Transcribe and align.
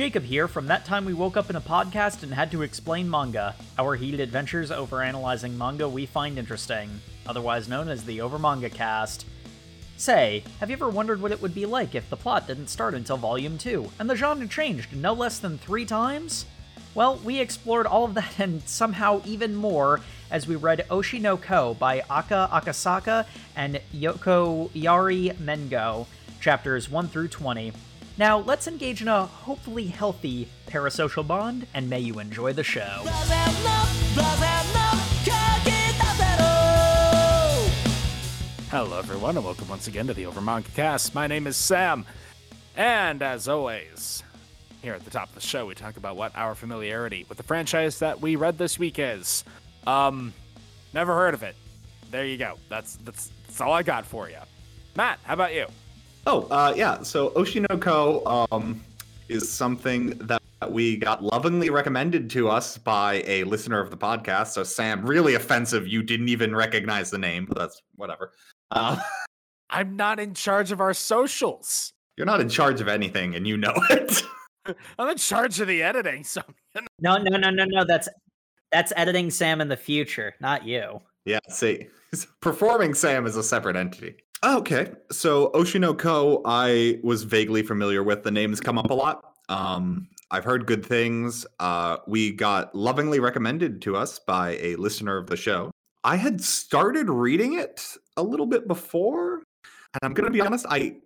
Jacob 0.00 0.24
here 0.24 0.48
from 0.48 0.66
That 0.66 0.86
Time 0.86 1.04
We 1.04 1.12
Woke 1.12 1.36
Up 1.36 1.50
in 1.50 1.56
a 1.56 1.60
Podcast 1.60 2.22
and 2.22 2.32
Had 2.32 2.50
to 2.52 2.62
Explain 2.62 3.10
Manga, 3.10 3.54
our 3.78 3.96
heated 3.96 4.20
adventures 4.20 4.70
over 4.70 5.02
analyzing 5.02 5.58
manga 5.58 5.86
we 5.86 6.06
find 6.06 6.38
interesting, 6.38 6.88
otherwise 7.26 7.68
known 7.68 7.90
as 7.90 8.02
the 8.02 8.22
Over 8.22 8.38
Manga 8.38 8.70
Cast. 8.70 9.26
Say, 9.98 10.42
have 10.58 10.70
you 10.70 10.76
ever 10.76 10.88
wondered 10.88 11.20
what 11.20 11.32
it 11.32 11.42
would 11.42 11.54
be 11.54 11.66
like 11.66 11.94
if 11.94 12.08
the 12.08 12.16
plot 12.16 12.46
didn't 12.46 12.68
start 12.68 12.94
until 12.94 13.18
Volume 13.18 13.58
2, 13.58 13.90
and 13.98 14.08
the 14.08 14.16
genre 14.16 14.48
changed 14.48 14.96
no 14.96 15.12
less 15.12 15.38
than 15.38 15.58
three 15.58 15.84
times? 15.84 16.46
Well, 16.94 17.16
we 17.16 17.38
explored 17.38 17.84
all 17.86 18.06
of 18.06 18.14
that 18.14 18.38
and 18.38 18.66
somehow 18.66 19.20
even 19.26 19.54
more 19.54 20.00
as 20.30 20.48
we 20.48 20.56
read 20.56 20.86
Oshi 20.88 21.20
no 21.20 21.36
Ko 21.36 21.74
by 21.74 22.00
Aka 22.08 22.48
Akasaka 22.50 23.26
and 23.54 23.78
Yokoyari 23.94 25.36
Mengo, 25.36 26.06
chapters 26.40 26.88
1 26.88 27.08
through 27.08 27.28
20. 27.28 27.74
Now, 28.20 28.40
let's 28.40 28.66
engage 28.66 29.00
in 29.00 29.08
a 29.08 29.24
hopefully 29.24 29.86
healthy 29.86 30.46
parasocial 30.66 31.26
bond, 31.26 31.66
and 31.72 31.88
may 31.88 32.00
you 32.00 32.18
enjoy 32.18 32.52
the 32.52 32.62
show. 32.62 33.00
Hello, 38.68 38.98
everyone, 38.98 39.38
and 39.38 39.44
welcome 39.46 39.68
once 39.68 39.86
again 39.86 40.06
to 40.06 40.12
the 40.12 40.26
Over 40.26 40.42
Manga 40.42 40.68
Cast. 40.76 41.14
My 41.14 41.26
name 41.26 41.46
is 41.46 41.56
Sam, 41.56 42.04
and 42.76 43.22
as 43.22 43.48
always, 43.48 44.22
here 44.82 44.92
at 44.92 45.02
the 45.06 45.10
top 45.10 45.30
of 45.30 45.34
the 45.34 45.40
show, 45.40 45.64
we 45.64 45.74
talk 45.74 45.96
about 45.96 46.16
what 46.16 46.36
our 46.36 46.54
familiarity 46.54 47.24
with 47.26 47.38
the 47.38 47.44
franchise 47.44 48.00
that 48.00 48.20
we 48.20 48.36
read 48.36 48.58
this 48.58 48.78
week 48.78 48.98
is. 48.98 49.44
Um, 49.86 50.34
never 50.92 51.14
heard 51.14 51.32
of 51.32 51.42
it. 51.42 51.56
There 52.10 52.26
you 52.26 52.36
go. 52.36 52.58
That's 52.68 52.96
that's 52.96 53.30
that's 53.46 53.62
all 53.62 53.72
I 53.72 53.82
got 53.82 54.04
for 54.04 54.28
you. 54.28 54.36
Matt, 54.94 55.20
how 55.22 55.32
about 55.32 55.54
you? 55.54 55.68
Oh, 56.26 56.42
uh, 56.50 56.72
yeah. 56.76 57.02
So 57.02 57.30
Oshi 57.30 57.66
no 57.68 57.78
Ko 57.78 58.22
um, 58.52 58.80
is 59.28 59.50
something 59.50 60.10
that 60.18 60.40
we 60.68 60.96
got 60.96 61.22
lovingly 61.24 61.70
recommended 61.70 62.28
to 62.30 62.48
us 62.48 62.76
by 62.76 63.22
a 63.26 63.44
listener 63.44 63.80
of 63.80 63.90
the 63.90 63.96
podcast. 63.96 64.48
So 64.48 64.62
Sam, 64.62 65.04
really 65.04 65.34
offensive. 65.34 65.88
You 65.88 66.02
didn't 66.02 66.28
even 66.28 66.54
recognize 66.54 67.10
the 67.10 67.18
name, 67.18 67.46
but 67.46 67.56
that's 67.58 67.80
whatever. 67.96 68.32
Uh, 68.70 69.00
I'm 69.70 69.96
not 69.96 70.20
in 70.20 70.34
charge 70.34 70.72
of 70.72 70.80
our 70.80 70.92
socials. 70.94 71.92
you're 72.16 72.26
not 72.26 72.40
in 72.40 72.48
charge 72.48 72.80
of 72.80 72.88
anything, 72.88 73.34
and 73.34 73.46
you 73.46 73.56
know 73.56 73.72
it. 73.90 74.22
I'm 74.98 75.08
in 75.08 75.16
charge 75.16 75.58
of 75.60 75.68
the 75.68 75.82
editing, 75.82 76.22
so 76.24 76.42
No, 77.00 77.16
no, 77.16 77.36
no, 77.38 77.50
no, 77.50 77.64
no. 77.64 77.84
That's 77.84 78.08
that's 78.72 78.92
editing 78.94 79.30
Sam 79.30 79.60
in 79.60 79.68
the 79.68 79.76
future, 79.76 80.34
not 80.40 80.64
you. 80.66 81.00
yeah. 81.24 81.38
See, 81.48 81.88
performing 82.40 82.94
Sam 82.94 83.26
is 83.26 83.36
a 83.36 83.42
separate 83.42 83.74
entity. 83.76 84.16
Okay, 84.42 84.92
so 85.10 85.50
Oshi 85.50 85.78
no 85.78 85.92
Ko, 85.92 86.40
I 86.46 86.98
was 87.02 87.24
vaguely 87.24 87.62
familiar 87.62 88.02
with. 88.02 88.22
The 88.22 88.30
names 88.30 88.58
come 88.58 88.78
up 88.78 88.90
a 88.90 88.94
lot. 88.94 89.34
Um, 89.50 90.08
I've 90.30 90.44
heard 90.44 90.64
good 90.64 90.84
things. 90.84 91.44
Uh, 91.58 91.98
we 92.06 92.32
got 92.32 92.74
lovingly 92.74 93.20
recommended 93.20 93.82
to 93.82 93.96
us 93.96 94.18
by 94.18 94.56
a 94.62 94.76
listener 94.76 95.18
of 95.18 95.26
the 95.26 95.36
show. 95.36 95.70
I 96.04 96.16
had 96.16 96.40
started 96.40 97.10
reading 97.10 97.58
it 97.58 97.98
a 98.16 98.22
little 98.22 98.46
bit 98.46 98.66
before, 98.66 99.42
and 99.92 100.00
I'm 100.02 100.14
gonna 100.14 100.30
be 100.30 100.40
honest, 100.40 100.64
I 100.70 100.96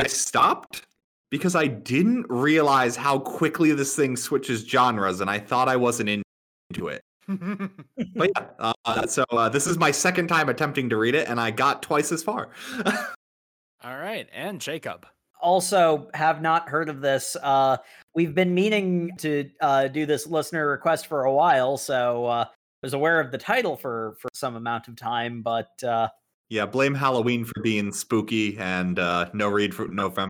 I 0.00 0.06
stopped 0.06 0.86
because 1.32 1.56
I 1.56 1.66
didn't 1.66 2.26
realize 2.28 2.94
how 2.94 3.18
quickly 3.18 3.72
this 3.72 3.96
thing 3.96 4.16
switches 4.16 4.64
genres, 4.64 5.20
and 5.20 5.28
I 5.28 5.40
thought 5.40 5.68
I 5.68 5.74
wasn't 5.74 6.10
into 6.10 6.88
it. 6.88 7.00
But 7.26 8.30
yeah, 8.36 8.72
uh, 8.84 9.06
so 9.06 9.24
uh, 9.32 9.48
this 9.48 9.66
is 9.66 9.78
my 9.78 9.90
second 9.90 10.28
time 10.28 10.48
attempting 10.48 10.88
to 10.90 10.96
read 10.96 11.14
it, 11.14 11.28
and 11.28 11.40
I 11.40 11.50
got 11.50 11.82
twice 11.82 12.12
as 12.12 12.22
far. 12.22 12.50
all 12.84 13.96
right. 13.96 14.28
And 14.32 14.60
Jacob. 14.60 15.06
Also, 15.40 16.08
have 16.14 16.40
not 16.40 16.68
heard 16.68 16.88
of 16.88 17.00
this. 17.00 17.36
Uh, 17.42 17.76
we've 18.14 18.34
been 18.34 18.54
meaning 18.54 19.10
to 19.18 19.50
uh, 19.60 19.88
do 19.88 20.06
this 20.06 20.26
listener 20.26 20.66
request 20.66 21.06
for 21.06 21.24
a 21.24 21.32
while, 21.32 21.76
so 21.76 22.24
uh, 22.26 22.44
was 22.82 22.94
aware 22.94 23.18
of 23.20 23.30
the 23.32 23.38
title 23.38 23.76
for 23.76 24.16
for 24.20 24.28
some 24.32 24.56
amount 24.56 24.88
of 24.88 24.96
time, 24.96 25.42
but 25.42 25.82
uh, 25.82 26.08
yeah, 26.50 26.66
blame 26.66 26.94
Halloween 26.94 27.44
for 27.44 27.60
being 27.62 27.92
spooky, 27.92 28.56
and 28.58 28.98
uh, 28.98 29.30
no 29.32 29.48
read 29.48 29.74
for 29.74 29.88
November 29.88 30.28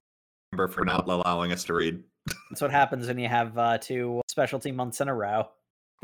for 0.69 0.85
not 0.85 1.09
allowing 1.09 1.53
us 1.53 1.65
to 1.65 1.75
read. 1.75 2.03
that's 2.49 2.63
what 2.63 2.71
happens 2.71 3.09
when 3.09 3.19
you 3.19 3.29
have 3.29 3.59
uh, 3.59 3.77
two 3.79 4.21
specialty 4.29 4.73
months 4.73 5.01
in 5.01 5.09
a 5.09 5.15
row. 5.15 5.49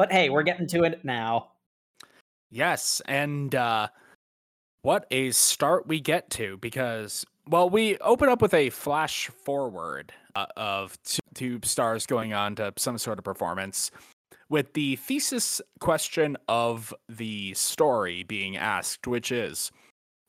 But 0.01 0.11
hey, 0.11 0.31
we're 0.31 0.45
getting 0.45 0.67
to 0.69 0.85
it 0.85 1.05
now. 1.05 1.49
Yes, 2.51 3.03
and 3.05 3.55
uh, 3.55 3.89
what 4.81 5.05
a 5.11 5.31
start 5.31 5.87
we 5.87 6.01
get 6.01 6.31
to 6.31 6.57
because, 6.57 7.27
well, 7.47 7.69
we 7.69 7.99
open 7.99 8.31
up 8.31 8.41
with 8.41 8.55
a 8.55 8.71
flash 8.71 9.29
forward 9.29 10.15
uh, 10.35 10.47
of 10.57 10.97
two, 11.03 11.21
two 11.35 11.61
stars 11.65 12.07
going 12.07 12.33
on 12.33 12.55
to 12.55 12.73
some 12.79 12.97
sort 12.97 13.19
of 13.19 13.27
performance 13.27 13.91
with 14.49 14.73
the 14.73 14.97
thesis 14.97 15.61
question 15.81 16.39
of 16.49 16.95
the 17.11 17.53
story 17.53 18.23
being 18.23 18.57
asked, 18.57 19.07
which 19.07 19.31
is. 19.31 19.71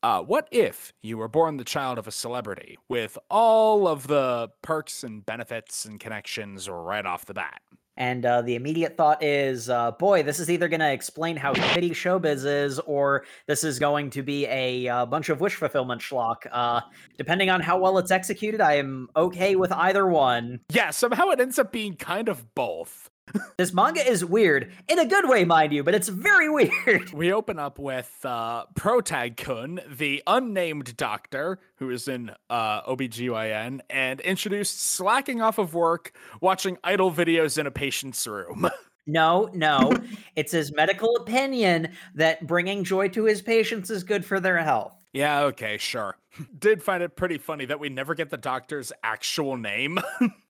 Uh, 0.03 0.21
what 0.21 0.49
if 0.51 0.91
you 1.01 1.17
were 1.17 1.29
born 1.29 1.55
the 1.55 1.63
child 1.63 1.97
of 1.97 2.07
a 2.09 2.11
celebrity 2.11 2.77
with 2.89 3.17
all 3.29 3.87
of 3.87 4.07
the 4.07 4.49
perks 4.63 5.05
and 5.05 5.25
benefits 5.25 5.85
and 5.85 6.01
connections 6.01 6.67
right 6.67 7.05
off 7.05 7.25
the 7.25 7.33
bat? 7.33 7.61
And 7.97 8.25
uh, 8.25 8.41
the 8.41 8.55
immediate 8.55 8.97
thought 8.97 9.21
is, 9.21 9.69
uh, 9.69 9.91
boy, 9.91 10.23
this 10.23 10.39
is 10.39 10.49
either 10.49 10.67
going 10.67 10.79
to 10.79 10.91
explain 10.91 11.35
how 11.35 11.53
shitty 11.53 11.91
showbiz 11.91 12.45
is, 12.45 12.79
or 12.79 13.25
this 13.47 13.63
is 13.63 13.79
going 13.79 14.09
to 14.11 14.23
be 14.23 14.45
a 14.47 14.87
uh, 14.87 15.05
bunch 15.05 15.29
of 15.29 15.41
wish 15.41 15.55
fulfillment 15.55 16.01
schlock. 16.01 16.47
Uh, 16.51 16.81
depending 17.17 17.49
on 17.49 17.61
how 17.61 17.77
well 17.77 17.97
it's 17.97 18.11
executed, 18.11 18.61
I 18.61 18.75
am 18.75 19.09
okay 19.15 19.55
with 19.55 19.71
either 19.71 20.07
one. 20.07 20.61
Yeah, 20.71 20.91
somehow 20.91 21.29
it 21.29 21.39
ends 21.39 21.59
up 21.59 21.71
being 21.71 21.95
kind 21.95 22.29
of 22.29 22.55
both. 22.55 23.09
This 23.57 23.73
manga 23.73 24.05
is 24.05 24.25
weird, 24.25 24.73
in 24.89 24.99
a 24.99 25.05
good 25.05 25.29
way, 25.29 25.45
mind 25.45 25.71
you, 25.71 25.83
but 25.83 25.95
it's 25.95 26.09
very 26.09 26.49
weird. 26.85 27.13
We 27.13 27.31
open 27.31 27.59
up 27.59 27.79
with 27.79 28.11
uh, 28.25 28.65
Protag 28.75 29.37
Kun, 29.37 29.79
the 29.89 30.21
unnamed 30.27 30.97
doctor 30.97 31.59
who 31.75 31.89
is 31.91 32.07
in 32.07 32.31
uh, 32.49 32.81
OBGYN, 32.83 33.79
and 33.89 34.19
introduced 34.21 34.81
slacking 34.81 35.41
off 35.41 35.59
of 35.59 35.73
work, 35.73 36.13
watching 36.41 36.77
idol 36.83 37.11
videos 37.11 37.57
in 37.57 37.67
a 37.67 37.71
patient's 37.71 38.25
room. 38.27 38.69
No, 39.07 39.49
no, 39.55 39.91
it's 40.35 40.51
his 40.51 40.71
medical 40.75 41.15
opinion 41.17 41.89
that 42.13 42.45
bringing 42.45 42.83
joy 42.83 43.07
to 43.09 43.25
his 43.25 43.41
patients 43.41 43.89
is 43.89 44.03
good 44.03 44.23
for 44.23 44.39
their 44.39 44.59
health. 44.59 44.93
yeah, 45.11 45.41
okay, 45.41 45.79
sure. 45.79 46.17
Did 46.59 46.83
find 46.83 47.01
it 47.01 47.15
pretty 47.15 47.39
funny 47.39 47.65
that 47.65 47.79
we 47.79 47.89
never 47.89 48.13
get 48.13 48.29
the 48.29 48.37
doctor's 48.37 48.93
actual 49.03 49.57
name. 49.57 49.99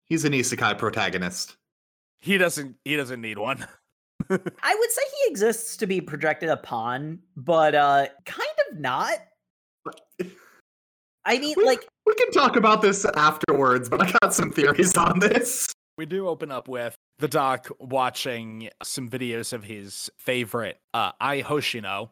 He's 0.03 0.25
an 0.25 0.33
isekai 0.33 0.77
protagonist. 0.77 1.55
He 2.21 2.37
doesn't. 2.37 2.75
He 2.85 2.95
doesn't 2.95 3.21
need 3.21 3.37
one. 3.37 3.65
I 4.29 4.75
would 4.75 4.91
say 4.91 5.01
he 5.23 5.31
exists 5.31 5.75
to 5.77 5.87
be 5.87 5.99
projected 5.99 6.49
upon, 6.49 7.19
but 7.35 7.75
uh 7.75 8.07
kind 8.25 8.49
of 8.71 8.79
not. 8.79 9.17
I 11.25 11.37
mean, 11.39 11.55
We- 11.57 11.65
like 11.65 11.87
We 12.05 12.15
can 12.15 12.31
talk 12.31 12.55
about 12.55 12.81
this 12.81 13.05
afterwards, 13.15 13.89
but 13.89 14.01
I 14.01 14.11
got 14.21 14.33
some 14.33 14.51
theories 14.51 14.95
on 14.97 15.19
this. 15.19 15.67
We 15.97 16.05
do 16.05 16.27
open 16.27 16.51
up 16.51 16.67
with 16.67 16.95
the 17.19 17.27
doc 17.27 17.67
watching 17.79 18.69
some 18.81 19.09
videos 19.09 19.53
of 19.53 19.63
his 19.63 20.09
favorite 20.17 20.77
uh, 20.93 21.11
Ai 21.21 21.43
Hoshino, 21.43 22.09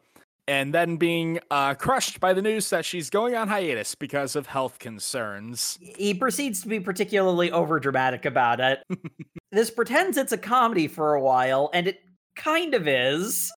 and 0.50 0.74
then 0.74 0.96
being 0.96 1.38
uh, 1.48 1.74
crushed 1.74 2.18
by 2.18 2.32
the 2.32 2.42
news 2.42 2.70
that 2.70 2.84
she's 2.84 3.08
going 3.08 3.36
on 3.36 3.46
hiatus 3.46 3.94
because 3.94 4.34
of 4.34 4.46
health 4.48 4.80
concerns. 4.80 5.78
he 5.80 6.12
proceeds 6.12 6.60
to 6.62 6.68
be 6.68 6.80
particularly 6.80 7.50
overdramatic 7.50 8.24
about 8.24 8.58
it. 8.58 8.80
this 9.52 9.70
pretends 9.70 10.16
it's 10.16 10.32
a 10.32 10.38
comedy 10.38 10.88
for 10.88 11.14
a 11.14 11.20
while, 11.22 11.70
and 11.72 11.86
it 11.86 12.00
kind 12.34 12.74
of 12.74 12.88
is. 12.88 13.52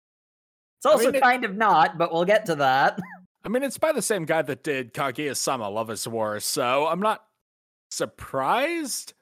It's 0.77 0.85
also 0.85 1.05
mean, 1.07 1.15
it- 1.15 1.21
kind 1.21 1.43
of 1.45 1.55
not, 1.57 1.97
but 1.97 2.13
we'll 2.13 2.25
get 2.25 2.45
to 2.45 2.55
that. 2.55 2.99
I 3.43 3.49
mean, 3.49 3.63
it's 3.63 3.79
by 3.79 3.91
the 3.91 4.01
same 4.03 4.25
guy 4.25 4.43
that 4.43 4.63
did 4.63 4.93
Kaguya 4.93 5.35
Sama 5.35 5.69
Love 5.69 5.89
is 5.89 6.07
War, 6.07 6.39
so 6.39 6.85
I'm 6.87 6.99
not 7.01 7.25
surprised. 7.89 9.13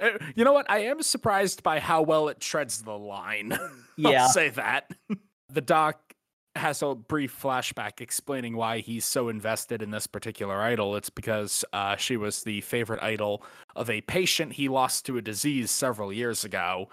Uh, 0.00 0.10
You 0.34 0.44
know 0.44 0.52
what? 0.52 0.68
I 0.68 0.80
am 0.80 1.00
surprised 1.02 1.62
by 1.62 1.78
how 1.78 2.02
well 2.02 2.28
it 2.28 2.40
treads 2.40 2.82
the 2.82 2.98
line. 2.98 3.56
Yeah. 3.98 4.22
I'll 4.22 4.28
say 4.30 4.48
that. 4.48 4.90
the 5.50 5.60
doc 5.60 6.11
has 6.56 6.82
a 6.82 6.94
brief 6.94 7.38
flashback 7.40 8.00
explaining 8.00 8.56
why 8.56 8.78
he's 8.78 9.04
so 9.04 9.28
invested 9.28 9.82
in 9.82 9.90
this 9.90 10.06
particular 10.06 10.60
idol. 10.60 10.96
It's 10.96 11.10
because 11.10 11.64
uh, 11.72 11.96
she 11.96 12.16
was 12.16 12.42
the 12.42 12.60
favorite 12.60 13.02
idol 13.02 13.42
of 13.74 13.88
a 13.88 14.02
patient 14.02 14.52
he 14.52 14.68
lost 14.68 15.06
to 15.06 15.16
a 15.16 15.22
disease 15.22 15.70
several 15.70 16.12
years 16.12 16.44
ago. 16.44 16.88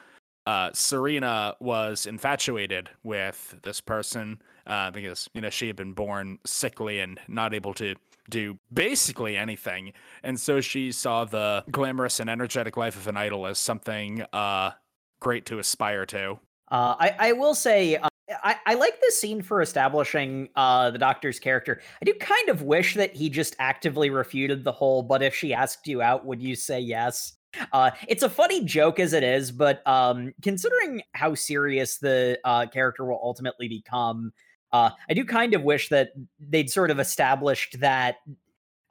Uh, 0.46 0.72
Serena 0.74 1.56
was 1.60 2.06
infatuated 2.06 2.90
with 3.04 3.60
this 3.62 3.82
person 3.82 4.42
uh, 4.66 4.90
because 4.92 5.30
you 5.34 5.42
know 5.42 5.50
she 5.50 5.68
had 5.68 5.76
been 5.76 5.94
born 5.94 6.40
sickly 6.46 7.00
and 7.00 7.20
not 7.28 7.54
able 7.54 7.74
to 7.74 7.96
do 8.30 8.58
basically 8.74 9.36
anything, 9.36 9.92
and 10.24 10.40
so 10.40 10.62
she 10.62 10.92
saw 10.92 11.26
the 11.26 11.64
glamorous 11.72 12.20
and 12.20 12.30
energetic 12.30 12.78
life 12.78 12.96
of 12.96 13.08
an 13.08 13.18
idol 13.18 13.46
as 13.46 13.60
something 13.60 14.24
uh, 14.34 14.72
great 15.20 15.46
to 15.46 15.60
aspire 15.60 16.06
to. 16.06 16.40
Uh, 16.72 16.96
I, 17.00 17.16
I 17.20 17.32
will 17.34 17.56
say, 17.56 18.00
I, 18.44 18.56
I 18.66 18.74
like 18.76 19.00
this 19.02 19.20
scene 19.20 19.42
for 19.42 19.62
establishing 19.62 20.50
uh, 20.56 20.92
the 20.92 20.98
doctor's 20.98 21.40
character. 21.40 21.82
I 22.02 22.06
do 22.06 22.14
kind 22.20 22.50
of 22.50 22.62
wish 22.64 22.96
that 22.96 23.16
he 23.16 23.30
just 23.30 23.56
actively 23.60 24.10
refuted 24.10 24.64
the 24.64 24.72
whole, 24.72 25.02
but 25.04 25.22
if 25.22 25.36
she 25.36 25.54
asked 25.54 25.88
you 25.88 26.02
out, 26.02 26.26
would 26.26 26.42
you 26.42 26.56
say 26.56 26.80
yes? 26.80 27.34
Uh, 27.74 27.92
it's 28.08 28.22
a 28.24 28.30
funny 28.30 28.64
joke 28.64 29.00
as 29.00 29.14
it 29.14 29.24
is, 29.24 29.52
but 29.52 29.86
um, 29.88 30.34
considering 30.44 31.02
how 31.14 31.34
serious 31.34 31.98
the 31.98 32.40
uh, 32.44 32.68
character 32.68 33.06
will 33.06 33.20
ultimately 33.24 33.68
become, 33.68 34.32
uh, 34.72 34.92
I 35.10 35.14
do 35.16 35.26
kind 35.26 35.54
of 35.56 35.64
wish 35.64 35.90
that 35.90 36.12
they'd 36.40 36.70
sort 36.70 36.92
of 36.92 37.00
established 37.00 37.80
that 37.80 38.18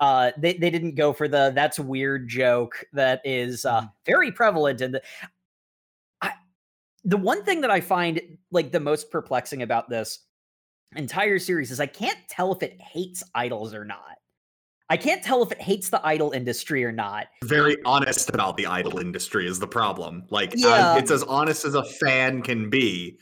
uh, 0.01 0.31
they 0.39 0.55
they 0.55 0.71
didn't 0.71 0.95
go 0.95 1.13
for 1.13 1.27
the 1.29 1.51
that's 1.55 1.79
weird 1.79 2.29
joke 2.29 2.85
that 2.93 3.21
is 3.25 3.65
uh, 3.65 3.81
Mhm. 3.83 3.93
very 4.07 4.31
prevalent 4.33 4.81
in 4.81 4.93
the. 4.93 5.03
I, 5.23 5.29
the 7.05 7.17
one 7.17 7.45
thing 7.45 7.61
that 7.63 7.71
I 7.71 7.81
find 7.81 8.21
like 8.51 8.73
the 8.73 8.81
most 8.81 9.11
perplexing 9.11 9.63
about 9.63 9.89
this 9.89 10.21
entire 10.97 11.39
series 11.39 11.71
is 11.71 11.81
I 11.81 11.87
can't 11.87 12.19
tell 12.29 12.53
if 12.53 12.63
it 12.63 12.81
hates 12.81 13.23
idols 13.35 13.75
or 13.75 13.85
not. 13.85 14.19
I 14.91 14.97
can't 14.97 15.23
tell 15.23 15.43
if 15.43 15.53
it 15.53 15.61
hates 15.61 15.91
the 15.91 16.05
idol 16.05 16.31
industry 16.33 16.83
or 16.85 16.93
not. 16.93 17.27
Very 17.45 17.77
honest 17.85 18.31
about 18.31 18.57
the 18.57 18.67
idol 18.67 18.99
industry 18.99 19.47
is 19.47 19.59
the 19.59 19.67
problem. 19.67 20.25
Like, 20.31 20.53
Yeah. 20.57 20.97
it's 20.97 21.11
as 21.11 21.23
honest 21.25 21.67
as 21.67 21.75
a 21.75 21.85
fan 21.85 22.41
can 22.41 22.71
be. 22.71 23.19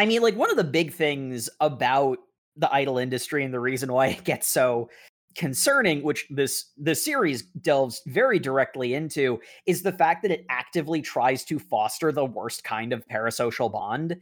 I 0.00 0.06
mean, 0.06 0.22
like 0.22 0.34
one 0.34 0.50
of 0.50 0.56
the 0.56 0.64
big 0.64 0.92
things 0.92 1.48
about 1.60 2.18
the 2.56 2.72
idol 2.74 2.98
industry 2.98 3.44
and 3.44 3.54
the 3.54 3.60
reason 3.60 3.92
why 3.92 4.08
it 4.08 4.24
gets 4.24 4.48
so 4.48 4.90
concerning, 5.34 6.02
which 6.02 6.26
this 6.30 6.66
the 6.76 6.94
series 6.94 7.42
delves 7.42 8.02
very 8.06 8.38
directly 8.38 8.94
into, 8.94 9.40
is 9.66 9.82
the 9.82 9.92
fact 9.92 10.22
that 10.22 10.30
it 10.30 10.44
actively 10.48 11.02
tries 11.02 11.44
to 11.44 11.58
foster 11.58 12.12
the 12.12 12.24
worst 12.24 12.64
kind 12.64 12.92
of 12.92 13.06
parasocial 13.08 13.70
bond. 13.70 14.16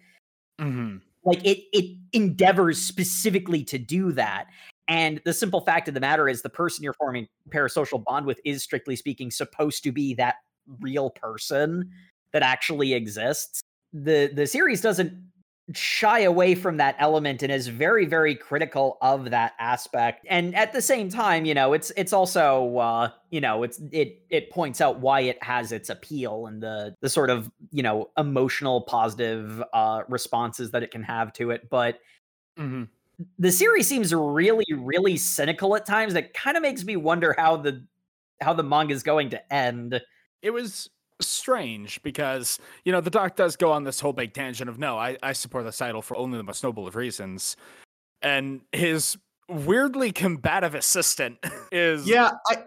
hmm 0.59 0.97
Like 1.25 1.45
it 1.45 1.65
it 1.73 1.97
endeavors 2.13 2.81
specifically 2.81 3.65
to 3.65 3.79
do 3.79 4.13
that. 4.13 4.47
And 4.89 5.21
the 5.25 5.33
simple 5.33 5.61
fact 5.61 5.89
of 5.89 5.95
the 5.95 6.01
matter 6.01 6.29
is 6.29 6.43
the 6.43 6.51
person 6.51 6.83
you're 6.83 6.93
forming 6.95 7.29
parasocial 7.51 8.03
bond 8.03 8.27
with 8.27 8.41
is 8.45 8.63
strictly 8.63 8.97
speaking 8.97 9.31
supposed 9.31 9.85
to 9.85 9.93
be 9.93 10.15
that 10.15 10.37
real 10.81 11.11
person 11.11 11.91
that 12.33 12.43
actually 12.43 12.95
exists. 12.95 13.61
The 13.93 14.31
the 14.35 14.47
series 14.47 14.81
doesn't 14.81 15.13
shy 15.75 16.21
away 16.21 16.55
from 16.55 16.77
that 16.77 16.97
element 16.99 17.43
and 17.43 17.53
is 17.53 17.69
very 17.69 18.05
very 18.05 18.35
critical 18.35 18.99
of 19.01 19.31
that 19.31 19.53
aspect. 19.59 20.27
And 20.29 20.55
at 20.57 20.73
the 20.73 20.83
same 20.83 21.09
time 21.09 21.45
you 21.45 21.55
know 21.55 21.73
it's 21.73 21.93
it's 21.97 22.13
also 22.13 22.79
uh 22.79 23.11
you 23.31 23.41
know 23.41 23.63
it's 23.63 23.81
it 23.93 24.23
it 24.29 24.51
points 24.51 24.81
out 24.81 25.01
why 25.01 25.21
it 25.21 25.43
has 25.43 25.71
its 25.73 25.89
appeal 25.89 26.47
and 26.47 26.63
the 26.63 26.97
the 27.01 27.09
sort 27.09 27.31
of 27.31 27.51
you 27.71 27.83
know 27.83 28.11
emotional 28.19 28.83
positive 28.83 29.63
uh 29.73 30.03
responses 30.09 30.73
that 30.73 30.83
it 30.83 30.91
can 30.91 31.03
have 31.05 31.33
to 31.35 31.51
it. 31.51 31.71
But 31.71 32.01
hmm 32.57 32.85
the 33.39 33.53
series 33.53 33.87
seems 33.89 34.15
really 34.15 34.65
really 34.75 35.17
cynical 35.17 35.77
at 35.77 35.87
times. 35.87 36.15
That 36.15 36.35
kind 36.35 36.57
of 36.57 36.63
makes 36.63 36.85
me 36.85 36.97
wonder 36.97 37.35
how 37.39 37.57
the 37.57 37.87
how 38.41 38.53
the 38.55 38.65
manga 38.65 38.95
is 38.95 39.03
going 39.03 39.31
to 39.31 39.53
end. 39.55 40.01
It 40.43 40.51
was 40.51 40.91
strange 41.27 42.03
because 42.03 42.59
you 42.85 42.93
know 42.93 43.01
the 43.01 43.11
doc 43.11 43.37
does 43.37 43.57
go 43.57 43.73
on 43.73 43.85
this 43.85 44.01
whole 44.01 44.13
big 44.13 44.35
tangent 44.35 44.69
of 44.69 44.79
no, 44.79 44.99
I, 44.99 45.17
I 45.23 45.33
support 45.33 45.65
this 45.65 45.81
idol 45.81 46.03
for 46.03 46.17
only 46.17 46.39
the 46.39 46.45
most 46.45 46.63
noble 46.63 46.87
of 46.87 46.97
reasons, 46.97 47.57
and 48.21 48.61
his 48.73 49.17
weirdly 49.49 50.13
combative 50.13 50.75
assistant 50.75 51.39
is 51.73 52.07
Yeah, 52.07 52.31
I. 52.49 52.65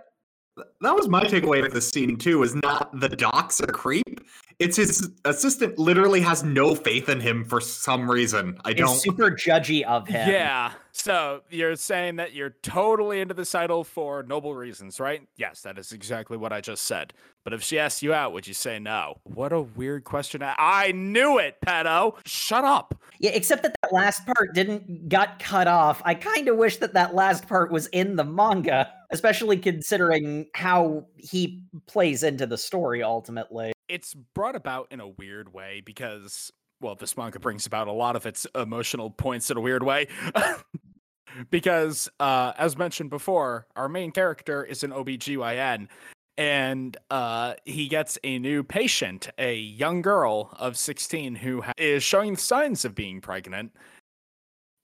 That 0.82 0.96
was 0.96 1.10
my 1.10 1.24
takeaway 1.24 1.66
of 1.66 1.74
the 1.74 1.82
scene 1.82 2.18
too. 2.18 2.44
Is 2.44 2.56
not 2.56 2.98
the 3.00 3.10
doc's 3.10 3.60
a 3.60 3.68
creep. 3.68 4.22
It's 4.60 4.78
his 4.78 5.12
assistant. 5.26 5.78
Literally 5.78 6.22
has 6.22 6.44
no 6.44 6.76
faith 6.76 7.10
in 7.10 7.20
him 7.20 7.44
for 7.44 7.60
some 7.60 8.10
reason. 8.10 8.58
I 8.64 8.70
is 8.70 8.76
don't. 8.78 8.96
super 8.96 9.32
judgy 9.32 9.84
of 9.84 10.08
him 10.08 10.30
Yeah. 10.30 10.72
So 10.94 11.42
you're 11.50 11.76
saying 11.76 12.16
that 12.18 12.34
you're 12.34 12.56
totally 12.62 13.20
into 13.20 13.34
this 13.34 13.54
idol 13.54 13.84
for 13.84 14.24
noble 14.24 14.56
reasons, 14.56 14.98
right? 14.98 15.28
Yes, 15.36 15.62
that 15.64 15.78
is 15.78 15.92
exactly 15.92 16.38
what 16.38 16.54
I 16.54 16.62
just 16.62 16.86
said. 16.86 17.14
But 17.44 17.52
if 17.54 17.62
she 17.62 17.78
asked 17.78 18.02
you 18.02 18.14
out, 18.14 18.32
would 18.32 18.48
you 18.48 18.54
say 18.54 18.80
no? 18.80 19.18
What 19.24 19.52
a 19.52 19.62
weird 19.62 20.06
question. 20.06 20.42
I 20.42 20.94
knew 20.94 21.38
it, 21.38 21.58
pedo. 21.66 22.16
Shut 22.26 22.64
up. 22.64 22.98
Yeah, 23.20 23.32
except 23.32 23.64
that 23.64 23.76
that 23.82 23.92
last 23.92 24.26
part 24.26 24.54
didn't 24.54 25.10
got 25.10 25.38
cut 25.40 25.68
off. 25.68 26.02
I 26.06 26.14
kind 26.16 26.48
of 26.48 26.56
wish 26.56 26.78
that 26.78 26.94
that 26.94 27.14
last 27.14 27.46
part 27.46 27.72
was 27.72 27.88
in 27.88 28.16
the 28.16 28.24
manga, 28.24 28.92
especially 29.16 29.56
considering 29.56 30.46
how 30.54 31.06
he 31.16 31.64
plays 31.88 32.22
into 32.22 32.46
the 32.46 32.58
story 32.58 33.02
ultimately. 33.02 33.72
It's 33.88 34.14
brought 34.14 34.56
about 34.56 34.88
in 34.92 35.00
a 35.00 35.08
weird 35.08 35.54
way 35.54 35.82
because, 35.86 36.52
well, 36.82 36.96
this 36.96 37.16
manga 37.16 37.40
brings 37.40 37.66
about 37.66 37.88
a 37.88 37.94
lot 37.94 38.18
of 38.18 38.26
its 38.26 38.46
emotional 38.54 39.10
points 39.10 39.50
in 39.50 39.56
a 39.56 39.62
weird 39.62 39.84
way. 39.84 40.08
because, 41.50 42.10
uh, 42.20 42.52
as 42.58 42.78
mentioned 42.78 43.10
before, 43.10 43.68
our 43.78 43.88
main 43.88 44.12
character 44.12 44.64
is 44.64 44.84
an 44.84 44.92
OBGYN 44.92 45.88
and 46.38 46.98
uh, 47.10 47.54
he 47.64 47.88
gets 47.88 48.20
a 48.24 48.40
new 48.40 48.64
patient, 48.64 49.30
a 49.38 49.56
young 49.56 50.02
girl 50.02 50.50
of 50.60 50.78
16 50.78 51.36
who 51.36 51.62
ha- 51.62 51.72
is 51.78 52.04
showing 52.04 52.36
signs 52.36 52.84
of 52.84 52.94
being 52.94 53.22
pregnant. 53.22 53.72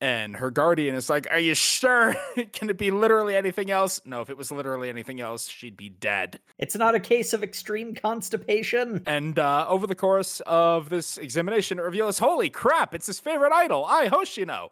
And 0.02 0.36
her 0.38 0.50
guardian 0.50 0.96
is 0.96 1.12
like, 1.12 1.28
Are 1.30 1.40
you 1.40 1.54
sure? 1.54 2.16
Can 2.54 2.72
it 2.72 2.78
be 2.78 2.90
literally 2.90 3.36
anything 3.36 3.70
else? 3.70 4.02
No, 4.04 4.22
if 4.22 4.32
it 4.32 4.38
was 4.38 4.52
literally 4.52 4.90
anything 4.90 5.22
else, 5.22 5.48
she'd 5.48 5.78
be 5.78 5.90
dead. 5.90 6.40
It's 6.58 6.76
not 6.76 6.96
a 6.96 7.00
case 7.00 7.34
of 7.34 7.44
extreme 7.44 7.94
constipation. 7.94 9.04
And 9.06 9.38
uh, 9.38 9.68
over 9.70 9.86
the 9.86 9.96
course 9.96 10.42
of 10.48 10.90
this 10.90 11.20
examination, 11.20 11.78
it 11.78 11.84
reveals, 11.84 12.18
holy 12.18 12.50
crap, 12.50 12.96
it's 12.96 13.06
his 13.06 13.20
favorite 13.20 13.54
idol, 13.54 13.86
Ai 13.86 14.10
Hoshino, 14.10 14.70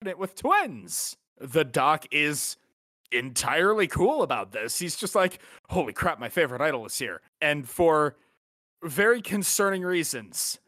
pregnant 0.00 0.18
with 0.18 0.34
twins. 0.34 1.16
The 1.40 1.64
doc 1.64 2.06
is 2.10 2.56
entirely 3.12 3.86
cool 3.86 4.22
about 4.22 4.50
this. 4.50 4.80
He's 4.80 4.96
just 4.96 5.14
like, 5.14 5.38
holy 5.68 5.92
crap, 5.92 6.18
my 6.18 6.28
favorite 6.28 6.60
idol 6.60 6.84
is 6.86 6.98
here. 6.98 7.20
And 7.40 7.68
for 7.68 8.16
very 8.82 9.22
concerning 9.22 9.82
reasons, 9.82 10.58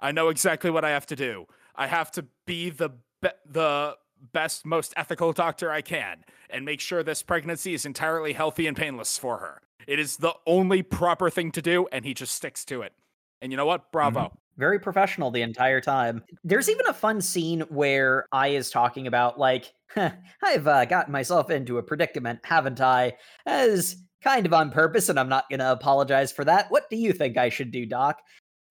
I 0.00 0.10
know 0.10 0.28
exactly 0.28 0.70
what 0.70 0.84
I 0.84 0.90
have 0.90 1.06
to 1.06 1.16
do. 1.16 1.46
I 1.76 1.86
have 1.86 2.10
to 2.12 2.26
be 2.46 2.70
the 2.70 2.90
be- 3.20 3.28
the 3.48 3.96
best, 4.32 4.66
most 4.66 4.92
ethical 4.96 5.32
doctor 5.32 5.70
I 5.70 5.82
can 5.82 6.24
and 6.48 6.64
make 6.64 6.80
sure 6.80 7.02
this 7.02 7.22
pregnancy 7.22 7.74
is 7.74 7.86
entirely 7.86 8.32
healthy 8.32 8.66
and 8.66 8.76
painless 8.76 9.16
for 9.16 9.38
her. 9.38 9.62
It 9.86 9.98
is 9.98 10.18
the 10.18 10.34
only 10.46 10.82
proper 10.82 11.30
thing 11.30 11.52
to 11.52 11.62
do, 11.62 11.88
and 11.90 12.04
he 12.04 12.14
just 12.14 12.34
sticks 12.34 12.64
to 12.66 12.82
it. 12.82 12.92
And 13.40 13.50
you 13.50 13.56
know 13.56 13.66
what? 13.66 13.90
Bravo. 13.92 14.36
Very 14.58 14.78
professional 14.78 15.30
the 15.30 15.42
entire 15.42 15.80
time. 15.80 16.22
There's 16.44 16.68
even 16.68 16.86
a 16.86 16.92
fun 16.92 17.22
scene 17.22 17.62
where 17.70 18.26
Ai 18.32 18.48
is 18.48 18.70
talking 18.70 19.06
about 19.06 19.38
like, 19.38 19.72
"Huh, 19.94 20.10
I've 20.42 20.66
uh, 20.66 20.84
gotten 20.84 21.12
myself 21.12 21.50
into 21.50 21.78
a 21.78 21.82
predicament, 21.82 22.40
haven't 22.44 22.80
I? 22.80 23.14
As 23.46 23.96
kind 24.22 24.44
of 24.44 24.52
on 24.52 24.70
purpose, 24.70 25.08
and 25.08 25.18
I'm 25.18 25.28
not 25.28 25.48
going 25.48 25.60
to 25.60 25.72
apologize 25.72 26.30
for 26.30 26.44
that. 26.44 26.70
What 26.70 26.90
do 26.90 26.96
you 26.96 27.12
think 27.12 27.38
I 27.38 27.48
should 27.48 27.70
do, 27.70 27.86
Doc? 27.86 28.18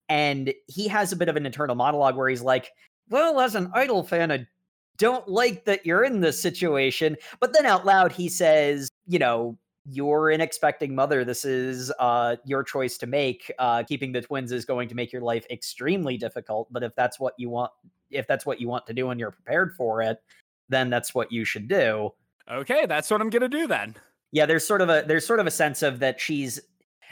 And 0.08 0.52
he 0.66 0.88
has 0.88 1.12
a 1.12 1.16
bit 1.16 1.28
of 1.28 1.36
an 1.36 1.46
internal 1.46 1.74
monologue 1.74 2.16
where 2.16 2.28
he's 2.28 2.42
like, 2.42 2.70
Well, 3.10 3.40
as 3.40 3.54
an 3.54 3.70
idol 3.74 4.02
fan, 4.02 4.30
I 4.32 4.46
don't 4.98 5.26
like 5.28 5.64
that 5.66 5.84
you're 5.84 6.04
in 6.04 6.20
this 6.20 6.40
situation. 6.40 7.16
But 7.40 7.52
then 7.52 7.66
out 7.66 7.84
loud, 7.84 8.12
he 8.12 8.28
says, 8.28 8.88
You 9.06 9.18
know, 9.18 9.58
you're 9.84 10.30
an 10.30 10.40
expecting 10.40 10.94
mother. 10.94 11.24
This 11.24 11.44
is 11.44 11.92
uh, 11.98 12.36
your 12.44 12.62
choice 12.62 12.96
to 12.98 13.06
make. 13.06 13.52
Uh, 13.58 13.82
keeping 13.82 14.12
the 14.12 14.20
twins 14.20 14.52
is 14.52 14.64
going 14.64 14.88
to 14.88 14.94
make 14.94 15.12
your 15.12 15.22
life 15.22 15.46
extremely 15.50 16.16
difficult. 16.16 16.68
But 16.72 16.82
if 16.82 16.94
that's 16.94 17.18
what 17.18 17.34
you 17.36 17.50
want, 17.50 17.72
if 18.10 18.26
that's 18.26 18.46
what 18.46 18.60
you 18.60 18.68
want 18.68 18.86
to 18.86 18.92
do 18.94 19.10
and 19.10 19.18
you're 19.18 19.30
prepared 19.30 19.74
for 19.76 20.02
it, 20.02 20.18
then 20.68 20.90
that's 20.90 21.14
what 21.14 21.32
you 21.32 21.44
should 21.44 21.68
do 21.68 22.10
Okay, 22.50 22.84
that's 22.86 23.10
what 23.10 23.20
I'm 23.20 23.30
gonna 23.30 23.48
do 23.48 23.66
then. 23.68 23.94
yeah 24.32 24.46
there's 24.46 24.66
sort 24.66 24.80
of 24.82 24.88
a 24.88 25.04
there's 25.06 25.26
sort 25.26 25.40
of 25.40 25.46
a 25.46 25.50
sense 25.50 25.82
of 25.82 25.98
that 26.00 26.20
she's 26.20 26.60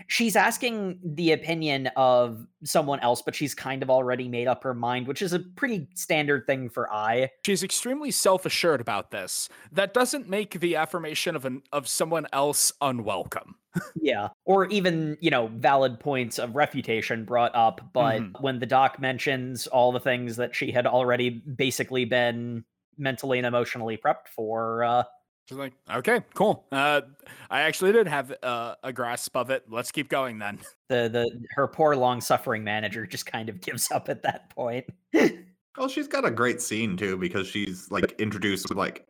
she's 0.07 0.37
asking 0.37 0.99
the 1.03 1.33
opinion 1.33 1.89
of 1.97 2.47
someone 2.65 3.01
else 3.01 3.21
but 3.23 3.35
she's 3.35 3.55
kind 3.55 3.83
of 3.83 3.91
already 3.91 4.29
made 4.29 4.47
up 4.47 4.63
her 4.63 4.75
mind 4.75 5.07
which 5.07 5.23
is 5.23 5.33
a 5.33 5.39
pretty 5.41 5.87
standard 5.95 6.47
thing 6.47 6.69
for 6.69 6.91
Ai 6.93 7.31
She's 7.45 7.63
extremely 7.63 8.11
self-assured 8.11 8.81
about 8.81 9.11
this. 9.11 9.49
That 9.73 9.95
doesn't 9.95 10.29
make 10.29 10.61
the 10.61 10.77
affirmation 10.77 11.35
of 11.37 11.45
an 11.45 11.63
of 11.73 11.89
someone 11.89 12.27
else 12.33 12.73
unwelcome. 12.81 13.57
yeah 14.01 14.29
or 14.47 14.67
even 14.69 15.17
you 15.21 15.31
know 15.31 15.49
valid 15.57 16.01
points 16.01 16.39
of 16.39 16.57
refutation 16.57 17.25
brought 17.25 17.55
up 17.55 17.81
but 17.93 18.21
Mhm. 18.23 18.41
when 18.41 18.59
the 18.59 18.67
doc 18.67 18.99
mentions 18.99 19.67
all 19.67 19.93
the 19.93 20.01
things 20.01 20.37
that 20.37 20.55
she 20.57 20.73
had 20.73 20.87
already 20.87 21.31
basically 21.31 22.05
been 22.07 22.65
mentally 22.97 23.39
and 23.39 23.47
emotionally 23.47 23.97
prepped 23.99 24.29
for 24.35 24.83
uh 24.85 25.03
She's 25.49 25.57
like, 25.57 25.73
okay, 25.91 26.21
cool. 26.35 26.67
Uh, 26.71 27.01
I 27.49 27.63
actually 27.63 27.93
did 27.93 28.07
have 28.07 28.35
uh, 28.43 28.75
a 28.83 28.93
grasp 28.93 29.35
of 29.35 29.49
it. 29.49 29.65
Let's 29.71 29.91
keep 29.91 30.11
going 30.11 30.39
then. 30.39 30.59
the 30.89 31.09
the 31.09 31.41
her 31.55 31.67
poor 31.67 31.97
long 31.97 32.21
suffering 32.21 32.63
manager 32.63 33.07
just 33.07 33.25
kind 33.25 33.49
of 33.49 33.61
gives 33.63 33.91
up 33.91 34.09
at 34.09 34.23
that 34.23 34.51
point 34.51 34.87
Well, 35.79 35.89
she's 35.89 36.09
got 36.09 36.25
a 36.25 36.31
great 36.31 36.61
scene 36.61 36.97
too 36.97 37.17
because 37.17 37.47
she's 37.47 37.91
like 37.91 38.13
introduced 38.19 38.69
with 38.69 38.77
like 38.77 39.07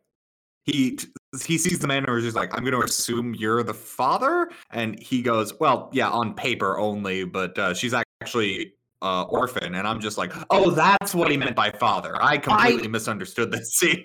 he 0.64 0.98
he 1.46 1.56
sees 1.56 1.78
the 1.78 1.86
manager. 1.86 2.16
and 2.16 2.24
he's 2.24 2.34
like, 2.34 2.54
"I'm 2.54 2.62
going 2.62 2.74
to 2.74 2.82
assume 2.82 3.34
you're 3.34 3.62
the 3.62 3.72
father," 3.72 4.50
and 4.70 5.00
he 5.00 5.22
goes, 5.22 5.58
"Well, 5.58 5.88
yeah, 5.92 6.10
on 6.10 6.34
paper 6.34 6.78
only, 6.78 7.24
but 7.24 7.58
uh, 7.58 7.72
she's 7.72 7.94
actually 7.94 8.74
uh, 9.00 9.22
orphan." 9.22 9.74
And 9.76 9.88
I'm 9.88 9.98
just 9.98 10.18
like, 10.18 10.30
"Oh, 10.50 10.70
that's 10.70 11.14
what 11.14 11.30
he 11.30 11.38
meant 11.38 11.56
by 11.56 11.70
father." 11.70 12.22
I 12.22 12.36
completely 12.36 12.88
misunderstood 12.88 13.50
this 13.50 13.72
scene. 13.72 14.04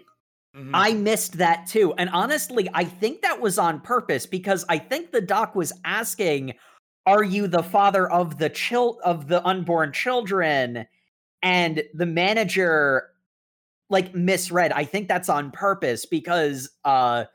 Mhm. 0.56 0.72
I 0.74 0.94
missed 0.94 1.34
that 1.38 1.68
too. 1.68 1.94
And 1.94 2.10
honestly, 2.10 2.70
I 2.74 2.84
think 2.84 3.22
that 3.22 3.40
was 3.40 3.58
on 3.58 3.80
purpose 3.82 4.26
because 4.26 4.66
I 4.70 4.78
think 4.78 5.12
the 5.12 5.22
doc 5.22 5.56
was 5.56 5.74
asking, 5.86 6.54
are 7.06 7.24
you 7.24 7.48
the 7.48 7.64
father 7.64 8.10
of 8.10 8.38
the 8.38 8.50
chil- 8.50 9.00
of 9.04 9.28
the 9.28 9.46
unborn 9.46 9.92
children 9.94 10.88
and 11.44 11.84
the 11.94 12.06
manager 12.06 13.10
like 13.90 14.16
misread 14.16 14.72
i 14.74 14.84
think 14.86 15.08
that's 15.08 15.30
on 15.30 15.52
purpose 15.52 16.06
because 16.06 16.70
uh 16.86 17.26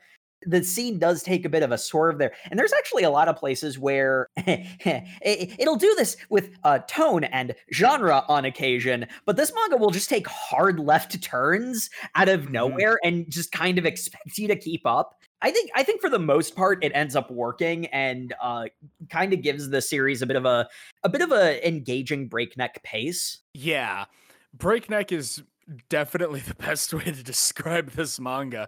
the 0.45 0.63
scene 0.63 0.99
does 0.99 1.23
take 1.23 1.45
a 1.45 1.49
bit 1.49 1.63
of 1.63 1.71
a 1.71 1.77
swerve 1.77 2.17
there 2.17 2.31
and 2.49 2.59
there's 2.59 2.73
actually 2.73 3.03
a 3.03 3.09
lot 3.09 3.27
of 3.27 3.35
places 3.35 3.77
where 3.77 4.27
it, 4.37 5.67
will 5.67 5.75
do 5.75 5.93
this 5.95 6.17
with 6.29 6.51
uh, 6.63 6.79
tone 6.87 7.23
and 7.25 7.53
genre 7.73 8.23
on 8.27 8.45
occasion 8.45 9.05
but 9.25 9.35
this 9.35 9.53
manga 9.53 9.77
will 9.77 9.89
just 9.89 10.09
take 10.09 10.27
hard 10.27 10.79
left 10.79 11.21
turns 11.21 11.89
out 12.15 12.29
of 12.29 12.49
nowhere 12.49 12.93
mm. 12.95 13.07
and 13.07 13.29
just 13.29 13.51
kind 13.51 13.77
of 13.77 13.85
expect 13.85 14.37
you 14.37 14.47
to 14.47 14.55
keep 14.55 14.85
up 14.85 15.19
I 15.41 15.51
think 15.51 15.71
I 15.75 15.83
think 15.83 16.01
for 16.01 16.09
the 16.09 16.19
most 16.19 16.55
part 16.55 16.83
it 16.83 16.91
ends 16.93 17.15
up 17.15 17.31
working 17.31 17.85
and 17.87 18.33
uh, 18.41 18.65
kind 19.09 19.33
of 19.33 19.41
gives 19.41 19.69
the 19.69 19.81
series 19.81 20.21
a 20.21 20.25
bit 20.25 20.35
of 20.35 20.45
a 20.45 20.67
a 21.03 21.09
bit 21.09 21.21
of 21.21 21.31
a 21.31 21.65
engaging 21.65 22.27
breakneck 22.27 22.83
pace. 22.83 23.39
Yeah. 23.53 24.05
Breakneck 24.53 25.11
is 25.11 25.41
definitely 25.87 26.39
the 26.47 26.55
best 26.55 26.93
way 26.93 27.05
to 27.05 27.23
describe 27.23 27.91
this 27.91 28.19
manga 28.19 28.67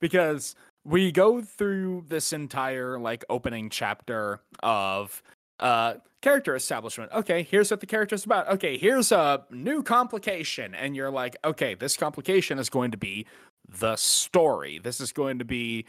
because 0.00 0.54
we 0.86 1.10
go 1.10 1.42
through 1.42 2.04
this 2.08 2.32
entire 2.32 2.98
like 2.98 3.24
opening 3.28 3.68
chapter 3.70 4.40
of 4.62 5.22
uh 5.58 5.94
character 6.22 6.54
establishment. 6.54 7.12
Okay, 7.12 7.42
here's 7.42 7.70
what 7.70 7.80
the 7.80 7.86
character's 7.86 8.24
about. 8.24 8.48
Okay, 8.48 8.78
here's 8.78 9.12
a 9.12 9.44
new 9.50 9.82
complication 9.82 10.74
and 10.74 10.96
you're 10.96 11.10
like, 11.10 11.36
okay, 11.44 11.74
this 11.74 11.96
complication 11.96 12.58
is 12.58 12.70
going 12.70 12.90
to 12.92 12.96
be 12.96 13.26
the 13.68 13.96
story. 13.96 14.78
This 14.78 15.00
is 15.00 15.12
going 15.12 15.38
to 15.38 15.44
be 15.44 15.86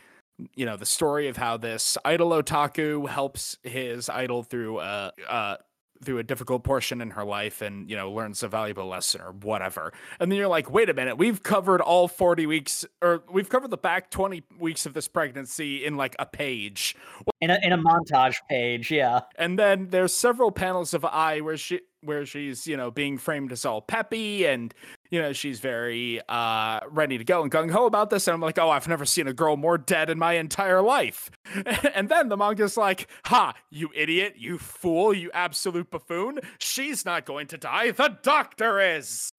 you 0.55 0.65
know 0.65 0.77
the 0.77 0.85
story 0.85 1.27
of 1.27 1.37
how 1.37 1.57
this 1.57 1.97
idol 2.05 2.29
otaku 2.29 3.07
helps 3.09 3.57
his 3.63 4.07
idol 4.07 4.43
through 4.43 4.79
a, 4.79 5.11
uh 5.27 5.57
through 6.03 6.19
a 6.19 6.23
difficult 6.23 6.63
portion 6.63 7.01
in 7.01 7.11
her 7.11 7.23
life 7.23 7.61
and 7.61 7.89
you 7.89 7.95
know 7.95 8.11
learns 8.11 8.43
a 8.43 8.47
valuable 8.47 8.87
lesson 8.87 9.21
or 9.21 9.31
whatever. 9.31 9.93
And 10.19 10.31
then 10.31 10.37
you're 10.37 10.47
like 10.47 10.69
wait 10.69 10.89
a 10.89 10.93
minute 10.93 11.17
we've 11.17 11.43
covered 11.43 11.81
all 11.81 12.07
40 12.07 12.45
weeks 12.45 12.85
or 13.01 13.23
we've 13.31 13.49
covered 13.49 13.71
the 13.71 13.77
back 13.77 14.11
20 14.11 14.43
weeks 14.59 14.85
of 14.85 14.93
this 14.93 15.07
pregnancy 15.07 15.85
in 15.85 15.97
like 15.97 16.15
a 16.19 16.25
page. 16.25 16.95
In 17.41 17.49
a, 17.49 17.59
in 17.61 17.71
a 17.71 17.77
montage 17.77 18.37
page 18.49 18.91
yeah. 18.91 19.21
And 19.37 19.57
then 19.57 19.89
there's 19.89 20.13
several 20.13 20.51
panels 20.51 20.93
of 20.93 21.05
Ai 21.05 21.41
where 21.41 21.57
she 21.57 21.81
where 22.01 22.25
she's 22.25 22.67
you 22.67 22.77
know 22.77 22.91
being 22.91 23.17
framed 23.17 23.51
as 23.51 23.65
all 23.65 23.81
peppy 23.81 24.45
and 24.45 24.73
you 25.09 25.21
know 25.21 25.33
she's 25.33 25.59
very 25.59 26.21
uh 26.29 26.79
ready 26.89 27.17
to 27.17 27.23
go 27.23 27.43
and 27.43 27.51
gung 27.51 27.71
ho 27.71 27.85
about 27.85 28.09
this 28.09 28.27
and 28.27 28.33
i'm 28.35 28.41
like 28.41 28.57
oh 28.59 28.69
i've 28.69 28.87
never 28.87 29.05
seen 29.05 29.27
a 29.27 29.33
girl 29.33 29.57
more 29.57 29.77
dead 29.77 30.09
in 30.09 30.17
my 30.19 30.33
entire 30.33 30.81
life. 30.81 31.31
And 31.95 32.09
then 32.09 32.29
the 32.29 32.37
manga's 32.37 32.77
like 32.77 33.07
ha 33.25 33.53
you 33.69 33.89
idiot 33.95 34.35
you 34.37 34.57
fool 34.57 35.13
you 35.13 35.31
absolute 35.33 35.89
buffoon. 35.89 36.39
She's 36.59 37.05
not 37.05 37.25
going 37.25 37.47
to 37.47 37.57
die. 37.57 37.91
The 37.91 38.17
doctor 38.21 38.79
is. 38.79 39.31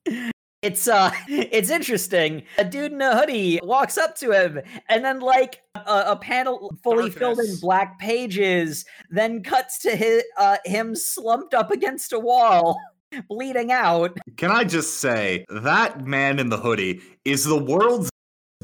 It's 0.62 0.88
uh 0.88 1.10
it's 1.28 1.70
interesting. 1.70 2.42
A 2.58 2.64
dude 2.64 2.92
in 2.92 3.00
a 3.00 3.16
hoodie 3.16 3.60
walks 3.62 3.96
up 3.96 4.16
to 4.16 4.32
him 4.32 4.60
and 4.88 5.04
then 5.04 5.20
like 5.20 5.62
a, 5.74 6.04
a 6.08 6.16
panel 6.16 6.74
fully 6.82 7.10
Darkness. 7.10 7.18
filled 7.18 7.38
in 7.40 7.56
black 7.60 7.98
pages 8.00 8.84
then 9.10 9.42
cuts 9.42 9.78
to 9.80 9.94
his, 9.94 10.24
uh, 10.36 10.56
him 10.64 10.96
slumped 10.96 11.54
up 11.54 11.70
against 11.70 12.12
a 12.12 12.18
wall 12.18 12.78
bleeding 13.28 13.72
out 13.72 14.16
can 14.36 14.50
i 14.50 14.64
just 14.64 15.00
say 15.00 15.44
that 15.48 16.06
man 16.06 16.38
in 16.38 16.48
the 16.48 16.56
hoodie 16.56 17.00
is 17.24 17.44
the 17.44 17.56
world's 17.56 18.10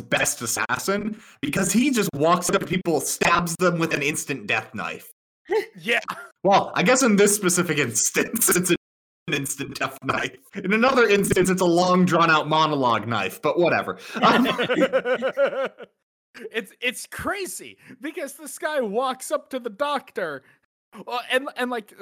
best 0.08 0.42
assassin 0.42 1.18
because 1.40 1.72
he 1.72 1.90
just 1.90 2.10
walks 2.14 2.50
up 2.50 2.60
to 2.60 2.66
people 2.66 3.00
stabs 3.00 3.54
them 3.56 3.78
with 3.78 3.94
an 3.94 4.02
instant 4.02 4.46
death 4.46 4.74
knife 4.74 5.10
yeah 5.80 6.00
well 6.42 6.72
i 6.74 6.82
guess 6.82 7.02
in 7.02 7.16
this 7.16 7.34
specific 7.34 7.78
instance 7.78 8.54
it's 8.54 8.70
a 8.70 8.76
an 9.26 9.34
instant 9.34 9.78
death 9.78 9.98
knife. 10.02 10.36
In 10.54 10.72
another 10.72 11.08
instance, 11.08 11.48
it's 11.48 11.62
a 11.62 11.66
long, 11.66 12.04
drawn 12.04 12.30
out 12.30 12.48
monologue 12.48 13.08
knife, 13.08 13.40
but 13.40 13.58
whatever. 13.58 13.98
Um, 14.20 14.46
it's 16.52 16.72
it's 16.80 17.06
crazy 17.06 17.78
because 18.00 18.34
this 18.34 18.58
guy 18.58 18.80
walks 18.80 19.30
up 19.30 19.50
to 19.50 19.58
the 19.58 19.70
doctor, 19.70 20.42
uh, 21.06 21.18
and 21.30 21.48
and 21.56 21.70
like 21.70 21.94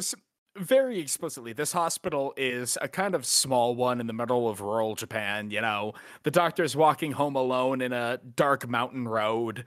very 0.56 0.98
explicitly, 0.98 1.52
this 1.52 1.72
hospital 1.72 2.34
is 2.36 2.76
a 2.80 2.88
kind 2.88 3.14
of 3.14 3.24
small 3.24 3.74
one 3.74 4.00
in 4.00 4.06
the 4.06 4.12
middle 4.12 4.48
of 4.48 4.60
rural 4.60 4.94
Japan. 4.94 5.50
You 5.50 5.60
know, 5.60 5.94
the 6.22 6.30
doctor's 6.30 6.76
walking 6.76 7.12
home 7.12 7.36
alone 7.36 7.80
in 7.80 7.92
a 7.92 8.18
dark 8.36 8.68
mountain 8.68 9.08
road. 9.08 9.64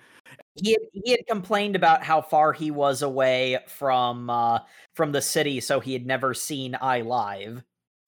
He 0.55 0.71
had, 0.71 0.81
he 0.93 1.11
had 1.11 1.25
complained 1.27 1.75
about 1.75 2.03
how 2.03 2.21
far 2.21 2.53
he 2.53 2.71
was 2.71 3.01
away 3.01 3.59
from 3.67 4.29
uh, 4.29 4.59
from 4.93 5.11
the 5.11 5.21
city, 5.21 5.59
so 5.59 5.79
he 5.79 5.93
had 5.93 6.05
never 6.05 6.33
seen 6.33 6.75
Ai 6.75 7.01
live. 7.01 7.63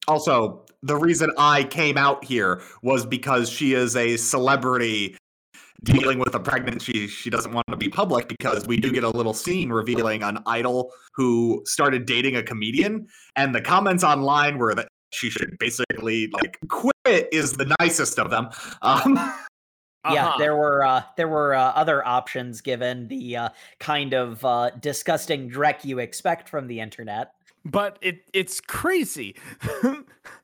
Also, 0.06 0.64
the 0.82 0.96
reason 0.96 1.30
I 1.36 1.64
came 1.64 1.98
out 1.98 2.24
here 2.24 2.62
was 2.82 3.04
because 3.04 3.50
she 3.50 3.74
is 3.74 3.94
a 3.94 4.16
celebrity 4.16 5.16
dealing 5.84 6.18
with 6.18 6.34
a 6.34 6.40
pregnancy 6.40 7.06
she 7.06 7.30
doesn't 7.30 7.52
want 7.52 7.66
to 7.68 7.76
be 7.76 7.88
public 7.88 8.28
because 8.28 8.66
we 8.66 8.76
do 8.76 8.90
get 8.90 9.04
a 9.04 9.10
little 9.10 9.34
scene 9.34 9.70
revealing 9.70 10.22
an 10.22 10.38
idol 10.46 10.92
who 11.14 11.62
started 11.66 12.04
dating 12.04 12.34
a 12.34 12.42
comedian 12.42 13.06
and 13.36 13.54
the 13.54 13.60
comments 13.60 14.02
online 14.02 14.58
were 14.58 14.74
that 14.74 14.88
she 15.12 15.30
should 15.30 15.56
basically 15.58 16.28
like 16.32 16.58
quit 16.68 17.28
is 17.32 17.54
the 17.54 17.74
nicest 17.80 18.18
of 18.18 18.30
them. 18.30 18.48
Um 18.82 19.14
yeah 20.12 20.28
uh-huh. 20.28 20.38
there 20.38 20.56
were 20.56 20.84
uh, 20.84 21.02
there 21.16 21.28
were 21.28 21.54
uh, 21.54 21.72
other 21.72 22.06
options 22.06 22.60
given 22.60 23.08
the 23.08 23.36
uh, 23.36 23.48
kind 23.78 24.14
of 24.14 24.44
uh, 24.44 24.70
disgusting 24.80 25.50
dreck 25.50 25.84
you 25.84 25.98
expect 25.98 26.48
from 26.48 26.66
the 26.66 26.80
internet. 26.80 27.32
But 27.64 27.98
it 28.00 28.22
it's 28.32 28.60
crazy 28.60 29.36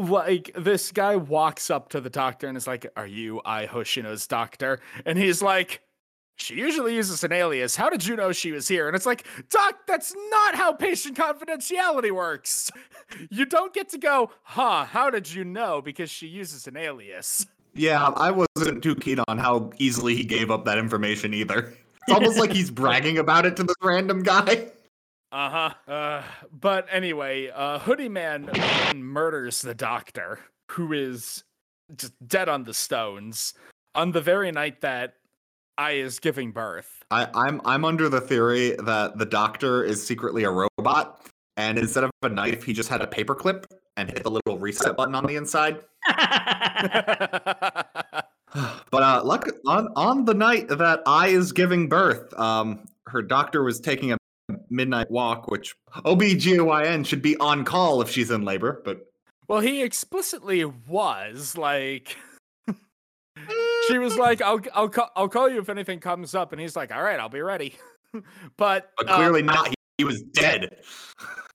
like 0.00 0.50
this 0.56 0.92
guy 0.92 1.16
walks 1.16 1.70
up 1.70 1.88
to 1.90 2.00
the 2.00 2.10
doctor 2.10 2.48
and 2.48 2.56
is 2.56 2.66
like, 2.66 2.86
"Are 2.96 3.06
you 3.06 3.40
Ai 3.44 3.66
Hoshino's 3.66 4.26
doctor?" 4.26 4.80
And 5.04 5.18
he's 5.18 5.42
like, 5.42 5.82
"She 6.36 6.54
usually 6.54 6.94
uses 6.94 7.24
an 7.24 7.32
alias. 7.32 7.76
How 7.76 7.90
did 7.90 8.06
you 8.06 8.16
know 8.16 8.32
she 8.32 8.52
was 8.52 8.68
here?" 8.68 8.86
And 8.86 8.96
it's 8.96 9.06
like, 9.06 9.26
"Doc, 9.48 9.86
that's 9.86 10.14
not 10.30 10.54
how 10.54 10.72
patient 10.72 11.16
confidentiality 11.16 12.12
works. 12.12 12.70
You 13.28 13.44
don't 13.44 13.74
get 13.74 13.88
to 13.88 13.98
go, 13.98 14.30
"Huh, 14.44 14.84
how 14.84 15.10
did 15.10 15.32
you 15.32 15.42
know?" 15.42 15.82
because 15.82 16.10
she 16.10 16.28
uses 16.28 16.68
an 16.68 16.76
alias." 16.76 17.44
Yeah, 17.74 18.06
I 18.16 18.30
wasn't 18.30 18.82
too 18.82 18.94
keen 18.94 19.18
on 19.26 19.38
how 19.38 19.72
easily 19.78 20.14
he 20.14 20.24
gave 20.24 20.50
up 20.50 20.64
that 20.64 20.78
information 20.78 21.34
either. 21.34 21.74
It's 22.06 22.12
almost 22.12 22.38
like 22.40 22.52
he's 22.52 22.70
bragging 22.70 23.18
about 23.18 23.46
it 23.46 23.56
to 23.56 23.64
this 23.64 23.76
random 23.82 24.22
guy. 24.22 24.70
Uh-huh. 25.32 25.70
Uh 25.86 26.22
But 26.52 26.86
anyway, 26.90 27.50
uh, 27.54 27.78
Hoodie 27.78 28.08
Man 28.08 28.50
murders 28.96 29.62
the 29.62 29.74
doctor, 29.74 30.40
who 30.70 30.92
is 30.92 31.44
just 31.96 32.12
dead 32.26 32.48
on 32.48 32.64
the 32.64 32.74
stones, 32.74 33.54
on 33.94 34.12
the 34.12 34.20
very 34.20 34.52
night 34.52 34.80
that 34.80 35.14
Ai 35.78 35.92
is 35.92 36.18
giving 36.18 36.52
birth. 36.52 37.02
I, 37.10 37.28
I'm 37.34 37.60
I'm 37.64 37.84
under 37.84 38.08
the 38.08 38.20
theory 38.20 38.76
that 38.84 39.18
the 39.18 39.26
doctor 39.26 39.82
is 39.82 40.04
secretly 40.04 40.44
a 40.44 40.50
robot, 40.50 41.26
and 41.56 41.78
instead 41.78 42.04
of 42.04 42.10
a 42.22 42.28
knife, 42.28 42.62
he 42.62 42.72
just 42.72 42.88
had 42.88 43.00
a 43.00 43.06
paperclip 43.06 43.64
and 43.96 44.08
hit 44.08 44.22
the 44.22 44.30
little 44.30 44.58
reset 44.58 44.96
button 44.96 45.14
on 45.14 45.24
the 45.24 45.36
inside. 45.36 45.80
but 48.90 49.02
uh, 49.02 49.22
luck 49.24 49.48
on 49.66 49.88
on 49.96 50.24
the 50.24 50.34
night 50.34 50.68
that 50.68 51.02
Ai 51.06 51.28
is 51.28 51.52
giving 51.52 51.88
birth, 51.88 52.32
um, 52.38 52.86
her 53.06 53.22
doctor 53.22 53.62
was 53.62 53.80
taking 53.80 54.12
a 54.12 54.18
midnight 54.70 55.10
walk, 55.10 55.50
which 55.50 55.74
OBGYN 56.04 57.04
should 57.04 57.22
be 57.22 57.36
on 57.38 57.64
call 57.64 58.00
if 58.00 58.10
she's 58.10 58.30
in 58.30 58.44
labor, 58.44 58.82
but 58.84 59.06
well, 59.50 59.58
he 59.58 59.82
explicitly 59.82 60.64
was 60.64 61.58
like 61.58 62.16
she 63.88 63.98
was 63.98 64.16
like, 64.16 64.40
"I'll 64.40 64.60
I'll 64.72 64.88
call, 64.88 65.10
I'll 65.16 65.28
call 65.28 65.48
you 65.48 65.58
if 65.58 65.68
anything 65.68 65.98
comes 65.98 66.36
up," 66.36 66.52
and 66.52 66.60
he's 66.60 66.76
like, 66.76 66.94
"All 66.94 67.02
right, 67.02 67.18
I'll 67.18 67.28
be 67.28 67.40
ready." 67.40 67.74
but 68.56 68.92
but 68.96 69.08
clearly 69.08 69.40
um, 69.40 69.46
not. 69.46 69.68
He, 69.68 69.74
he, 69.98 70.04
was 70.04 70.22
dead. 70.22 70.76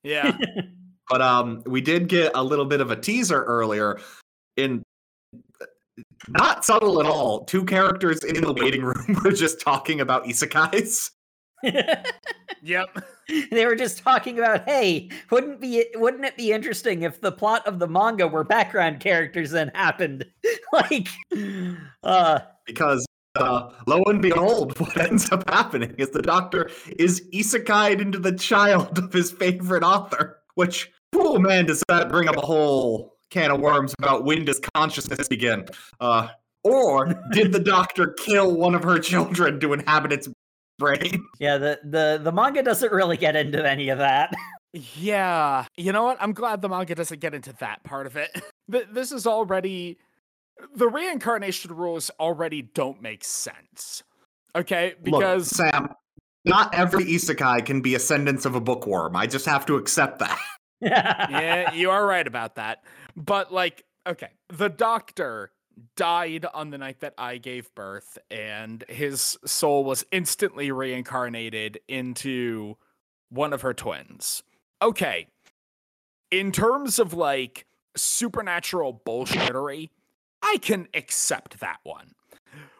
Yeah. 0.02 0.36
but 1.08 1.22
um, 1.22 1.62
we 1.64 1.80
did 1.80 2.08
get 2.08 2.32
a 2.34 2.44
little 2.44 2.66
bit 2.66 2.82
of 2.82 2.90
a 2.90 2.96
teaser 2.96 3.42
earlier 3.44 3.98
in 4.58 4.82
not 6.28 6.66
subtle 6.66 7.00
at 7.00 7.06
all. 7.06 7.46
Two 7.46 7.64
characters 7.64 8.22
in 8.24 8.42
the 8.42 8.52
waiting 8.52 8.82
room 8.82 9.18
were 9.24 9.32
just 9.32 9.58
talking 9.58 10.02
about 10.02 10.24
isekais. 10.24 11.10
Yep. 12.62 12.88
They 13.50 13.66
were 13.66 13.74
just 13.74 13.98
talking 13.98 14.38
about, 14.38 14.68
hey, 14.68 15.10
wouldn't 15.32 15.60
be 15.60 15.84
wouldn't 15.96 16.24
it 16.24 16.36
be 16.36 16.52
interesting 16.52 17.02
if 17.02 17.20
the 17.20 17.32
plot 17.32 17.66
of 17.66 17.80
the 17.80 17.88
manga 17.88 18.28
were 18.28 18.44
background 18.44 19.00
characters 19.00 19.50
then 19.50 19.72
happened? 19.74 20.24
like 20.72 21.08
uh 22.04 22.38
because 22.64 23.04
uh, 23.34 23.70
lo 23.86 24.02
and 24.06 24.22
behold, 24.22 24.78
what 24.80 24.96
ends 24.96 25.30
up 25.32 25.48
happening 25.50 25.94
is 25.98 26.10
the 26.10 26.22
doctor 26.22 26.70
is 26.98 27.20
isekai'd 27.34 28.00
into 28.00 28.18
the 28.18 28.32
child 28.32 28.96
of 28.96 29.12
his 29.12 29.32
favorite 29.32 29.82
author, 29.82 30.38
which, 30.54 30.90
oh 31.14 31.38
man, 31.38 31.66
does 31.66 31.82
that 31.88 32.08
bring 32.08 32.28
up 32.28 32.36
a 32.36 32.46
whole 32.46 33.16
can 33.30 33.50
of 33.50 33.60
worms 33.60 33.94
about 33.98 34.24
when 34.24 34.44
does 34.44 34.60
consciousness 34.74 35.28
begin? 35.28 35.66
Uh, 36.00 36.28
or 36.64 37.14
did 37.32 37.52
the 37.52 37.60
doctor 37.60 38.08
kill 38.18 38.56
one 38.56 38.74
of 38.74 38.82
her 38.82 38.98
children 38.98 39.60
to 39.60 39.72
inhabit 39.72 40.12
its 40.12 40.28
brain. 40.78 41.24
Yeah, 41.38 41.58
the, 41.58 41.80
the 41.84 42.20
the 42.22 42.32
manga 42.32 42.62
doesn't 42.62 42.92
really 42.92 43.16
get 43.16 43.36
into 43.36 43.68
any 43.68 43.88
of 43.88 43.98
that. 43.98 44.32
Yeah, 44.94 45.64
you 45.78 45.90
know 45.90 46.04
what? 46.04 46.18
I'm 46.20 46.34
glad 46.34 46.60
the 46.60 46.68
manga 46.68 46.94
doesn't 46.94 47.18
get 47.18 47.32
into 47.32 47.54
that 47.60 47.82
part 47.82 48.06
of 48.06 48.16
it. 48.16 48.30
This 48.68 49.10
is 49.10 49.26
already 49.26 49.96
the 50.74 50.86
reincarnation 50.86 51.74
rules 51.74 52.10
already 52.20 52.60
don't 52.60 53.00
make 53.00 53.24
sense. 53.24 54.02
Okay, 54.54 54.94
because 55.02 55.58
Look, 55.58 55.72
Sam, 55.72 55.88
not 56.44 56.74
every 56.74 57.04
isekai 57.04 57.64
can 57.64 57.80
be 57.80 57.94
ascendance 57.94 58.44
of 58.44 58.54
a 58.54 58.60
bookworm. 58.60 59.16
I 59.16 59.26
just 59.26 59.46
have 59.46 59.64
to 59.66 59.76
accept 59.76 60.18
that. 60.18 60.38
yeah, 60.82 61.72
you 61.72 61.90
are 61.90 62.04
right 62.04 62.26
about 62.26 62.56
that. 62.56 62.84
But 63.16 63.50
like, 63.50 63.84
okay, 64.06 64.28
the 64.48 64.68
doctor 64.68 65.52
died 65.96 66.46
on 66.54 66.70
the 66.70 66.78
night 66.78 67.00
that 67.00 67.14
Ai 67.18 67.38
gave 67.38 67.74
birth, 67.74 68.18
and 68.30 68.84
his 68.88 69.38
soul 69.44 69.84
was 69.84 70.04
instantly 70.10 70.70
reincarnated 70.70 71.80
into 71.88 72.76
one 73.28 73.52
of 73.52 73.62
her 73.62 73.74
twins. 73.74 74.42
Okay, 74.80 75.28
in 76.30 76.52
terms 76.52 76.98
of 76.98 77.14
like 77.14 77.66
supernatural 77.96 79.02
bullshittery, 79.06 79.90
I 80.42 80.58
can 80.58 80.88
accept 80.94 81.60
that 81.60 81.78
one. 81.82 82.12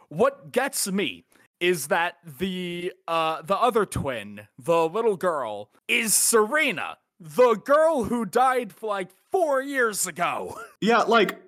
What 0.09 0.53
gets 0.53 0.91
me 0.91 1.25
is 1.59 1.89
that 1.89 2.17
the 2.39 2.93
uh 3.09 3.43
the 3.43 3.57
other 3.57 3.87
twin, 3.87 4.49
the 4.59 4.89
little 4.89 5.17
girl, 5.17 5.71
is 5.89 6.15
Serena, 6.15 6.99
the 7.19 7.55
girl 7.55 8.05
who 8.05 8.25
died 8.25 8.75
like 8.83 9.11
four 9.31 9.63
years 9.63 10.07
ago. 10.07 10.59
Yeah, 10.81 11.03
like 11.03 11.39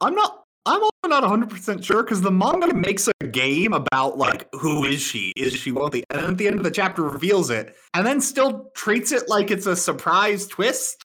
I'm 0.00 0.14
not. 0.14 0.44
I'm 0.68 0.82
also 0.82 1.08
not 1.08 1.22
100 1.22 1.48
percent 1.50 1.82
sure 1.84 2.02
because 2.02 2.20
the 2.20 2.30
manga 2.30 2.74
makes 2.74 3.08
a 3.08 3.26
game 3.26 3.72
about 3.72 4.18
like 4.18 4.46
who 4.52 4.84
is 4.84 5.00
she? 5.00 5.32
Is 5.36 5.54
she 5.54 5.72
wealthy? 5.72 6.04
And 6.10 6.20
then 6.20 6.30
at 6.32 6.38
the 6.38 6.46
end 6.46 6.56
of 6.58 6.64
the 6.64 6.70
chapter 6.70 7.02
reveals 7.02 7.48
it, 7.50 7.74
and 7.94 8.06
then 8.06 8.20
still 8.20 8.70
treats 8.76 9.10
it 9.10 9.28
like 9.28 9.50
it's 9.50 9.66
a 9.66 9.74
surprise 9.74 10.46
twist. 10.46 11.02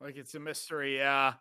Like 0.00 0.16
it's 0.16 0.34
a 0.34 0.40
mystery, 0.40 0.96
yeah. 0.98 1.34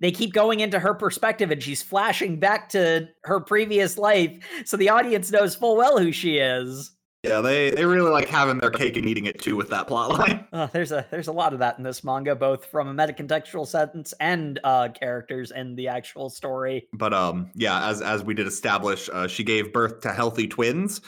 they 0.00 0.10
keep 0.10 0.32
going 0.32 0.60
into 0.60 0.78
her 0.78 0.94
perspective 0.94 1.50
and 1.50 1.62
she's 1.62 1.82
flashing 1.82 2.38
back 2.38 2.68
to 2.70 3.08
her 3.24 3.40
previous 3.40 3.96
life 3.96 4.38
so 4.64 4.76
the 4.76 4.90
audience 4.90 5.30
knows 5.30 5.54
full 5.54 5.76
well 5.76 5.98
who 5.98 6.12
she 6.12 6.38
is. 6.38 6.90
Yeah, 7.24 7.40
they 7.40 7.70
they 7.70 7.84
really 7.84 8.10
like 8.10 8.28
having 8.28 8.58
their 8.58 8.70
cake 8.70 8.96
and 8.96 9.04
eating 9.04 9.26
it 9.26 9.40
too 9.40 9.56
with 9.56 9.70
that 9.70 9.88
plotline. 9.88 10.44
Uh, 10.52 10.66
there's 10.72 10.92
a 10.92 11.04
there's 11.10 11.28
a 11.28 11.32
lot 11.32 11.52
of 11.52 11.58
that 11.58 11.76
in 11.76 11.84
this 11.84 12.02
manga, 12.02 12.34
both 12.34 12.64
from 12.66 12.88
a 12.88 12.94
metacontextual 12.94 13.66
sense 13.66 14.14
and 14.18 14.58
uh, 14.64 14.88
characters 14.88 15.50
in 15.50 15.74
the 15.76 15.88
actual 15.88 16.30
story. 16.30 16.88
But 16.94 17.12
um, 17.12 17.50
yeah, 17.54 17.86
as 17.88 18.00
as 18.00 18.22
we 18.24 18.32
did 18.32 18.46
establish, 18.46 19.10
uh, 19.12 19.26
she 19.26 19.44
gave 19.44 19.72
birth 19.74 20.00
to 20.02 20.12
healthy 20.12 20.46
twins. 20.48 21.02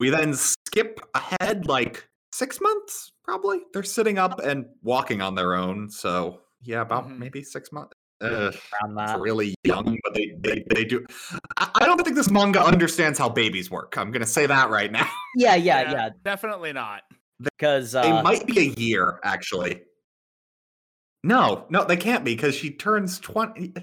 We 0.00 0.08
then 0.10 0.32
skip 0.34 1.00
ahead 1.14 1.66
like 1.66 2.08
six 2.32 2.60
months, 2.62 3.12
probably. 3.24 3.58
They're 3.74 3.82
sitting 3.82 4.16
up 4.18 4.40
and 4.40 4.66
walking 4.82 5.20
on 5.20 5.34
their 5.34 5.54
own. 5.54 5.90
So 5.90 6.40
yeah, 6.62 6.80
about 6.80 7.08
Mhm. 7.08 7.18
maybe 7.18 7.42
six 7.42 7.72
months. 7.72 7.92
Uh, 8.22 8.26
Around 8.26 8.52
it's 8.98 9.12
that. 9.12 9.20
really 9.20 9.54
young, 9.64 9.98
but 10.02 10.14
they 10.14 10.34
they, 10.38 10.64
they 10.70 10.84
do. 10.84 11.04
I, 11.58 11.68
I 11.74 11.86
don't 11.86 12.02
think 12.02 12.16
this 12.16 12.30
manga 12.30 12.62
understands 12.62 13.18
how 13.18 13.28
babies 13.28 13.70
work. 13.70 13.98
I'm 13.98 14.10
gonna 14.10 14.24
say 14.26 14.46
that 14.46 14.70
right 14.70 14.90
now. 14.90 15.08
Yeah, 15.38 15.54
yeah, 15.54 15.92
yeah. 15.92 16.08
Definitely 16.24 16.72
not. 16.72 17.02
Because 17.40 17.92
they 17.92 18.10
uh, 18.10 18.22
might 18.22 18.46
be 18.46 18.58
a 18.58 18.80
year 18.80 19.20
actually. 19.22 19.82
No, 21.24 21.66
no, 21.68 21.84
they 21.84 21.98
can't 21.98 22.24
be 22.24 22.34
because 22.34 22.54
she 22.54 22.70
turns 22.70 23.20
twenty. 23.20 23.74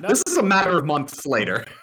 No. 0.00 0.08
This 0.08 0.22
is 0.26 0.36
a 0.36 0.42
matter 0.42 0.76
of 0.78 0.84
months 0.84 1.26
later. 1.26 1.66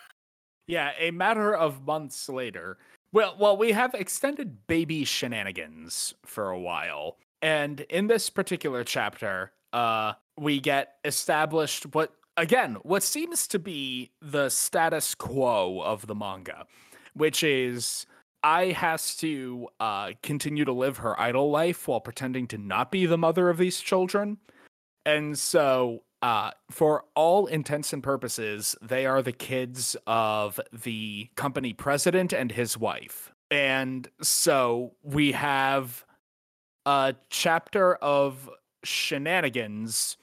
Yeah, 0.70 0.92
a 1.00 1.12
matter 1.12 1.56
of 1.56 1.86
months 1.86 2.28
later. 2.28 2.78
Well, 3.14 3.38
well, 3.40 3.56
we 3.56 3.72
have 3.72 3.94
extended 3.94 4.68
baby 4.68 5.06
shenanigans 5.06 6.14
for 6.26 6.50
a 6.50 6.60
while. 6.60 7.16
And 7.42 7.80
in 7.90 8.08
this 8.08 8.30
particular 8.30 8.84
chapter, 8.84 9.54
uh 9.72 10.16
we 10.38 10.60
get 10.60 10.96
established 11.04 11.94
what 11.94 12.14
again, 12.36 12.78
what 12.84 13.04
seems 13.04 13.48
to 13.48 13.60
be 13.60 14.12
the 14.22 14.50
status 14.50 15.16
quo 15.16 15.82
of 15.82 16.06
the 16.08 16.16
manga, 16.16 16.66
which 17.14 17.44
is 17.44 18.06
Ai 18.44 18.72
has 18.72 19.16
to 19.18 19.68
uh 19.80 20.12
continue 20.22 20.66
to 20.66 20.74
live 20.74 20.98
her 20.98 21.20
idol 21.20 21.50
life 21.50 21.88
while 21.88 22.00
pretending 22.00 22.48
to 22.48 22.58
not 22.58 22.92
be 22.92 23.06
the 23.06 23.18
mother 23.18 23.50
of 23.50 23.58
these 23.58 23.80
children. 23.80 24.38
And 25.06 25.38
so, 25.40 26.04
uh, 26.22 26.52
for 26.70 27.06
all 27.16 27.48
intents 27.48 27.94
and 27.94 28.04
purposes, 28.04 28.76
they 28.82 29.06
are 29.06 29.22
the 29.22 29.32
kids 29.32 29.96
of 30.06 30.60
the 30.74 31.30
company 31.36 31.74
president 31.74 32.34
and 32.34 32.52
his 32.52 32.78
wife. 32.78 33.32
And 33.50 34.10
so 34.22 34.94
we 35.04 35.32
have 35.32 36.06
a 36.86 37.16
chapter 37.30 37.96
of 37.96 38.50
shenanigans 38.84 40.18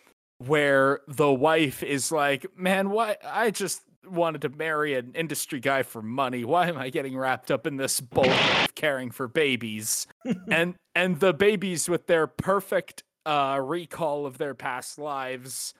where 0.46 1.00
the 1.08 1.32
wife 1.32 1.82
is 1.82 2.10
like, 2.12 2.46
man, 2.56 2.90
why? 2.90 3.16
I 3.24 3.50
just 3.50 3.82
wanted 4.06 4.42
to 4.42 4.48
marry 4.50 4.94
an 4.94 5.12
industry 5.14 5.60
guy 5.60 5.82
for 5.82 6.02
money. 6.02 6.44
Why 6.44 6.68
am 6.68 6.76
I 6.76 6.90
getting 6.90 7.16
wrapped 7.16 7.50
up 7.50 7.66
in 7.66 7.76
this 7.76 8.00
bull 8.00 8.28
of 8.28 8.74
caring 8.74 9.10
for 9.10 9.28
babies? 9.28 10.06
and 10.50 10.74
and 10.94 11.20
the 11.20 11.32
babies 11.32 11.88
with 11.88 12.06
their 12.06 12.26
perfect 12.26 13.02
uh 13.26 13.58
recall 13.62 14.26
of 14.26 14.36
their 14.38 14.54
past 14.54 14.98
lives 14.98 15.72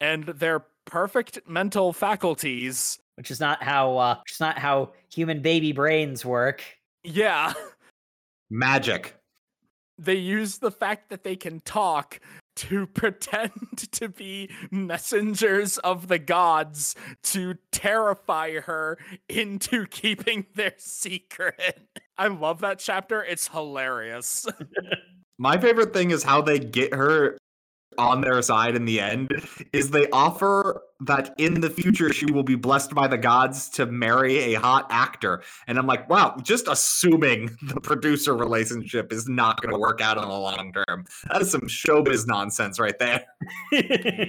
and 0.00 0.24
their 0.24 0.64
perfect 0.86 1.38
mental 1.46 1.92
faculties. 1.92 2.98
which 3.16 3.30
is 3.30 3.40
not 3.40 3.62
how 3.62 3.96
uh, 3.98 4.16
which 4.24 4.32
is 4.32 4.40
not 4.40 4.58
how 4.58 4.92
human 5.12 5.40
baby 5.42 5.72
brains 5.72 6.24
work. 6.24 6.62
Yeah, 7.04 7.52
Magic. 8.50 9.14
they 9.98 10.14
use 10.16 10.58
the 10.58 10.70
fact 10.70 11.10
that 11.10 11.22
they 11.24 11.36
can 11.36 11.60
talk 11.60 12.20
to 12.58 12.86
pretend 12.94 13.52
to 13.92 14.08
be 14.08 14.50
messengers 14.70 15.78
of 15.78 16.08
the 16.08 16.18
gods 16.18 16.94
to 17.22 17.54
terrify 17.70 18.60
her 18.60 18.98
into 19.28 19.86
keeping 19.90 20.46
their 20.54 20.74
secret. 20.76 21.80
I 22.16 22.28
love 22.28 22.60
that 22.60 22.80
chapter. 22.80 23.22
It's 23.22 23.48
hilarious. 23.48 24.46
My 25.38 25.56
favorite 25.58 25.92
thing 25.92 26.10
is 26.10 26.24
how 26.24 26.42
they 26.42 26.58
get 26.58 26.92
her 26.92 27.38
on 27.98 28.20
their 28.20 28.40
side 28.42 28.76
in 28.76 28.84
the 28.84 29.00
end 29.00 29.30
is 29.72 29.90
they 29.90 30.08
offer 30.10 30.82
that 31.00 31.34
in 31.38 31.60
the 31.60 31.70
future 31.70 32.12
she 32.12 32.26
will 32.26 32.42
be 32.42 32.56
blessed 32.56 32.94
by 32.94 33.06
the 33.06 33.18
gods 33.18 33.68
to 33.68 33.86
marry 33.86 34.38
a 34.38 34.54
hot 34.54 34.86
actor. 34.90 35.42
And 35.66 35.78
i'm 35.78 35.86
like 35.86 36.08
wow 36.08 36.36
just 36.42 36.68
assuming 36.68 37.56
the 37.62 37.80
producer 37.80 38.36
relationship 38.36 39.12
is 39.12 39.28
not 39.28 39.60
going 39.60 39.72
to 39.72 39.78
work 39.78 40.00
out 40.00 40.16
in 40.16 40.22
the 40.22 40.28
long 40.28 40.72
term. 40.72 41.04
That 41.30 41.42
is 41.42 41.50
some 41.50 41.62
showbiz 41.62 42.26
nonsense 42.26 42.78
right 42.78 42.98
there. 42.98 43.24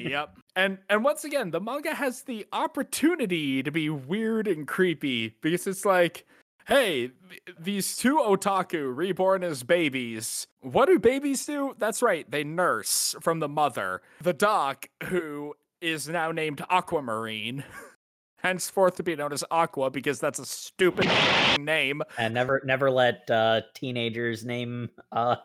Yep. 0.10 0.38
And 0.55 0.77
and 0.89 1.03
once 1.03 1.23
again, 1.23 1.51
the 1.51 1.62
manga 1.62 1.93
has 1.93 2.23
the 2.23 2.45
opportunity 2.51 3.63
to 3.63 3.71
be 3.71 3.89
weird 3.89 4.47
and 4.47 4.67
creepy 4.67 5.36
because 5.41 5.67
it's 5.67 5.86
like, 5.86 6.25
hey, 6.69 7.12
these 7.60 7.97
two 7.97 8.17
otaku 8.17 8.95
reborn 8.95 9.43
as 9.43 9.63
babies. 9.63 10.47
What 10.62 10.86
do 10.86 10.99
babies 10.99 11.45
do? 11.45 11.75
That's 11.77 12.01
right, 12.01 12.29
they 12.29 12.43
nurse 12.43 13.15
from 13.21 13.39
the 13.39 13.49
mother. 13.49 14.01
The 14.21 14.34
doc, 14.34 14.88
who 15.05 15.55
is 15.82 16.08
now 16.08 16.32
named 16.32 16.63
Aquamarine, 16.69 17.63
henceforth 18.38 18.95
to 18.95 19.03
be 19.03 19.15
known 19.15 19.34
as 19.34 19.43
Aqua 19.51 19.89
because 19.89 20.19
that's 20.19 20.39
a 20.39 20.45
stupid 20.45 21.10
name. 21.60 22.01
and 22.17 22.34
never 22.34 22.62
never 22.63 22.89
let 22.89 23.29
uh, 23.29 23.62
teenagers 23.73 24.45
name 24.45 24.89
uh 25.12 25.36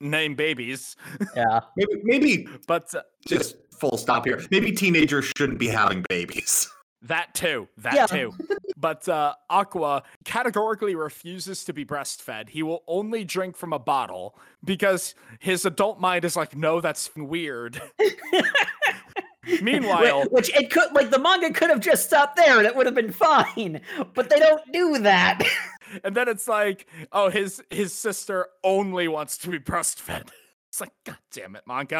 Name 0.00 0.34
babies, 0.34 0.96
yeah 1.36 1.60
maybe 1.76 2.00
maybe 2.02 2.48
but 2.66 2.92
uh, 2.92 3.02
just 3.24 3.54
full 3.78 3.96
stop 3.96 4.24
here 4.24 4.42
maybe 4.50 4.72
teenagers 4.72 5.30
shouldn't 5.36 5.60
be 5.60 5.68
having 5.68 6.04
babies 6.08 6.68
That 7.02 7.34
too. 7.34 7.68
That 7.78 7.94
Yeah. 7.94 8.06
too. 8.06 8.32
But 8.76 9.08
uh, 9.08 9.34
Aqua 9.48 10.02
categorically 10.24 10.96
refuses 10.96 11.62
to 11.66 11.72
be 11.72 11.84
breastfed. 11.84 12.48
He 12.48 12.64
will 12.64 12.82
only 12.88 13.22
drink 13.22 13.56
from 13.56 13.72
a 13.72 13.78
bottle 13.78 14.36
because 14.64 15.14
his 15.38 15.64
adult 15.64 16.00
mind 16.00 16.24
is 16.24 16.34
like, 16.34 16.56
no, 16.56 16.80
that's 16.80 17.14
weird. 17.14 17.80
Meanwhile, 19.62 20.24
which 20.30 20.52
it 20.56 20.70
could 20.70 20.92
like 20.94 21.10
the 21.10 21.18
manga 21.20 21.52
could 21.52 21.70
have 21.70 21.78
just 21.78 22.06
stopped 22.06 22.34
there 22.36 22.58
and 22.58 22.66
it 22.66 22.74
would 22.74 22.86
have 22.86 22.94
been 22.94 23.12
fine 23.12 23.80
but 24.14 24.30
they 24.30 24.38
don't 24.38 24.62
do 24.72 24.98
that 24.98 25.42
and 26.04 26.14
then 26.14 26.28
it's 26.28 26.46
like, 26.48 26.86
oh, 27.12 27.28
his 27.28 27.62
his 27.70 27.92
sister 27.92 28.46
only 28.64 29.06
wants 29.08 29.36
to 29.38 29.48
be 29.50 29.58
breastfed. 29.58 30.28
It's 30.68 30.80
like, 30.80 30.92
god 31.04 31.18
damn 31.32 31.54
it, 31.56 31.62
manga. 31.66 31.98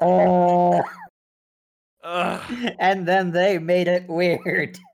uh, 0.00 0.82
Ugh. 2.06 2.72
and 2.78 3.06
then 3.06 3.32
they 3.32 3.58
made 3.58 3.88
it 3.88 4.08
weird 4.08 4.78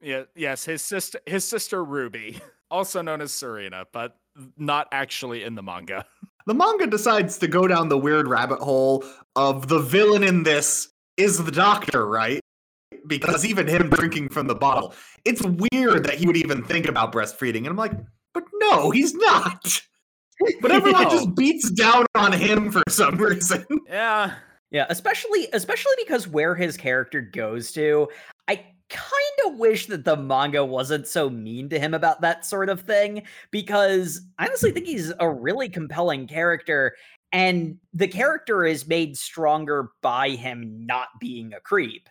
Yeah, 0.00 0.22
yes, 0.34 0.64
his 0.64 0.82
sister 0.82 1.20
his 1.26 1.44
sister 1.44 1.84
Ruby, 1.84 2.40
also 2.70 3.02
known 3.02 3.20
as 3.20 3.30
Serena, 3.32 3.84
but 3.92 4.16
not 4.56 4.88
actually 4.90 5.44
in 5.44 5.54
the 5.54 5.62
manga. 5.62 6.04
the 6.46 6.54
manga 6.54 6.86
decides 6.88 7.38
to 7.38 7.46
go 7.46 7.68
down 7.68 7.88
the 7.88 7.98
weird 7.98 8.26
rabbit 8.26 8.58
hole 8.58 9.04
of 9.36 9.68
the 9.68 9.78
villain 9.78 10.24
in 10.24 10.42
this 10.42 10.88
is 11.16 11.44
the 11.44 11.52
doctor, 11.52 12.06
right? 12.06 12.40
because 13.08 13.44
even 13.44 13.66
him 13.66 13.90
drinking 13.90 14.28
from 14.28 14.46
the 14.46 14.54
bottle, 14.54 14.94
it's 15.24 15.42
weird 15.42 16.04
that 16.04 16.14
he 16.14 16.26
would 16.26 16.36
even 16.36 16.62
think 16.62 16.86
about 16.86 17.12
breastfeeding. 17.12 17.58
And 17.58 17.68
I'm 17.68 17.76
like, 17.76 17.92
but 18.32 18.44
no, 18.54 18.90
he's 18.90 19.12
not. 19.14 19.82
But 20.60 20.70
everyone 20.70 21.04
No. 21.04 21.10
just 21.10 21.34
beats 21.34 21.70
down 21.70 22.06
on 22.14 22.32
him 22.32 22.70
for 22.70 22.82
some 22.88 23.16
reason. 23.16 23.64
Yeah. 23.88 24.34
Yeah, 24.72 24.86
especially 24.88 25.48
especially 25.52 25.92
because 25.98 26.26
where 26.26 26.54
his 26.54 26.76
character 26.78 27.20
goes 27.20 27.72
to, 27.72 28.08
I 28.48 28.56
kind 28.88 29.46
of 29.52 29.58
wish 29.58 29.86
that 29.86 30.04
the 30.04 30.16
manga 30.16 30.64
wasn't 30.64 31.06
so 31.06 31.28
mean 31.30 31.68
to 31.70 31.78
him 31.78 31.94
about 31.94 32.22
that 32.22 32.44
sort 32.46 32.68
of 32.70 32.80
thing 32.80 33.22
because 33.50 34.20
I 34.38 34.46
honestly 34.46 34.72
think 34.72 34.86
he's 34.86 35.12
a 35.20 35.30
really 35.30 35.68
compelling 35.68 36.26
character 36.26 36.94
and 37.32 37.78
the 37.94 38.08
character 38.08 38.64
is 38.66 38.86
made 38.86 39.16
stronger 39.18 39.90
by 40.02 40.30
him 40.30 40.86
not 40.86 41.08
being 41.20 41.52
a 41.54 41.60
creep. 41.60 42.08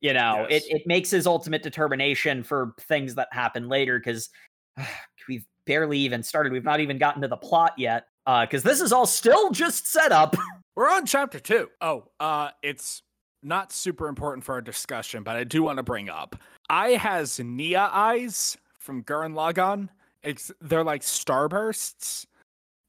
You 0.00 0.12
know, 0.14 0.46
Yes. 0.50 0.64
it 0.66 0.76
it 0.78 0.82
makes 0.86 1.10
his 1.10 1.26
ultimate 1.28 1.62
determination 1.62 2.42
for 2.42 2.74
things 2.88 3.14
that 3.16 3.28
happen 3.32 3.68
later 3.68 4.00
cuz 4.00 4.28
we've 5.28 5.46
barely 5.66 5.98
even 6.00 6.22
started. 6.24 6.52
We've 6.52 6.64
not 6.64 6.80
even 6.80 6.98
gotten 6.98 7.22
to 7.22 7.28
the 7.28 7.36
plot 7.36 7.74
yet. 7.78 8.06
Uh, 8.26 8.44
because 8.46 8.62
this 8.64 8.80
is 8.80 8.92
all 8.92 9.06
still 9.06 9.50
just 9.50 9.86
set 9.88 10.12
up. 10.12 10.36
We're 10.74 10.90
on 10.90 11.04
chapter 11.04 11.38
two. 11.38 11.68
Oh, 11.80 12.04
uh, 12.18 12.50
it's 12.62 13.02
not 13.42 13.72
super 13.72 14.08
important 14.08 14.44
for 14.44 14.52
our 14.52 14.62
discussion, 14.62 15.22
but 15.22 15.36
I 15.36 15.44
do 15.44 15.62
want 15.62 15.76
to 15.76 15.82
bring 15.82 16.08
up. 16.08 16.36
Ai 16.70 16.92
has 16.92 17.38
Nia 17.38 17.90
eyes 17.92 18.56
from 18.78 19.02
Gurren 19.02 19.34
Lagann. 19.34 19.90
It's 20.22 20.50
they're 20.60 20.84
like 20.84 21.02
starbursts. 21.02 22.26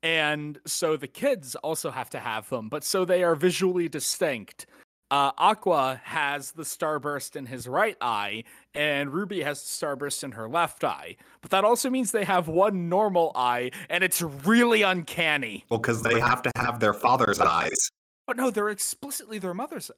And 0.01 0.59
so 0.65 0.97
the 0.97 1.07
kids 1.07 1.55
also 1.55 1.89
have 1.89 2.09
to 2.11 2.19
have 2.19 2.49
them, 2.49 2.69
but 2.69 2.83
so 2.83 3.05
they 3.05 3.23
are 3.23 3.35
visually 3.35 3.87
distinct. 3.87 4.65
Uh, 5.11 5.31
Aqua 5.37 6.01
has 6.03 6.51
the 6.51 6.63
starburst 6.63 7.35
in 7.35 7.45
his 7.45 7.67
right 7.67 7.97
eye, 8.01 8.43
and 8.75 9.12
Ruby 9.13 9.41
has 9.43 9.62
the 9.62 9.86
starburst 9.86 10.23
in 10.23 10.31
her 10.33 10.47
left 10.49 10.83
eye. 10.83 11.15
But 11.41 11.51
that 11.51 11.63
also 11.65 11.89
means 11.89 12.12
they 12.12 12.23
have 12.25 12.47
one 12.47 12.89
normal 12.89 13.31
eye, 13.36 13.71
and 13.89 14.03
it's 14.03 14.21
really 14.21 14.81
uncanny. 14.81 15.65
Well, 15.69 15.79
because 15.79 16.01
they 16.01 16.19
have 16.19 16.41
to 16.43 16.51
have 16.55 16.79
their 16.79 16.93
father's 16.93 17.39
eyes. 17.39 17.89
But 18.27 18.38
no, 18.38 18.49
they're 18.51 18.69
explicitly 18.69 19.38
their 19.39 19.53
mother's. 19.53 19.91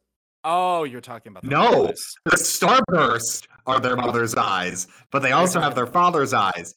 Oh, 0.43 0.83
you're 0.83 1.01
talking 1.01 1.31
about 1.31 1.43
the 1.43 1.49
No. 1.49 1.71
mothers. 1.71 2.15
The 2.25 2.37
starburst 2.37 3.47
are 3.65 3.79
their 3.79 3.95
mother's 3.95 4.35
eyes, 4.35 4.87
but 5.11 5.21
they 5.21 5.31
also 5.31 5.59
have 5.59 5.73
their 5.75 5.87
father's 5.87 6.33
eyes 6.33 6.73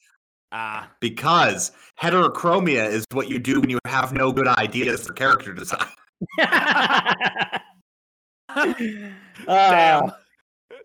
Ah, 0.51 0.89
because 0.99 1.71
heterochromia 2.01 2.87
is 2.89 3.05
what 3.11 3.29
you 3.29 3.37
do 3.37 3.59
when 3.61 3.69
you 3.69 3.77
have 3.85 4.11
no 4.13 4.31
good 4.31 4.47
ideas 4.47 5.05
for 5.05 5.13
character 5.13 5.53
design. 5.53 5.85
damn. 8.55 9.13
Uh, 9.47 10.09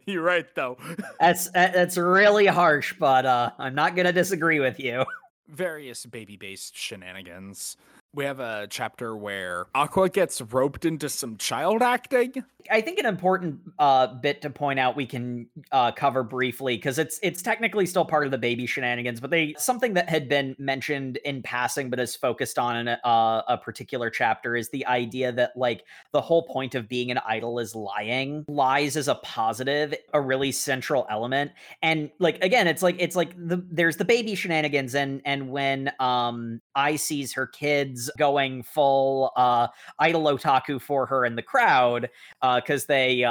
You're 0.07 0.23
right 0.23 0.47
though. 0.55 0.77
that's 1.21 1.49
that's 1.51 1.97
really 1.97 2.47
harsh, 2.47 2.95
but 2.99 3.25
uh, 3.25 3.51
I'm 3.59 3.75
not 3.75 3.97
gonna 3.97 4.12
disagree 4.12 4.61
with 4.61 4.79
you. 4.79 5.05
Various 5.49 6.05
baby-based 6.07 6.77
shenanigans. 6.77 7.77
We 8.14 8.24
have 8.27 8.38
a 8.38 8.68
chapter 8.70 9.16
where 9.16 9.66
Aqua 9.74 10.09
gets 10.09 10.40
roped 10.40 10.85
into 10.85 11.09
some 11.09 11.37
child 11.37 11.83
acting. 11.83 12.44
I 12.70 12.81
think 12.81 12.98
an 12.98 13.07
important 13.07 13.61
uh, 13.79 14.07
bit 14.07 14.40
to 14.42 14.50
point 14.50 14.79
out 14.79 14.96
we 14.96 15.05
can 15.05 15.48
uh, 15.72 15.92
cover 15.92 16.22
briefly 16.22 16.77
because 16.77 16.98
it's 16.98 17.18
it's 17.22 17.42
technically 17.42 17.87
still 17.87 18.05
part 18.05 18.24
of 18.24 18.31
the 18.31 18.38
baby 18.38 18.66
shenanigans, 18.66 19.20
but 19.20 19.31
they 19.31 19.55
something 19.59 19.94
that 19.94 20.09
had 20.09 20.29
been 20.29 20.57
mentioned 20.59 21.18
in 21.24 21.42
passing 21.42 21.90
but 21.90 21.98
is 22.00 22.16
focused 22.16 22.59
on 22.59 22.77
in 22.77 22.88
a, 22.88 23.00
uh, 23.05 23.42
a 23.48 23.59
particular 23.59 24.11
chapter 24.11 24.57
is 24.57 24.70
the 24.70 24.87
idea 24.87 25.33
that 25.33 25.57
like 25.57 25.85
the 26.12 26.20
whole 26.20 26.44
point 26.44 26.74
of 26.74 26.88
being 26.88 27.11
an 27.11 27.18
idol 27.27 27.59
is 27.59 27.74
lying. 27.74 28.44
Lies 28.48 28.96
is 28.96 29.09
a 29.09 29.16
positive, 29.16 29.94
a 30.12 30.20
really 30.20 30.53
central 30.53 31.07
element, 31.11 31.50
and 31.83 32.11
like 32.18 32.42
again, 32.42 32.66
it's 32.66 32.83
like 32.83 32.96
it's 32.98 33.16
like 33.16 33.35
the 33.37 33.62
there's 33.70 33.96
the 33.96 34.05
baby 34.05 34.35
shenanigans 34.35 34.94
and 34.94 35.20
and 35.24 35.50
when 35.50 35.90
um 35.98 36.61
Ai 36.77 36.96
sees 36.96 37.35
her 37.35 37.46
kids 37.46 38.04
going 38.19 38.62
full 38.62 39.33
uh 39.37 39.67
idol 39.99 40.25
otaku 40.25 40.81
for 40.81 41.07
her 41.07 41.25
in 41.25 41.37
the 41.37 41.43
crowd 41.43 42.09
because 42.57 42.87
they 42.87 43.27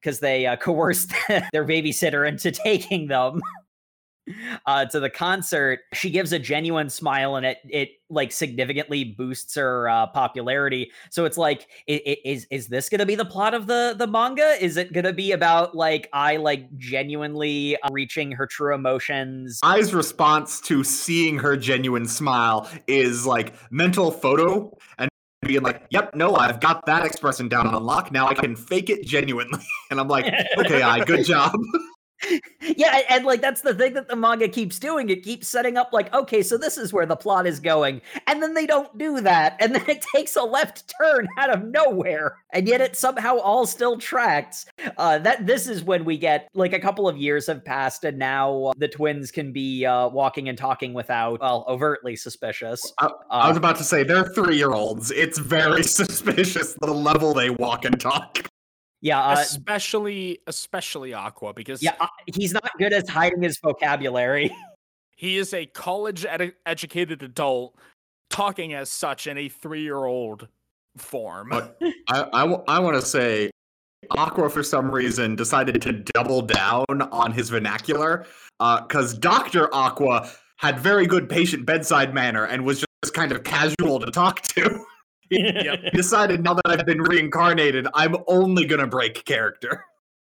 because 0.00 0.20
they 0.20 0.46
uh, 0.46 0.56
coerced 0.56 1.12
their 1.52 1.66
babysitter 1.66 2.28
into 2.28 2.50
taking 2.50 3.06
them 3.08 3.40
uh, 4.66 4.84
to 4.86 5.00
the 5.00 5.10
concert. 5.10 5.80
She 5.92 6.10
gives 6.10 6.32
a 6.32 6.38
genuine 6.38 6.90
smile, 6.90 7.36
and 7.36 7.46
it 7.46 7.58
it 7.68 7.88
like 8.08 8.32
significantly 8.32 9.04
boosts 9.04 9.54
her 9.54 9.88
uh, 9.88 10.06
popularity. 10.08 10.90
So 11.10 11.24
it's 11.24 11.38
like, 11.38 11.68
is 11.86 12.46
is 12.50 12.68
this 12.68 12.88
going 12.88 13.00
to 13.00 13.06
be 13.06 13.14
the 13.14 13.24
plot 13.24 13.54
of 13.54 13.66
the 13.66 13.94
the 13.96 14.06
manga? 14.06 14.56
Is 14.60 14.76
it 14.76 14.92
going 14.92 15.04
to 15.04 15.12
be 15.12 15.32
about 15.32 15.74
like 15.74 16.08
Ai 16.12 16.36
like 16.36 16.76
genuinely 16.76 17.76
uh, 17.82 17.88
reaching 17.92 18.32
her 18.32 18.46
true 18.46 18.74
emotions? 18.74 19.60
Ai's 19.64 19.94
response 19.94 20.60
to 20.62 20.84
seeing 20.84 21.38
her 21.38 21.56
genuine 21.56 22.06
smile 22.06 22.68
is 22.86 23.26
like 23.26 23.54
mental 23.70 24.10
photo 24.10 24.76
and 24.98 25.08
being 25.42 25.62
like, 25.62 25.86
"Yep, 25.90 26.14
no, 26.14 26.34
I've 26.34 26.60
got 26.60 26.84
that 26.86 27.04
expression 27.04 27.48
down 27.48 27.66
on 27.66 27.84
lock. 27.84 28.10
Now 28.10 28.26
I 28.28 28.34
can 28.34 28.56
fake 28.56 28.90
it 28.90 29.04
genuinely." 29.04 29.60
And 29.88 30.00
I'm 30.00 30.08
like, 30.08 30.26
"Okay, 30.58 30.82
I, 30.82 31.04
good 31.04 31.24
job." 31.34 31.52
Yeah, 32.62 33.00
and, 33.10 33.24
like 33.24 33.40
that's 33.40 33.60
the 33.60 33.74
thing 33.74 33.94
that 33.94 34.08
the 34.08 34.16
manga 34.16 34.48
keeps 34.48 34.78
doing. 34.78 35.10
It 35.10 35.22
keeps 35.22 35.48
setting 35.48 35.76
up 35.76 35.92
like, 35.92 36.12
okay, 36.14 36.42
so 36.42 36.56
this 36.56 36.78
is 36.78 36.92
where 36.92 37.06
the 37.06 37.16
plot 37.16 37.46
is 37.46 37.60
going, 37.60 38.00
and 38.26 38.42
then 38.42 38.54
they 38.54 38.66
don't 38.66 38.96
do 38.98 39.20
that, 39.20 39.56
and 39.60 39.74
then 39.74 39.84
it 39.88 40.04
takes 40.14 40.36
a 40.36 40.42
left 40.42 40.92
turn 41.00 41.28
out 41.38 41.50
of 41.50 41.64
nowhere, 41.64 42.36
and 42.52 42.66
yet 42.66 42.80
it 42.80 42.96
somehow 42.96 43.38
all 43.38 43.66
still 43.66 43.98
tracks. 43.98 44.66
Uh, 44.98 45.18
that 45.18 45.46
this 45.46 45.68
is 45.68 45.84
when 45.84 46.04
we 46.04 46.16
get 46.18 46.48
like 46.54 46.72
a 46.72 46.80
couple 46.80 47.08
of 47.08 47.16
years 47.16 47.46
have 47.46 47.64
passed, 47.64 48.04
and 48.04 48.18
now 48.18 48.64
uh, 48.64 48.72
the 48.78 48.88
twins 48.88 49.30
can 49.30 49.52
be 49.52 49.84
uh, 49.84 50.08
walking 50.08 50.48
and 50.48 50.56
talking 50.58 50.94
without 50.94 51.40
well 51.40 51.64
overtly 51.68 52.16
suspicious. 52.16 52.92
I, 52.98 53.10
I 53.30 53.48
was 53.48 53.56
Uh, 53.56 53.60
about 53.60 53.76
to 53.76 53.84
say 53.84 54.02
they're 54.04 54.28
three 54.30 54.56
year 54.56 54.72
olds. 54.72 55.10
It's 55.10 55.38
very 55.38 55.82
suspicious 56.00 56.74
the 56.80 56.92
level 56.92 57.34
they 57.34 57.50
walk 57.50 57.84
and 57.84 58.00
talk. 58.00 58.48
Yeah, 59.06 59.24
uh, 59.24 59.38
especially 59.38 60.40
especially 60.48 61.14
Aqua 61.14 61.54
because 61.54 61.80
yeah, 61.80 61.94
uh, 62.00 62.08
he's 62.26 62.52
not 62.52 62.68
good 62.76 62.92
at 62.92 63.08
hiding 63.08 63.40
his 63.40 63.56
vocabulary. 63.58 64.52
he 65.16 65.36
is 65.36 65.54
a 65.54 65.64
college 65.66 66.26
ed- 66.26 66.54
educated 66.66 67.22
adult 67.22 67.76
talking 68.30 68.74
as 68.74 68.90
such 68.90 69.28
in 69.28 69.38
a 69.38 69.48
3-year-old 69.48 70.48
form. 70.96 71.50
But 71.50 71.80
I, 72.08 72.22
I, 72.66 72.80
want 72.80 72.96
to 72.96 73.02
say 73.02 73.52
Aqua, 74.10 74.50
for 74.50 74.64
some 74.64 74.90
reason, 74.90 75.36
decided 75.36 75.80
to 75.82 75.92
double 75.92 76.42
down 76.42 76.84
on 77.12 77.30
his 77.30 77.48
vernacular 77.48 78.26
because 78.58 79.16
Dr. 79.16 79.72
Aqua 79.72 80.28
had 80.56 80.80
very 80.80 81.06
good 81.06 81.28
patient 81.28 81.64
bedside 81.64 82.12
manner 82.12 82.46
and 82.46 82.64
was 82.64 82.84
just 83.04 83.14
kind 83.14 83.30
of 83.30 83.44
casual 83.44 84.00
to 84.00 84.10
talk 84.10 84.42
to. 84.42 84.84
Yep. 85.30 85.80
Decided 85.92 86.42
now 86.42 86.54
that 86.54 86.66
I've 86.66 86.86
been 86.86 87.02
reincarnated, 87.02 87.86
I'm 87.94 88.16
only 88.26 88.66
going 88.66 88.80
to 88.80 88.86
break 88.86 89.24
character. 89.24 89.84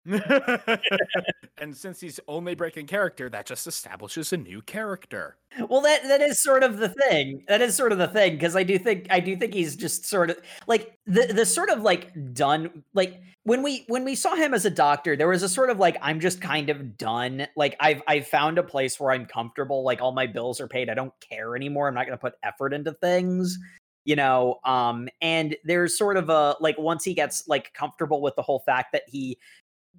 and 1.59 1.77
since 1.77 2.01
he's 2.01 2.19
only 2.29 2.55
breaking 2.55 2.87
character, 2.87 3.29
that 3.29 3.45
just 3.45 3.67
establishes 3.67 4.33
a 4.33 4.39
new 4.39 4.63
character. 4.63 5.37
Well, 5.69 5.83
that 5.83 6.03
that 6.05 6.23
is 6.23 6.41
sort 6.41 6.63
of 6.63 6.79
the 6.79 6.89
thing. 6.89 7.45
That 7.47 7.61
is 7.61 7.77
sort 7.77 7.93
of 7.93 7.99
the 7.99 8.09
thing 8.09 8.33
because 8.33 8.57
I 8.57 8.63
do 8.63 8.79
think 8.79 9.07
I 9.11 9.21
do 9.21 9.37
think 9.37 9.53
he's 9.53 9.77
just 9.77 10.07
sort 10.07 10.31
of 10.31 10.39
like 10.67 10.97
the 11.07 11.27
the 11.27 11.45
sort 11.45 11.69
of 11.69 11.83
like 11.83 12.13
done 12.33 12.85
like 12.95 13.21
when 13.49 13.63
we 13.63 13.85
when 13.89 14.05
we 14.05 14.15
saw 14.15 14.35
him 14.35 14.53
as 14.53 14.65
a 14.65 14.71
doctor, 14.71 15.17
there 15.17 15.29
was 15.29 15.43
a 15.43 15.49
sort 15.49 15.71
of 15.71 15.79
like 15.79 15.97
I'm 16.01 16.21
just 16.21 16.41
kind 16.41 16.71
of 16.71 16.97
done. 16.97 17.47
Like 17.57 17.77
I've 17.81 18.03
I've 18.07 18.27
found 18.27 18.59
a 18.59 18.63
place 18.63 19.01
where 19.01 19.11
I'm 19.11 19.27
comfortable. 19.27 19.83
Like 19.83 20.01
all 20.01 20.13
my 20.13 20.27
bills 20.27 20.61
are 20.61 20.69
paid. 20.69 20.91
I 20.91 20.95
don't 20.95 21.15
care 21.21 21.57
anymore. 21.57 21.89
I'm 21.89 21.95
not 21.95 22.07
going 22.07 22.17
to 22.17 22.21
put 22.21 22.35
effort 22.43 22.73
into 22.73 22.93
things. 22.93 23.59
You 24.05 24.17
know, 24.17 24.59
um, 24.65 25.09
and 25.21 25.57
there's 25.65 25.99
sort 25.99 26.17
of 26.17 26.31
a 26.31 26.57
like 26.61 26.79
once 26.79 27.05
he 27.05 27.15
gets 27.15 27.47
like 27.47 27.75
comfortable 27.75 28.23
with 28.23 28.37
the 28.37 28.43
whole 28.43 28.61
fact 28.61 28.93
that 28.93 29.03
he 29.07 29.39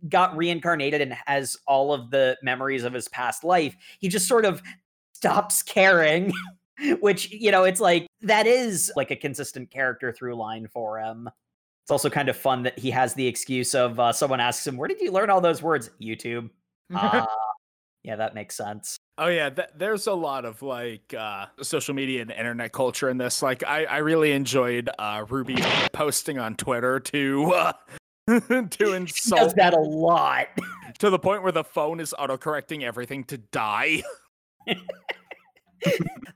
got 0.07 0.35
reincarnated 0.35 1.01
and 1.01 1.13
has 1.25 1.57
all 1.67 1.93
of 1.93 2.09
the 2.09 2.37
memories 2.41 2.83
of 2.83 2.93
his 2.93 3.07
past 3.09 3.43
life, 3.43 3.75
he 3.99 4.07
just 4.07 4.27
sort 4.27 4.45
of 4.45 4.61
stops 5.13 5.61
caring. 5.61 6.31
Which, 7.01 7.29
you 7.29 7.51
know, 7.51 7.65
it's 7.65 7.81
like 7.81 8.07
that 8.21 8.47
is 8.47 8.89
like 8.95 9.11
a 9.11 9.15
consistent 9.15 9.69
character 9.69 10.13
through 10.13 10.35
line 10.35 10.65
for 10.71 10.97
him. 10.97 11.29
It's 11.83 11.91
also 11.91 12.09
kind 12.09 12.29
of 12.29 12.37
fun 12.37 12.63
that 12.63 12.79
he 12.79 12.89
has 12.91 13.13
the 13.15 13.27
excuse 13.27 13.75
of 13.75 13.99
uh, 13.99 14.13
someone 14.13 14.39
asks 14.39 14.65
him, 14.65 14.77
Where 14.77 14.87
did 14.87 15.01
you 15.01 15.11
learn 15.11 15.29
all 15.29 15.41
those 15.41 15.61
words? 15.61 15.89
YouTube. 16.01 16.49
Uh, 16.95 17.23
yeah, 18.03 18.15
that 18.15 18.33
makes 18.33 18.55
sense. 18.55 18.97
Oh 19.17 19.27
yeah, 19.27 19.49
th- 19.49 19.69
there's 19.75 20.07
a 20.07 20.13
lot 20.13 20.45
of 20.45 20.61
like 20.61 21.13
uh, 21.13 21.47
social 21.61 21.93
media 21.93 22.21
and 22.21 22.31
internet 22.31 22.71
culture 22.71 23.09
in 23.09 23.17
this. 23.17 23.41
Like, 23.41 23.63
I, 23.63 23.83
I 23.85 23.97
really 23.97 24.31
enjoyed 24.31 24.89
uh, 24.97 25.25
Ruby 25.27 25.57
posting 25.91 26.39
on 26.39 26.55
Twitter 26.55 26.99
to 27.01 27.53
uh, 27.53 27.73
to 28.39 28.41
He 28.47 28.61
does 28.61 28.93
insult 28.93 29.55
that 29.57 29.73
a 29.73 29.79
lot. 29.79 30.47
to 30.99 31.09
the 31.09 31.19
point 31.19 31.43
where 31.43 31.51
the 31.51 31.63
phone 31.65 31.99
is 31.99 32.15
autocorrecting 32.17 32.83
everything 32.83 33.25
to 33.25 33.37
die. 33.37 34.03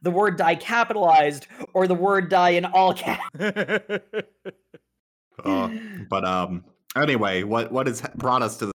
the 0.02 0.12
word 0.12 0.38
die 0.38 0.56
capitalized 0.56 1.47
or 1.73 1.88
the 1.88 1.95
word 1.95 2.30
die 2.30 2.52
in 2.52 2.65
all 2.65 2.93
caps. 2.93 3.23
Uh, 5.43 5.69
but 6.10 6.26
um, 6.26 6.63
anyway, 6.95 7.43
what 7.43 7.71
what 7.71 7.88
has 7.88 8.02
brought 8.15 8.41
us 8.41 8.58
to 8.58 8.72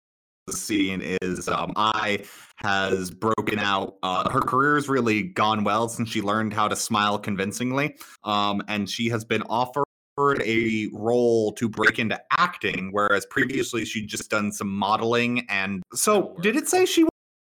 scene 0.52 1.02
is 1.22 1.48
um, 1.48 1.74
Ai 1.76 2.24
has 2.58 3.12
broken 3.12 3.60
out. 3.60 3.96
Uh, 4.04 4.30
her 4.30 4.42
career 4.42 4.76
has 4.76 4.88
really 4.88 5.24
gone 5.24 5.64
well 5.64 5.90
since 5.90 6.10
she 6.10 6.22
learned 6.22 6.54
how 6.54 6.68
to 6.68 6.76
smile 6.76 7.18
convincingly, 7.18 7.96
um, 8.24 8.62
and 8.68 8.90
she 8.90 9.10
has 9.10 9.26
been 9.26 9.42
offered 9.44 9.86
a 10.20 10.88
role 10.94 11.52
to 11.54 11.68
break 11.68 12.00
into 12.00 12.20
acting, 12.32 12.90
whereas 12.92 13.26
previously 13.26 13.84
she'd 13.84 14.08
just 14.08 14.30
done 14.30 14.52
some 14.52 14.70
modeling. 14.70 15.46
And 15.50 15.84
so, 15.94 16.36
did 16.42 16.56
it 16.56 16.68
say 16.68 16.86
she 16.86 17.06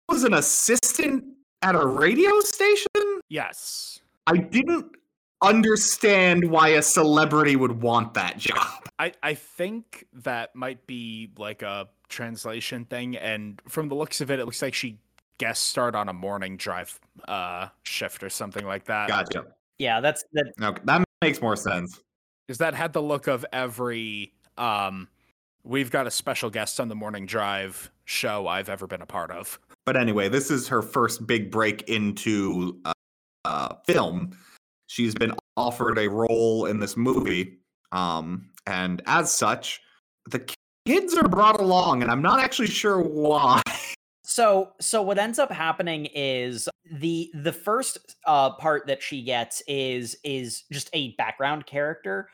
was 0.10 0.24
an 0.24 0.34
assistant 0.34 1.24
at 1.62 1.76
a 1.76 1.86
radio 1.86 2.40
station? 2.42 3.22
Yes. 3.30 4.02
I 4.28 4.38
didn't 4.38 4.92
understand 5.42 6.50
why 6.52 6.70
a 6.70 6.82
celebrity 6.82 7.56
would 7.56 7.82
want 7.82 8.14
that 8.14 8.38
job. 8.38 8.90
I, 9.00 9.14
I 9.24 9.34
think 9.34 10.06
that 10.14 10.56
might 10.56 10.86
be 10.86 11.32
like 11.38 11.64
a 11.64 11.88
translation 12.12 12.86
thing, 12.86 13.18
and 13.18 13.60
from 13.68 13.90
the 13.90 13.96
looks 13.96 14.22
of 14.22 14.30
it, 14.30 14.40
it 14.40 14.46
looks 14.46 14.62
like 14.62 14.76
she 14.76 15.00
guest 15.38 15.64
starred 15.70 15.96
on 15.96 16.08
a 16.08 16.14
morning 16.14 16.56
drive 16.56 17.00
uh 17.28 17.68
shift 17.82 18.22
or 18.22 18.30
something 18.30 18.66
like 18.68 18.86
that. 18.86 19.08
Gotcha. 19.08 19.48
Yeah, 19.80 20.00
that's 20.00 20.24
that. 20.34 20.54
Okay, 20.62 20.82
that 20.86 21.04
makes 21.24 21.42
more 21.42 21.56
sense. 21.56 22.00
Because 22.48 22.60
that 22.60 22.76
had 22.76 22.94
the 22.94 23.02
look 23.02 23.28
of 23.28 23.44
every 23.52 24.34
um 24.60 25.08
we've 25.64 25.90
got 25.90 26.06
a 26.06 26.12
special 26.12 26.50
guest 26.50 26.80
on 26.80 26.90
the 26.90 26.96
morning 26.96 27.26
drive 27.26 27.92
show 28.06 28.48
I've 28.48 28.70
ever 28.70 28.86
been 28.86 29.02
a 29.02 29.06
part 29.08 29.32
of. 29.32 29.60
But 29.86 29.98
anyway, 29.98 30.30
this 30.30 30.52
is 30.52 30.68
her 30.68 30.82
first 30.82 31.26
big 31.26 31.50
break 31.50 31.84
into 31.90 32.80
uh, 32.86 32.94
uh, 33.46 33.76
film. 33.88 34.38
She's 34.88 35.16
been 35.16 35.34
offered 35.58 35.98
a 35.98 36.08
role 36.08 36.66
in 36.66 36.80
this 36.80 36.96
movie, 36.96 37.60
um, 37.92 38.50
and 38.68 39.02
as 39.08 39.32
such, 39.32 39.82
the 40.30 40.40
kids 40.86 41.16
are 41.16 41.28
brought 41.28 41.60
along, 41.60 42.02
and 42.02 42.12
I'm 42.12 42.22
not 42.22 42.40
actually 42.40 42.68
sure 42.68 43.02
why. 43.02 43.62
So 44.24 44.70
so 44.80 45.02
what 45.02 45.18
ends 45.18 45.40
up 45.40 45.52
happening 45.52 46.06
is 46.16 46.70
the 46.90 47.30
the 47.34 47.52
first 47.52 48.16
uh 48.26 48.52
part 48.52 48.88
that 48.88 49.04
she 49.04 49.24
gets 49.24 49.62
is 49.68 50.16
is 50.24 50.64
just 50.72 50.90
a 50.94 51.14
background 51.18 51.66
character. 51.66 52.30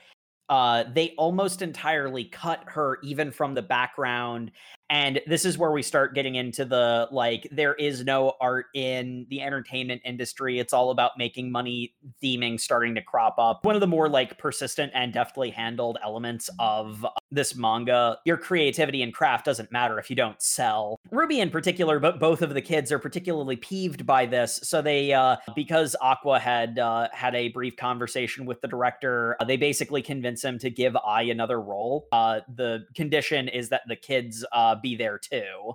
Uh 0.48 0.84
they 0.94 1.16
almost 1.18 1.64
entirely 1.64 2.26
cut 2.26 2.62
her 2.68 3.00
even 3.02 3.32
from 3.32 3.56
the 3.56 3.64
background 3.64 4.52
and 4.90 5.20
this 5.28 5.44
is 5.44 5.58
where 5.58 5.72
we 5.72 5.82
start 5.82 6.16
getting 6.16 6.36
into 6.36 6.64
the 6.64 7.08
like 7.12 7.48
there 7.52 7.74
is 7.76 8.06
no 8.06 8.34
art 8.40 8.68
in 8.74 9.26
the 9.30 9.42
entertainment 9.42 10.02
industry. 10.06 10.60
It's 10.60 10.72
all 10.72 10.92
about 10.92 11.12
making 11.18 11.52
money 11.52 11.94
theming 12.24 12.60
starting 12.60 12.96
to 12.96 13.02
crop 13.02 13.36
up. 13.38 13.66
One 13.66 13.76
of 13.76 13.82
the 13.82 13.88
more 13.88 14.08
like 14.08 14.38
persistent 14.38 14.92
and 14.96 15.12
deftly 15.12 15.50
handled 15.50 15.98
elements 16.04 16.50
of 16.60 17.06
this 17.32 17.56
manga 17.56 18.18
your 18.24 18.38
creativity 18.38 19.02
and 19.02 19.14
craft 19.14 19.46
doesn't 19.46 19.72
matter 19.72 20.00
if 20.00 20.10
you 20.10 20.16
don't 20.16 20.42
sell. 20.42 21.00
Ruby 21.12 21.42
in 21.42 21.50
particular 21.50 22.00
but 22.00 22.20
both 22.20 22.42
of 22.42 22.54
the 22.54 22.62
kids 22.62 22.92
are 22.92 23.00
particularly 23.00 23.58
peeved 23.58 24.06
by 24.06 24.26
this. 24.26 24.60
So 24.64 24.82
they 24.82 25.12
uh 25.12 25.36
because 25.56 25.96
aqua 26.02 26.40
had 26.40 26.80
uh 26.80 27.10
had 27.12 27.36
a 27.36 27.50
brief 27.50 27.76
conversation 27.76 28.46
with 28.46 28.62
the 28.62 28.68
director 28.68 29.36
uh, 29.42 29.46
they 29.46 29.58
basically 29.58 30.02
convince 30.02 30.44
him 30.44 30.58
to 30.60 30.70
give 30.70 30.96
Ai 30.96 31.24
another 31.24 31.60
role. 31.60 32.08
Uh 32.14 32.40
the 32.56 32.86
condition 32.96 33.50
is 33.50 33.68
that 33.70 33.82
the 33.88 33.96
kids 33.96 34.46
uh 34.54 34.76
be 34.82 34.96
there 34.96 35.20
too. 35.20 35.74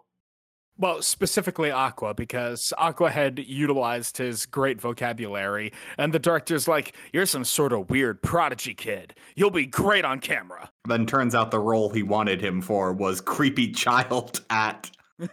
Well, 0.78 1.02
specifically 1.02 1.70
Aqua, 1.70 2.14
because 2.14 2.72
Aqua 2.78 3.10
had 3.10 3.38
utilized 3.38 4.16
his 4.16 4.46
great 4.46 4.80
vocabulary, 4.80 5.72
and 5.98 6.12
the 6.14 6.18
director's 6.18 6.66
like, 6.66 6.96
You're 7.12 7.26
some 7.26 7.44
sort 7.44 7.72
of 7.72 7.90
weird 7.90 8.22
prodigy 8.22 8.74
kid. 8.74 9.14
You'll 9.36 9.50
be 9.50 9.66
great 9.66 10.04
on 10.04 10.18
camera. 10.18 10.70
Then 10.88 11.06
turns 11.06 11.34
out 11.34 11.50
the 11.50 11.58
role 11.60 11.90
he 11.90 12.02
wanted 12.02 12.40
him 12.40 12.62
for 12.62 12.92
was 12.92 13.20
creepy 13.20 13.70
child 13.72 14.40
at 14.50 14.90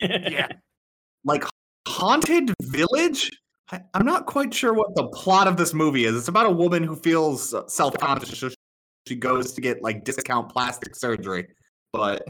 yeah. 0.00 0.48
like 1.24 1.44
haunted 1.86 2.54
village. 2.62 3.30
I- 3.72 3.82
I'm 3.94 4.06
not 4.06 4.26
quite 4.26 4.54
sure 4.54 4.72
what 4.72 4.94
the 4.94 5.08
plot 5.08 5.48
of 5.48 5.56
this 5.56 5.74
movie 5.74 6.04
is. 6.04 6.16
It's 6.16 6.28
about 6.28 6.46
a 6.46 6.50
woman 6.50 6.84
who 6.84 6.94
feels 6.94 7.52
self 7.66 7.98
conscious. 7.98 8.38
So 8.38 8.50
she 9.08 9.16
goes 9.16 9.52
to 9.54 9.60
get 9.60 9.82
like 9.82 10.04
discount 10.04 10.50
plastic 10.50 10.94
surgery, 10.94 11.48
but 11.92 12.22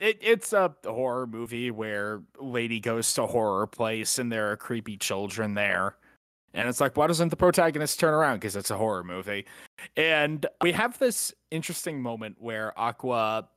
It, 0.00 0.18
it's 0.20 0.52
a 0.52 0.74
horror 0.84 1.26
movie 1.26 1.70
where 1.70 2.22
lady 2.38 2.80
goes 2.80 3.12
to 3.14 3.26
horror 3.26 3.66
place 3.66 4.18
and 4.18 4.30
there 4.30 4.52
are 4.52 4.56
creepy 4.56 4.96
children 4.96 5.54
there. 5.54 5.96
And 6.54 6.68
it's 6.68 6.80
like, 6.80 6.96
why 6.96 7.06
doesn't 7.08 7.28
the 7.28 7.36
protagonist 7.36 8.00
turn 8.00 8.14
around? 8.14 8.36
Because 8.36 8.56
it's 8.56 8.70
a 8.70 8.76
horror 8.76 9.04
movie. 9.04 9.44
And 9.96 10.46
we 10.62 10.72
have 10.72 10.98
this 10.98 11.34
interesting 11.50 12.00
moment 12.00 12.36
where 12.38 12.78
Aqua 12.78 13.48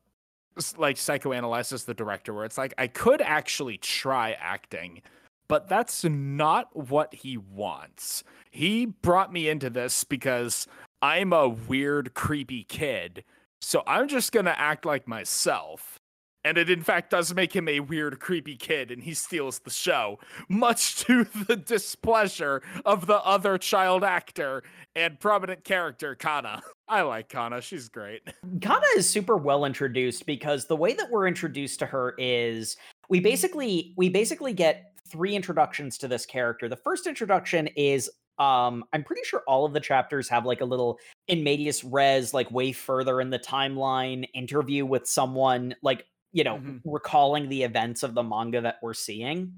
like 0.78 0.98
psychoanalyzes 0.98 1.86
the 1.86 1.94
director, 1.94 2.34
where 2.34 2.46
it's 2.46 2.58
like, 2.58 2.74
I 2.78 2.88
could 2.88 3.22
actually 3.22 3.78
try 3.78 4.34
acting, 4.34 5.02
but 5.48 5.70
that's 5.70 6.04
not 6.04 6.76
what 6.76 7.14
he 7.14 7.38
wants. 7.38 8.24
He 8.50 8.86
brought 8.86 9.32
me 9.32 9.48
into 9.48 9.70
this 9.70 10.04
because 10.04 10.68
I'm 11.02 11.32
a 11.32 11.48
weird, 11.48 12.14
creepy 12.14 12.66
kid. 12.66 13.24
So 13.62 13.84
I'm 13.88 14.08
just 14.08 14.32
going 14.32 14.46
to 14.46 14.60
act 14.60 14.86
like 14.86 15.08
myself. 15.08 16.01
And 16.44 16.58
it, 16.58 16.70
in 16.70 16.82
fact, 16.82 17.12
does 17.12 17.34
make 17.34 17.56
him 17.56 17.68
a 17.68 17.82
weird, 17.82 18.20
creepy 18.20 18.56
kid, 18.56 18.90
and 18.90 19.04
he 19.04 19.14
steals 19.14 19.60
the 19.60 19.70
show, 19.70 20.20
much 20.50 20.96
to 21.06 21.26
the 21.48 21.56
displeasure 21.56 22.62
of 22.86 23.06
the 23.08 23.20
other 23.20 23.58
child 23.58 24.04
actor 24.04 24.64
and 24.96 25.20
prominent 25.20 25.64
character, 25.64 26.16
Kana. 26.16 26.62
I 26.88 27.04
like 27.04 27.30
Kana. 27.30 27.62
She's 27.62 27.88
great. 27.88 28.22
Kana 28.62 28.86
is 28.98 29.08
super 29.08 29.38
well 29.38 29.66
introduced 29.66 30.26
because 30.26 30.66
the 30.66 30.76
way 30.76 30.94
that 30.94 31.10
we're 31.10 31.28
introduced 31.28 31.80
to 31.80 31.86
her 31.86 32.16
is 32.18 32.76
we 33.10 33.20
basically 33.20 33.94
we 33.96 34.10
basically 34.10 34.52
get 34.52 34.94
three 35.08 35.36
introductions 35.36 35.98
to 36.00 36.08
this 36.08 36.26
character. 36.26 36.68
The 36.68 36.76
first 36.76 37.08
introduction 37.08 37.68
is 37.76 38.10
um 38.40 38.84
I'm 38.94 39.04
pretty 39.04 39.24
sure 39.24 39.44
all 39.48 39.66
of 39.66 39.74
the 39.74 39.80
chapters 39.80 40.28
have 40.30 40.46
like 40.46 40.62
a 40.62 40.66
little 40.66 40.98
in 41.28 41.44
medias 41.44 41.84
res 41.84 42.34
like 42.34 42.50
way 42.52 42.72
further 42.72 43.22
in 43.22 43.30
the 43.30 43.40
timeline 43.40 44.28
interview 44.34 44.86
with 44.86 45.08
someone 45.08 45.76
like 45.84 46.08
you 46.34 46.44
know 46.44 46.60
Mhm. 46.60 46.82
recalling 46.86 47.50
the 47.50 47.64
events 47.64 48.04
of 48.04 48.14
the 48.16 48.24
manga 48.24 48.62
that 48.62 48.78
we're 48.82 48.94
seeing. 48.94 49.54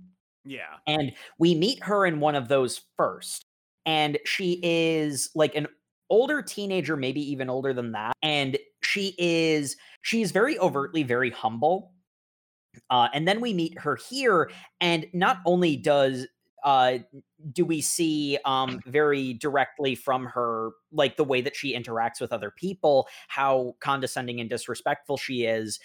Yeah. 0.45 0.79
And 0.87 1.13
we 1.39 1.55
meet 1.55 1.83
her 1.83 2.05
in 2.05 2.19
one 2.19 2.35
of 2.35 2.47
those 2.47 2.81
first. 2.97 3.45
And 3.85 4.17
she 4.25 4.59
is 4.63 5.29
like 5.35 5.55
an 5.55 5.67
older 6.09 6.41
teenager, 6.41 6.95
maybe 6.97 7.21
even 7.31 7.49
older 7.49 7.73
than 7.73 7.91
that. 7.93 8.13
And 8.21 8.57
she 8.83 9.15
is 9.17 9.77
she's 10.01 10.31
very 10.31 10.57
overtly 10.59 11.03
very 11.03 11.29
humble. 11.31 11.93
Uh, 12.89 13.09
and 13.13 13.27
then 13.27 13.41
we 13.41 13.53
meet 13.53 13.77
her 13.79 13.95
here, 13.97 14.51
and 14.81 15.05
not 15.13 15.37
only 15.45 15.77
does 15.77 16.27
uh, 16.63 16.99
do 17.51 17.65
we 17.65 17.81
see 17.81 18.37
um, 18.45 18.81
very 18.85 19.33
directly 19.33 19.95
from 19.95 20.25
her, 20.27 20.71
like 20.91 21.17
the 21.17 21.23
way 21.25 21.41
that 21.41 21.55
she 21.55 21.75
interacts 21.77 22.21
with 22.21 22.31
other 22.31 22.51
people, 22.51 23.07
how 23.27 23.75
condescending 23.81 24.39
and 24.39 24.49
disrespectful 24.49 25.17
she 25.17 25.43
is. 25.45 25.79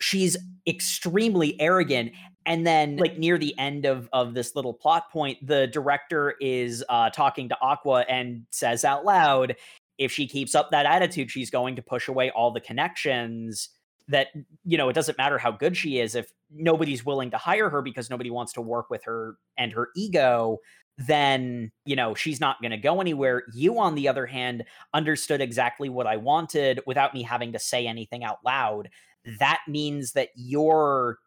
She's 0.00 0.36
extremely 0.66 1.60
arrogant 1.60 2.12
and 2.44 2.66
then 2.66 2.96
like 2.96 3.18
near 3.18 3.38
the 3.38 3.56
end 3.58 3.84
of 3.84 4.08
of 4.12 4.34
this 4.34 4.56
little 4.56 4.72
plot 4.72 5.10
point 5.12 5.38
the 5.46 5.66
director 5.68 6.34
is 6.40 6.84
uh 6.88 7.10
talking 7.10 7.48
to 7.48 7.56
aqua 7.60 8.04
and 8.08 8.46
says 8.50 8.84
out 8.84 9.04
loud 9.04 9.54
if 9.98 10.10
she 10.10 10.26
keeps 10.26 10.54
up 10.54 10.70
that 10.70 10.86
attitude 10.86 11.30
she's 11.30 11.50
going 11.50 11.76
to 11.76 11.82
push 11.82 12.08
away 12.08 12.30
all 12.30 12.50
the 12.50 12.60
connections 12.60 13.68
that 14.08 14.28
you 14.64 14.78
know 14.78 14.88
it 14.88 14.92
doesn't 14.92 15.18
matter 15.18 15.38
how 15.38 15.50
good 15.50 15.76
she 15.76 15.98
is 15.98 16.14
if 16.14 16.32
nobody's 16.50 17.04
willing 17.04 17.30
to 17.30 17.36
hire 17.36 17.68
her 17.68 17.82
because 17.82 18.08
nobody 18.08 18.30
wants 18.30 18.52
to 18.52 18.60
work 18.60 18.90
with 18.90 19.04
her 19.04 19.36
and 19.58 19.72
her 19.72 19.88
ego 19.96 20.58
then 20.98 21.70
you 21.84 21.94
know 21.94 22.14
she's 22.14 22.40
not 22.40 22.60
going 22.62 22.70
to 22.70 22.78
go 22.78 23.00
anywhere. 23.02 23.44
You 23.52 23.78
on 23.78 23.94
the 23.94 24.08
other 24.08 24.24
hand 24.24 24.64
understood 24.94 25.42
exactly 25.42 25.88
what 25.90 26.06
i 26.06 26.16
wanted 26.16 26.80
without 26.86 27.12
me 27.12 27.22
having 27.22 27.52
to 27.52 27.58
say 27.58 27.86
anything 27.86 28.24
out 28.24 28.38
loud 28.44 28.88
that 29.38 29.60
means 29.68 30.12
that 30.12 30.28
you're 30.34 31.18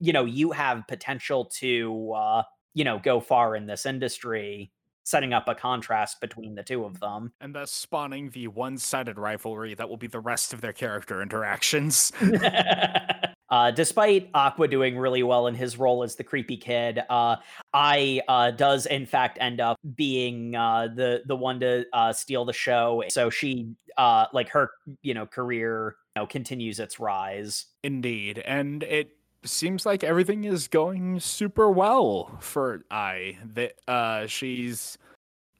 you 0.00 0.12
know 0.12 0.24
you 0.24 0.52
have 0.52 0.86
potential 0.88 1.44
to 1.44 2.12
uh 2.12 2.42
you 2.74 2.84
know 2.84 2.98
go 2.98 3.20
far 3.20 3.56
in 3.56 3.66
this 3.66 3.86
industry 3.86 4.70
setting 5.04 5.32
up 5.32 5.48
a 5.48 5.54
contrast 5.54 6.20
between 6.20 6.54
the 6.54 6.62
two 6.62 6.84
of 6.84 7.00
them 7.00 7.32
And 7.40 7.54
thus 7.54 7.72
spawning 7.72 8.28
the 8.30 8.48
one 8.48 8.76
sided 8.76 9.18
rivalry 9.18 9.74
that 9.74 9.88
will 9.88 9.96
be 9.96 10.06
the 10.06 10.20
rest 10.20 10.52
of 10.52 10.60
their 10.60 10.74
character 10.74 11.22
interactions. 11.22 12.12
uh, 13.50 13.70
despite 13.70 14.28
Aqua 14.34 14.68
doing 14.68 14.98
really 14.98 15.22
well 15.22 15.46
in 15.46 15.54
his 15.54 15.78
role 15.78 16.02
as 16.02 16.16
the 16.16 16.24
creepy 16.24 16.58
kid, 16.58 17.00
uh, 17.08 17.36
Ai 17.72 18.20
uh, 18.28 18.50
does 18.50 18.84
in 18.84 19.06
fact 19.06 19.38
end 19.40 19.60
up 19.60 19.78
being 19.94 20.54
uh, 20.54 20.88
the 20.94 21.22
the 21.24 21.36
one 21.36 21.58
to 21.60 21.86
uh, 21.94 22.12
steal 22.12 22.44
the 22.44 22.52
show. 22.52 23.02
So 23.08 23.30
she, 23.30 23.70
uh, 23.96 24.26
like 24.34 24.50
her, 24.50 24.70
you 25.02 25.14
know, 25.14 25.24
career, 25.24 25.96
know, 26.18 26.26
continues 26.26 26.80
its 26.80 26.98
rise. 27.00 27.66
Indeed. 27.82 28.38
And 28.38 28.82
it 28.82 29.10
seems 29.44 29.86
like 29.86 30.02
everything 30.02 30.44
is 30.44 30.68
going 30.68 31.20
super 31.20 31.70
well 31.70 32.36
for 32.40 32.84
Ai. 32.90 33.38
That 33.54 33.74
uh 33.86 34.26
she's 34.26 34.98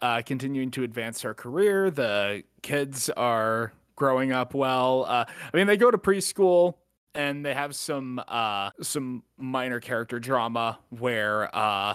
uh 0.00 0.22
continuing 0.24 0.70
to 0.72 0.82
advance 0.82 1.22
her 1.22 1.34
career. 1.34 1.90
The 1.90 2.42
kids 2.62 3.08
are 3.10 3.72
growing 3.96 4.32
up 4.32 4.54
well. 4.54 5.04
Uh 5.08 5.24
I 5.52 5.56
mean 5.56 5.66
they 5.66 5.76
go 5.76 5.90
to 5.90 5.98
preschool. 5.98 6.74
and 7.14 7.44
they 7.44 7.54
have 7.54 7.74
some 7.74 8.20
uh 8.28 8.70
some 8.82 9.22
minor 9.38 9.80
character 9.80 10.18
drama 10.20 10.78
where 10.90 11.54
uh 11.56 11.94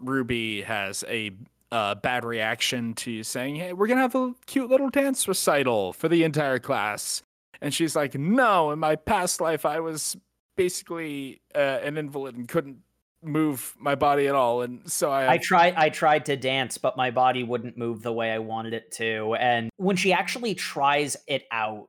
Ruby 0.00 0.62
has 0.62 1.04
a 1.08 1.30
uh, 1.70 1.94
bad 1.94 2.24
reaction 2.24 2.92
to 2.94 3.22
saying, 3.22 3.56
"Hey, 3.56 3.72
we're 3.72 3.86
gonna 3.86 4.02
have 4.02 4.14
a 4.14 4.34
cute 4.46 4.68
little 4.68 4.90
dance 4.90 5.26
recital 5.26 5.92
for 5.94 6.08
the 6.08 6.22
entire 6.22 6.58
class," 6.58 7.22
and 7.62 7.72
she's 7.72 7.96
like, 7.96 8.14
"No, 8.14 8.70
in 8.72 8.78
my 8.78 8.96
past 8.96 9.40
life, 9.40 9.64
I 9.64 9.80
was 9.80 10.16
basically 10.56 11.40
uh, 11.54 11.58
an 11.82 11.96
invalid 11.96 12.34
and 12.36 12.46
couldn't 12.46 12.78
move 13.22 13.74
my 13.78 13.94
body 13.94 14.26
at 14.26 14.34
all, 14.34 14.62
and 14.62 14.90
so 14.90 15.10
I 15.10 15.34
I 15.34 15.38
tried 15.38 15.74
I 15.76 15.88
tried 15.88 16.26
to 16.26 16.36
dance, 16.36 16.76
but 16.76 16.96
my 16.96 17.10
body 17.10 17.44
wouldn't 17.44 17.78
move 17.78 18.02
the 18.02 18.12
way 18.12 18.32
I 18.32 18.38
wanted 18.38 18.74
it 18.74 18.90
to. 18.92 19.34
And 19.36 19.70
when 19.76 19.96
she 19.96 20.12
actually 20.12 20.54
tries 20.54 21.16
it 21.28 21.44
out, 21.52 21.88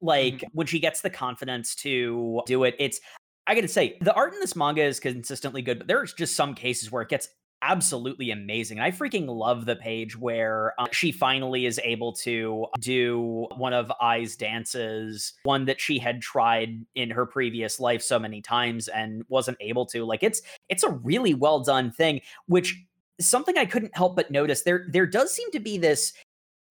like 0.00 0.34
Mhm. 0.40 0.48
when 0.52 0.66
she 0.66 0.80
gets 0.80 1.00
the 1.00 1.10
confidence 1.10 1.74
to 1.76 2.42
do 2.46 2.64
it, 2.64 2.74
it's 2.78 3.00
I 3.46 3.54
gotta 3.56 3.68
say, 3.68 3.96
the 4.00 4.14
art 4.14 4.34
in 4.34 4.40
this 4.40 4.54
manga 4.54 4.82
is 4.84 5.00
consistently 5.00 5.62
good, 5.62 5.78
but 5.78 5.88
there's 5.88 6.12
just 6.14 6.36
some 6.36 6.54
cases 6.54 6.92
where 6.92 7.02
it 7.02 7.08
gets 7.08 7.28
absolutely 7.62 8.30
amazing. 8.32 8.80
I 8.80 8.90
freaking 8.90 9.28
love 9.28 9.64
the 9.64 9.76
page 9.76 10.18
where 10.18 10.74
uh, 10.78 10.86
she 10.90 11.12
finally 11.12 11.64
is 11.64 11.80
able 11.84 12.12
to 12.14 12.66
do 12.80 13.46
one 13.56 13.72
of 13.72 13.90
Ai's 14.02 14.36
dances, 14.36 15.32
one 15.44 15.64
that 15.66 15.80
she 15.80 15.98
had 15.98 16.20
tried 16.20 16.84
in 16.94 17.10
her 17.10 17.24
previous 17.24 17.80
life 17.80 18.02
so 18.02 18.18
many 18.18 18.42
times 18.42 18.88
and 18.88 19.24
wasn't 19.28 19.56
able 19.60 19.86
to. 19.86 20.04
Like 20.04 20.22
it's 20.22 20.42
it's 20.68 20.82
a 20.82 20.90
really 20.90 21.34
well 21.34 21.60
done 21.60 21.92
thing, 21.92 22.20
which 22.46 22.76
something 23.20 23.56
I 23.56 23.64
couldn't 23.64 23.96
help 23.96 24.16
but 24.16 24.30
notice. 24.30 24.62
There 24.62 24.86
there 24.90 25.06
does 25.06 25.32
seem 25.32 25.50
to 25.52 25.60
be 25.60 25.78
this 25.78 26.12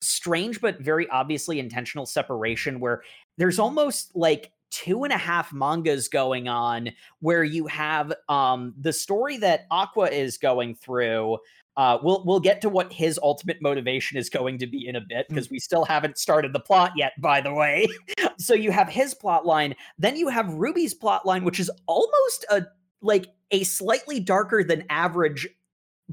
strange 0.01 0.59
but 0.59 0.81
very 0.81 1.07
obviously 1.09 1.59
intentional 1.59 2.05
separation 2.05 2.79
where 2.79 3.03
there's 3.37 3.59
almost 3.59 4.15
like 4.15 4.51
two 4.71 5.03
and 5.03 5.13
a 5.13 5.17
half 5.17 5.53
mangas 5.53 6.07
going 6.07 6.47
on 6.47 6.89
where 7.19 7.43
you 7.43 7.67
have 7.67 8.13
um 8.29 8.73
the 8.79 8.93
story 8.93 9.37
that 9.37 9.65
aqua 9.69 10.07
is 10.07 10.37
going 10.37 10.73
through 10.73 11.37
uh 11.77 11.97
we'll 12.01 12.23
we'll 12.25 12.39
get 12.39 12.61
to 12.61 12.69
what 12.69 12.91
his 12.91 13.19
ultimate 13.21 13.61
motivation 13.61 14.17
is 14.17 14.29
going 14.29 14.57
to 14.57 14.65
be 14.65 14.87
in 14.87 14.95
a 14.95 15.01
bit 15.01 15.27
because 15.29 15.49
we 15.49 15.59
still 15.59 15.85
haven't 15.85 16.17
started 16.17 16.53
the 16.53 16.59
plot 16.59 16.93
yet 16.95 17.13
by 17.19 17.39
the 17.41 17.53
way. 17.53 17.87
So 18.37 18.55
you 18.55 18.71
have 18.71 18.89
his 18.89 19.13
plot 19.13 19.45
line 19.45 19.75
then 19.99 20.15
you 20.15 20.27
have 20.29 20.51
ruby's 20.55 20.95
plot 20.95 21.27
line 21.27 21.43
which 21.43 21.59
is 21.59 21.69
almost 21.85 22.43
a 22.49 22.65
like 23.01 23.27
a 23.51 23.63
slightly 23.63 24.19
darker 24.19 24.63
than 24.63 24.83
average 24.89 25.47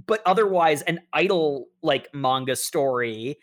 but 0.06 0.20
otherwise 0.26 0.82
an 0.82 1.00
idol 1.12 1.68
like 1.82 2.08
manga 2.12 2.54
story 2.54 3.38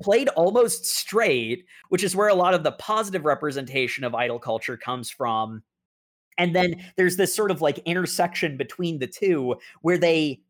played 0.00 0.28
almost 0.30 0.86
straight, 0.86 1.64
which 1.88 2.04
is 2.04 2.16
where 2.16 2.28
a 2.28 2.34
lot 2.34 2.54
of 2.54 2.62
the 2.62 2.72
positive 2.72 3.24
representation 3.24 4.04
of 4.04 4.14
idol 4.14 4.38
culture 4.38 4.76
comes 4.76 5.10
from. 5.10 5.62
And 6.38 6.54
then 6.54 6.84
there's 6.96 7.16
this 7.16 7.34
sort 7.34 7.50
of 7.50 7.62
like 7.62 7.78
intersection 7.78 8.56
between 8.56 8.98
the 8.98 9.06
two 9.06 9.56
where 9.82 9.98
they 9.98 10.40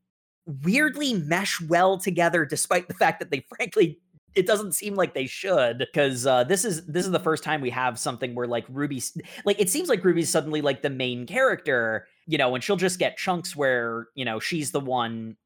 weirdly 0.62 1.14
mesh 1.14 1.60
well 1.62 1.98
together, 1.98 2.44
despite 2.44 2.88
the 2.88 2.94
fact 2.94 3.20
that 3.20 3.30
they 3.30 3.44
frankly 3.56 4.00
it 4.36 4.46
doesn't 4.46 4.72
seem 4.72 4.94
like 4.94 5.14
they 5.14 5.26
should 5.26 5.78
because 5.78 6.26
uh, 6.26 6.44
this 6.44 6.64
is 6.64 6.84
this 6.86 7.06
is 7.06 7.10
the 7.10 7.18
first 7.18 7.42
time 7.42 7.62
we 7.62 7.70
have 7.70 7.98
something 7.98 8.34
where 8.34 8.46
like 8.46 8.66
Ruby 8.68 9.02
like 9.46 9.58
it 9.58 9.70
seems 9.70 9.88
like 9.88 10.04
Ruby's 10.04 10.28
suddenly 10.28 10.60
like 10.60 10.82
the 10.82 10.90
main 10.90 11.26
character, 11.26 12.06
you 12.26 12.36
know, 12.36 12.54
and 12.54 12.62
she'll 12.62 12.76
just 12.76 12.98
get 12.98 13.16
chunks 13.16 13.56
where 13.56 14.08
you 14.14 14.26
know 14.26 14.38
she's 14.38 14.72
the 14.72 14.80
one 14.80 15.36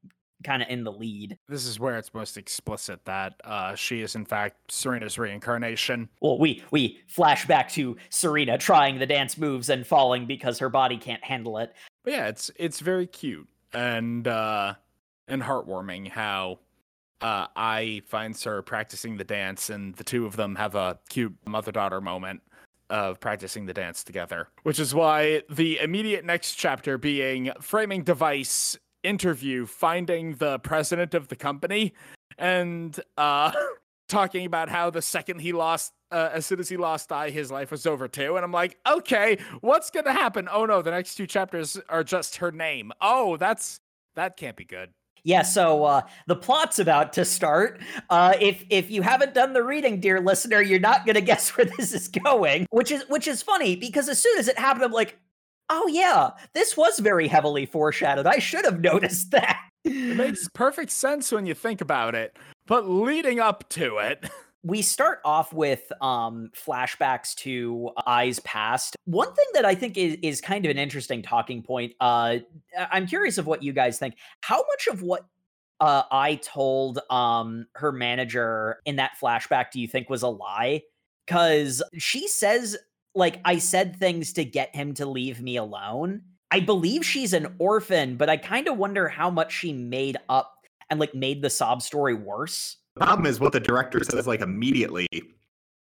kind 0.43 0.61
of 0.61 0.69
in 0.69 0.83
the 0.83 0.91
lead. 0.91 1.37
this 1.47 1.65
is 1.65 1.79
where 1.79 1.97
it's 1.97 2.13
most 2.13 2.37
explicit 2.37 3.03
that 3.05 3.35
uh, 3.43 3.75
she 3.75 4.01
is 4.01 4.15
in 4.15 4.25
fact 4.25 4.71
Serena's 4.71 5.17
reincarnation. 5.17 6.09
Well, 6.21 6.37
we 6.39 6.63
we 6.71 6.99
flash 7.07 7.45
back 7.45 7.69
to 7.71 7.97
Serena 8.09 8.57
trying 8.57 8.99
the 8.99 9.05
dance 9.05 9.37
moves 9.37 9.69
and 9.69 9.85
falling 9.85 10.25
because 10.25 10.59
her 10.59 10.69
body 10.69 10.97
can't 10.97 11.23
handle 11.23 11.57
it. 11.57 11.73
But 12.03 12.13
yeah, 12.13 12.27
it's 12.27 12.51
it's 12.55 12.79
very 12.79 13.07
cute 13.07 13.47
and 13.73 14.27
uh 14.27 14.73
and 15.27 15.41
heartwarming 15.41 16.09
how 16.09 16.59
uh 17.21 17.47
Ai 17.55 18.01
finds 18.07 18.43
her 18.43 18.61
practicing 18.61 19.17
the 19.17 19.23
dance 19.23 19.69
and 19.69 19.95
the 19.95 20.03
two 20.03 20.25
of 20.25 20.35
them 20.35 20.55
have 20.55 20.75
a 20.75 20.99
cute 21.09 21.35
mother-daughter 21.45 22.01
moment 22.01 22.41
of 22.89 23.19
practicing 23.21 23.65
the 23.65 23.73
dance 23.73 24.03
together. 24.03 24.49
Which 24.63 24.79
is 24.79 24.93
why 24.93 25.43
the 25.49 25.79
immediate 25.79 26.25
next 26.25 26.55
chapter 26.55 26.97
being 26.97 27.51
framing 27.61 28.03
device 28.03 28.77
interview 29.03 29.65
finding 29.65 30.35
the 30.35 30.59
president 30.59 31.13
of 31.13 31.27
the 31.27 31.35
company 31.35 31.93
and 32.37 32.99
uh 33.17 33.51
talking 34.07 34.45
about 34.45 34.69
how 34.69 34.89
the 34.89 35.01
second 35.01 35.39
he 35.39 35.53
lost 35.53 35.93
uh, 36.11 36.29
as 36.33 36.45
soon 36.45 36.59
as 36.59 36.67
he 36.67 36.75
lost 36.75 37.11
Ai, 37.11 37.29
his 37.29 37.49
life 37.49 37.71
was 37.71 37.85
over 37.85 38.07
too. 38.07 38.35
And 38.35 38.43
I'm 38.43 38.51
like, 38.51 38.77
okay, 38.85 39.37
what's 39.61 39.89
gonna 39.89 40.11
happen? 40.11 40.49
Oh 40.51 40.65
no, 40.65 40.81
the 40.81 40.91
next 40.91 41.15
two 41.15 41.25
chapters 41.25 41.79
are 41.89 42.03
just 42.03 42.35
her 42.37 42.51
name. 42.51 42.91
Oh, 42.99 43.37
that's 43.37 43.79
that 44.15 44.37
can't 44.37 44.57
be 44.57 44.65
good. 44.65 44.89
Yeah, 45.23 45.43
so 45.43 45.83
uh, 45.85 46.01
the 46.25 46.35
plot's 46.35 46.79
about 46.79 47.13
to 47.13 47.25
start. 47.25 47.79
Uh, 48.09 48.33
if 48.41 48.65
if 48.69 48.89
you 48.89 49.01
haven't 49.01 49.33
done 49.33 49.53
the 49.53 49.63
reading, 49.63 49.99
dear 49.99 50.19
listener, 50.19 50.61
you're 50.61 50.79
not 50.79 51.05
gonna 51.05 51.21
guess 51.31 51.55
where 51.55 51.65
this 51.65 51.93
is 51.93 52.07
going. 52.07 52.67
Which 52.71 52.91
is 52.91 53.05
which 53.07 53.27
is 53.27 53.41
funny 53.41 53.75
because 53.75 54.09
as 54.09 54.19
soon 54.19 54.37
as 54.37 54.47
it 54.47 54.57
happened, 54.57 54.83
I'm 54.83 54.91
like, 54.91 55.17
oh 55.71 55.87
yeah, 55.87 56.31
this 56.53 56.77
was 56.77 56.99
very 56.99 57.27
heavily 57.27 57.65
foreshadowed. 57.65 58.27
I 58.27 58.37
should 58.37 58.65
have 58.65 58.81
noticed 58.81 59.31
that. 59.31 59.59
It 59.83 60.15
makes 60.15 60.47
perfect 60.49 60.91
sense 60.91 61.31
when 61.31 61.47
you 61.47 61.55
think 61.55 61.81
about 61.81 62.13
it. 62.13 62.37
But 62.67 62.87
leading 62.87 63.39
up 63.39 63.67
to 63.69 63.97
it, 63.97 64.29
we 64.63 64.83
start 64.83 65.21
off 65.25 65.51
with 65.53 65.91
um 66.01 66.51
flashbacks 66.53 67.33
to 67.35 67.89
Ai's 68.07 68.39
past 68.41 68.95
one 69.05 69.33
thing 69.33 69.47
that 69.55 69.65
i 69.65 69.73
think 69.73 69.97
is, 69.97 70.17
is 70.21 70.39
kind 70.39 70.65
of 70.65 70.69
an 70.69 70.77
interesting 70.77 71.23
talking 71.23 71.63
point 71.63 71.93
uh 71.99 72.37
i'm 72.91 73.07
curious 73.07 73.39
of 73.39 73.47
what 73.47 73.63
you 73.63 73.73
guys 73.73 73.97
think 73.97 74.15
how 74.41 74.57
much 74.57 74.85
of 74.85 75.01
what 75.01 75.25
uh 75.79 76.03
Ai 76.11 76.35
told 76.35 76.99
um 77.09 77.65
her 77.73 77.91
manager 77.91 78.79
in 78.85 78.97
that 78.97 79.13
flashback 79.19 79.71
do 79.71 79.81
you 79.81 79.87
think 79.87 80.11
was 80.11 80.21
a 80.21 80.27
lie 80.27 80.83
because 81.25 81.81
she 81.97 82.27
says 82.27 82.77
like 83.15 83.39
i 83.45 83.57
said 83.57 83.95
things 83.95 84.33
to 84.33 84.45
get 84.45 84.75
him 84.75 84.93
to 84.93 85.05
leave 85.05 85.41
me 85.41 85.57
alone 85.57 86.21
i 86.51 86.59
believe 86.59 87.05
she's 87.05 87.33
an 87.33 87.55
orphan 87.59 88.15
but 88.15 88.29
i 88.29 88.37
kind 88.37 88.67
of 88.67 88.77
wonder 88.77 89.07
how 89.07 89.29
much 89.29 89.51
she 89.51 89.73
made 89.73 90.17
up 90.29 90.55
and 90.89 90.99
like 90.99 91.15
made 91.15 91.41
the 91.41 91.49
sob 91.49 91.81
story 91.81 92.13
worse 92.13 92.77
The 92.95 93.01
problem 93.01 93.25
is 93.25 93.39
what 93.39 93.53
the 93.53 93.59
director 93.59 94.03
says 94.03 94.27
like 94.27 94.41
immediately 94.41 95.07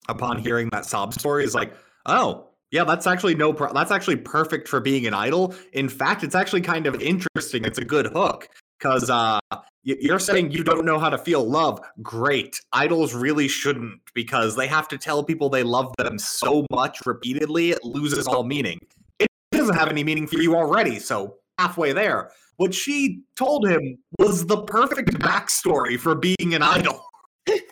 upon 0.09 0.38
hearing 0.38 0.69
that 0.73 0.85
sob 0.87 1.14
story 1.14 1.45
is 1.45 1.55
like, 1.55 1.75
oh, 2.07 2.47
yeah, 2.71 2.85
that's 2.85 3.07
actually 3.07 3.35
no 3.35 3.53
pro- 3.53 3.73
that's 3.73 3.91
actually 3.91 4.17
perfect 4.17 4.69
for 4.69 4.81
being 4.81 5.07
an 5.07 5.14
idol. 5.14 5.55
In 5.73 5.88
fact, 5.88 6.23
it's 6.23 6.35
actually 6.35 6.61
kind 6.61 6.87
of 6.87 7.01
interesting. 7.01 7.64
It's 7.64 7.79
a 7.79 7.85
good 7.85 8.07
hook 8.07 8.49
because 8.79 9.09
uh, 9.09 9.41
you're 9.83 10.19
saying 10.19 10.51
you 10.51 10.64
don't 10.64 10.85
know 10.85 10.99
how 10.99 11.09
to 11.09 11.19
feel 11.19 11.49
love. 11.49 11.81
Great, 12.03 12.61
idols 12.73 13.14
really 13.14 13.49
shouldn't 13.49 14.01
because 14.14 14.57
they 14.57 14.67
have 14.67 14.88
to 14.88 14.99
tell 14.99 15.23
people 15.25 15.49
they 15.49 15.62
love 15.62 15.95
them 15.99 16.19
so 16.19 16.67
much 16.71 16.99
repeatedly 17.07 17.71
it 17.71 17.85
loses 17.85 18.27
all 18.27 18.43
meaning. 18.43 18.79
It 19.19 19.29
doesn't 19.53 19.75
have 19.75 19.88
any 19.88 20.05
meaning 20.05 20.27
for 20.27 20.37
you 20.37 20.57
already. 20.57 20.99
So 20.99 21.37
halfway 21.59 21.93
there, 21.93 22.31
what 22.57 22.75
she 22.75 23.23
told 23.37 23.67
him 23.67 23.99
was 24.19 24.47
the 24.47 24.62
perfect 24.62 25.11
backstory 25.14 25.99
for 25.99 26.14
being 26.14 26.55
an 26.55 26.62
idol. 26.62 27.05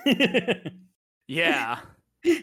yeah. 1.29 1.81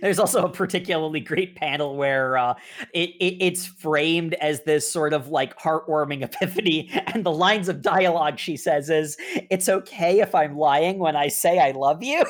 There's 0.01 0.19
also 0.19 0.45
a 0.45 0.49
particularly 0.49 1.19
great 1.19 1.55
panel 1.55 1.95
where 1.95 2.37
uh, 2.37 2.53
it, 2.93 3.11
it 3.19 3.37
it's 3.39 3.65
framed 3.65 4.33
as 4.35 4.63
this 4.63 4.89
sort 4.91 5.13
of 5.13 5.27
like 5.29 5.57
heartwarming 5.57 6.21
epiphany, 6.23 6.89
and 7.07 7.25
the 7.25 7.31
lines 7.31 7.69
of 7.69 7.81
dialogue 7.81 8.39
she 8.39 8.57
says 8.57 8.89
is, 8.89 9.17
"It's 9.49 9.69
okay 9.69 10.19
if 10.19 10.33
I'm 10.35 10.57
lying 10.57 10.99
when 10.99 11.15
I 11.15 11.27
say 11.27 11.59
I 11.59 11.71
love 11.71 12.03
you." 12.03 12.23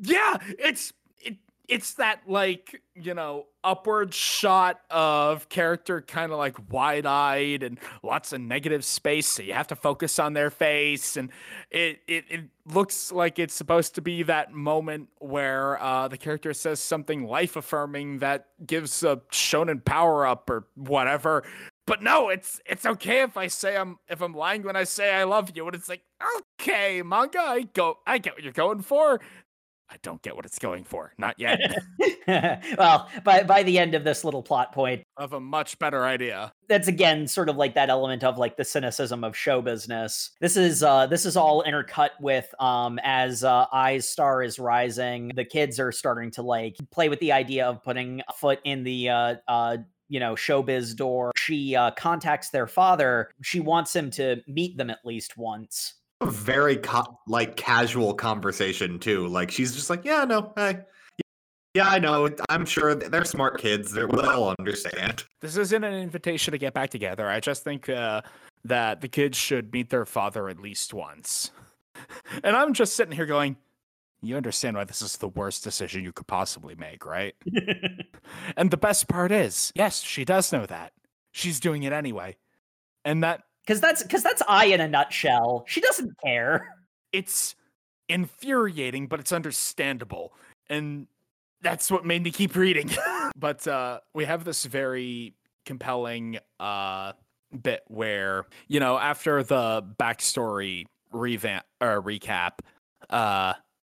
Yeah, 0.00 0.38
it's 0.58 0.90
it 0.90 1.03
it's 1.68 1.94
that 1.94 2.20
like, 2.26 2.82
you 2.94 3.14
know, 3.14 3.46
upward 3.62 4.12
shot 4.12 4.80
of 4.90 5.48
character 5.48 6.02
kind 6.02 6.30
of 6.32 6.38
like 6.38 6.56
wide-eyed 6.70 7.62
and 7.62 7.78
lots 8.02 8.32
of 8.32 8.40
negative 8.40 8.84
space, 8.84 9.26
so 9.26 9.42
you 9.42 9.54
have 9.54 9.66
to 9.68 9.76
focus 9.76 10.18
on 10.18 10.34
their 10.34 10.50
face 10.50 11.16
and 11.16 11.30
it 11.70 12.00
it, 12.06 12.24
it 12.28 12.40
looks 12.66 13.10
like 13.10 13.38
it's 13.38 13.54
supposed 13.54 13.94
to 13.94 14.02
be 14.02 14.22
that 14.22 14.52
moment 14.52 15.08
where 15.18 15.82
uh 15.82 16.06
the 16.08 16.18
character 16.18 16.52
says 16.52 16.78
something 16.80 17.26
life-affirming 17.26 18.18
that 18.18 18.48
gives 18.66 19.02
a 19.02 19.16
shonen 19.32 19.82
power 19.84 20.26
up 20.26 20.50
or 20.50 20.66
whatever. 20.74 21.42
But 21.86 22.02
no, 22.02 22.28
it's 22.30 22.60
it's 22.66 22.86
okay 22.86 23.22
if 23.22 23.36
I 23.36 23.46
say 23.46 23.76
I'm 23.76 23.98
if 24.08 24.20
I'm 24.20 24.34
lying 24.34 24.62
when 24.62 24.76
I 24.76 24.84
say 24.84 25.14
I 25.14 25.24
love 25.24 25.52
you, 25.54 25.66
and 25.66 25.74
it's 25.74 25.88
like 25.88 26.02
okay, 26.60 27.02
manga, 27.02 27.40
I 27.40 27.62
go, 27.62 27.98
I 28.06 28.18
get 28.18 28.34
what 28.34 28.42
you're 28.42 28.52
going 28.52 28.80
for. 28.80 29.20
I 29.94 29.98
don't 30.02 30.20
get 30.22 30.34
what 30.34 30.44
it's 30.44 30.58
going 30.58 30.82
for. 30.82 31.12
Not 31.18 31.38
yet. 31.38 31.60
well, 32.76 33.08
by 33.22 33.44
by 33.44 33.62
the 33.62 33.78
end 33.78 33.94
of 33.94 34.02
this 34.02 34.24
little 34.24 34.42
plot 34.42 34.72
point, 34.72 35.04
of 35.16 35.34
a 35.34 35.38
much 35.38 35.78
better 35.78 36.04
idea. 36.04 36.52
that's 36.68 36.88
again 36.88 37.28
sort 37.28 37.48
of 37.48 37.56
like 37.56 37.76
that 37.76 37.90
element 37.90 38.24
of 38.24 38.36
like 38.36 38.56
the 38.56 38.64
cynicism 38.64 39.22
of 39.22 39.36
show 39.36 39.62
business. 39.62 40.32
This 40.40 40.56
is 40.56 40.82
uh 40.82 41.06
this 41.06 41.24
is 41.24 41.36
all 41.36 41.62
intercut 41.62 42.10
with 42.20 42.52
um 42.60 42.98
as 43.04 43.44
uh 43.44 43.66
Ai's 43.72 44.08
star 44.08 44.42
is 44.42 44.58
rising, 44.58 45.30
the 45.36 45.44
kids 45.44 45.78
are 45.78 45.92
starting 45.92 46.32
to 46.32 46.42
like 46.42 46.74
play 46.90 47.08
with 47.08 47.20
the 47.20 47.30
idea 47.30 47.64
of 47.64 47.80
putting 47.84 48.20
a 48.28 48.32
foot 48.32 48.58
in 48.64 48.82
the 48.82 49.10
uh 49.10 49.36
uh 49.46 49.76
you 50.08 50.18
know 50.18 50.34
showbiz 50.34 50.94
door 50.94 51.32
she 51.34 51.74
uh, 51.74 51.90
contacts 51.92 52.50
their 52.50 52.66
father 52.66 53.30
she 53.42 53.58
wants 53.58 53.96
him 53.96 54.10
to 54.10 54.36
meet 54.46 54.76
them 54.76 54.90
at 54.90 54.98
least 55.04 55.38
once 55.38 55.94
A 56.24 56.30
very 56.30 56.76
co- 56.76 57.18
like 57.26 57.56
casual 57.56 58.14
conversation 58.14 58.98
too. 58.98 59.26
Like 59.26 59.50
she's 59.50 59.74
just 59.74 59.90
like, 59.90 60.04
yeah, 60.04 60.24
no, 60.24 60.52
hey, 60.56 60.80
yeah, 61.74 61.88
I 61.88 61.98
know. 61.98 62.30
I'm 62.48 62.64
sure 62.64 62.94
they're 62.94 63.24
smart 63.24 63.60
kids. 63.60 63.92
They're, 63.92 64.06
they'll 64.06 64.54
understand. 64.58 65.24
This 65.40 65.56
isn't 65.56 65.82
an 65.82 65.94
invitation 65.94 66.52
to 66.52 66.58
get 66.58 66.72
back 66.72 66.90
together. 66.90 67.28
I 67.28 67.40
just 67.40 67.64
think 67.64 67.88
uh, 67.88 68.22
that 68.64 69.00
the 69.00 69.08
kids 69.08 69.36
should 69.36 69.72
meet 69.72 69.90
their 69.90 70.06
father 70.06 70.48
at 70.48 70.60
least 70.60 70.94
once. 70.94 71.50
And 72.42 72.56
I'm 72.56 72.74
just 72.74 72.96
sitting 72.96 73.14
here 73.14 73.24
going, 73.24 73.56
you 74.20 74.36
understand 74.36 74.76
why 74.76 74.82
this 74.82 75.00
is 75.00 75.16
the 75.16 75.28
worst 75.28 75.62
decision 75.62 76.02
you 76.02 76.12
could 76.12 76.26
possibly 76.26 76.74
make, 76.74 77.06
right? 77.06 77.34
and 78.56 78.70
the 78.72 78.76
best 78.76 79.06
part 79.06 79.30
is, 79.30 79.72
yes, 79.76 80.00
she 80.00 80.24
does 80.24 80.52
know 80.52 80.66
that. 80.66 80.92
She's 81.30 81.60
doing 81.60 81.84
it 81.84 81.92
anyway. 81.92 82.36
And 83.04 83.22
that 83.22 83.42
because 83.66 83.80
that's 83.80 84.02
because 84.02 84.22
that's 84.22 84.42
Ai 84.48 84.66
in 84.66 84.80
a 84.80 84.88
nutshell 84.88 85.64
she 85.66 85.80
doesn't 85.80 86.12
care 86.22 86.68
it's 87.14 87.54
infuriating, 88.08 89.06
but 89.06 89.20
it's 89.20 89.32
understandable. 89.32 90.34
And 90.68 91.06
that's 91.62 91.90
what 91.90 92.04
made 92.04 92.22
me 92.22 92.30
keep 92.30 92.56
reading. 92.56 92.90
but 93.36 93.66
uh, 93.66 94.00
we 94.12 94.24
have 94.24 94.44
this 94.44 94.64
very 94.64 95.34
compelling 95.64 96.38
uh, 96.58 97.12
bit 97.62 97.82
where, 97.86 98.46
you 98.66 98.80
know, 98.80 98.98
after 98.98 99.42
the 99.42 99.82
backstory 99.98 100.84
revamp 101.12 101.64
or 101.80 102.02
recap, 102.02 102.58
uh, 103.10 103.54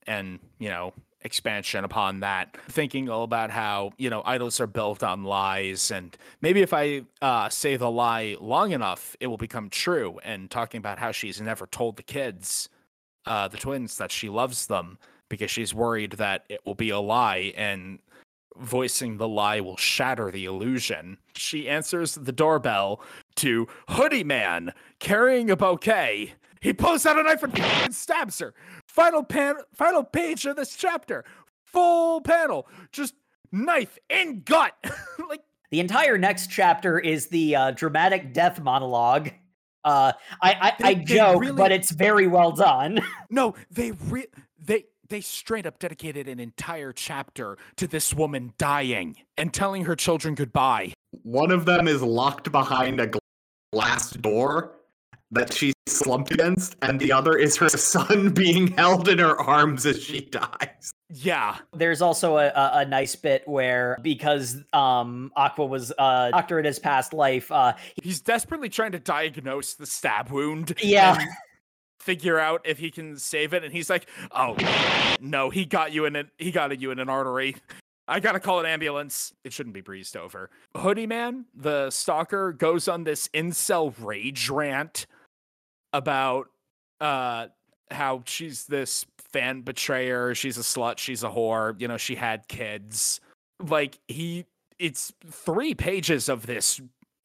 and, 0.07 0.39
you 0.59 0.69
know, 0.69 0.93
expansion 1.23 1.85
upon 1.85 2.21
that, 2.21 2.57
thinking 2.69 3.09
all 3.09 3.25
about 3.25 3.51
how, 3.51 3.93
you 3.99 4.11
know, 4.11 4.23
idols 4.25 4.61
are 4.61 4.67
built 4.67 5.03
on 5.03 5.25
lies. 5.25 5.91
And 5.91 6.17
maybe 6.41 6.63
if 6.63 6.73
I 6.73 7.03
uh, 7.21 7.49
say 7.49 7.77
the 7.77 7.91
lie 7.91 8.37
long 8.41 8.73
enough, 8.73 9.17
it 9.21 9.27
will 9.27 9.37
become 9.37 9.71
true. 9.71 10.19
And 10.25 10.51
talking 10.51 10.79
about 10.79 10.99
how 10.99 11.13
she's 11.13 11.41
never 11.41 11.67
told 11.67 11.97
the 11.97 12.03
kids 12.03 12.69
uh, 13.27 13.49
the 13.49 13.57
twins 13.57 13.99
that 13.99 14.13
she 14.13 14.29
loves 14.29 14.67
them 14.67 14.99
because 15.29 15.51
she's 15.51 15.75
worried 15.75 16.13
that 16.13 16.45
it 16.49 16.61
will 16.65 16.75
be 16.75 16.91
a 16.91 17.01
lie 17.01 17.53
and 17.57 17.99
voicing 18.57 19.19
the 19.19 19.29
lie 19.29 19.61
will 19.61 19.77
shatter 19.77 20.31
the 20.31 20.45
illusion. 20.45 21.19
She 21.35 21.69
answers 21.69 22.15
the 22.15 22.33
doorbell 22.33 23.01
to 23.37 23.67
Hoodie 23.89 24.25
Man 24.25 24.73
carrying 24.99 25.51
a 25.51 25.57
bouquet. 25.57 26.35
He 26.61 26.73
pulls 26.73 27.05
out 27.05 27.19
a 27.19 27.23
knife 27.23 27.43
and 27.43 27.95
stabs 27.95 28.39
her. 28.39 28.55
Final 28.97 29.23
pan 29.23 29.57
final 29.75 30.03
page 30.03 30.47
of 30.47 30.57
this 30.57 30.75
chapter. 30.75 31.23
Full 31.67 32.23
panel. 32.23 32.67
Just 32.93 33.15
knife 33.53 33.99
in 34.09 34.41
gut. 34.41 34.73
like 35.29 35.43
the 35.71 35.81
entire 35.81 36.17
next 36.17 36.51
chapter 36.51 36.99
is 36.99 37.27
the 37.29 37.55
uh, 37.55 37.71
dramatic 37.73 38.33
death 38.33 38.59
monologue 38.61 39.29
uh, 39.85 40.13
I 40.43 40.53
I, 40.61 40.73
They- 40.81 40.85
I 40.89 40.95
joke, 40.95 41.41
really- 41.43 41.57
but 41.57 41.71
it's 41.73 41.91
very 41.93 42.27
well 42.27 42.53
done. 42.53 42.99
No, 43.31 43.55
they 43.71 43.91
re- 43.93 44.29
they 44.59 44.85
they 45.11 45.21
straight 45.21 45.67
up 45.67 45.79
dedicated 45.79 46.27
an 46.27 46.41
entire 46.41 46.93
chapter 46.93 47.59
to 47.77 47.87
this 47.87 48.15
woman 48.15 48.55
dying 48.57 49.17
and 49.37 49.53
telling 49.53 49.85
her 49.85 49.95
children 49.95 50.35
goodbye. 50.35 50.93
One 51.23 51.51
of 51.51 51.67
them 51.67 51.87
is 51.87 52.03
locked 52.03 52.51
behind 52.51 52.99
a 53.01 53.11
glass 53.73 54.11
door 54.13 54.76
that 55.31 55.53
she's 55.53 55.75
slumped 55.87 56.33
against, 56.33 56.77
and 56.83 57.01
the 57.01 57.13
other 57.13 57.37
is 57.37 57.57
her 57.57 57.69
son 57.71 58.31
being 58.31 58.69
held 58.69 59.09
in 59.09 59.19
her 59.19 59.41
arms 59.41 59.87
as 59.87 60.03
she 60.03 60.21
dies. 60.21 60.93
Yeah, 61.09 61.59
There's 61.73 62.03
also 62.03 62.37
a, 62.39 62.47
a, 62.49 62.71
a 62.79 62.85
nice 62.85 63.15
bit 63.15 63.47
where 63.47 63.97
because 64.03 64.57
um 64.73 65.31
Aqua 65.37 65.67
was 65.67 65.93
a 65.93 66.31
doctor 66.33 66.59
in 66.59 66.65
his 66.65 66.79
past 66.79 67.13
life, 67.13 67.51
uh 67.53 67.75
he's 68.03 68.21
desperately 68.21 68.69
trying 68.69 68.93
to 68.93 68.99
diagnose 68.99 69.75
the 69.75 69.87
stab 69.87 70.31
wound. 70.31 70.75
Yeah. 70.83 71.21
and 71.21 71.31
figure 72.01 72.39
out 72.39 72.63
if 72.65 72.79
he 72.79 72.91
can 72.91 73.17
save 73.19 73.53
it, 73.55 73.63
and 73.65 73.73
he's 73.73 73.89
like, 73.91 74.09
"Oh 74.33 74.57
no, 75.21 75.51
he 75.51 75.65
got 75.65 75.93
you 75.93 76.07
in 76.07 76.17
an 76.17 76.31
he 76.39 76.51
got 76.51 76.79
you 76.81 76.91
in 76.91 76.99
an 76.99 77.09
artery." 77.09 77.57
I 78.09 78.21
gotta 78.21 78.39
call 78.39 78.61
an 78.61 78.67
ambulance. 78.67 79.33
It 79.45 79.53
shouldn't 79.53 79.75
be 79.75 79.81
breezed 79.81 80.17
over. 80.17 80.51
Hoodie 80.77 81.09
Man, 81.09 81.47
the 81.55 81.91
stalker, 81.91 82.53
goes 82.53 82.87
on 82.87 83.03
this 83.05 83.29
incel 83.29 83.93
rage 84.01 84.49
rant 84.49 85.07
about 85.97 86.49
uh 87.01 87.47
how 87.91 88.23
she's 88.27 88.67
this 88.67 89.07
fan 89.33 89.63
betrayer, 89.63 90.35
she's 90.35 90.59
a 90.59 90.63
slut, 90.63 90.99
she's 90.99 91.23
a 91.23 91.29
whore, 91.29 91.81
you 91.81 91.89
know, 91.89 91.97
she 91.97 92.15
had 92.15 92.47
kids. 92.49 93.21
Like 93.67 93.99
he 94.09 94.47
it's 94.79 95.13
three 95.31 95.75
pages 95.75 96.29
of 96.29 96.47
this 96.47 96.81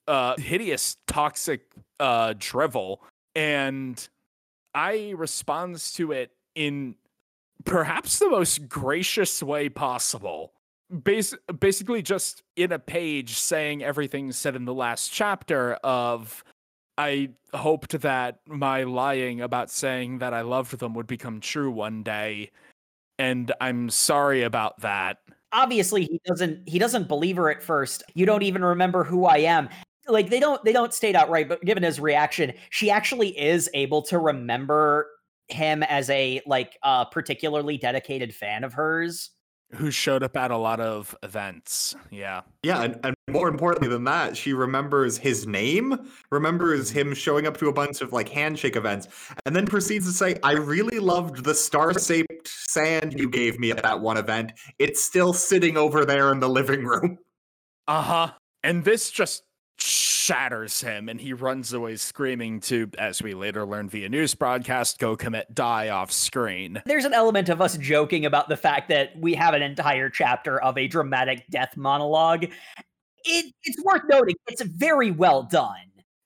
uh 0.07 0.36
hideous 0.38 0.97
toxic 1.07 1.61
uh 1.99 2.34
drivel 2.38 3.01
and 3.36 4.07
Ai 4.76 5.13
responds 5.15 5.91
to 5.93 6.11
it 6.11 6.32
in 6.55 6.95
perhaps 7.65 8.19
the 8.19 8.30
most 8.30 8.67
gracious 8.69 9.43
way 9.43 9.69
possible. 9.69 10.53
Bas- 10.89 11.36
basically 11.59 12.01
just 12.01 12.43
in 12.55 12.72
a 12.72 12.80
page 12.80 13.38
saying 13.38 13.84
everything 13.84 14.32
said 14.32 14.55
in 14.55 14.65
the 14.65 14.74
last 14.74 15.11
chapter 15.11 15.74
of 15.76 16.43
I 16.98 17.30
hoped 17.54 18.00
that 18.02 18.39
my 18.48 18.84
lying 18.84 19.42
about 19.42 19.72
saying 19.72 20.20
that 20.20 20.34
I 20.34 20.42
loved 20.42 20.78
them 20.80 20.94
would 20.94 21.08
become 21.08 21.39
true 21.39 21.72
one 21.72 22.04
day 22.04 22.52
and 23.20 23.52
I'm 23.62 23.89
sorry 23.89 24.44
about 24.44 24.80
that. 24.82 25.18
obviously 25.54 26.04
he 26.06 26.22
doesn't 26.26 26.68
he 26.68 26.80
doesn't 26.80 27.08
believe 27.08 27.36
her 27.38 27.50
at 27.50 27.62
first. 27.64 28.04
You 28.16 28.26
don't 28.26 28.44
even 28.44 28.64
remember 28.64 29.04
who 29.04 29.26
I 29.26 29.38
am. 29.38 29.70
Like 30.08 30.30
they 30.30 30.39
don't 30.39 30.64
they 30.64 30.74
don't 30.74 30.94
state 30.94 31.16
outright, 31.16 31.48
but 31.50 31.62
given 31.64 31.84
his 31.84 32.00
reaction, 32.00 32.54
she 32.70 32.89
actually 32.89 33.38
is 33.39 33.70
able 33.74 34.02
to 34.04 34.18
remember 34.20 35.08
him 35.50 35.84
as 35.84 36.10
a 36.10 36.42
like 36.46 36.78
uh 36.84 37.06
particularly 37.06 37.78
dedicated 37.78 38.34
fan 38.34 38.64
of 38.64 38.74
hers. 38.74 39.32
Who 39.76 39.89
showed 39.91 40.22
up 40.24 40.36
at 40.36 40.51
a 40.51 40.57
lot 40.57 40.80
of 40.80 41.15
events. 41.24 41.95
Yeah. 42.09 42.41
Yeah, 42.63 42.84
and, 42.84 42.99
and 43.03 43.15
more 43.30 43.47
importantly 43.47 43.88
than 43.88 44.03
that, 44.03 44.36
she 44.36 44.53
remembers 44.53 45.17
his 45.17 45.47
name, 45.47 46.09
remembers 46.30 46.89
him 46.89 47.13
showing 47.13 47.47
up 47.47 47.57
to 47.57 47.69
a 47.69 47.74
bunch 47.74 48.01
of 48.01 48.11
like 48.11 48.28
handshake 48.30 48.76
events, 48.76 49.07
and 49.45 49.55
then 49.55 49.65
proceeds 49.65 50.05
to 50.07 50.11
say, 50.11 50.38
I 50.43 50.53
really 50.53 50.99
loved 50.99 51.43
the 51.43 51.55
star 51.55 51.97
shaped 51.97 52.47
sand 52.47 53.17
you 53.17 53.30
gave 53.30 53.59
me 53.59 53.72
at 53.72 53.82
that 53.84 53.99
one 54.01 54.17
event. 54.17 54.53
It's 54.78 55.01
still 55.01 55.34
sitting 55.34 55.78
over 55.78 56.05
there 56.05 56.32
in 56.32 56.39
the 56.39 56.49
living 56.49 56.84
room. 56.84 57.17
Uh 57.88 58.01
huh. 58.01 58.32
And 58.63 58.84
this 58.84 59.09
just 59.09 59.43
shatters 60.22 60.82
him, 60.82 61.09
and 61.09 61.19
he 61.19 61.34
runs 61.34 61.74
away 61.74 61.95
screaming 61.95 62.59
to, 62.61 62.89
as 62.97 63.22
we 63.22 63.34
later 63.34 63.65
learn 63.65 63.89
via 63.89 64.07
news 64.07 64.36
broadcast, 64.36 64.99
go 64.99 65.15
commit 65.15 65.53
die 65.55 65.89
off 65.89 66.11
screen. 66.11 66.82
There's 66.86 67.05
an 67.05 67.13
element 67.13 67.49
of 67.49 67.59
us 67.59 67.76
joking 67.78 68.26
about 68.26 68.47
the 68.47 68.55
fact 68.55 68.89
that 68.89 69.17
we 69.19 69.34
have 69.34 69.53
an 69.55 69.63
entire 69.63 70.09
chapter 70.09 70.61
of 70.61 70.78
a 70.78 70.88
dramatic 70.88 71.45
death 71.49 71.76
monologue. 71.76 72.43
It, 73.24 73.53
it's 73.63 73.84
worth 73.84 74.03
noting, 74.07 74.36
it's 74.47 74.61
very 74.61 75.11
well 75.11 75.43
done. 75.43 75.76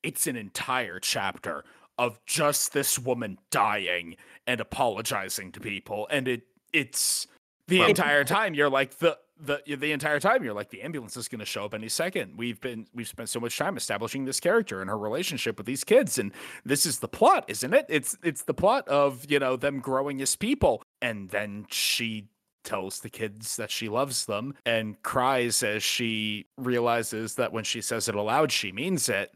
It's 0.04 0.28
an 0.28 0.36
entire 0.36 1.00
chapter 1.00 1.64
of 1.98 2.20
just 2.26 2.74
this 2.74 3.00
woman 3.00 3.38
dying 3.50 4.18
and 4.46 4.60
apologizing 4.60 5.54
to 5.54 5.60
people, 5.60 6.08
and 6.12 6.28
it 6.28 6.44
it's 6.74 7.28
the 7.68 7.82
entire 7.82 8.24
time 8.26 8.54
you're 8.54 8.70
like 8.70 9.00
the. 9.00 9.18
The, 9.38 9.62
the 9.66 9.92
entire 9.92 10.20
time 10.20 10.44
you're 10.44 10.54
like 10.54 10.70
the 10.70 10.82
ambulance 10.82 11.18
is 11.18 11.28
going 11.28 11.40
to 11.40 11.46
show 11.46 11.66
up 11.66 11.74
any 11.74 11.90
second. 11.90 12.38
We've 12.38 12.60
been 12.62 12.88
we've 12.94 13.08
spent 13.08 13.28
so 13.28 13.40
much 13.40 13.58
time 13.58 13.76
establishing 13.76 14.24
this 14.24 14.40
character 14.40 14.80
and 14.80 14.90
her 14.90 14.98
relationship 14.98 15.58
with 15.58 15.66
these 15.66 15.84
kids, 15.84 16.18
and 16.18 16.32
this 16.64 16.86
is 16.86 17.00
the 17.00 17.10
plot, 17.10 17.44
isn't 17.50 17.74
it? 17.74 17.86
It's 17.90 18.18
it's 18.24 18.44
the 18.44 18.54
plot 18.54 18.88
of 18.88 19.30
you 19.30 19.40
know 19.40 19.58
them 19.58 19.80
growing 19.80 20.22
as 20.22 20.36
people, 20.38 20.84
and 21.02 21.30
then 21.30 21.66
she 21.70 22.30
tells 22.64 23.00
the 23.00 23.10
kids 23.10 23.56
that 23.58 23.72
she 23.72 23.88
loves 23.88 24.26
them 24.26 24.56
and 24.66 25.02
cries 25.04 25.64
as 25.64 25.84
she 25.84 26.48
realizes 26.58 27.36
that 27.36 27.54
when 27.54 27.64
she 27.64 27.80
says 27.80 28.10
it 28.10 28.16
aloud, 28.16 28.52
she 28.52 28.72
means 28.72 29.08
it, 29.08 29.32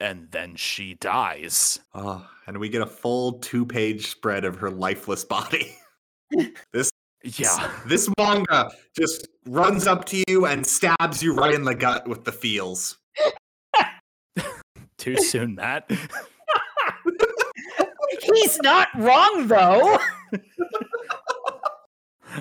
and 0.00 0.30
then 0.30 0.54
she 0.54 0.94
dies. 0.94 1.80
Oh, 1.94 2.28
and 2.46 2.58
we 2.58 2.68
get 2.68 2.82
a 2.82 2.86
full 2.86 3.34
two 3.34 3.64
page 3.66 4.06
spread 4.08 4.44
of 4.44 4.56
her 4.56 4.70
lifeless 4.70 5.24
body. 5.24 5.76
this 6.72 6.90
Yeah, 7.24 7.70
this 7.86 8.08
manga 8.16 8.70
just 8.96 9.26
runs 9.46 9.86
up 9.86 10.04
to 10.06 10.22
you 10.28 10.46
and 10.46 10.66
stabs 10.66 11.22
you 11.22 11.34
right 11.34 11.54
in 11.54 11.64
the 11.64 11.74
gut 11.74 12.08
with 12.08 12.24
the 12.24 12.32
feels. 12.32 12.96
too 14.98 15.16
soon, 15.16 15.56
Matt. 15.56 15.90
He's 18.34 18.58
not 18.58 18.88
wrong 18.96 19.46
though. 19.48 19.98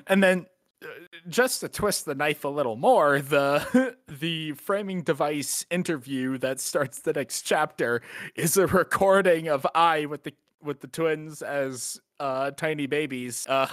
and 0.07 0.21
then 0.21 0.45
uh, 0.83 0.87
just 1.27 1.61
to 1.61 1.69
twist 1.69 2.05
the 2.05 2.15
knife 2.15 2.43
a 2.43 2.49
little 2.49 2.75
more 2.75 3.21
the 3.21 3.95
the 4.07 4.51
framing 4.53 5.01
device 5.01 5.65
interview 5.69 6.37
that 6.37 6.59
starts 6.59 6.99
the 6.99 7.13
next 7.13 7.41
chapter 7.43 8.01
is 8.35 8.57
a 8.57 8.67
recording 8.67 9.47
of 9.47 9.65
Ai 9.73 10.05
with 10.05 10.23
the 10.23 10.33
with 10.61 10.81
the 10.81 10.87
twins 10.87 11.41
as 11.41 11.99
uh 12.19 12.51
tiny 12.51 12.85
babies 12.85 13.47
uh 13.47 13.67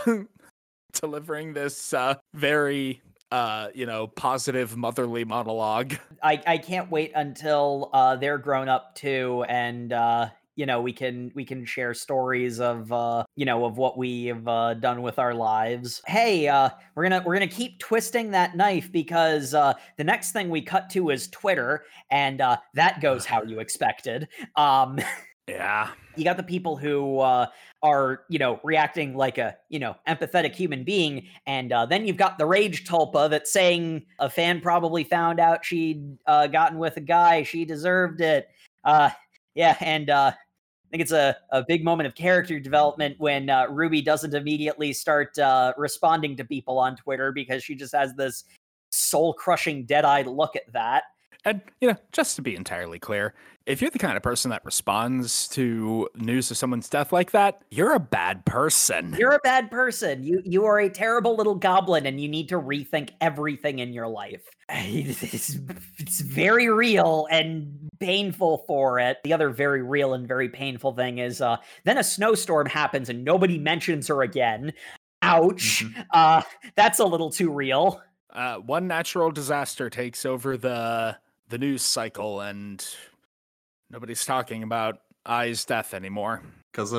delivering 1.01 1.53
this 1.53 1.93
uh 1.93 2.15
very 2.35 3.03
uh, 3.35 3.69
you 3.75 3.85
know, 3.85 4.07
positive 4.07 4.77
motherly 4.77 5.25
monologue. 5.25 5.97
I, 6.23 6.41
I 6.47 6.57
can't 6.57 6.89
wait 6.89 7.11
until 7.17 7.91
uh, 7.93 8.15
they're 8.15 8.39
grown 8.39 8.69
up 8.69 8.95
too, 8.95 9.45
and 9.49 9.93
uh, 9.93 10.29
you 10.57 10.67
know 10.67 10.81
we 10.81 10.93
can 10.93 11.33
we 11.35 11.45
can 11.45 11.65
share 11.65 11.95
stories 11.95 12.61
of 12.61 12.93
uh, 12.93 13.25
you 13.35 13.45
know 13.45 13.65
of 13.65 13.77
what 13.77 13.99
we've 13.99 14.47
uh, 14.47 14.75
done 14.75 15.03
with 15.03 15.19
our 15.19 15.35
lives. 15.35 16.01
Hey, 16.07 16.47
uh, 16.47 16.71
we're 16.95 17.03
gonna 17.03 17.23
we're 17.27 17.35
gonna 17.35 17.49
keep 17.49 17.81
twisting 17.81 18.31
that 18.31 18.57
knife 18.57 18.93
because 18.93 19.53
uh, 19.53 19.75
the 19.97 20.05
next 20.05 20.33
thing 20.33 20.49
we 20.49 20.63
cut 20.63 20.89
to 20.91 21.11
is 21.11 21.29
Twitter, 21.29 21.85
and 22.11 22.41
uh, 22.41 22.59
that 22.75 23.01
goes 23.01 23.25
how 23.25 23.43
you 23.43 23.59
expected. 23.59 24.29
Um, 24.57 24.99
Yeah. 25.47 25.91
you 26.17 26.25
got 26.25 26.39
the 26.39 26.43
people 26.43 26.77
who 26.77 27.19
uh, 27.19 27.47
are 27.83 28.23
you 28.31 28.39
know 28.39 28.61
reacting 28.63 29.15
like 29.15 29.37
a 29.37 29.57
you 29.69 29.79
know 29.79 29.95
empathetic 30.09 30.55
human 30.55 30.85
being 30.85 31.27
and 31.47 31.71
uh, 31.71 31.85
then 31.85 32.07
you've 32.07 32.17
got 32.17 32.39
the 32.39 32.47
rage 32.47 32.85
tulpa 32.87 33.29
that's 33.29 33.53
saying 33.53 34.07
a 34.21 34.31
fan 34.31 34.61
probably 34.61 35.05
found 35.05 35.41
out 35.41 35.65
she'd 35.65 36.17
uh, 36.27 36.47
gotten 36.47 36.79
with 36.79 36.97
a 36.97 37.01
guy 37.01 37.43
she 37.43 37.65
deserved 37.65 38.23
it 38.23 38.49
uh, 38.85 39.11
yeah 39.55 39.77
and 39.81 40.09
uh, 40.09 40.33
i 40.33 40.89
think 40.91 41.03
it's 41.03 41.13
a, 41.13 41.37
a 41.51 41.63
big 41.63 41.85
moment 41.85 42.07
of 42.07 42.15
character 42.15 42.59
development 42.59 43.15
when 43.19 43.51
uh, 43.51 43.67
ruby 43.69 44.01
doesn't 44.01 44.33
immediately 44.33 44.95
start 44.95 45.37
responding 45.77 46.37
to 46.37 46.45
people 46.45 46.79
on 46.79 46.97
twitter 46.97 47.33
because 47.33 47.63
she 47.63 47.75
just 47.75 47.95
has 47.95 48.15
this 48.15 48.45
soul 48.91 49.35
crushing 49.35 49.85
dead-eyed 49.85 50.27
look 50.27 50.57
at 50.57 50.73
that 50.73 51.05
And 51.45 51.61
you 51.81 51.89
know, 51.89 51.97
just 52.13 52.37
to 52.37 52.43
be 52.43 52.57
entirely 52.57 52.99
clear, 52.99 53.35
if 53.67 53.81
you're 53.81 53.91
the 53.91 53.99
kind 53.99 54.17
of 54.17 54.23
person 54.23 54.51
that 54.51 54.65
responds 54.65 55.49
to 55.49 56.09
news 56.15 56.51
of 56.51 56.57
someone's 56.57 56.89
death 56.89 57.13
like 57.13 57.31
that, 57.33 57.63
you're 57.71 57.95
a 57.95 58.01
bad 58.01 58.45
person. 58.45 59.15
You're 59.19 59.35
a 59.35 59.41
bad 59.43 59.71
person. 59.71 60.23
You 60.23 60.43
you 60.45 60.65
are 60.65 60.79
a 60.79 60.89
terrible 60.89 61.37
little 61.37 61.55
goblin, 61.55 62.07
and 62.07 62.21
you 62.21 62.29
need 62.29 62.49
to 62.51 62.61
rethink 62.61 63.11
everything 63.21 63.79
in 63.79 63.93
your 63.93 64.09
life. 64.09 64.43
It's, 64.77 65.59
it's 65.99 66.21
very 66.21 66.71
real 66.71 67.27
and 67.31 67.91
painful 68.01 68.65
for 68.67 68.99
it. 68.99 69.19
The 69.23 69.33
other 69.33 69.51
very 69.51 69.83
real 69.83 70.15
and 70.15 70.27
very 70.27 70.49
painful 70.49 70.95
thing 70.95 71.19
is 71.19 71.43
uh, 71.43 71.59
then 71.85 71.99
a 71.99 72.05
snowstorm 72.05 72.67
happens 72.67 73.11
and 73.11 73.25
nobody 73.25 73.59
mentions 73.59 74.09
her 74.09 74.23
again. 74.23 74.73
Ouch. 75.23 75.85
Uh, 76.11 76.43
that's 76.77 76.99
a 76.99 77.05
little 77.05 77.31
too 77.31 77.51
real. 77.51 78.01
Uh, 78.33 78.57
one 78.57 78.87
natural 78.87 79.31
disaster 79.31 79.91
takes 79.91 80.25
over 80.27 80.57
the 80.57 81.17
the 81.49 81.59
news 81.59 81.83
cycle, 81.83 82.41
and 82.41 82.85
nobody's 83.91 84.25
talking 84.25 84.63
about 84.63 85.01
Ai's 85.29 85.65
death 85.65 85.95
anymore. 85.95 86.43
because 86.73 86.93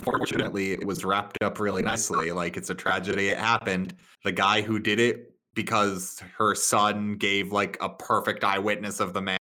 unfortunately 0.00 0.72
it 0.72 0.84
was 0.84 1.04
wrapped 1.04 1.42
up 1.42 1.58
really 1.58 1.82
nicely 1.82 2.30
like 2.32 2.56
it's 2.56 2.70
a 2.70 2.74
tragedy 2.74 3.28
it 3.28 3.38
happened. 3.38 3.94
The 4.24 4.32
guy 4.32 4.60
who 4.60 4.78
did 4.78 5.00
it 5.00 5.32
because 5.54 6.22
her 6.36 6.54
son 6.54 7.16
gave 7.16 7.52
like 7.52 7.76
a 7.80 7.88
perfect 7.88 8.44
eyewitness 8.44 9.00
of 9.00 9.12
the 9.14 9.22
man 9.22 9.38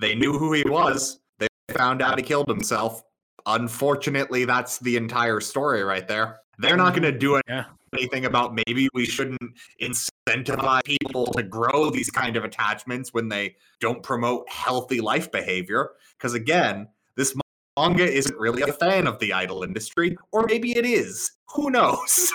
they 0.00 0.14
knew 0.14 0.38
who 0.38 0.52
he 0.52 0.64
was 0.66 1.20
they 1.38 1.46
found 1.70 2.02
out 2.02 2.18
he 2.18 2.24
killed 2.24 2.48
himself. 2.48 3.02
Unfortunately 3.46 4.44
that's 4.44 4.78
the 4.78 4.96
entire 4.96 5.40
story 5.40 5.82
right 5.82 6.08
there 6.08 6.40
they're 6.58 6.76
not 6.76 6.90
going 6.92 7.02
to 7.02 7.16
do 7.16 7.32
mm, 7.32 7.40
Yeah. 7.48 7.64
anything 7.94 8.24
about 8.26 8.54
maybe 8.54 8.88
we 8.94 9.06
shouldn't 9.06 9.40
incentivize 9.80 10.84
people 10.84 11.26
to 11.26 11.42
grow 11.42 11.90
these 11.90 12.10
kind 12.10 12.36
of 12.36 12.44
attachments 12.44 13.12
when 13.12 13.28
they 13.28 13.56
don't 13.80 14.02
promote 14.02 14.48
healthy 14.48 15.00
life 15.00 15.30
behavior 15.30 15.90
because 16.16 16.34
again 16.34 16.88
this 17.16 17.34
manga 17.76 18.04
isn't 18.04 18.38
really 18.38 18.62
a 18.62 18.72
fan 18.72 19.06
of 19.06 19.18
the 19.18 19.32
idol 19.32 19.62
industry, 19.62 20.16
or 20.30 20.44
maybe 20.46 20.76
it 20.76 20.84
is. 20.84 21.32
Who 21.54 21.70
knows? 21.70 22.30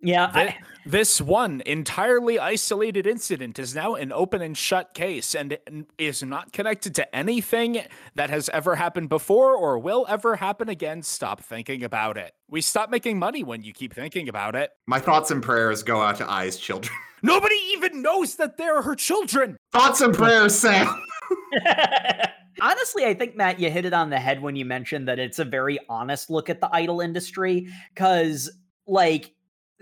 Yeah, 0.00 0.30
I, 0.34 0.56
This 0.84 1.20
one 1.20 1.62
entirely 1.64 2.40
isolated 2.40 3.06
incident 3.06 3.60
is 3.60 3.72
now 3.72 3.94
an 3.94 4.10
open 4.10 4.42
and 4.42 4.56
shut 4.56 4.94
case 4.94 5.32
and 5.32 5.56
is 5.96 6.24
not 6.24 6.52
connected 6.52 6.92
to 6.96 7.14
anything 7.14 7.82
that 8.16 8.30
has 8.30 8.48
ever 8.48 8.74
happened 8.74 9.08
before 9.08 9.54
or 9.54 9.78
will 9.78 10.04
ever 10.08 10.36
happen 10.36 10.68
again. 10.68 11.02
Stop 11.02 11.40
thinking 11.40 11.84
about 11.84 12.16
it. 12.16 12.32
We 12.48 12.62
stop 12.62 12.90
making 12.90 13.20
money 13.20 13.44
when 13.44 13.62
you 13.62 13.72
keep 13.72 13.94
thinking 13.94 14.28
about 14.28 14.56
it. 14.56 14.70
My 14.86 14.98
thoughts 14.98 15.30
and 15.30 15.40
prayers 15.40 15.84
go 15.84 16.00
out 16.00 16.16
to 16.16 16.26
Ai's 16.28 16.56
children. 16.56 16.92
Nobody 17.22 17.54
even 17.74 18.02
knows 18.02 18.34
that 18.36 18.56
they're 18.56 18.82
her 18.82 18.96
children. 18.96 19.56
thoughts 19.70 20.00
and 20.00 20.12
prayers, 20.12 20.56
Sam. 20.56 20.88
Honestly, 22.60 23.04
I 23.04 23.14
think 23.14 23.36
Matt, 23.36 23.60
you 23.60 23.70
hit 23.70 23.84
it 23.84 23.92
on 23.92 24.10
the 24.10 24.18
head 24.18 24.42
when 24.42 24.56
you 24.56 24.64
mentioned 24.64 25.06
that 25.06 25.20
it's 25.20 25.38
a 25.38 25.44
very 25.44 25.78
honest 25.88 26.28
look 26.28 26.50
at 26.50 26.60
the 26.60 26.68
idol 26.74 27.00
industry. 27.00 27.68
Because, 27.94 28.50
like, 28.88 29.32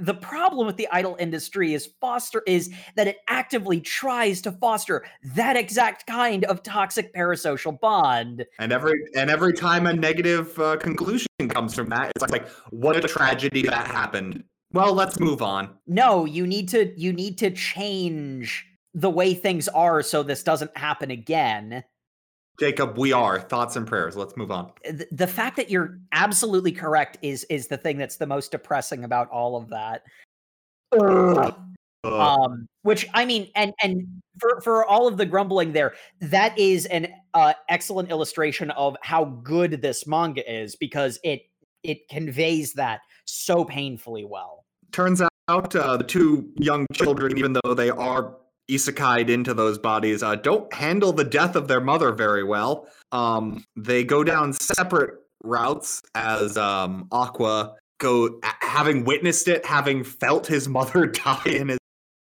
the 0.01 0.15
problem 0.15 0.67
with 0.67 0.77
the 0.77 0.89
idol 0.91 1.17
industry 1.19 1.75
is 1.75 1.91
foster 2.01 2.43
is 2.47 2.73
that 2.97 3.07
it 3.07 3.19
actively 3.29 3.81
tries 3.81 4.41
to 4.43 4.53
foster 4.53 5.05
that 5.35 5.57
exact 5.57 6.07
kind 6.07 6.45
of 6.47 6.63
toxic 6.63 7.15
parasocial 7.15 7.79
bond. 7.79 8.47
And 8.59 8.73
every 8.73 9.01
and 9.15 9.31
every 9.31 9.53
time 9.53 9.87
a 9.87 9.93
negative 9.93 10.59
uh, 10.59 10.77
conclusion 10.79 11.29
comes 11.49 11.75
from 11.75 11.89
that, 11.91 12.13
it's 12.17 12.31
like, 12.31 12.49
what 12.71 12.97
a 12.97 13.07
tragedy 13.07 13.63
that 13.63 13.87
happened. 13.87 14.45
Well, 14.73 14.95
let's 14.95 15.19
move 15.19 15.43
on. 15.43 15.71
No, 15.87 16.25
you 16.25 16.47
need 16.47 16.69
to 16.71 16.93
you 16.99 17.13
need 17.13 17.39
to 17.39 17.51
change 17.51 18.67
the 18.95 19.11
way 19.11 19.35
things 19.35 19.69
are 19.69 20.03
so 20.03 20.23
this 20.23 20.43
doesn't 20.43 20.77
happen 20.77 21.11
again. 21.11 21.85
Jacob, 22.59 22.99
we 22.99 23.13
are 23.13 23.41
thoughts 23.41 23.77
and 23.77 23.87
prayers. 23.87 24.17
Let's 24.17 24.37
move 24.37 24.51
on. 24.51 24.73
th- 24.85 25.09
the 25.11 25.27
fact 25.27 25.57
that 25.57 25.71
you're 25.71 25.99
absolutely 26.13 26.73
correct 26.73 27.17
is 27.23 27.45
is 27.45 27.69
the 27.69 27.77
thing 27.77 27.97
that's 27.97 28.17
the 28.17 28.27
most 28.27 28.51
depressing 28.51 29.05
about 29.05 29.31
all 29.31 29.57
of 29.57 29.69
that. 29.69 30.03
Ugh. 30.99 31.55
Um, 32.03 32.67
which 32.83 33.07
I 33.13 33.25
mean, 33.25 33.49
and 33.55 33.73
and 33.83 34.07
for 34.39 34.61
for 34.63 34.87
all 34.87 35.07
of 35.07 35.17
the 35.17 35.27
grumbling 35.27 35.73
there, 35.73 35.95
that 36.21 36.59
is 36.59 36.87
an 36.87 37.09
uh, 37.35 37.53
excellent 37.69 38.11
illustration 38.11 38.71
of 38.73 38.97
how 39.03 39.25
good 39.25 39.83
this 39.83 40.07
manga 40.07 40.43
is 40.51 40.77
because 40.77 41.19
it 41.23 41.43
it 41.83 42.09
conveys 42.09 42.73
that 42.75 43.01
so 43.27 43.65
painfully 43.65 44.25
well. 44.25 44.65
turns 44.93 45.23
out 45.49 45.77
uh, 45.77 45.97
the 45.97 46.05
two 46.05 46.51
young 46.57 46.87
children, 46.93 47.37
even 47.39 47.53
though 47.53 47.75
they 47.75 47.91
are 47.91 48.37
isekai'd 48.71 49.29
into 49.31 49.53
those 49.55 49.79
bodies, 49.79 50.23
uh, 50.23 50.37
don't 50.37 50.73
handle 50.73 51.13
the 51.13 51.25
death 51.25 51.57
of 51.57 51.69
their 51.69 51.81
mother 51.81 52.13
very 52.13 52.45
well. 52.45 52.87
Um, 53.13 53.65
they 53.77 54.05
go 54.05 54.23
down 54.25 54.53
separate 54.53 55.15
routes 55.43 56.03
as 56.15 56.57
um, 56.57 57.09
Aqua 57.13 57.75
go, 57.99 58.41
having 58.61 59.05
witnessed 59.05 59.49
it, 59.49 59.65
having 59.67 60.05
felt 60.05 60.47
his 60.47 60.69
mother 60.69 61.07
die 61.25 61.43
in 61.47 61.69
his, 61.69 61.79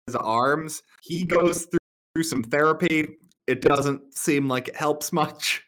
his 0.07 0.17
arms. 0.17 0.83
He 1.03 1.25
goes 1.25 1.65
through, 1.67 1.79
through 2.15 2.23
some 2.25 2.43
therapy. 2.43 3.09
It 3.47 3.61
doesn't 3.61 4.15
seem 4.17 4.49
like 4.49 4.69
it 4.69 4.77
helps 4.77 5.13
much. 5.13 5.63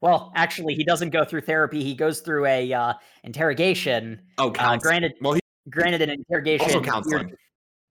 Well, 0.00 0.32
actually, 0.36 0.74
he 0.74 0.84
doesn't 0.84 1.10
go 1.10 1.24
through 1.24 1.40
therapy. 1.42 1.82
He 1.82 1.94
goes 1.94 2.20
through 2.20 2.44
a 2.46 2.72
uh, 2.72 2.92
interrogation. 3.24 4.20
Oh, 4.38 4.52
Uh, 4.58 4.76
granted, 4.76 5.14
well, 5.22 5.32
he 5.32 5.40
granted, 5.70 6.02
an 6.02 6.10
interrogation. 6.10 6.64
also 6.66 6.78
you're- 6.80 6.86
counseling. 6.90 7.32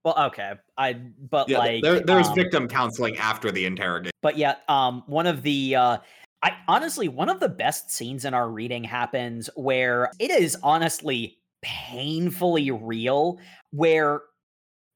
Well, 0.03 0.15
okay, 0.27 0.53
I 0.77 0.93
but 0.93 1.47
Yeah, 1.47 1.59
like 1.59 1.81
there, 1.81 1.99
there's 2.01 2.27
um, 2.27 2.35
victim 2.35 2.67
counseling 2.67 3.17
after 3.17 3.51
the 3.51 3.65
interrogation. 3.65 4.11
but 4.21 4.37
yeah 4.37 4.55
um 4.67 5.03
one 5.07 5.27
of 5.27 5.43
the 5.43 5.75
uh 5.75 5.97
i 6.41 6.55
honestly 6.67 7.07
one 7.07 7.29
of 7.29 7.39
the 7.39 7.47
best 7.49 7.91
scenes 7.91 8.25
in 8.25 8.33
our 8.33 8.49
reading 8.49 8.83
happens 8.83 9.49
where 9.55 10.11
it 10.19 10.31
is 10.31 10.57
honestly 10.63 11.37
painfully 11.61 12.69
real 12.71 13.39
where 13.71 14.21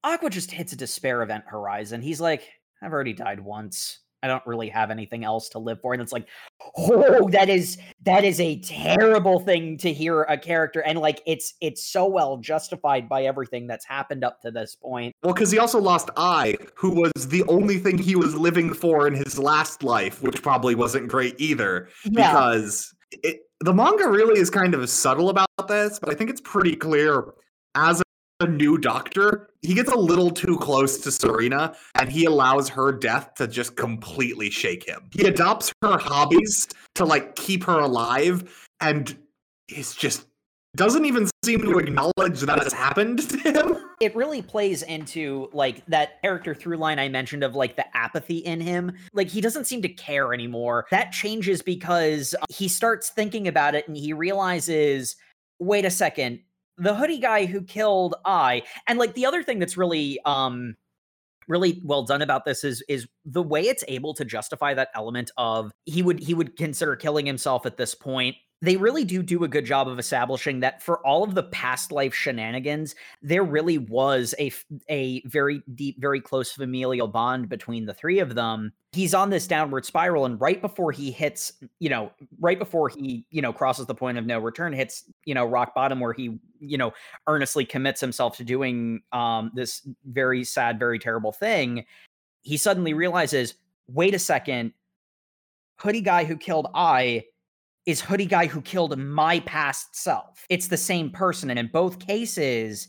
aqua 0.04 0.28
just 0.30 0.50
hits 0.50 0.72
a 0.72 0.76
despair 0.76 1.22
event 1.22 1.44
horizon 1.46 2.02
he's 2.02 2.20
like 2.20 2.48
i've 2.82 2.92
already 2.92 3.12
died 3.14 3.40
once 3.40 4.00
i 4.22 4.26
don't 4.28 4.46
really 4.46 4.68
have 4.68 4.90
anything 4.90 5.24
else 5.24 5.48
to 5.48 5.58
live 5.58 5.80
for 5.80 5.92
and 5.92 6.02
it's 6.02 6.12
like 6.12 6.26
oh 6.76 7.28
that 7.30 7.48
is 7.48 7.78
that 8.02 8.24
is 8.24 8.40
a 8.40 8.58
terrible 8.60 9.40
thing 9.40 9.76
to 9.76 9.92
hear 9.92 10.22
a 10.22 10.36
character 10.36 10.80
and 10.80 10.98
like 10.98 11.22
it's 11.26 11.54
it's 11.60 11.82
so 11.82 12.06
well 12.06 12.36
justified 12.36 13.08
by 13.08 13.24
everything 13.24 13.66
that's 13.66 13.84
happened 13.84 14.24
up 14.24 14.40
to 14.40 14.50
this 14.50 14.74
point 14.74 15.14
Well, 15.22 15.34
because 15.34 15.50
he 15.50 15.58
also 15.58 15.80
lost 15.80 16.10
Ai, 16.16 16.56
who 16.74 16.90
was 16.90 17.28
the 17.28 17.44
only 17.44 17.78
thing 17.78 17.98
he 17.98 18.16
was 18.16 18.34
living 18.34 18.72
for 18.72 19.06
in 19.06 19.14
his 19.14 19.38
last 19.38 19.82
life, 19.82 20.22
which 20.22 20.42
probably 20.42 20.74
wasn't 20.74 21.08
great 21.08 21.34
either. 21.38 21.88
yeah 22.04 22.30
Because 22.32 22.94
it, 23.10 23.40
the 23.60 23.72
manga 23.74 24.08
really 24.08 24.40
is 24.40 24.50
kind 24.50 24.74
of 24.74 24.88
subtle 24.88 25.30
about 25.30 25.48
this, 25.68 25.98
but 25.98 26.10
I 26.10 26.14
think 26.14 26.30
it's 26.30 26.40
pretty 26.40 26.76
clear 26.76 27.34
as 27.74 28.02
a, 28.40 28.46
new 28.46 28.78
doctor, 28.78 29.50
he 29.62 29.74
gets 29.74 29.90
a 29.90 29.98
little 29.98 30.30
too 30.30 30.56
close 30.58 30.98
to 30.98 31.10
Serena 31.10 31.74
and 31.96 32.10
he 32.10 32.24
allows 32.24 32.68
her 32.68 32.92
death 32.92 33.34
to 33.34 33.48
just 33.48 33.76
completely 33.76 34.50
shake 34.50 34.86
him. 34.86 35.08
He 35.12 35.26
adopts 35.26 35.72
her 35.82 35.98
hobbies 35.98 36.68
to 36.94 37.04
like 37.04 37.34
keep 37.34 37.64
her 37.64 37.78
alive 37.78 38.70
and 38.80 39.16
it's 39.68 39.94
just 39.94 40.26
doesn't 40.76 41.06
even 41.06 41.28
seem 41.44 41.60
to 41.62 41.78
acknowledge 41.78 42.40
that 42.40 42.58
it's 42.58 42.72
happened 42.72 43.28
to 43.28 43.38
him. 43.38 43.76
it 44.00 44.14
really 44.14 44.42
plays 44.42 44.82
into 44.82 45.48
like 45.52 45.84
that 45.86 46.20
character 46.22 46.54
through 46.54 46.76
line 46.76 46.98
I 46.98 47.08
mentioned 47.08 47.42
of 47.42 47.54
like 47.54 47.76
the 47.76 47.84
apathy 47.96 48.38
in 48.38 48.60
him. 48.60 48.92
Like 49.12 49.28
he 49.28 49.40
doesn't 49.40 49.64
seem 49.64 49.82
to 49.82 49.88
care 49.88 50.32
anymore. 50.32 50.86
That 50.90 51.10
changes 51.10 51.62
because 51.62 52.34
he 52.48 52.68
starts 52.68 53.10
thinking 53.10 53.48
about 53.48 53.74
it 53.74 53.88
and 53.88 53.96
he 53.96 54.12
realizes, 54.12 55.16
wait 55.58 55.84
a 55.84 55.90
second, 55.90 56.40
the 56.78 56.94
hoodie 56.94 57.18
guy 57.18 57.46
who 57.46 57.62
killed 57.62 58.14
Ai, 58.24 58.62
and 58.86 58.98
like 58.98 59.14
the 59.14 59.26
other 59.26 59.42
thing 59.42 59.58
that's 59.58 59.76
really 59.76 60.18
um 60.24 60.76
really 61.48 61.80
well 61.84 62.04
done 62.04 62.22
about 62.22 62.44
this 62.44 62.62
is 62.62 62.82
is 62.88 63.06
the 63.24 63.42
way 63.42 63.62
it's 63.62 63.84
able 63.88 64.14
to 64.14 64.24
justify 64.24 64.74
that 64.74 64.88
element 64.94 65.30
of 65.36 65.72
he 65.86 66.02
would 66.02 66.20
he 66.20 66.34
would 66.34 66.56
consider 66.56 66.94
killing 66.94 67.26
himself 67.26 67.66
at 67.66 67.76
this 67.76 67.94
point 67.94 68.36
they 68.60 68.76
really 68.76 69.04
do 69.04 69.22
do 69.22 69.44
a 69.44 69.48
good 69.48 69.64
job 69.64 69.88
of 69.88 69.98
establishing 69.98 70.60
that 70.60 70.82
for 70.82 71.04
all 71.06 71.22
of 71.22 71.34
the 71.34 71.42
past 71.44 71.92
life 71.92 72.14
shenanigans 72.14 72.94
there 73.22 73.44
really 73.44 73.78
was 73.78 74.34
a 74.38 74.52
a 74.88 75.22
very 75.26 75.62
deep 75.74 76.00
very 76.00 76.20
close 76.20 76.52
familial 76.52 77.08
bond 77.08 77.48
between 77.48 77.86
the 77.86 77.94
three 77.94 78.18
of 78.18 78.34
them. 78.34 78.72
He's 78.92 79.12
on 79.12 79.30
this 79.30 79.46
downward 79.46 79.84
spiral 79.84 80.24
and 80.24 80.40
right 80.40 80.60
before 80.60 80.92
he 80.92 81.10
hits 81.10 81.52
you 81.78 81.88
know 81.88 82.10
right 82.40 82.58
before 82.58 82.88
he 82.88 83.26
you 83.30 83.42
know 83.42 83.52
crosses 83.52 83.86
the 83.86 83.94
point 83.94 84.18
of 84.18 84.26
no 84.26 84.38
return 84.38 84.72
hits 84.72 85.04
you 85.24 85.34
know 85.34 85.44
rock 85.44 85.74
bottom 85.74 86.00
where 86.00 86.12
he 86.12 86.38
you 86.58 86.78
know 86.78 86.92
earnestly 87.26 87.64
commits 87.64 88.00
himself 88.00 88.36
to 88.38 88.44
doing 88.44 89.02
um 89.12 89.50
this 89.54 89.86
very 90.06 90.42
sad 90.42 90.78
very 90.78 90.98
terrible 90.98 91.32
thing 91.32 91.84
he 92.42 92.56
suddenly 92.56 92.94
realizes 92.94 93.54
wait 93.88 94.14
a 94.14 94.18
second. 94.18 94.72
Hoodie 95.80 96.00
guy 96.00 96.24
who 96.24 96.36
killed 96.36 96.68
Ai 96.74 97.24
is 97.88 98.00
hoodie 98.02 98.26
guy 98.26 98.46
who 98.46 98.60
killed 98.60 98.96
my 98.98 99.40
past 99.40 99.96
self. 99.96 100.44
It's 100.50 100.68
the 100.68 100.76
same 100.76 101.10
person. 101.10 101.48
And 101.50 101.58
in 101.58 101.68
both 101.68 101.98
cases 101.98 102.88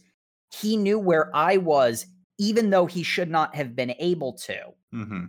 he 0.52 0.76
knew 0.76 1.00
where 1.00 1.34
Ai 1.36 1.58
was 1.58 2.06
even 2.38 2.70
though 2.70 2.86
he 2.86 3.02
should 3.04 3.30
not 3.30 3.56
have 3.56 3.76
been 3.76 3.94
able 4.00 4.34
to. 4.34 4.58
Mm-hmm. 4.94 5.26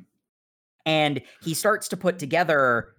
and 0.87 1.21
he 1.43 1.53
starts 1.55 1.87
to 1.89 1.97
put 1.97 2.19
together 2.19 2.95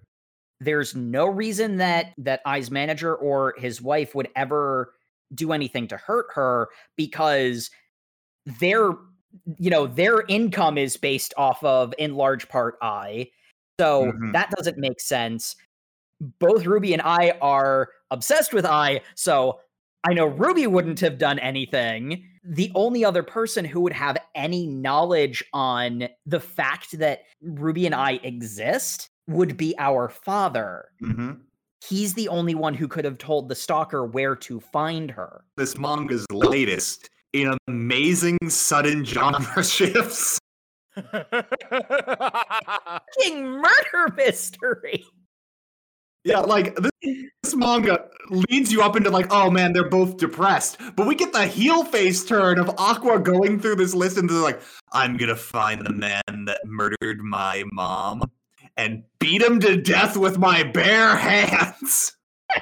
there's 0.59 0.95
no 0.95 1.25
reason 1.25 1.77
that 1.77 2.13
that 2.19 2.39
Ai's 2.45 2.69
manager 2.69 3.15
or 3.15 3.55
his 3.57 3.81
wife 3.81 4.13
would 4.13 4.29
ever 4.35 4.93
do 5.33 5.51
anything 5.53 5.87
to 5.87 5.97
hurt 5.97 6.27
her 6.35 6.69
because 6.95 7.71
their 8.59 8.91
you 9.57 9.71
know 9.71 9.87
their 9.87 10.21
income 10.27 10.77
is 10.77 10.97
based 10.97 11.33
off 11.35 11.63
of 11.63 11.93
in 11.97 12.13
large 12.15 12.47
part 12.47 12.75
Ai. 12.83 13.27
So 13.79 14.11
Mhm. 14.11 14.33
that 14.33 14.51
doesn't 14.51 14.77
make 14.77 14.99
sense 15.01 15.55
both 16.39 16.65
Ruby 16.65 16.93
and 16.93 17.01
I 17.01 17.33
are 17.41 17.89
obsessed 18.11 18.53
with 18.53 18.65
Ai 18.65 19.01
so 19.15 19.59
I 20.03 20.13
know 20.13 20.25
Ruby 20.25 20.65
wouldn't 20.67 20.99
have 21.01 21.17
done 21.17 21.39
anything. 21.39 22.25
The 22.43 22.71
only 22.73 23.05
other 23.05 23.21
person 23.21 23.65
who 23.65 23.81
would 23.81 23.93
have 23.93 24.17
any 24.33 24.65
knowledge 24.65 25.43
on 25.53 26.07
the 26.25 26.39
fact 26.39 26.97
that 26.97 27.23
Ruby 27.41 27.85
and 27.85 27.93
I 27.93 28.13
exist 28.23 29.09
would 29.27 29.57
be 29.57 29.75
our 29.77 30.09
father. 30.09 30.85
Mm-hmm. 31.03 31.33
He's 31.87 32.13
the 32.13 32.27
only 32.29 32.55
one 32.55 32.73
who 32.73 32.87
could 32.87 33.05
have 33.05 33.19
told 33.19 33.47
the 33.47 33.55
stalker 33.55 34.05
where 34.05 34.35
to 34.37 34.59
find 34.59 35.11
her. 35.11 35.43
This 35.57 35.77
manga's 35.77 36.25
latest 36.31 37.09
in 37.33 37.55
amazing 37.67 38.37
sudden 38.47 39.05
genre 39.05 39.63
shifts. 39.67 40.39
King 43.19 43.45
murder 43.45 44.13
mystery. 44.15 45.05
Yeah, 46.23 46.41
like 46.41 46.75
this, 46.75 46.91
this 47.41 47.55
manga 47.55 48.05
leads 48.29 48.71
you 48.71 48.81
up 48.81 48.95
into 48.95 49.09
like, 49.09 49.27
oh 49.31 49.49
man, 49.49 49.73
they're 49.73 49.89
both 49.89 50.17
depressed. 50.17 50.77
But 50.95 51.07
we 51.07 51.15
get 51.15 51.33
the 51.33 51.47
heel 51.47 51.83
face 51.83 52.23
turn 52.23 52.59
of 52.59 52.69
Aqua 52.77 53.19
going 53.19 53.59
through 53.59 53.75
this 53.75 53.93
list 53.93 54.17
and 54.17 54.29
they're 54.29 54.37
like, 54.37 54.61
I'm 54.93 55.17
gonna 55.17 55.35
find 55.35 55.85
the 55.85 55.93
man 55.93 56.21
that 56.45 56.61
murdered 56.65 57.21
my 57.21 57.63
mom 57.71 58.29
and 58.77 59.03
beat 59.19 59.41
him 59.41 59.59
to 59.61 59.77
death 59.77 60.15
with 60.15 60.37
my 60.37 60.63
bare 60.63 61.15
hands. 61.15 62.15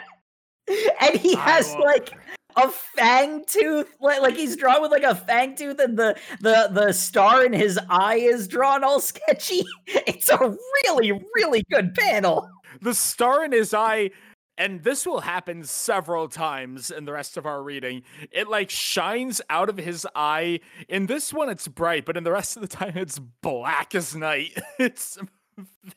And 1.01 1.19
he 1.19 1.33
has 1.33 1.73
like 1.77 2.11
a 2.55 2.69
fang 2.69 3.43
tooth, 3.45 3.95
like, 3.99 4.21
like 4.21 4.35
he's 4.35 4.55
drawn 4.55 4.83
with 4.83 4.91
like 4.91 5.03
a 5.03 5.15
fang 5.15 5.55
tooth, 5.55 5.79
and 5.79 5.97
the 5.97 6.15
the 6.41 6.69
the 6.71 6.91
star 6.91 7.43
in 7.43 7.53
his 7.53 7.79
eye 7.89 8.17
is 8.17 8.47
drawn 8.47 8.83
all 8.83 8.99
sketchy. 8.99 9.63
It's 9.87 10.29
a 10.29 10.37
really, 10.37 11.11
really 11.33 11.63
good 11.71 11.95
panel. 11.95 12.47
The 12.81 12.93
star 12.93 13.43
in 13.43 13.51
his 13.51 13.73
eye 13.73 14.11
and 14.57 14.83
this 14.83 15.05
will 15.05 15.21
happen 15.21 15.63
several 15.63 16.27
times 16.27 16.91
in 16.91 17.05
the 17.05 17.13
rest 17.13 17.37
of 17.37 17.45
our 17.45 17.63
reading 17.63 18.03
it 18.31 18.47
like 18.49 18.69
shines 18.69 19.41
out 19.49 19.69
of 19.69 19.77
his 19.77 20.05
eye 20.15 20.59
in 20.87 21.05
this 21.05 21.33
one 21.33 21.49
it's 21.49 21.67
bright 21.67 22.05
but 22.05 22.17
in 22.17 22.23
the 22.23 22.31
rest 22.31 22.55
of 22.57 22.61
the 22.61 22.67
time 22.67 22.93
it's 22.95 23.19
black 23.41 23.95
as 23.95 24.15
night 24.15 24.51
it's 24.79 25.17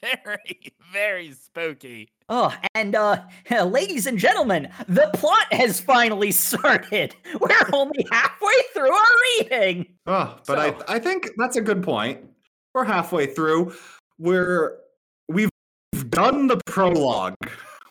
very 0.01 0.73
very 0.93 1.33
spooky 1.33 2.09
Oh, 2.29 2.55
and 2.75 2.95
uh 2.95 3.21
ladies 3.67 4.07
and 4.07 4.19
gentlemen, 4.19 4.71
the 4.89 5.11
plot 5.13 5.53
has 5.53 5.81
finally 5.81 6.33
started. 6.33 7.15
We're 7.41 7.51
only 7.75 8.07
halfway 8.11 8.55
through 8.73 8.91
our 8.91 9.07
reading. 9.39 9.87
Oh, 10.07 10.39
but 10.47 10.79
So- 10.79 10.85
I 10.89 10.95
I 10.95 10.99
think 10.99 11.29
that's 11.37 11.57
a 11.57 11.61
good 11.61 11.83
point. 11.83 12.21
We're 12.73 12.85
halfway 12.85 13.27
through. 13.27 13.75
We're 14.19 14.79
we've 14.79 14.82
done 16.13 16.47
the 16.47 16.59
prologue. 16.67 17.35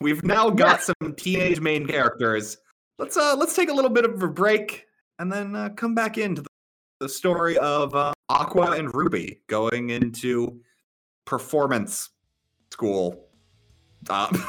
We've 0.00 0.24
now 0.24 0.48
got 0.50 0.82
some 0.82 1.14
teenage 1.16 1.60
main 1.60 1.86
characters. 1.86 2.56
Let's 2.98 3.16
uh 3.16 3.36
let's 3.36 3.54
take 3.54 3.68
a 3.68 3.74
little 3.74 3.90
bit 3.90 4.04
of 4.04 4.22
a 4.22 4.28
break 4.28 4.86
and 5.18 5.30
then 5.30 5.54
uh, 5.54 5.68
come 5.70 5.94
back 5.94 6.18
into 6.18 6.42
the, 6.42 6.48
the 7.00 7.08
story 7.08 7.58
of 7.58 7.94
uh, 7.94 8.12
Aqua 8.28 8.72
and 8.72 8.92
Ruby 8.94 9.40
going 9.48 9.90
into 9.90 10.60
performance 11.26 12.10
school. 12.70 13.28
Uh, 14.08 14.28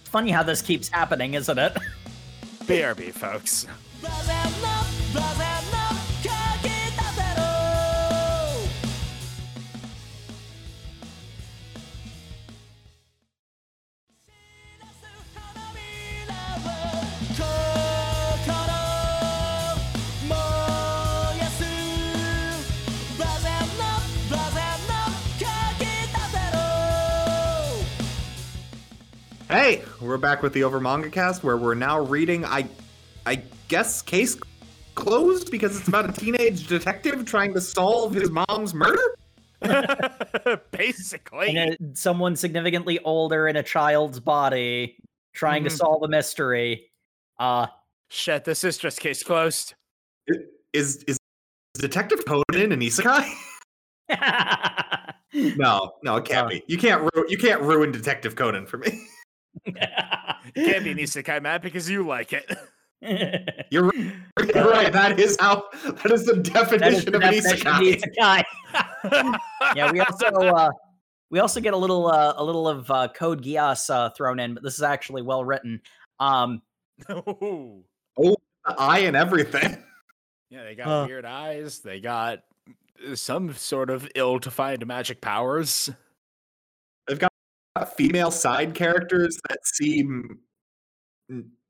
It's 0.00 0.10
funny 0.12 0.30
how 0.30 0.44
this 0.44 0.62
keeps 0.62 0.88
happening, 0.88 1.34
isn't 1.34 1.58
it? 1.58 1.76
brb 2.66 3.12
folks 3.12 3.66
hey, 29.56 29.82
we're 30.02 30.18
back 30.18 30.42
with 30.42 30.52
the 30.52 30.62
Over 30.64 30.80
Manga 30.80 31.08
Cast 31.08 31.42
where 31.42 31.56
we're 31.56 31.74
now 31.74 31.98
reading 32.00 32.44
I 32.44 32.66
I 33.24 33.36
guess 33.68 34.02
case 34.02 34.36
closed 34.94 35.50
because 35.50 35.78
it's 35.78 35.88
about 35.88 36.08
a 36.08 36.12
teenage 36.12 36.66
detective 36.66 37.24
trying 37.24 37.54
to 37.54 37.60
solve 37.62 38.12
his 38.12 38.30
mom's 38.30 38.74
murder? 38.74 39.00
basically 40.70 41.56
a, 41.56 41.74
someone 41.94 42.36
significantly 42.36 42.98
older 43.00 43.48
in 43.48 43.56
a 43.56 43.62
child's 43.62 44.20
body 44.20 44.98
trying 45.32 45.64
to 45.64 45.70
Mhm. 45.70 45.76
solve 45.78 46.02
a 46.02 46.08
mystery. 46.08 46.90
Uh 47.38 47.66
shit 48.10 48.44
this 48.44 48.62
is 48.62 48.76
just 48.76 49.00
case 49.00 49.22
closed 49.22 49.72
I- 50.30 50.34
Is 50.74 51.02
is 51.04 51.16
Detective 51.74 52.24
Conan 52.26 52.72
an 52.72 52.80
isekai? 52.80 53.26
no, 55.56 55.92
no, 56.02 56.16
it 56.16 56.24
can't 56.26 56.46
Uh. 56.46 56.50
be. 56.50 56.62
You 56.68 56.76
can't 56.78 57.02
ru- 57.14 57.26
you 57.28 57.38
can't 57.38 57.60
ruin 57.62 57.90
Detective 57.90 58.36
Conan 58.36 58.66
for 58.66 58.76
me. 58.78 59.06
It 59.66 60.54
can't 60.54 60.84
be 60.84 60.92
an 60.92 60.98
isekai 60.98 61.42
matt 61.42 61.62
because 61.62 61.88
you 61.90 62.06
like 62.06 62.32
it 62.32 62.50
You're, 63.70 63.84
right- 63.84 64.54
you're 64.54 64.70
right. 64.70 64.90
That 64.92 65.20
is 65.20 65.36
how. 65.38 65.64
That 65.84 66.10
is 66.10 66.24
the 66.24 66.36
That 66.36 66.46
is 66.46 67.04
definition 67.04 67.12
the 67.12 67.18
of 67.18 67.22
an 67.22 67.32
definition 67.34 67.66
of 67.66 67.74
isekai. 67.74 68.44
isekai. 69.04 69.38
yeah, 69.76 69.92
we 69.92 70.00
also 70.00 70.26
uh, 70.26 70.70
we 71.30 71.38
also 71.40 71.60
get 71.60 71.74
a 71.74 71.76
little 71.76 72.06
uh, 72.08 72.32
a 72.36 72.42
little 72.42 72.66
of 72.66 72.90
uh, 72.90 73.08
Code 73.14 73.44
Geass 73.44 73.90
uh, 73.90 74.08
thrown 74.10 74.40
in, 74.40 74.54
but 74.54 74.62
this 74.62 74.74
is 74.74 74.82
actually 74.82 75.20
well 75.22 75.44
written. 75.44 75.82
Um, 76.18 76.62
Ooh. 77.10 77.84
The 78.16 78.34
eye 78.66 79.00
and 79.00 79.14
everything. 79.14 79.76
Yeah, 80.48 80.64
they 80.64 80.74
got 80.74 80.86
Uh. 80.88 81.06
weird 81.06 81.26
eyes. 81.26 81.80
They 81.80 82.00
got 82.00 82.40
uh, 83.08 83.14
some 83.14 83.52
sort 83.54 83.90
of 83.90 84.08
ill-defined 84.14 84.84
magic 84.86 85.20
powers. 85.20 85.90
Female 87.84 88.30
side 88.30 88.74
characters 88.74 89.38
that 89.48 89.58
seem 89.66 90.38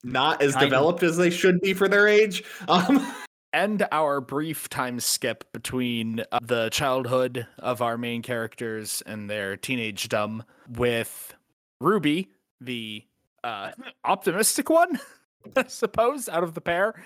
not 0.04 0.40
as 0.42 0.52
Kind 0.52 0.64
of. 0.64 0.70
developed 0.70 1.02
as 1.02 1.16
they 1.16 1.30
should 1.30 1.60
be 1.60 1.74
for 1.74 1.88
their 1.88 2.06
age. 2.08 2.44
Um, 2.68 3.04
And 3.52 3.86
our 3.90 4.20
brief 4.20 4.68
time 4.68 5.00
skip 5.00 5.50
between 5.52 6.22
uh, 6.30 6.40
the 6.42 6.68
childhood 6.68 7.46
of 7.58 7.80
our 7.80 7.96
main 7.96 8.20
characters 8.20 9.02
and 9.06 9.30
their 9.30 9.56
teenage 9.56 10.08
dumb 10.10 10.44
with 10.68 11.32
Ruby, 11.80 12.28
the 12.60 13.04
uh, 13.44 13.70
optimistic 14.04 14.68
one, 14.68 15.00
I 15.56 15.64
suppose, 15.68 16.28
out 16.28 16.42
of 16.42 16.52
the 16.52 16.60
pair. 16.60 17.02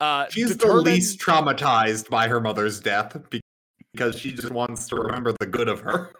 Uh, 0.00 0.26
she's 0.28 0.56
the 0.56 0.72
least 0.72 1.20
traumatized 1.20 2.10
by 2.10 2.26
her 2.26 2.40
mother's 2.40 2.80
death 2.80 3.16
because 3.92 4.18
she 4.18 4.32
just 4.32 4.50
wants 4.50 4.88
to 4.88 4.96
remember 4.96 5.34
the 5.38 5.46
good 5.46 5.68
of 5.68 5.80
her. 5.80 6.12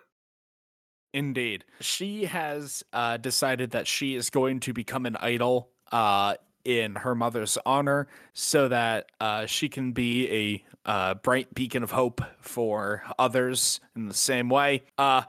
Indeed. 1.17 1.65
She 1.81 2.27
has 2.27 2.85
uh, 2.93 3.17
decided 3.17 3.71
that 3.71 3.87
she 3.87 4.15
is 4.17 4.29
going 4.29 4.61
to 4.61 4.75
become 4.75 5.07
an 5.07 5.17
idol 5.17 5.71
uh, 5.91 6.35
in 6.63 6.97
her 6.97 7.15
mother's 7.15 7.57
honor 7.65 8.07
so 8.35 8.69
that 8.69 9.07
uh, 9.19 9.47
she 9.47 9.71
can 9.71 9.93
be 9.93 10.31
a 10.31 10.65
uh, 10.85 11.15
bright 11.15 11.55
beacon 11.55 11.83
of 11.83 11.93
hope 11.93 12.21
for 12.39 13.03
others 13.19 13.81
in 13.97 14.09
the 14.09 14.15
same 14.15 14.51
way. 14.51 14.83
Uh, 14.99 15.23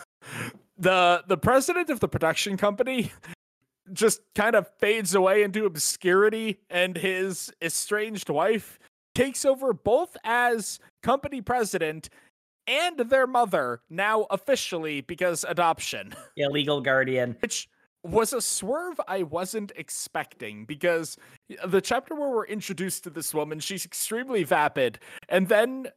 the 0.78 1.24
the 1.26 1.38
president 1.38 1.88
of 1.88 2.00
the 2.00 2.08
production 2.08 2.58
company 2.58 3.10
just 3.94 4.20
kind 4.34 4.54
of 4.54 4.68
fades 4.76 5.14
away 5.14 5.42
into 5.42 5.64
obscurity 5.64 6.60
and 6.68 6.98
his 6.98 7.50
estranged 7.62 8.28
wife 8.28 8.78
takes 9.14 9.46
over 9.46 9.72
both 9.72 10.18
as 10.22 10.80
company 11.02 11.40
president 11.40 12.10
and 12.66 12.98
their 12.98 13.26
mother 13.26 13.80
now 13.90 14.26
officially 14.30 15.00
because 15.00 15.44
adoption 15.48 16.14
Yeah, 16.36 16.48
legal 16.48 16.80
guardian. 16.80 17.36
which 17.40 17.68
was 18.02 18.32
a 18.32 18.40
swerve 18.40 19.00
I 19.08 19.22
wasn't 19.22 19.72
expecting 19.76 20.66
because 20.66 21.16
the 21.66 21.80
chapter 21.80 22.14
where 22.14 22.28
we're 22.28 22.46
introduced 22.46 23.04
to 23.04 23.10
this 23.10 23.32
woman, 23.32 23.60
she's 23.60 23.84
extremely 23.84 24.44
vapid, 24.44 24.98
and 25.28 25.48
then 25.48 25.88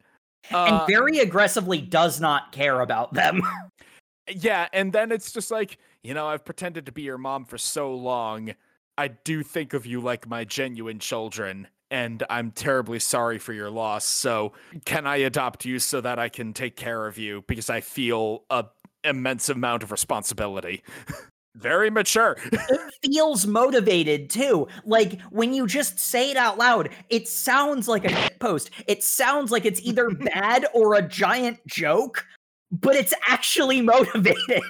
uh, 0.54 0.66
and 0.66 0.88
very 0.88 1.20
aggressively 1.20 1.82
does 1.82 2.22
not 2.22 2.52
care 2.54 2.80
about 2.80 3.14
them. 3.14 3.42
yeah, 4.30 4.68
and 4.72 4.94
then 4.94 5.12
it's 5.12 5.34
just 5.34 5.52
like 5.52 5.78
you 6.02 6.14
know 6.14 6.28
I've 6.28 6.46
pretended 6.46 6.86
to 6.86 6.92
be 6.92 7.02
your 7.02 7.18
mom 7.18 7.44
for 7.44 7.58
so 7.58 7.94
long, 7.94 8.54
I 8.98 9.10
do 9.10 9.44
think 9.44 9.74
of 9.74 9.86
you 9.86 10.00
like 10.00 10.28
my 10.28 10.46
genuine 10.46 11.00
children. 11.00 11.68
And 11.90 12.24
I'm 12.30 12.52
terribly 12.52 13.00
sorry 13.00 13.40
for 13.40 13.54
your 13.54 13.70
loss. 13.70 14.06
So, 14.06 14.54
can 14.86 15.08
I 15.08 15.18
adopt 15.18 15.64
you 15.64 15.80
so 15.80 16.02
that 16.02 16.20
I 16.20 16.28
can 16.28 16.54
take 16.54 16.76
care 16.76 17.08
of 17.08 17.18
you? 17.18 17.44
Because 17.48 17.70
I 17.70 17.80
feel 17.82 18.44
a 18.50 18.66
immense 19.04 19.50
amount 19.50 19.84
of 19.84 19.92
responsibility. 19.92 20.84
Very 21.56 21.90
mature. 21.90 22.38
it 22.52 22.94
feels 23.04 23.48
motivated 23.48 24.30
too. 24.30 24.68
Like 24.86 25.20
when 25.32 25.54
you 25.54 25.66
just 25.66 26.00
say 26.00 26.30
it 26.30 26.38
out 26.38 26.58
loud, 26.60 26.90
it 27.10 27.28
sounds 27.28 27.88
like 27.88 28.06
a 28.06 28.10
shit 28.10 28.40
post. 28.40 28.70
It 28.86 29.04
sounds 29.04 29.52
like 29.52 29.66
it's 29.66 29.82
either 29.82 30.10
bad 30.34 30.68
or 30.74 30.94
a 30.94 31.02
giant 31.02 31.66
joke, 31.66 32.26
but 32.72 32.96
it's 32.96 33.14
actually 33.28 33.82
motivated. 33.82 34.62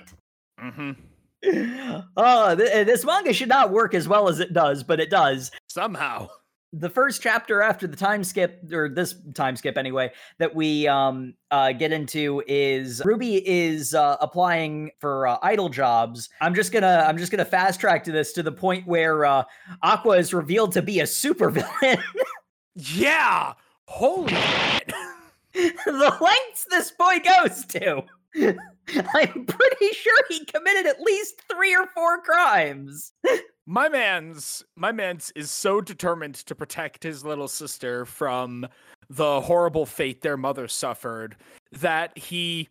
Mm-hmm. 0.61 0.91
Oh, 2.15 2.55
th- 2.55 2.87
this 2.87 3.05
manga 3.05 3.33
should 3.33 3.49
not 3.49 3.71
work 3.71 3.93
as 3.93 4.07
well 4.07 4.29
as 4.29 4.39
it 4.39 4.53
does, 4.53 4.81
but 4.81 4.99
it 4.99 5.09
does. 5.09 5.51
Somehow. 5.67 6.29
The 6.73 6.89
first 6.89 7.21
chapter 7.21 7.61
after 7.61 7.87
the 7.87 7.95
time 7.95 8.23
skip 8.23 8.61
or 8.73 8.89
this 8.89 9.15
time 9.33 9.55
skip 9.55 9.77
anyway 9.77 10.11
that 10.37 10.53
we 10.53 10.85
um 10.87 11.33
uh 11.49 11.71
get 11.71 11.93
into 11.93 12.43
is 12.45 13.01
ruby 13.05 13.47
is 13.47 13.93
uh 13.93 14.17
applying 14.19 14.91
for 14.99 15.27
uh, 15.27 15.37
idol 15.43 15.69
jobs 15.69 16.29
i'm 16.41 16.53
just 16.53 16.73
gonna 16.73 17.05
i'm 17.07 17.17
just 17.17 17.31
gonna 17.31 17.45
fast 17.45 17.79
track 17.79 18.03
to 18.03 18.11
this 18.11 18.33
to 18.33 18.43
the 18.43 18.51
point 18.51 18.85
where 18.85 19.23
uh 19.23 19.43
aqua 19.81 20.17
is 20.17 20.33
revealed 20.33 20.73
to 20.73 20.81
be 20.81 20.99
a 20.99 21.03
supervillain 21.03 22.01
Yeah. 22.77 23.53
Holy 23.85 24.33
shit. 24.33 24.93
the 25.85 26.17
lengths 26.21 26.67
this 26.69 26.91
boy 26.91 27.17
goes 27.19 27.65
to 27.65 28.03
i'm 29.15 29.45
pretty 29.45 29.87
sure 29.93 30.23
he 30.29 30.45
committed 30.45 30.85
at 30.85 31.01
least 31.01 31.41
three 31.51 31.75
or 31.75 31.87
four 31.95 32.21
crimes 32.21 33.13
My 33.69 33.89
man's 33.89 34.63
my 34.77 34.93
man's 34.93 35.33
is 35.35 35.51
so 35.51 35.81
determined 35.81 36.35
to 36.35 36.55
protect 36.55 37.03
his 37.03 37.25
little 37.25 37.49
sister 37.49 38.05
from 38.05 38.65
the 39.09 39.41
horrible 39.41 39.85
fate 39.85 40.21
their 40.21 40.37
mother 40.37 40.69
suffered 40.69 41.35
that 41.73 42.17
he 42.17 42.69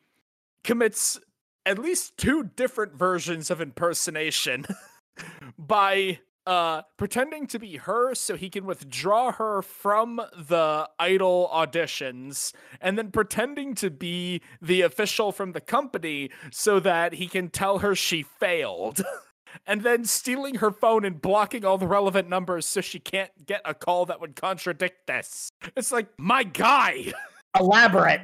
commits 0.64 1.20
at 1.66 1.78
least 1.78 2.16
two 2.16 2.44
different 2.44 2.94
versions 2.94 3.51
of 3.51 3.61
impersonation 3.61 4.64
by 5.59 6.18
uh 6.47 6.80
pretending 6.97 7.47
to 7.49 7.59
be 7.59 7.76
her 7.76 8.14
so 8.14 8.34
he 8.34 8.49
can 8.49 8.64
withdraw 8.64 9.32
her 9.32 9.61
from 9.61 10.16
the 10.34 10.88
idol 10.99 11.51
auditions 11.53 12.55
and 12.80 12.97
then 12.97 13.11
pretending 13.11 13.74
to 13.74 13.90
be 13.90 14.40
the 14.62 14.80
official 14.80 15.30
from 15.30 15.53
the 15.53 15.61
company 15.61 16.30
so 16.51 16.80
that 16.80 17.12
he 17.12 17.26
can 17.26 17.51
tell 17.51 17.80
her 17.80 17.94
she 17.94 18.22
failed 18.22 19.05
and 19.66 19.82
then 19.82 20.04
stealing 20.04 20.57
her 20.57 20.70
phone 20.70 21.04
and 21.04 21.20
blocking 21.20 21.64
all 21.64 21.78
the 21.78 21.86
relevant 21.86 22.28
numbers 22.28 22.66
so 22.66 22.80
she 22.80 22.98
can't 22.98 23.30
get 23.46 23.61
a 23.64 23.74
call 23.74 24.07
that 24.07 24.20
would 24.20 24.36
contradict 24.36 25.07
this. 25.07 25.50
It's 25.76 25.92
like, 25.92 26.09
my 26.18 26.42
guy. 26.42 27.12
elaborate 27.59 28.20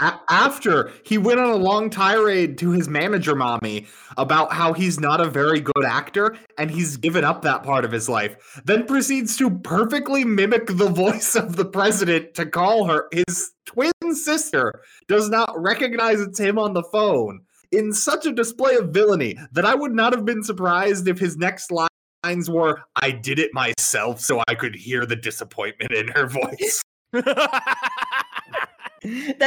A- 0.00 0.18
after 0.28 0.90
he 1.04 1.18
went 1.18 1.38
on 1.38 1.50
a 1.50 1.56
long 1.56 1.88
tirade 1.90 2.58
to 2.58 2.70
his 2.70 2.88
manager 2.88 3.36
mommy 3.36 3.86
about 4.16 4.52
how 4.52 4.72
he's 4.72 4.98
not 4.98 5.20
a 5.20 5.28
very 5.28 5.60
good 5.60 5.84
actor 5.84 6.36
and 6.58 6.70
he's 6.70 6.96
given 6.96 7.24
up 7.24 7.42
that 7.42 7.62
part 7.62 7.84
of 7.84 7.92
his 7.92 8.08
life, 8.08 8.60
then 8.64 8.86
proceeds 8.86 9.36
to 9.36 9.50
perfectly 9.50 10.24
mimic 10.24 10.66
the 10.66 10.88
voice 10.88 11.36
of 11.36 11.56
the 11.56 11.64
president 11.64 12.34
to 12.34 12.46
call 12.46 12.86
her 12.86 13.06
his 13.12 13.52
twin 13.66 13.92
sister, 14.14 14.82
does 15.08 15.28
not 15.28 15.52
recognize 15.56 16.20
it's 16.20 16.40
him 16.40 16.58
on 16.58 16.72
the 16.72 16.82
phone. 16.84 17.40
In 17.74 17.92
such 17.92 18.26
a 18.26 18.32
display 18.32 18.76
of 18.76 18.90
villainy 18.90 19.36
that 19.52 19.64
I 19.64 19.74
would 19.74 19.92
not 19.92 20.12
have 20.12 20.24
been 20.24 20.42
surprised 20.42 21.08
if 21.08 21.18
his 21.18 21.36
next 21.36 21.70
lines 21.70 22.48
were, 22.48 22.82
I 22.96 23.10
did 23.10 23.38
it 23.38 23.52
myself 23.52 24.20
so 24.20 24.42
I 24.48 24.54
could 24.54 24.74
hear 24.74 25.04
the 25.06 25.16
disappointment 25.16 25.92
in 25.92 26.08
her 26.08 26.26
voice. 26.26 26.82
that 27.12 27.74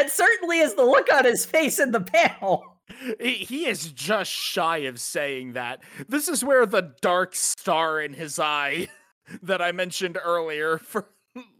certainly 0.09 0.59
is 0.59 0.75
the 0.75 0.85
look 0.85 1.11
on 1.13 1.25
his 1.25 1.45
face 1.45 1.79
in 1.79 1.91
the 1.91 2.01
panel 2.01 2.77
he, 3.19 3.33
he 3.33 3.65
is 3.65 3.91
just 3.91 4.31
shy 4.31 4.79
of 4.79 4.99
saying 4.99 5.53
that. 5.53 5.81
This 6.07 6.27
is 6.27 6.43
where 6.43 6.65
the 6.65 6.93
dark 7.01 7.35
star 7.35 8.01
in 8.01 8.13
his 8.13 8.39
eye 8.39 8.87
that 9.43 9.61
I 9.61 9.71
mentioned 9.71 10.17
earlier 10.23 10.77
for 10.83 11.09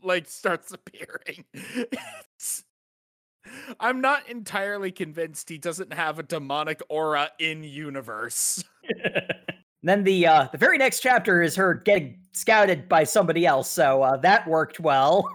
like 0.01 0.27
starts 0.27 0.71
appearing. 0.71 1.45
I'm 3.79 4.01
not 4.01 4.27
entirely 4.29 4.91
convinced 4.91 5.49
he 5.49 5.57
doesn't 5.57 5.93
have 5.93 6.19
a 6.19 6.23
demonic 6.23 6.81
aura 6.89 7.31
in 7.39 7.63
universe. 7.63 8.63
then 9.83 10.03
the 10.03 10.27
uh 10.27 10.47
the 10.51 10.57
very 10.57 10.77
next 10.77 11.01
chapter 11.01 11.41
is 11.41 11.55
her 11.55 11.73
getting 11.73 12.19
scouted 12.33 12.89
by 12.89 13.03
somebody 13.03 13.45
else 13.45 13.69
so 13.69 14.01
uh 14.01 14.17
that 14.17 14.47
worked 14.47 14.79
well 14.79 15.29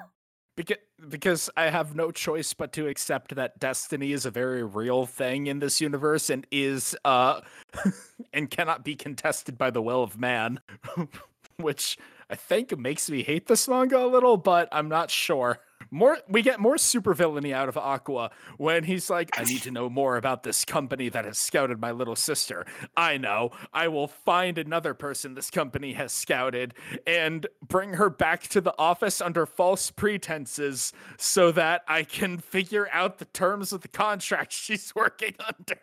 Because 0.56 0.76
because 1.08 1.50
I 1.56 1.64
have 1.70 1.94
no 1.96 2.10
choice 2.10 2.54
but 2.54 2.72
to 2.74 2.86
accept 2.86 3.34
that 3.34 3.58
destiny 3.58 4.12
is 4.12 4.26
a 4.26 4.30
very 4.30 4.62
real 4.62 5.06
thing 5.06 5.46
in 5.46 5.58
this 5.58 5.80
universe 5.80 6.30
and 6.30 6.46
is 6.50 6.96
uh 7.04 7.40
and 8.32 8.50
cannot 8.50 8.84
be 8.84 8.94
contested 8.94 9.58
by 9.58 9.70
the 9.70 9.82
will 9.82 10.02
of 10.02 10.18
man, 10.18 10.60
which 11.56 11.98
I 12.30 12.34
think 12.34 12.72
it 12.72 12.78
makes 12.78 13.10
me 13.10 13.22
hate 13.22 13.46
this 13.46 13.68
manga 13.68 14.04
a 14.04 14.06
little, 14.06 14.36
but 14.36 14.68
I'm 14.72 14.88
not 14.88 15.10
sure. 15.10 15.60
More 15.90 16.18
we 16.28 16.40
get 16.42 16.58
more 16.58 16.76
supervillainy 16.76 17.52
out 17.52 17.68
of 17.68 17.76
Aqua 17.76 18.30
when 18.56 18.84
he's 18.84 19.10
like, 19.10 19.38
I 19.38 19.44
need 19.44 19.62
to 19.62 19.70
know 19.70 19.90
more 19.90 20.16
about 20.16 20.42
this 20.42 20.64
company 20.64 21.10
that 21.10 21.24
has 21.26 21.38
scouted 21.38 21.80
my 21.80 21.90
little 21.90 22.16
sister. 22.16 22.64
I 22.96 23.18
know. 23.18 23.50
I 23.74 23.88
will 23.88 24.08
find 24.08 24.56
another 24.56 24.94
person 24.94 25.34
this 25.34 25.50
company 25.50 25.92
has 25.92 26.12
scouted 26.12 26.74
and 27.06 27.46
bring 27.66 27.94
her 27.94 28.08
back 28.08 28.42
to 28.48 28.60
the 28.60 28.74
office 28.78 29.20
under 29.20 29.44
false 29.44 29.90
pretenses 29.90 30.92
so 31.18 31.52
that 31.52 31.82
I 31.86 32.04
can 32.04 32.38
figure 32.38 32.88
out 32.90 33.18
the 33.18 33.26
terms 33.26 33.72
of 33.72 33.82
the 33.82 33.88
contract 33.88 34.52
she's 34.52 34.92
working 34.94 35.34
under. 35.46 35.80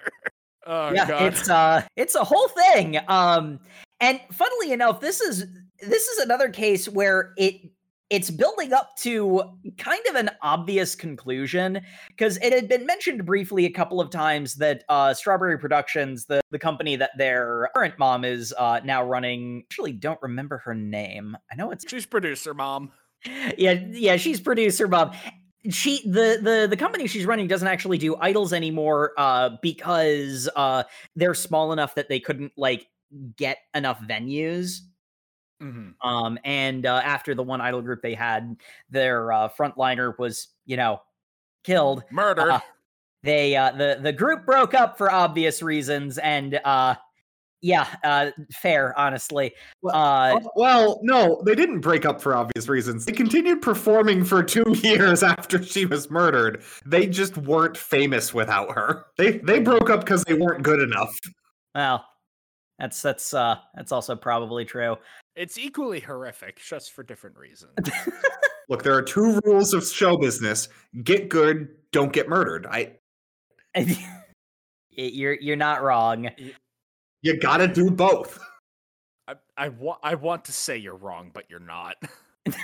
Oh 0.66 0.92
yeah 0.92 1.08
god. 1.08 1.22
it's 1.24 1.50
uh 1.50 1.82
it's 1.96 2.16
a 2.16 2.24
whole 2.24 2.48
thing 2.50 2.98
um 3.08 3.60
and 4.00 4.20
funnily 4.32 4.72
enough 4.72 5.00
this 5.02 5.22
is 5.22 5.46
this 5.82 6.08
is 6.08 6.20
another 6.20 6.50
case 6.50 6.88
where 6.88 7.34
it 7.38 7.72
it's 8.10 8.32
building 8.32 8.74
up 8.74 8.96
to 8.98 9.44
kind 9.78 10.02
of 10.10 10.16
an 10.16 10.32
obvious 10.42 10.96
conclusion 10.96 11.80
because 12.08 12.38
it 12.38 12.52
had 12.52 12.68
been 12.68 12.86
mentioned 12.86 13.26
briefly 13.26 13.66
a 13.66 13.70
couple 13.70 14.02
of 14.02 14.10
times 14.10 14.56
that 14.56 14.84
uh, 14.90 15.14
Strawberry 15.14 15.60
Productions, 15.60 16.26
the, 16.26 16.42
the 16.50 16.58
company 16.58 16.96
that 16.96 17.12
their 17.18 17.70
current 17.76 18.00
mom 18.00 18.26
is 18.26 18.54
uh, 18.58 18.80
now 18.84 19.04
running, 19.04 19.64
actually 19.70 19.92
don't 19.92 20.20
remember 20.24 20.58
her 20.58 20.74
name. 20.74 21.38
I 21.52 21.56
know 21.56 21.70
it's 21.72 21.86
She's 21.88 22.06
producer 22.06 22.54
mom. 22.54 22.92
yeah, 23.58 23.74
yeah, 23.92 24.18
she's 24.18 24.40
producer 24.40 24.88
mom. 24.88 25.12
She 25.70 26.02
the 26.10 26.40
the 26.42 26.68
the 26.70 26.78
company 26.78 27.06
she's 27.06 27.26
running 27.26 27.48
doesn't 27.48 27.68
actually 27.68 27.98
do 27.98 28.16
idols 28.16 28.54
anymore 28.54 29.12
uh 29.18 29.50
because 29.62 30.48
uh 30.56 30.84
they're 31.18 31.34
small 31.34 31.74
enough 31.74 31.96
that 31.96 32.08
they 32.08 32.22
couldn't 32.22 32.54
like 32.56 32.88
get 33.38 33.58
enough 33.74 34.00
venues. 34.02 34.80
Mm-hmm. 35.62 36.08
Um 36.08 36.40
and 36.46 36.86
uh, 36.86 37.02
after 37.04 37.36
the 37.36 37.44
one 37.44 37.60
idol 37.62 37.82
group 37.82 38.02
they 38.02 38.14
had, 38.14 38.56
their 38.90 39.32
uh 39.32 39.50
frontliner 39.50 40.18
was, 40.18 40.48
you 40.66 40.78
know, 40.78 41.02
killed. 41.64 42.04
Murder. 42.12 42.52
Uh, 42.52 42.60
They 43.24 43.56
uh 43.58 43.72
the 43.72 44.00
the 44.02 44.14
group 44.14 44.46
broke 44.46 44.74
up 44.74 44.98
for 44.98 45.12
obvious 45.12 45.62
reasons 45.62 46.18
and 46.18 46.60
uh 46.64 46.96
yeah, 47.62 47.88
uh 48.06 48.32
fair 48.54 48.98
honestly. 48.98 49.54
Well, 49.82 49.94
Uh 49.94 50.40
Oh, 50.42 50.52
Well, 50.56 51.00
no, 51.04 51.42
they 51.46 51.56
didn't 51.56 51.82
break 51.82 52.06
up 52.06 52.22
for 52.22 52.34
obvious 52.34 52.70
reasons. 52.70 53.04
They 53.04 53.12
continued 53.12 53.62
performing 53.62 54.24
for 54.24 54.42
two 54.42 54.64
years 54.82 55.24
after 55.24 55.62
she 55.62 55.86
was 55.86 56.10
murdered. 56.10 56.64
They 56.86 57.06
just 57.06 57.36
weren't 57.36 57.76
famous 57.76 58.34
without 58.34 58.72
her. 58.76 59.08
They 59.18 59.40
they 59.40 59.60
broke 59.60 59.90
up 59.90 60.00
because 60.06 60.24
they 60.24 60.36
weren't 60.36 60.64
good 60.64 60.80
enough. 60.80 61.14
Well, 61.76 62.06
That's 62.80 63.02
that's 63.02 63.34
uh 63.34 63.58
that's 63.76 63.92
also 63.92 64.16
probably 64.16 64.64
true. 64.66 64.98
It's 65.36 65.58
equally 65.58 66.00
horrific, 66.00 66.60
just 66.60 66.94
for 66.94 67.04
different 67.04 67.38
reasons. 67.38 67.74
Look, 68.70 68.84
there 68.84 68.94
are 68.94 69.02
two 69.02 69.40
rules 69.44 69.74
of 69.74 69.86
show 69.86 70.18
business: 70.18 70.70
get 71.04 71.30
good, 71.30 71.70
don't 71.92 72.14
get 72.14 72.30
murdered. 72.30 72.66
I 72.68 72.94
you're 74.92 75.34
you're 75.34 75.56
not 75.56 75.84
wrong. 75.84 76.30
you 77.22 77.40
got 77.40 77.58
to 77.58 77.68
do 77.68 77.92
both. 77.92 78.40
I 79.28 79.36
I, 79.58 79.70
wa- 79.70 80.00
I 80.02 80.16
want 80.16 80.46
to 80.46 80.54
say 80.54 80.78
you're 80.78 80.96
wrong, 80.96 81.32
but 81.34 81.46
you're 81.50 81.60
not. 81.60 81.96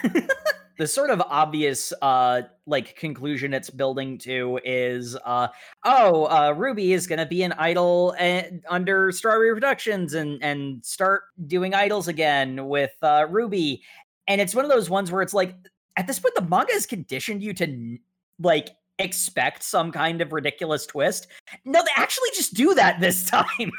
the 0.77 0.87
sort 0.87 1.09
of 1.09 1.21
obvious 1.21 1.93
uh 2.01 2.41
like 2.65 2.95
conclusion 2.95 3.53
it's 3.53 3.69
building 3.69 4.17
to 4.17 4.59
is 4.63 5.15
uh 5.25 5.47
oh 5.83 6.25
uh 6.25 6.53
ruby 6.55 6.93
is 6.93 7.07
gonna 7.07 7.25
be 7.25 7.43
an 7.43 7.53
idol 7.53 8.15
uh, 8.19 8.43
under 8.69 9.11
strawberry 9.11 9.53
productions 9.53 10.13
and 10.13 10.43
and 10.43 10.83
start 10.85 11.23
doing 11.47 11.73
idols 11.73 12.07
again 12.07 12.67
with 12.67 12.93
uh 13.01 13.25
ruby. 13.29 13.83
And 14.27 14.41
it's 14.41 14.55
one 14.55 14.65
of 14.65 14.71
those 14.71 14.89
ones 14.89 15.11
where 15.11 15.21
it's 15.21 15.33
like 15.33 15.55
at 15.97 16.07
this 16.07 16.19
point 16.19 16.35
the 16.35 16.41
manga 16.41 16.73
has 16.73 16.85
conditioned 16.85 17.43
you 17.43 17.53
to 17.53 17.97
like 18.39 18.69
expect 18.97 19.63
some 19.63 19.91
kind 19.91 20.21
of 20.21 20.33
ridiculous 20.33 20.85
twist. 20.85 21.27
No 21.63 21.81
they 21.83 21.91
actually 21.95 22.29
just 22.35 22.53
do 22.53 22.73
that 22.73 22.99
this 22.99 23.25
time 23.29 23.71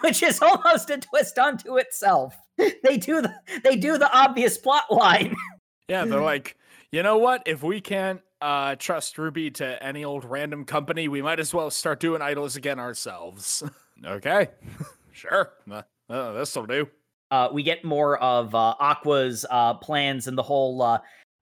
which 0.00 0.22
is 0.22 0.40
almost 0.42 0.90
a 0.90 0.98
twist 0.98 1.38
unto 1.38 1.76
itself. 1.76 2.36
They 2.58 2.98
do 2.98 3.22
the 3.22 3.32
they 3.64 3.76
do 3.76 3.98
the 3.98 4.12
obvious 4.12 4.58
plot 4.58 4.84
line 4.90 5.34
Yeah, 5.88 6.04
they're 6.04 6.20
like, 6.22 6.56
you 6.90 7.02
know 7.02 7.18
what? 7.18 7.42
If 7.46 7.62
we 7.62 7.80
can't 7.80 8.20
uh, 8.40 8.76
trust 8.76 9.18
Ruby 9.18 9.50
to 9.52 9.82
any 9.82 10.04
old 10.04 10.24
random 10.24 10.64
company, 10.64 11.08
we 11.08 11.22
might 11.22 11.40
as 11.40 11.52
well 11.52 11.70
start 11.70 12.00
doing 12.00 12.22
idols 12.22 12.56
again 12.56 12.78
ourselves. 12.78 13.62
okay, 14.04 14.48
sure. 15.12 15.52
Uh, 15.70 15.82
uh, 16.08 16.32
this'll 16.32 16.66
do. 16.66 16.88
uh, 17.30 17.48
we 17.52 17.62
get 17.62 17.84
more 17.84 18.18
of 18.18 18.54
uh, 18.54 18.74
Aqua's 18.78 19.46
uh, 19.50 19.74
plans 19.74 20.26
and 20.28 20.36
the 20.36 20.42
whole 20.42 20.82
uh, 20.82 20.98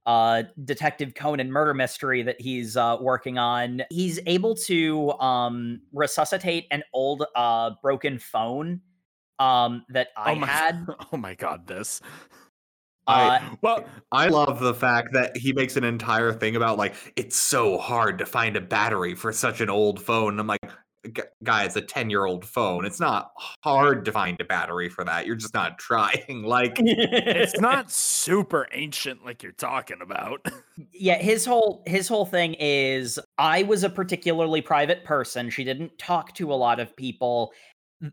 uh, 0.07 0.45
Detective 0.65 1.15
Conan 1.15 1.51
murder 1.51 1.75
mystery 1.75 2.23
that 2.23 2.41
he's 2.41 2.77
uh, 2.77 2.97
working 3.01 3.39
on. 3.39 3.83
He's 3.91 4.19
able 4.27 4.55
to 4.57 5.13
um, 5.13 5.81
resuscitate 5.93 6.67
an 6.71 6.83
old 6.93 7.25
uh, 7.35 7.73
broken 7.83 8.19
phone 8.19 8.81
um, 9.39 9.85
that 9.89 10.09
I 10.17 10.33
oh 10.33 10.35
my, 10.37 10.47
had. 10.47 10.87
Oh 11.13 11.17
my 11.17 11.35
god, 11.35 11.67
this. 11.67 12.01
Uh, 13.07 13.41
Well, 13.63 13.85
I 14.13 14.29
love 14.29 14.61
the 14.61 14.75
fact 14.75 15.13
that 15.13 15.37
he 15.37 15.53
makes 15.53 15.77
an 15.77 15.85
entire 15.85 16.33
thing 16.33 16.57
about 16.57 16.79
like 16.79 16.95
it's 17.17 17.37
so 17.37 17.79
hard 17.79 18.19
to 18.19 18.27
find 18.27 18.57
a 18.57 18.61
battery 18.61 19.15
for 19.15 19.33
such 19.33 19.61
an 19.61 19.71
old 19.71 20.01
phone. 20.01 20.39
I'm 20.39 20.47
like, 20.47 20.61
"Gu- 21.13 21.23
guy, 21.43 21.65
it's 21.65 21.77
a 21.77 21.81
ten 21.83 22.11
year 22.11 22.25
old 22.27 22.45
phone. 22.45 22.85
It's 22.85 23.01
not 23.01 23.33
hard 23.65 24.05
to 24.05 24.13
find 24.13 24.41
a 24.41 24.45
battery 24.45 24.89
for 24.89 25.05
that. 25.05 25.27
You're 25.27 25.35
just 25.37 25.55
not 25.55 25.79
trying. 25.81 26.43
Like, 26.45 26.75
it's 26.79 27.59
not 27.61 27.91
super 27.91 28.69
ancient 28.73 29.25
like 29.25 29.43
you're 29.43 29.53
talking 29.53 29.99
about. 30.03 30.47
yeah 30.95 31.17
his 31.19 31.45
whole 31.45 31.83
his 31.87 32.09
whole 32.09 32.25
thing 32.25 32.55
is 32.59 33.19
Ai 33.39 33.63
was 33.65 33.85
a 33.85 33.91
particularly 33.91 34.63
private 34.63 35.05
person 35.05 35.51
she 35.51 35.63
didn't 35.63 35.99
talk 35.99 36.33
to 36.35 36.53
a 36.53 36.55
lot 36.57 36.81
of 36.81 36.97
people 36.97 37.53
Th- 37.53 37.70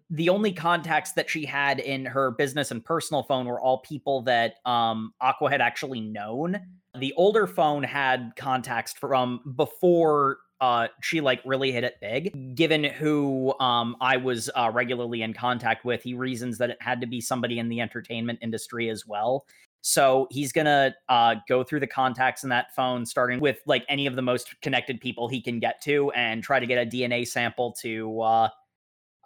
the 0.10 0.30
only 0.30 0.52
contacts 0.52 1.14
that 1.14 1.30
she 1.30 1.46
had 1.46 1.80
in 1.80 2.06
her 2.06 2.32
business 2.32 2.72
and 2.72 2.84
personal 2.84 3.24
phone 3.24 3.46
were 3.46 3.60
all 3.62 3.80
people 3.80 4.22
that 4.24 4.56
um 4.66 5.14
aqua 5.22 5.50
had 5.50 5.62
actually 5.62 6.02
known. 6.02 6.60
The 6.96 7.14
older 7.16 7.48
phone 7.48 7.84
had 7.84 8.34
contacts 8.36 8.94
from 8.94 9.42
before 9.56 10.38
uh 10.60 10.88
she 11.02 11.22
like 11.22 11.42
really 11.46 11.72
hit 11.72 11.84
it 11.84 11.96
big. 12.02 12.56
Given 12.56 12.84
who 12.84 13.54
um 13.60 13.96
Ai 14.02 14.18
was 14.18 14.50
uh, 14.56 14.72
regularly 14.74 15.22
in 15.22 15.34
contact 15.34 15.86
with 15.86 16.04
he 16.04 16.14
reasons 16.14 16.58
that 16.58 16.70
it 16.70 16.78
had 16.82 17.00
to 17.02 17.08
be 17.08 17.22
somebody 17.22 17.60
in 17.60 17.70
the 17.70 17.80
entertainment 17.80 18.40
industry 18.42 18.90
as 18.90 19.06
well. 19.06 19.46
So 19.82 20.28
he's 20.32 20.52
gonna 20.52 20.96
uh, 21.08 21.36
go 21.48 21.64
through 21.64 21.80
the 21.80 21.88
contacts 21.88 22.44
in 22.44 22.50
that 22.50 22.76
phone, 22.76 23.06
starting 23.06 23.40
with 23.40 23.60
like 23.66 23.86
any 23.88 24.06
of 24.06 24.16
the 24.16 24.22
most 24.22 24.60
connected 24.62 25.00
people 25.00 25.30
he 25.30 25.40
can 25.40 25.60
get 25.60 25.82
to, 25.84 26.12
and 26.12 26.44
try 26.44 26.60
to 26.60 26.66
get 26.66 26.86
a 26.86 26.90
DNA 26.90 27.26
sample 27.26 27.72
to 27.80 28.22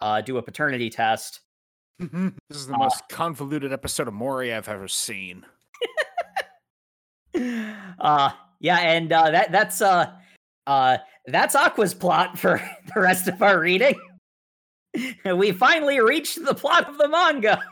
uh, 0.02 0.20
do 0.20 0.36
a 0.36 0.42
paternity 0.42 0.90
test. 0.90 1.40
this 1.98 2.10
is 2.50 2.66
the 2.66 2.74
Uh, 2.74 2.78
most 2.78 3.08
convoluted 3.08 3.72
episode 3.72 4.08
of 4.08 4.14
Mori 4.14 4.52
I've 4.52 4.68
ever 4.68 4.88
seen. 4.88 5.46
uh, 8.00 8.30
yeah, 8.60 8.78
and 8.78 9.12
uh, 9.12 9.30
that 9.30 9.52
that's 9.52 9.80
uh, 9.80 10.12
uh, 10.66 10.98
that's 11.26 11.54
Aqua's 11.54 11.94
plot 11.94 12.38
for 12.38 12.60
the 12.94 13.00
rest 13.00 13.28
of 13.28 13.40
our 13.42 13.60
reading. 13.60 13.94
we 15.36 15.52
finally 15.52 16.00
reached 16.00 16.44
the 16.44 16.54
plot 16.54 16.88
of 16.88 16.98
the 16.98 17.08
manga. 17.08 17.62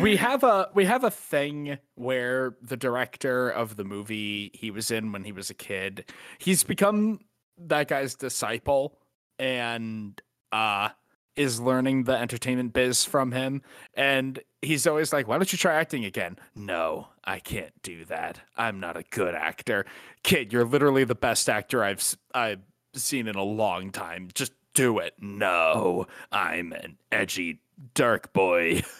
we 0.00 0.16
have 0.16 0.44
a 0.44 0.70
we 0.74 0.84
have 0.84 1.04
a 1.04 1.10
thing 1.10 1.76
where 1.96 2.56
the 2.62 2.76
director 2.76 3.50
of 3.50 3.76
the 3.76 3.84
movie 3.84 4.50
he 4.54 4.70
was 4.70 4.90
in 4.90 5.12
when 5.12 5.24
he 5.24 5.32
was 5.32 5.50
a 5.50 5.54
kid 5.54 6.04
he's 6.38 6.62
become 6.64 7.18
that 7.58 7.88
guy's 7.88 8.14
disciple 8.14 8.96
and 9.38 10.22
uh 10.52 10.88
is 11.36 11.60
learning 11.60 12.04
the 12.04 12.16
entertainment 12.16 12.72
biz 12.72 13.04
from 13.04 13.32
him 13.32 13.62
and 13.94 14.40
he's 14.62 14.86
always 14.86 15.12
like 15.12 15.26
why 15.26 15.36
don't 15.36 15.52
you 15.52 15.58
try 15.58 15.74
acting 15.74 16.04
again? 16.04 16.36
No 16.54 17.08
i 17.24 17.38
can't 17.38 17.72
do 17.82 18.04
that. 18.06 18.40
I'm 18.56 18.80
not 18.80 18.96
a 18.96 19.04
good 19.10 19.34
actor. 19.34 19.86
Kid 20.22 20.52
you're 20.52 20.64
literally 20.64 21.04
the 21.04 21.14
best 21.14 21.48
actor 21.48 21.82
i've 21.82 22.16
i've 22.34 22.60
seen 22.94 23.28
in 23.28 23.36
a 23.36 23.42
long 23.42 23.90
time. 23.90 24.28
Just 24.34 24.52
do 24.74 24.98
it. 24.98 25.14
No 25.20 26.06
i'm 26.32 26.72
an 26.72 26.96
edgy 27.12 27.60
dark 27.94 28.32
boy. 28.32 28.82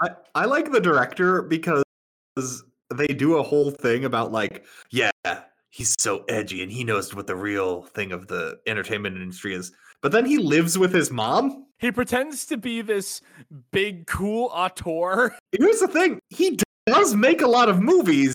I, 0.00 0.10
I 0.34 0.44
like 0.46 0.72
the 0.72 0.80
director 0.80 1.42
because 1.42 1.84
they 2.94 3.06
do 3.08 3.36
a 3.36 3.42
whole 3.42 3.70
thing 3.70 4.04
about 4.04 4.32
like, 4.32 4.64
yeah, 4.90 5.10
he's 5.70 5.94
so 5.98 6.24
edgy 6.28 6.62
and 6.62 6.72
he 6.72 6.84
knows 6.84 7.14
what 7.14 7.26
the 7.26 7.36
real 7.36 7.82
thing 7.82 8.12
of 8.12 8.26
the 8.26 8.58
entertainment 8.66 9.16
industry 9.16 9.54
is. 9.54 9.72
But 10.02 10.12
then 10.12 10.24
he 10.24 10.38
lives 10.38 10.78
with 10.78 10.92
his 10.92 11.10
mom. 11.10 11.66
He 11.78 11.90
pretends 11.90 12.46
to 12.46 12.56
be 12.56 12.82
this 12.82 13.20
big, 13.70 14.06
cool 14.06 14.50
auteur. 14.52 15.36
Here's 15.52 15.80
the 15.80 15.88
thing: 15.88 16.18
he 16.28 16.58
does 16.86 17.14
make 17.14 17.42
a 17.42 17.46
lot 17.48 17.68
of 17.68 17.80
movies. 17.80 18.34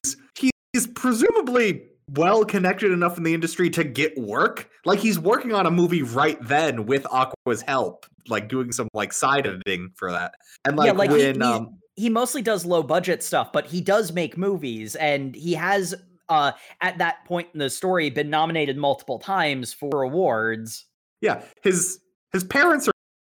He's 0.73 0.87
presumably 0.87 1.83
well 2.09 2.43
connected 2.43 2.91
enough 2.91 3.17
in 3.17 3.23
the 3.23 3.33
industry 3.33 3.69
to 3.71 3.83
get 3.83 4.17
work. 4.17 4.69
Like 4.83 4.99
he's 4.99 5.17
working 5.17 5.53
on 5.53 5.65
a 5.65 5.71
movie 5.71 6.03
right 6.03 6.37
then 6.45 6.85
with 6.85 7.05
Aqua's 7.09 7.61
help, 7.61 8.05
like 8.27 8.49
doing 8.49 8.71
some 8.71 8.89
like 8.93 9.13
side 9.13 9.47
editing 9.47 9.91
for 9.95 10.11
that. 10.11 10.33
And 10.65 10.75
like, 10.75 10.87
yeah, 10.87 10.91
like 10.91 11.09
when 11.09 11.35
he- 11.35 11.41
um 11.41 11.77
he 11.95 12.09
mostly 12.09 12.41
does 12.41 12.65
low 12.65 12.83
budget 12.83 13.23
stuff, 13.23 13.53
but 13.53 13.65
he 13.65 13.79
does 13.79 14.11
make 14.11 14.37
movies, 14.37 14.95
and 14.95 15.33
he 15.33 15.53
has 15.53 15.95
uh 16.27 16.51
at 16.81 16.97
that 16.97 17.23
point 17.25 17.47
in 17.53 17.59
the 17.59 17.69
story 17.69 18.09
been 18.09 18.29
nominated 18.29 18.75
multiple 18.77 19.17
times 19.19 19.71
for 19.71 20.01
awards. 20.03 20.85
Yeah, 21.25 21.41
his 21.63 21.99
his 22.31 22.43
parents 22.43 22.87
are, 22.87 22.91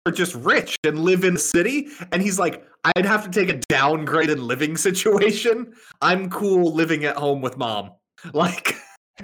are 0.06 0.12
just 0.12 0.34
rich 0.36 0.76
and 0.84 1.00
live 1.00 1.24
in 1.24 1.34
the 1.34 1.40
city, 1.40 1.88
and 2.12 2.22
he's 2.22 2.38
like, 2.38 2.64
I'd 2.84 3.04
have 3.04 3.24
to 3.24 3.30
take 3.30 3.48
a 3.54 3.58
downgrade 3.68 4.30
in 4.30 4.46
living 4.46 4.76
situation. 4.76 5.74
I'm 6.00 6.30
cool 6.30 6.72
living 6.72 7.04
at 7.04 7.16
home 7.16 7.42
with 7.42 7.58
mom. 7.58 7.92
Like 8.34 8.74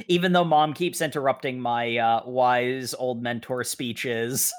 Even 0.09 0.33
though 0.33 0.45
mom 0.45 0.73
keeps 0.73 1.03
interrupting 1.03 1.61
my 1.61 1.99
uh, 1.99 2.23
wise 2.25 2.95
old 2.95 3.23
mentor 3.23 3.62
speeches. 3.62 4.51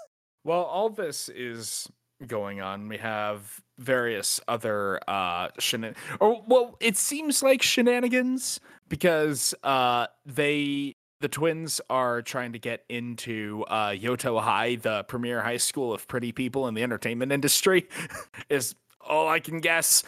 Well, 0.44 0.62
all 0.62 0.90
this 0.90 1.28
is 1.30 1.88
going 2.28 2.62
on. 2.62 2.88
We 2.88 2.98
have 2.98 3.60
various 3.80 4.40
other 4.48 5.00
uh 5.08 5.50
shenan- 5.60 5.96
or 6.20 6.44
well, 6.48 6.78
it 6.80 6.98
seems 6.98 7.44
like 7.44 7.62
shenanigans 7.62 8.60
because 8.90 9.54
uh 9.64 10.08
they 10.26 10.96
the 11.20 11.28
twins 11.28 11.82
are 11.90 12.22
trying 12.22 12.54
to 12.54 12.60
get 12.60 12.84
into 12.90 13.66
uh 13.70 13.90
Yoto 13.90 14.42
High, 14.42 14.76
the 14.76 15.04
premier 15.04 15.42
high 15.42 15.58
school 15.58 15.94
of 15.94 16.08
pretty 16.08 16.32
people 16.32 16.68
in 16.68 16.74
the 16.74 16.84
entertainment 16.84 17.32
industry 17.32 17.88
is 18.50 18.76
all 19.02 19.28
I 19.28 19.40
can 19.40 19.60
guess. 19.60 20.04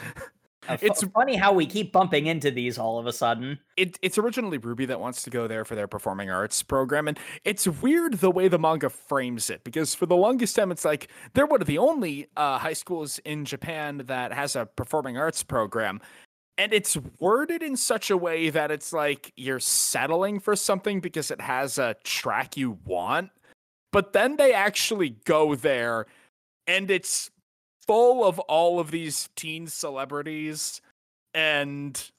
Uh, 0.67 0.73
It's- 0.81 1.03
funny 1.15 1.35
how 1.37 1.53
we 1.53 1.65
keep 1.65 1.91
bumping 1.93 2.27
into 2.27 2.51
these 2.51 2.77
all 2.77 2.99
of 2.99 3.07
a 3.07 3.13
sudden. 3.13 3.57
it, 3.77 3.97
it's 4.01 4.17
originally 4.17 4.57
Ruby 4.57 4.85
that 4.87 4.99
wants 4.99 5.23
to 5.23 5.29
go 5.29 5.47
there 5.47 5.63
for 5.65 5.73
their 5.73 5.87
performing 5.87 6.29
arts 6.29 6.61
program, 6.61 7.07
and 7.07 7.17
it's 7.45 7.65
weird 7.65 8.15
the 8.15 8.29
way 8.29 8.49
the 8.49 8.59
manga 8.59 8.89
frames 8.89 9.49
it 9.49 9.63
because 9.63 9.95
for 9.95 10.05
the 10.05 10.17
longest 10.17 10.55
time 10.57 10.69
it's 10.69 10.83
like 10.85 11.07
they're 11.33 11.45
one 11.47 11.61
of 11.61 11.67
the 11.67 11.77
only 11.77 12.27
uh, 12.35 12.59
high 12.59 12.73
schools 12.73 13.19
in 13.19 13.45
Japan 13.45 14.03
that 14.07 14.33
has 14.33 14.55
a 14.57 14.65
performing 14.65 15.17
arts 15.17 15.43
program, 15.43 16.01
and 16.59 16.73
it's 16.73 16.97
worded 17.19 17.63
in 17.63 17.77
such 17.77 18.11
a 18.11 18.17
way 18.17 18.49
that 18.49 18.69
it's 18.69 18.91
like 18.91 19.31
you're 19.37 19.61
settling 19.61 20.41
for 20.41 20.57
something 20.57 20.99
because 20.99 21.31
it 21.31 21.39
has 21.39 21.77
a 21.77 21.95
track 22.03 22.57
you 22.57 22.77
want, 22.83 23.31
but 23.93 24.11
then 24.11 24.35
they 24.35 24.51
actually 24.51 25.15
go 25.23 25.55
there, 25.55 26.05
and 26.67 26.91
it's 26.91 27.31
full 27.87 28.25
of 28.25 28.39
all 28.39 28.77
of 28.77 28.91
these 28.91 29.29
teen 29.37 29.67
celebrities 29.67 30.81
and 31.33 32.11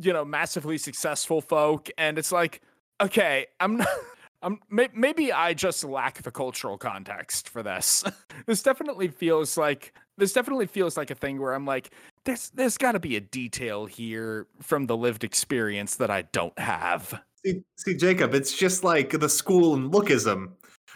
you 0.00 0.12
know 0.12 0.24
massively 0.24 0.76
successful 0.76 1.40
folk 1.40 1.90
and 1.98 2.18
it's 2.18 2.32
like 2.32 2.62
okay 3.00 3.46
i'm 3.60 3.76
not 3.76 3.88
may- 4.70 4.88
maybe 4.94 5.32
I 5.32 5.54
just 5.54 5.84
lack 5.84 6.22
the 6.22 6.30
cultural 6.30 6.78
context 6.78 7.48
for 7.48 7.62
this. 7.62 8.04
this 8.46 8.62
definitely 8.62 9.08
feels 9.08 9.56
like 9.56 9.94
this 10.18 10.32
definitely 10.32 10.66
feels 10.66 10.96
like 10.96 11.10
a 11.10 11.14
thing 11.14 11.40
where 11.40 11.54
I'm 11.54 11.64
like, 11.64 11.90
there's 12.24 12.50
there's 12.50 12.78
got 12.78 12.92
to 12.92 13.00
be 13.00 13.16
a 13.16 13.20
detail 13.20 13.86
here 13.86 14.46
from 14.60 14.86
the 14.86 14.96
lived 14.96 15.24
experience 15.24 15.96
that 15.96 16.10
I 16.10 16.22
don't 16.22 16.56
have. 16.58 17.20
See, 17.44 17.62
see, 17.76 17.94
Jacob, 17.94 18.34
it's 18.34 18.56
just 18.56 18.84
like 18.84 19.18
the 19.18 19.28
school 19.28 19.74
and 19.74 19.92
lookism, 19.92 20.52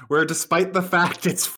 where 0.09 0.25
despite 0.25 0.73
the 0.73 0.83
fact 0.95 1.27
it's 1.27 1.57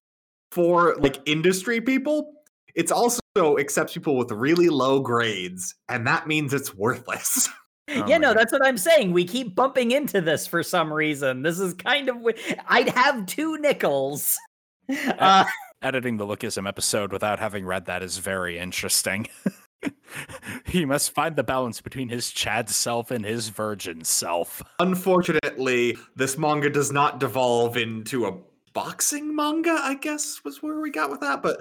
for 0.52 0.96
like 0.96 1.18
industry 1.26 1.80
people, 1.80 2.32
it's 2.74 2.92
also 2.92 3.20
accepts 3.58 3.94
people 3.94 4.16
with 4.16 4.30
really 4.30 4.68
low 4.68 5.00
grades, 5.00 5.74
and 5.88 6.06
that 6.06 6.26
means 6.26 6.52
it's 6.54 6.74
worthless. 6.74 7.48
Oh 7.90 8.06
yeah, 8.06 8.18
no, 8.18 8.28
my 8.28 8.34
that's 8.34 8.52
what 8.52 8.66
I'm 8.66 8.76
saying. 8.76 9.12
We 9.12 9.24
keep 9.24 9.54
bumping 9.54 9.92
into 9.92 10.20
this 10.20 10.46
for 10.46 10.62
some 10.62 10.92
reason. 10.92 11.40
This 11.40 11.58
is 11.58 11.72
kind 11.72 12.10
of. 12.10 12.16
wi- 12.16 12.36
I'd 12.68 12.90
have 12.90 13.24
two 13.24 13.56
nickels. 13.56 14.36
Uh, 15.18 15.46
Editing 15.80 16.16
the 16.16 16.26
Lookism 16.26 16.66
episode 16.66 17.12
without 17.12 17.38
having 17.38 17.64
read 17.64 17.86
that 17.86 18.02
is 18.02 18.18
very 18.18 18.58
interesting. 18.58 19.28
he 20.64 20.84
must 20.84 21.12
find 21.12 21.36
the 21.36 21.44
balance 21.44 21.80
between 21.80 22.08
his 22.08 22.32
Chad 22.32 22.68
self 22.68 23.12
and 23.12 23.24
his 23.24 23.48
virgin 23.50 24.02
self. 24.02 24.60
Unfortunately, 24.80 25.96
this 26.16 26.36
manga 26.36 26.68
does 26.68 26.90
not 26.90 27.20
devolve 27.20 27.76
into 27.76 28.26
a 28.26 28.36
boxing 28.72 29.36
manga. 29.36 29.78
I 29.80 29.94
guess 29.94 30.42
was 30.44 30.62
where 30.64 30.80
we 30.80 30.90
got 30.90 31.10
with 31.10 31.20
that, 31.20 31.42
but. 31.42 31.58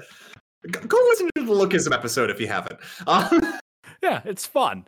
Go 0.72 0.98
listen 1.10 1.30
to 1.36 1.46
the 1.46 1.54
Lookism 1.54 1.94
episode 1.94 2.32
if 2.32 2.40
you 2.40 2.48
haven't. 2.48 2.80
Um, 3.08 3.60
Yeah, 4.02 4.22
it's 4.26 4.46
fun. 4.46 4.86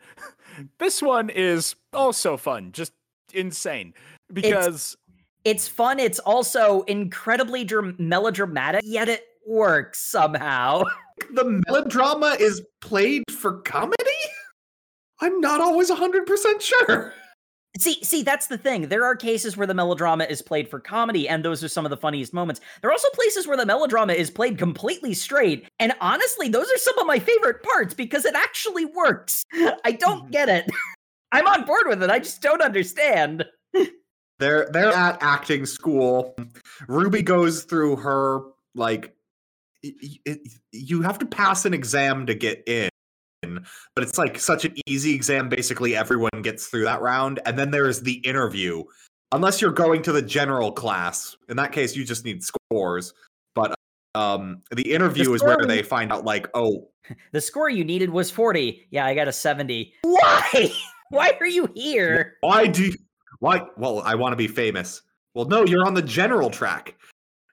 This 0.80 1.02
one 1.02 1.30
is 1.30 1.76
also 1.94 2.36
fun, 2.36 2.72
just 2.72 2.94
insane 3.34 3.94
because 4.32 4.98
it's 5.46 5.68
fun. 5.68 6.00
It's 6.00 6.20
also 6.20 6.82
incredibly 6.84 7.64
dram- 7.64 7.96
melodramatic, 7.98 8.82
yet 8.84 9.10
it 9.10 9.24
works 9.46 10.00
somehow. 10.00 10.84
the 11.34 11.62
melodrama 11.68 12.36
is 12.40 12.62
played 12.82 13.24
for 13.32 13.62
comedy? 13.62 13.96
I'm 15.22 15.42
not 15.42 15.60
always 15.60 15.92
100% 15.92 16.62
sure. 16.62 17.14
See, 17.78 18.04
see, 18.04 18.24
that's 18.24 18.48
the 18.48 18.58
thing. 18.58 18.88
There 18.88 19.06
are 19.06 19.16
cases 19.16 19.56
where 19.56 19.68
the 19.68 19.74
melodrama 19.74 20.26
is 20.26 20.42
played 20.42 20.68
for 20.68 20.80
comedy, 20.80 21.30
and 21.30 21.46
those 21.46 21.64
are 21.64 21.68
some 21.68 21.86
of 21.86 21.92
the 21.92 21.98
funniest 21.98 22.34
moments. 22.34 22.62
There 22.82 22.90
are 22.90 22.94
also 22.94 23.10
places 23.14 23.48
where 23.48 23.58
the 23.58 23.66
melodrama 23.66 24.14
is 24.14 24.32
played 24.32 24.58
completely 24.58 25.14
straight, 25.14 25.70
and 25.80 25.94
honestly, 26.02 26.50
those 26.50 26.70
are 26.72 26.78
some 26.78 26.98
of 26.98 27.06
my 27.06 27.20
favorite 27.20 27.62
parts 27.62 27.94
because 27.94 28.26
it 28.26 28.36
actually 28.36 28.86
works. 28.86 29.46
I 29.86 29.92
don't 29.92 30.24
mm-hmm. 30.24 30.32
get 30.32 30.50
it. 30.50 30.70
I'm 31.32 31.48
on 31.48 31.64
board 31.66 31.84
with 31.86 32.02
it. 32.02 32.10
I 32.10 32.20
just 32.20 32.42
don't 32.42 32.62
understand. 32.62 33.46
They're 34.40 34.70
they're 34.72 34.94
at 34.94 35.18
acting 35.22 35.66
school. 35.66 36.36
Ruby 36.88 37.22
goes 37.22 37.64
through 37.64 37.98
her 37.98 38.42
like 38.74 39.14
y- 39.84 39.92
it, 40.26 40.40
you 40.72 41.02
have 41.02 41.20
to 41.20 41.26
pass 41.26 41.66
an 41.66 41.74
exam 41.74 42.26
to 42.26 42.34
get 42.34 42.64
in. 42.68 42.90
But 43.44 44.04
it's 44.04 44.18
like 44.18 44.40
such 44.40 44.66
an 44.66 44.76
easy 44.86 45.14
exam 45.14 45.50
basically 45.50 45.96
everyone 45.96 46.42
gets 46.42 46.68
through 46.68 46.84
that 46.86 47.02
round 47.02 47.40
and 47.46 47.58
then 47.58 47.72
there's 47.72 48.02
the 48.02 48.14
interview. 48.14 48.84
Unless 49.32 49.62
you're 49.62 49.72
going 49.72 50.02
to 50.04 50.12
the 50.12 50.22
general 50.22 50.72
class. 50.72 51.38
In 51.50 51.58
that 51.58 51.72
case 51.72 51.96
you 51.96 52.04
just 52.04 52.26
need 52.26 52.44
scores. 52.44 53.14
But 53.56 53.76
um 54.16 54.62
the 54.72 54.94
interview 54.94 55.34
is 55.34 55.44
where 55.44 55.66
they 55.66 55.84
find 55.84 56.12
out 56.12 56.26
like 56.26 56.48
oh 56.54 56.90
The 57.32 57.42
score 57.42 57.70
you 57.70 57.84
needed 57.84 58.10
was 58.10 58.32
40. 58.32 58.88
Yeah, 58.92 59.06
I 59.06 59.16
got 59.16 59.28
a 59.28 59.34
70. 59.34 59.94
Why? 60.04 60.72
Why 61.10 61.32
are 61.40 61.48
you 61.48 61.70
here? 61.76 62.36
Why 62.42 62.68
do 62.68 62.86
you, 62.86 62.94
why? 63.40 63.66
Well, 63.78 64.02
I 64.02 64.16
want 64.16 64.34
to 64.34 64.38
be 64.38 64.48
famous. 64.48 65.02
Well, 65.34 65.46
no, 65.46 65.66
you're 65.66 65.86
on 65.86 65.94
the 65.94 66.02
general 66.02 66.50
track. 66.50 66.96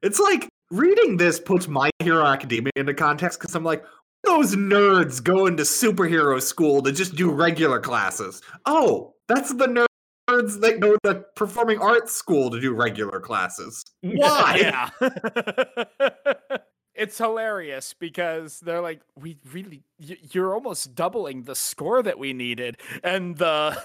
It's 0.02 0.18
like 0.18 0.48
reading 0.70 1.16
this 1.16 1.38
puts 1.38 1.68
My 1.68 1.90
Hero 2.00 2.24
Academia 2.24 2.72
into 2.76 2.94
context 2.94 3.38
because 3.38 3.54
I'm 3.54 3.64
like, 3.64 3.84
those 4.24 4.56
nerds 4.56 5.22
go 5.22 5.46
into 5.46 5.62
superhero 5.62 6.42
school 6.42 6.82
to 6.82 6.92
just 6.92 7.14
do 7.14 7.30
regular 7.30 7.80
classes. 7.80 8.42
Oh, 8.66 9.14
that's 9.28 9.54
the 9.54 9.86
nerds 10.28 10.60
that 10.60 10.80
go 10.80 10.96
to 11.04 11.24
performing 11.36 11.78
arts 11.78 12.12
school 12.12 12.50
to 12.50 12.60
do 12.60 12.74
regular 12.74 13.20
classes. 13.20 13.84
Why? 14.00 14.90
yeah. 15.00 16.58
it's 16.94 17.18
hilarious 17.18 17.94
because 17.94 18.58
they're 18.60 18.80
like, 18.80 19.00
we 19.14 19.38
really, 19.52 19.84
you're 19.98 20.54
almost 20.54 20.94
doubling 20.94 21.44
the 21.44 21.54
score 21.54 22.02
that 22.02 22.18
we 22.18 22.32
needed, 22.32 22.78
and 23.04 23.36
the 23.36 23.80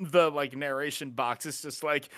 the 0.00 0.30
like 0.30 0.56
narration 0.56 1.10
box 1.10 1.46
is 1.46 1.62
just 1.62 1.82
like 1.82 2.08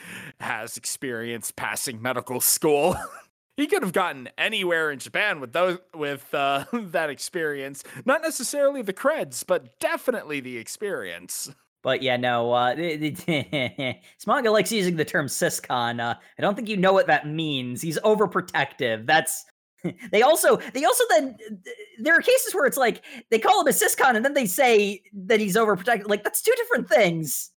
has 0.40 0.76
experience 0.76 1.50
passing 1.50 2.00
medical 2.00 2.40
school. 2.40 2.96
he 3.56 3.66
could 3.66 3.82
have 3.82 3.92
gotten 3.92 4.28
anywhere 4.38 4.90
in 4.90 4.98
Japan 4.98 5.40
with 5.40 5.52
those 5.52 5.78
with 5.94 6.32
uh, 6.34 6.64
that 6.72 7.10
experience. 7.10 7.84
Not 8.04 8.22
necessarily 8.22 8.82
the 8.82 8.92
creds, 8.92 9.44
but 9.46 9.78
definitely 9.78 10.40
the 10.40 10.58
experience. 10.58 11.50
But 11.82 12.00
yeah, 12.00 12.16
no, 12.16 12.52
uh, 12.52 12.74
likes 14.26 14.72
using 14.72 14.96
the 14.96 15.04
term 15.04 15.26
siscon. 15.26 16.00
Uh, 16.00 16.14
I 16.38 16.42
don't 16.42 16.54
think 16.54 16.68
you 16.68 16.76
know 16.76 16.92
what 16.92 17.08
that 17.08 17.26
means. 17.26 17.82
He's 17.82 17.98
overprotective. 18.00 19.04
That's 19.06 19.44
they 20.12 20.22
also 20.22 20.56
they 20.74 20.84
also 20.84 21.04
then 21.10 21.36
there 22.00 22.14
are 22.16 22.20
cases 22.20 22.54
where 22.54 22.66
it's 22.66 22.76
like 22.76 23.02
they 23.30 23.38
call 23.38 23.60
him 23.60 23.66
a 23.68 23.70
siscon 23.70 24.16
and 24.16 24.24
then 24.24 24.34
they 24.34 24.46
say 24.46 25.02
that 25.12 25.40
he's 25.40 25.56
overprotective. 25.56 26.08
Like 26.08 26.24
that's 26.24 26.42
two 26.42 26.52
different 26.56 26.88
things. 26.88 27.50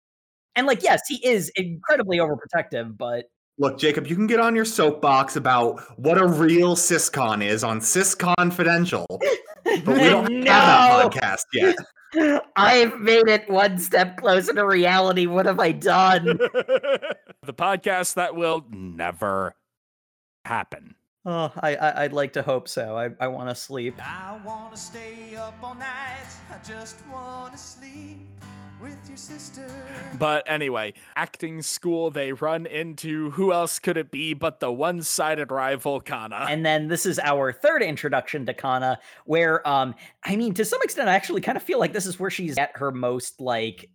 And 0.55 0.67
like, 0.67 0.81
yes, 0.83 1.01
he 1.07 1.25
is 1.27 1.49
incredibly 1.55 2.17
overprotective, 2.17 2.97
but 2.97 3.25
Look, 3.57 3.77
Jacob, 3.77 4.05
you 4.07 4.15
can 4.17 4.27
get 4.27 4.41
on 4.41 4.53
your 4.53 4.65
soapbox 4.65 5.37
about 5.37 5.79
what 5.97 6.17
a 6.17 6.27
real 6.27 6.75
siscon 6.75 7.41
is 7.41 7.63
on 7.63 7.79
Sysconfidential, 7.79 9.05
but 9.63 9.87
we 9.87 10.09
don't 10.09 10.29
No! 10.29 10.51
have 10.51 11.11
that 11.11 11.11
podcast 11.13 11.43
yet. 11.53 12.43
I've 12.57 12.99
made 12.99 13.29
it 13.29 13.49
one 13.49 13.77
step 13.77 14.17
closer 14.17 14.53
to 14.53 14.65
reality. 14.65 15.25
What 15.25 15.45
have 15.45 15.61
I 15.61 15.71
done? 15.71 16.25
the 16.25 17.53
podcast 17.53 18.15
that 18.15 18.35
will 18.35 18.65
never 18.69 19.55
happen. 20.43 20.95
Oh, 21.25 21.51
I, 21.59 21.75
I 21.75 22.03
I'd 22.03 22.13
like 22.13 22.33
to 22.33 22.41
hope 22.41 22.67
so. 22.67 22.97
I, 22.97 23.09
I 23.19 23.27
want 23.27 23.49
to 23.49 23.55
sleep. 23.55 23.95
I 23.99 24.39
wanna 24.45 24.77
stay 24.77 25.35
up 25.35 25.55
all 25.61 25.75
night. 25.75 26.27
I 26.49 26.57
just 26.67 27.05
wanna 27.07 27.57
sleep 27.57 28.19
with 28.81 28.97
your 29.07 29.17
sister. 29.17 29.67
But 30.19 30.43
anyway, 30.47 30.93
acting 31.15 31.61
school, 31.61 32.11
they 32.11 32.33
run 32.33 32.65
into 32.65 33.31
who 33.31 33.53
else 33.53 33.79
could 33.79 33.97
it 33.97 34.11
be 34.11 34.33
but 34.33 34.59
the 34.59 34.71
one 34.71 35.01
sided 35.01 35.51
rival 35.51 35.99
Kana? 36.01 36.45
And 36.49 36.65
then 36.65 36.87
this 36.87 37.05
is 37.05 37.19
our 37.19 37.51
third 37.51 37.81
introduction 37.81 38.45
to 38.45 38.53
Kana, 38.53 38.99
where 39.25 39.67
um, 39.67 39.95
I 40.23 40.35
mean, 40.35 40.53
to 40.55 40.65
some 40.65 40.81
extent, 40.83 41.09
I 41.09 41.15
actually 41.15 41.41
kind 41.41 41.57
of 41.57 41.63
feel 41.63 41.79
like 41.79 41.93
this 41.93 42.05
is 42.05 42.19
where 42.19 42.29
she's 42.29 42.57
at 42.57 42.71
her 42.75 42.91
most 42.91 43.39
like 43.39 43.89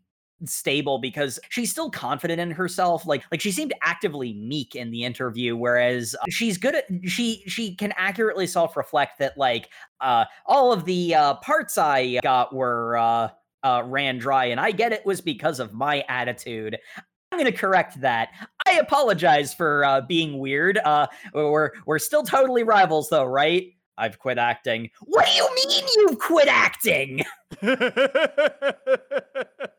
stable 0.44 0.98
because 0.98 1.38
she's 1.50 1.70
still 1.70 1.90
confident 1.90 2.40
in 2.40 2.50
herself 2.50 3.06
like 3.06 3.24
like 3.30 3.40
she 3.40 3.52
seemed 3.52 3.72
actively 3.82 4.32
meek 4.34 4.74
in 4.74 4.90
the 4.90 5.04
interview 5.04 5.56
whereas 5.56 6.14
uh, 6.20 6.24
she's 6.30 6.56
good 6.56 6.74
at 6.74 6.84
she 7.04 7.42
she 7.46 7.74
can 7.74 7.92
accurately 7.96 8.46
self-reflect 8.46 9.18
that 9.18 9.36
like 9.36 9.68
uh 10.00 10.24
all 10.46 10.72
of 10.72 10.84
the 10.84 11.14
uh 11.14 11.34
parts 11.34 11.76
i 11.76 12.18
got 12.22 12.54
were 12.54 12.96
uh 12.96 13.28
uh 13.62 13.82
ran 13.84 14.18
dry 14.18 14.46
and 14.46 14.58
i 14.58 14.70
get 14.70 14.92
it 14.92 15.04
was 15.04 15.20
because 15.20 15.60
of 15.60 15.72
my 15.72 16.04
attitude. 16.08 16.78
I'm 17.32 17.38
gonna 17.38 17.52
correct 17.52 18.00
that. 18.00 18.30
I 18.66 18.78
apologize 18.78 19.54
for 19.54 19.84
uh 19.84 20.00
being 20.00 20.38
weird 20.38 20.78
uh 20.78 21.06
we're 21.34 21.70
we're 21.86 21.98
still 21.98 22.22
totally 22.22 22.64
rivals 22.64 23.08
though 23.08 23.24
right? 23.24 23.72
I've 23.98 24.18
quit 24.18 24.38
acting. 24.38 24.88
What 25.02 25.26
do 25.26 25.32
you 25.32 25.46
mean 25.54 25.84
you've 25.96 26.18
quit 26.18 26.48
acting 26.48 27.22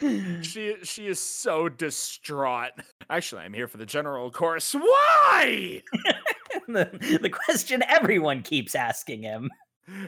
she 0.42 0.76
she 0.82 1.06
is 1.06 1.20
so 1.20 1.68
distraught. 1.68 2.72
Actually, 3.08 3.42
I'm 3.42 3.52
here 3.52 3.68
for 3.68 3.76
the 3.76 3.86
general 3.86 4.30
chorus. 4.30 4.72
Why? 4.72 5.82
the, 6.68 7.18
the 7.20 7.30
question 7.30 7.82
everyone 7.88 8.42
keeps 8.42 8.74
asking 8.74 9.22
him. 9.22 9.50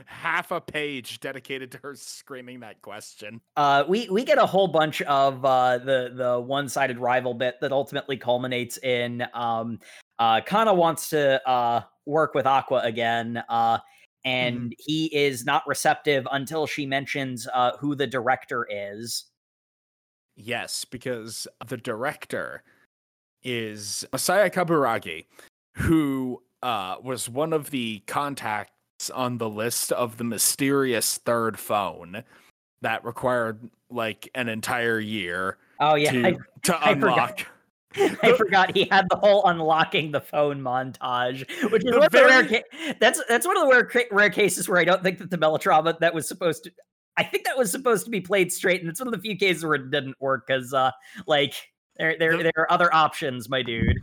Half 0.07 0.53
a 0.53 0.61
page 0.61 1.18
dedicated 1.20 1.72
to 1.72 1.78
her 1.82 1.97
screaming 1.97 2.61
that 2.61 2.80
question. 2.82 3.40
Uh, 3.57 3.84
we 3.88 4.09
we 4.11 4.24
get 4.24 4.38
a 4.38 4.47
whole 4.47 4.68
bunch 4.68 5.03
of 5.03 5.45
uh, 5.45 5.78
the 5.78 6.12
the 6.14 6.40
one 6.40 6.68
sided 6.68 6.99
rival 6.99 7.34
bit 7.34 7.57
that 7.61 7.72
ultimately 7.72 8.16
culminates 8.16 8.78
in 8.78 9.24
um, 9.34 9.80
uh, 10.18 10.40
Kana 10.40 10.72
wants 10.72 11.11
to 11.11 11.47
uh, 11.49 11.82
work 12.07 12.32
with 12.34 12.47
Aqua 12.47 12.80
again, 12.84 13.43
uh, 13.49 13.78
and 14.24 14.72
he 14.78 15.07
is 15.07 15.45
not 15.45 15.66
receptive 15.66 16.28
until 16.30 16.66
she 16.66 16.86
mentions 16.86 17.49
uh, 17.53 17.72
who 17.78 17.97
the 17.97 18.07
director 18.07 18.66
is. 18.70 19.32
Yes, 20.37 20.85
because 20.85 21.47
the 21.66 21.76
director 21.76 22.62
is 23.43 24.05
Masaya 24.12 24.51
Kaburagi, 24.51 25.26
who 25.74 26.43
uh, 26.62 26.97
was 27.03 27.28
one 27.28 27.53
of 27.53 27.70
the 27.70 28.03
contacts 28.07 29.11
on 29.14 29.39
the 29.39 29.49
list 29.49 29.93
of 29.93 30.16
the 30.16 30.24
mysterious 30.24 31.18
third 31.18 31.59
phone 31.59 32.22
that 32.83 33.05
required 33.05 33.70
like 33.91 34.28
an 34.35 34.49
entire 34.49 34.99
year 35.01 35.59
Oh 35.80 35.97
yeah, 35.97 36.12
to, 36.12 36.26
I, 36.26 36.37
to 36.62 36.87
I 36.87 36.95
forgot. 36.95 36.97
unlock. 37.01 37.47
I 38.22 38.33
forgot 38.39 38.74
he 38.74 38.85
had 38.91 39.07
the 39.11 39.16
whole 39.16 39.45
unlocking 39.47 40.12
the 40.12 40.20
phone 40.20 40.61
montage, 40.62 41.41
which 41.70 41.85
is 41.85 41.93
one 41.93 42.05
of 42.05 42.11
the 42.12 42.24
rare 42.24 42.43
very- 42.45 42.62
ca- 42.62 42.95
that's 43.01 43.20
that's 43.28 43.47
one 43.47 43.57
of 43.59 43.64
the 43.64 43.70
rare 43.70 44.07
rare 44.11 44.30
cases 44.30 44.68
where 44.68 44.78
I 44.78 44.85
don't 44.85 45.03
think 45.03 45.18
that 45.18 45.30
the 45.30 45.37
melodrama 45.37 45.97
that 46.01 46.14
was 46.14 46.26
supposed 46.26 46.64
to 46.64 46.72
I 47.16 47.22
think 47.24 47.44
that 47.44 47.56
was 47.58 47.70
supposed 47.70 48.04
to 48.06 48.10
be 48.10 48.20
played 48.20 48.52
straight, 48.52 48.80
and 48.80 48.88
it's 48.88 49.00
one 49.00 49.06
of 49.08 49.12
the 49.12 49.20
few 49.20 49.36
cases 49.36 49.64
where 49.64 49.74
it 49.74 49.90
didn't 49.90 50.16
work 50.20 50.46
because 50.46 50.72
uh 50.72 50.90
like 51.26 51.54
there 51.98 52.16
there 52.18 52.36
The- 52.36 52.42
there 52.44 52.52
are 52.56 52.72
other 52.72 52.92
options, 52.94 53.48
my 53.48 53.62
dude. 53.62 53.98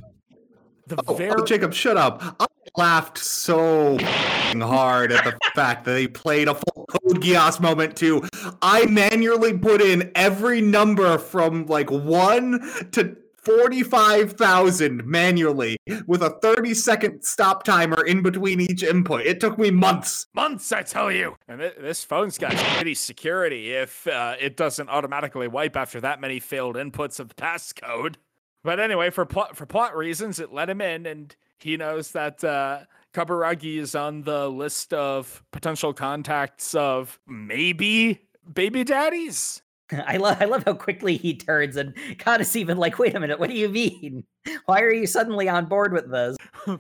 The 0.88 0.98
Oh, 1.08 1.14
very 1.14 1.34
oh, 1.40 1.46
Jacob, 1.46 1.72
shut 1.74 1.98
up. 1.98 2.22
I 2.40 2.48
laughed 2.76 3.20
so 3.20 3.98
hard 4.00 5.12
at 5.12 5.24
the 5.24 5.38
fact 5.56 5.86
that 5.86 5.92
they 5.94 6.08
played 6.08 6.48
a 6.48 6.56
full 6.56 6.86
Code 6.88 7.22
Geass 7.22 7.60
moment 7.60 7.96
too. 7.96 8.24
I 8.64 8.86
manually 8.88 9.56
put 9.56 9.82
in 9.82 10.12
every 10.16 10.62
number 10.62 11.20
from 11.20 11.68
like 11.68 11.92
1 11.92 12.90
to 12.94 13.16
45,000 13.44 15.06
manually 15.06 15.78
with 16.08 16.22
a 16.22 16.32
30 16.42 16.74
second 16.74 17.22
stop 17.24 17.64
timer 17.64 18.06
in 18.06 18.22
between 18.22 18.60
each 18.62 18.84
input. 18.84 19.22
It 19.22 19.40
took 19.40 19.58
me 19.58 19.72
months. 19.72 20.28
months, 20.34 20.72
I 20.72 20.84
tell 20.84 21.12
you. 21.12 21.36
And 21.48 21.62
thi- 21.62 21.72
this 21.80 22.04
phone's 22.04 22.38
got 22.38 22.52
shitty 22.52 22.98
security 22.98 23.74
if 23.74 24.08
uh, 24.08 24.36
it 24.40 24.58
doesn't 24.58 24.90
automatically 24.90 25.48
wipe 25.48 25.76
after 25.76 26.02
that 26.02 26.22
many 26.22 26.40
failed 26.40 26.76
inputs 26.76 27.20
of 27.20 27.30
the 27.30 27.36
passcode. 27.36 28.16
But 28.64 28.80
anyway, 28.80 29.10
for 29.10 29.26
plot 29.26 29.56
for 29.56 29.66
plot 29.66 29.96
reasons, 29.96 30.40
it 30.40 30.52
let 30.52 30.70
him 30.70 30.82
in, 30.82 31.06
and 31.06 31.34
he 31.60 31.78
knows 31.78 32.12
that 32.12 32.44
uh, 32.44 32.82
Kaburagi 33.14 33.78
is 33.78 33.96
on 33.96 34.24
the 34.24 34.50
list 34.50 34.94
of 34.94 35.44
potential 35.52 35.94
contacts 35.94 36.76
of 36.76 37.20
maybe 37.26 38.22
baby 38.54 38.84
daddies. 38.84 39.62
I 40.06 40.18
love 40.18 40.38
I 40.40 40.46
love 40.46 40.64
how 40.66 40.74
quickly 40.74 41.18
he 41.18 41.36
turns 41.36 41.76
and 41.78 41.94
Kana's 42.18 42.56
even 42.56 42.78
like, 42.78 43.00
wait 43.00 43.16
a 43.16 43.20
minute, 43.20 43.40
what 43.40 43.50
do 43.50 43.56
you 43.56 43.70
mean? 43.70 44.24
Why 44.66 44.82
are 44.82 44.94
you 44.94 45.08
suddenly 45.08 45.50
on 45.50 45.66
board 45.66 45.94
with 45.94 46.10
this? 46.12 46.38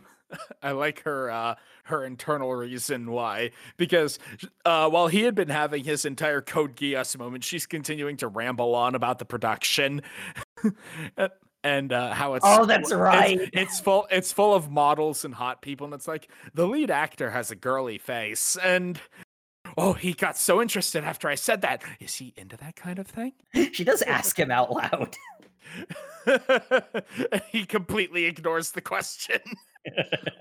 I 0.62 0.72
like 0.72 1.02
her 1.04 1.32
uh 1.32 1.56
her 1.86 2.06
internal 2.06 2.54
reason 2.54 3.10
why 3.10 3.50
because 3.78 4.20
uh 4.64 4.88
while 4.88 5.08
he 5.08 5.24
had 5.24 5.34
been 5.34 5.50
having 5.50 5.84
his 5.84 6.06
entire 6.06 6.40
code 6.40 6.76
Geass 6.76 7.18
moment 7.18 7.44
she's 7.44 7.66
continuing 7.66 8.16
to 8.18 8.28
ramble 8.28 8.76
on 8.76 8.94
about 8.94 9.18
the 9.18 9.26
production 9.26 10.04
and 11.64 11.92
uh 11.92 12.14
how 12.14 12.36
it's 12.36 12.46
Oh, 12.48 12.66
that's 12.66 12.92
it's- 12.92 13.00
right. 13.02 13.50
it's, 13.54 13.80
full 13.80 14.08
it's 14.12 14.32
full 14.32 14.54
of 14.54 14.70
models 14.70 15.26
and 15.26 15.34
hot 15.34 15.64
people 15.64 15.86
and 15.86 15.96
it's 15.96 16.08
like 16.08 16.30
the 16.54 16.68
lead 16.68 16.92
actor 16.92 17.32
has 17.32 17.50
a 17.50 17.56
girly 17.56 17.98
face 17.98 18.56
and 18.64 19.00
oh 19.80 19.94
he 19.94 20.14
got 20.14 20.38
so 20.38 20.62
interested 20.62 21.04
after 21.04 21.28
I 21.28 21.36
said 21.36 21.62
that 21.62 21.84
is 22.00 22.16
he 22.16 22.34
into 22.38 22.58
that 22.58 22.76
kind 22.76 23.00
of 23.00 23.08
thing 23.08 23.34
She 23.74 23.84
does 23.84 24.02
ask 24.04 24.38
him 24.38 24.52
out 24.52 24.72
loud. 24.72 25.16
he 27.52 27.66
completely 27.66 28.26
ignores 28.26 28.72
the 28.72 28.82
question 28.82 29.40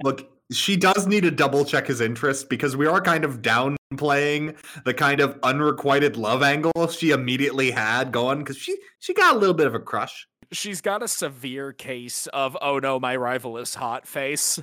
Look, 0.02 0.30
she 0.50 0.76
does 0.76 1.06
need 1.06 1.22
to 1.22 1.30
double 1.30 1.64
check 1.64 1.86
his 1.86 2.00
interest 2.00 2.48
because 2.48 2.76
we 2.76 2.86
are 2.86 3.00
kind 3.00 3.24
of 3.24 3.40
downplaying 3.40 4.56
the 4.84 4.94
kind 4.94 5.20
of 5.20 5.38
unrequited 5.42 6.16
love 6.16 6.42
angle 6.42 6.88
she 6.88 7.10
immediately 7.10 7.70
had 7.70 8.10
going 8.12 8.38
because 8.40 8.56
she 8.56 8.76
she 8.98 9.14
got 9.14 9.36
a 9.36 9.38
little 9.38 9.54
bit 9.54 9.66
of 9.66 9.74
a 9.74 9.78
crush. 9.78 10.26
she's 10.52 10.80
got 10.80 11.02
a 11.02 11.08
severe 11.08 11.72
case 11.72 12.26
of 12.28 12.56
oh 12.60 12.78
no 12.78 12.98
my 12.98 13.14
rival 13.14 13.58
is 13.58 13.74
hot 13.74 14.06
face 14.06 14.58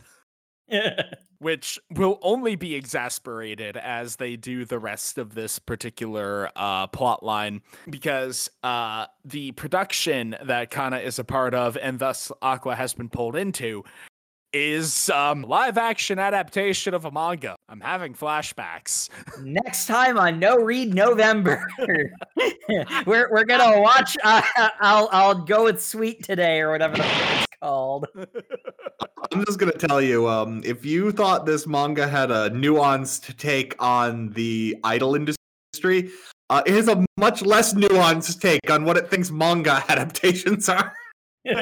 which 1.40 1.80
will 1.92 2.20
only 2.22 2.56
be 2.56 2.76
exasperated 2.76 3.78
as 3.78 4.16
they 4.16 4.36
do 4.36 4.66
the 4.66 4.80
rest 4.80 5.18
of 5.18 5.36
this 5.36 5.60
particular 5.60 6.50
uh, 6.56 6.88
plot 6.88 7.24
line 7.24 7.62
because 7.90 8.50
uh, 8.64 9.06
the 9.24 9.52
production 9.54 10.36
that 10.44 10.70
kana 10.72 10.98
is 10.98 11.20
a 11.20 11.24
part 11.24 11.54
of 11.54 11.78
and 11.78 12.00
thus 12.00 12.32
aqua 12.42 12.76
has 12.76 12.94
been 12.94 13.10
pulled 13.10 13.36
into 13.36 13.84
is 14.54 15.10
um, 15.10 15.42
live 15.44 15.78
action 15.78 16.18
adaptation 16.18 16.94
of 16.94 17.04
a 17.06 17.12
manga 17.12 17.56
i'm 17.68 17.82
having 17.82 18.14
flashbacks 18.14 19.10
Next 19.42 19.86
time 19.86 20.18
on 20.18 20.40
No 20.40 20.58
Read 20.58 20.94
November, 20.94 21.68
we're 23.06 23.30
we're 23.32 23.44
gonna 23.44 23.80
watch. 23.82 24.18
Uh, 24.24 24.42
I'll 24.80 25.10
I'll 25.12 25.36
go 25.36 25.66
with 25.66 25.82
Sweet 25.82 26.24
today 26.24 26.62
or 26.62 26.72
whatever 26.72 26.98
the 26.98 27.04
fuck 27.04 27.46
it's 27.46 27.46
called. 27.66 28.08
I'm 29.32 29.44
just 29.46 29.60
gonna 29.60 29.72
tell 29.72 30.02
you, 30.02 30.28
um, 30.28 30.62
if 30.64 30.86
you 30.86 31.12
thought 31.12 31.46
this 31.46 31.66
manga 31.66 32.08
had 32.08 32.30
a 32.30 32.50
nuanced 32.52 33.36
take 33.38 33.76
on 33.80 34.30
the 34.32 34.78
idol 34.84 35.16
industry, 35.16 36.12
uh, 36.50 36.62
it 36.66 36.74
has 36.74 36.88
a 36.88 37.04
much 37.18 37.42
less 37.42 37.74
nuanced 37.74 38.40
take 38.40 38.70
on 38.70 38.86
what 38.86 38.98
it 38.98 39.10
thinks 39.10 39.32
manga 39.32 39.84
adaptations 39.90 40.70
are. 40.70 40.94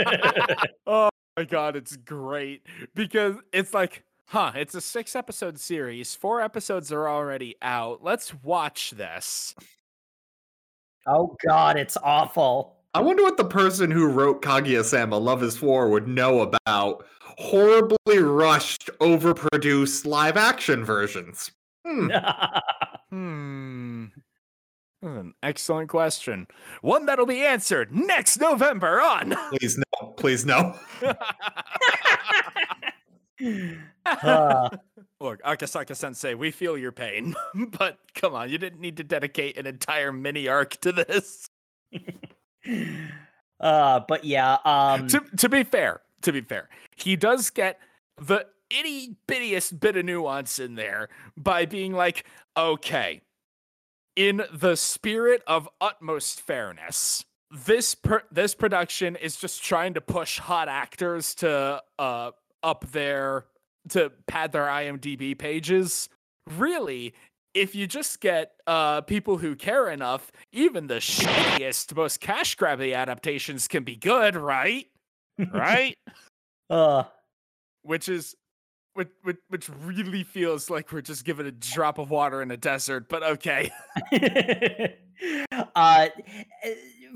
oh 0.88 1.10
my 1.38 1.45
god, 1.45 1.76
it's 1.78 1.95
great 1.95 2.68
because 2.95 3.36
it's 3.54 3.74
like, 3.74 4.04
huh, 4.28 4.51
it's 4.56 4.76
a 4.76 4.82
six 4.82 5.16
episode 5.16 5.58
series. 5.58 6.16
Four 6.16 6.41
episodes 6.41 6.91
are 6.91 7.08
already 7.08 7.56
out. 7.62 8.04
Let's 8.04 8.34
watch 8.43 8.91
this. 8.91 9.56
oh 11.08 11.36
God, 11.47 11.78
it's 11.78 11.95
awful. 12.04 12.83
I 12.96 13.02
wonder 13.02 13.24
what 13.24 13.38
the 13.38 13.46
person 13.46 13.89
who 13.89 14.08
wrote 14.08 14.41
Kaguya-sama 14.44 15.18
Love 15.18 15.41
is 15.41 15.62
War 15.62 15.89
would 15.89 16.08
know 16.08 16.41
about 16.41 17.06
horribly 17.22 18.20
rushed, 18.20 18.89
overproduced 19.00 20.06
live 20.06 20.38
action 20.38 20.84
versions. 20.86 21.52
Hmm. 21.86 22.10
Hmm. 23.10 24.06
An 25.04 25.36
excellent 25.44 25.88
question. 25.88 26.48
One 26.82 27.06
that'll 27.06 27.28
be 27.28 27.41
answered 27.41 27.94
next 27.94 28.39
November 28.39 29.00
on. 29.02 29.36
Please 29.52 29.78
no, 29.78 30.08
please 30.14 30.46
no. 30.48 30.76
Uh, 34.06 34.70
Look, 35.20 35.44
Akasaka 35.44 35.96
Sensei, 35.96 36.34
we 36.34 36.50
feel 36.50 36.76
your 36.76 36.91
pain, 36.91 37.36
but 37.54 38.00
come 38.16 38.34
on, 38.34 38.50
you 38.50 38.58
didn't 38.58 38.82
need 38.82 38.98
to 38.98 39.04
dedicate 39.04 39.58
an 39.58 39.68
entire 39.68 40.12
mini 40.12 40.48
arc 40.48 40.72
to 40.82 40.91
this. 40.91 41.48
Uh, 43.59 44.01
but 44.07 44.24
yeah, 44.24 44.57
um, 44.66 45.07
to 45.07 45.22
to 45.38 45.49
be 45.49 45.64
fair, 45.64 46.01
to 46.22 46.32
be 46.32 46.41
fair, 46.41 46.70
he 46.95 47.16
does 47.16 47.49
get 47.49 47.80
the 48.22 48.45
itty 48.70 49.18
bittiest 49.28 49.80
bit 49.80 49.97
of 49.97 50.05
nuance 50.05 50.59
in 50.59 50.76
there 50.76 51.09
by 51.38 51.66
being 51.66 51.93
like, 51.93 52.26
okay, 52.57 53.22
in 54.16 54.43
the 54.51 54.76
spirit 54.76 55.41
of 55.47 55.68
utmost 55.82 56.41
fairness, 56.41 57.26
this 57.51 57.95
per- 57.95 58.24
this 58.32 58.55
production 58.55 59.16
is 59.16 59.36
just 59.36 59.64
trying 59.64 59.93
to 59.93 60.01
push 60.01 60.39
hot 60.39 60.68
actors 60.68 61.36
to 61.36 61.82
uh 61.99 62.32
up 62.61 62.89
their 62.91 63.45
to 63.89 64.11
pad 64.28 64.51
their 64.51 64.66
IMDb 64.66 65.38
pages. 65.38 66.09
Really, 66.57 67.14
if 67.54 67.76
you 67.76 67.88
just 67.88 68.20
get 68.20 68.54
uh 68.68 69.01
people 69.01 69.38
who 69.38 69.56
care 69.56 69.89
enough, 69.89 70.32
even 70.51 70.88
the 70.88 70.95
shittiest, 70.95 71.95
most 71.95 72.20
cash 72.20 72.56
grabby 72.58 72.95
adaptations 72.95 73.68
can 73.68 73.84
be 73.84 73.95
good, 73.95 74.36
right? 74.36 74.88
Right? 75.52 75.98
uh, 76.69 77.03
which 77.82 78.07
is 78.07 78.36
which, 78.94 79.10
which 79.24 79.38
which 79.49 79.70
really 79.82 80.24
feels 80.24 80.70
like 80.70 80.91
we're 80.91 81.02
just 81.02 81.26
given 81.26 81.45
a 81.45 81.52
drop 81.52 81.98
of 81.98 82.10
water 82.10 82.41
in 82.41 82.52
a 82.52 82.57
desert, 82.57 83.10
but 83.10 83.24
okay. 83.24 83.72
uh, 85.76 86.07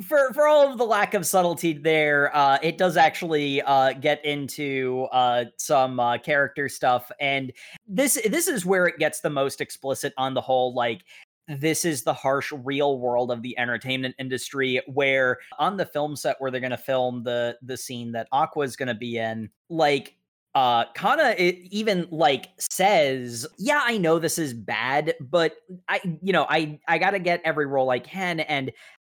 for 0.03 0.33
for 0.33 0.47
all 0.47 0.71
of 0.71 0.77
the 0.77 0.85
lack 0.85 1.13
of 1.13 1.25
subtlety 1.25 1.73
there, 1.73 2.35
uh, 2.35 2.57
it 2.61 2.77
does 2.77 2.97
actually 2.97 3.61
uh, 3.63 3.93
get 3.93 4.23
into 4.25 5.07
uh, 5.11 5.45
some 5.57 5.99
uh, 5.99 6.17
character 6.17 6.69
stuff, 6.69 7.11
and 7.19 7.51
this 7.87 8.19
this 8.29 8.47
is 8.47 8.65
where 8.65 8.85
it 8.85 8.97
gets 8.97 9.21
the 9.21 9.29
most 9.29 9.61
explicit 9.61 10.13
on 10.17 10.33
the 10.33 10.41
whole 10.41 10.73
like. 10.73 11.03
This 11.49 11.85
is 11.85 12.03
the 12.03 12.13
harsh 12.13 12.51
real 12.51 12.99
world 12.99 13.31
of 13.31 13.41
the 13.41 13.57
entertainment 13.57 14.15
industry 14.19 14.81
where 14.85 15.37
on 15.57 15.77
the 15.77 15.85
film 15.85 16.17
set 16.17 16.35
where 16.39 16.51
they're 16.51 16.59
going 16.59 16.71
to 16.71 16.77
film 16.77 17.23
the 17.23 17.57
the 17.61 17.77
scene 17.77 18.11
that 18.11 18.27
Aqua 18.33 18.65
is 18.65 18.75
going 18.75 18.89
to 18.89 18.93
be 18.93 19.17
in, 19.17 19.49
like 19.69 20.17
uh 20.55 20.85
kana 20.93 21.35
it 21.37 21.55
even 21.71 22.07
like 22.09 22.49
says 22.57 23.45
yeah 23.57 23.81
i 23.83 23.97
know 23.97 24.17
this 24.17 24.39
is 24.39 24.53
bad 24.53 25.13
but 25.19 25.53
i 25.87 25.99
you 26.21 26.33
know 26.33 26.45
i 26.49 26.79
i 26.87 26.97
gotta 26.97 27.19
get 27.19 27.41
every 27.43 27.65
role 27.65 27.89
i 27.89 27.99
can 27.99 28.39
and 28.39 28.71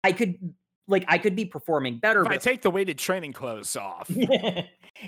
i 0.04 0.12
could 0.12 0.36
like 0.88 1.06
i 1.08 1.18
could 1.18 1.36
be 1.36 1.46
performing 1.46 1.98
better 1.98 2.22
If 2.22 2.28
I 2.28 2.38
take 2.38 2.62
the 2.62 2.72
weighted 2.72 2.98
training 2.98 3.34
clothes 3.34 3.76
off. 3.76 4.10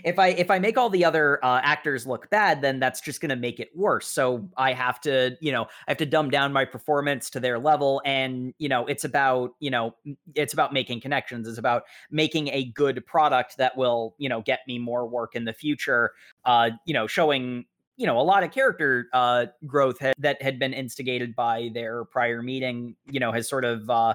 if 0.03 0.19
i 0.19 0.27
if 0.27 0.51
i 0.51 0.59
make 0.59 0.77
all 0.77 0.89
the 0.89 1.03
other 1.05 1.43
uh, 1.43 1.59
actors 1.63 2.05
look 2.05 2.29
bad 2.29 2.61
then 2.61 2.79
that's 2.79 3.01
just 3.01 3.21
going 3.21 3.29
to 3.29 3.35
make 3.35 3.59
it 3.59 3.69
worse 3.75 4.07
so 4.07 4.47
i 4.57 4.73
have 4.73 5.01
to 5.01 5.35
you 5.39 5.51
know 5.51 5.63
i 5.63 5.91
have 5.91 5.97
to 5.97 6.05
dumb 6.05 6.29
down 6.29 6.53
my 6.53 6.65
performance 6.65 7.29
to 7.29 7.39
their 7.39 7.57
level 7.57 8.01
and 8.05 8.53
you 8.57 8.69
know 8.69 8.85
it's 8.85 9.03
about 9.03 9.55
you 9.59 9.71
know 9.71 9.95
it's 10.35 10.53
about 10.53 10.73
making 10.73 11.01
connections 11.01 11.47
it's 11.47 11.57
about 11.57 11.83
making 12.11 12.49
a 12.49 12.65
good 12.65 13.05
product 13.05 13.57
that 13.57 13.75
will 13.77 14.15
you 14.17 14.29
know 14.29 14.41
get 14.41 14.59
me 14.67 14.77
more 14.77 15.07
work 15.07 15.35
in 15.35 15.45
the 15.45 15.53
future 15.53 16.11
uh 16.45 16.69
you 16.85 16.93
know 16.93 17.07
showing 17.07 17.65
you 17.97 18.05
know 18.05 18.19
a 18.19 18.21
lot 18.21 18.43
of 18.43 18.51
character 18.51 19.07
uh 19.13 19.45
growth 19.65 19.99
had, 19.99 20.13
that 20.19 20.41
had 20.41 20.59
been 20.59 20.73
instigated 20.73 21.35
by 21.35 21.69
their 21.73 22.05
prior 22.05 22.41
meeting 22.41 22.95
you 23.09 23.19
know 23.19 23.31
has 23.31 23.49
sort 23.49 23.65
of 23.65 23.89
uh 23.89 24.13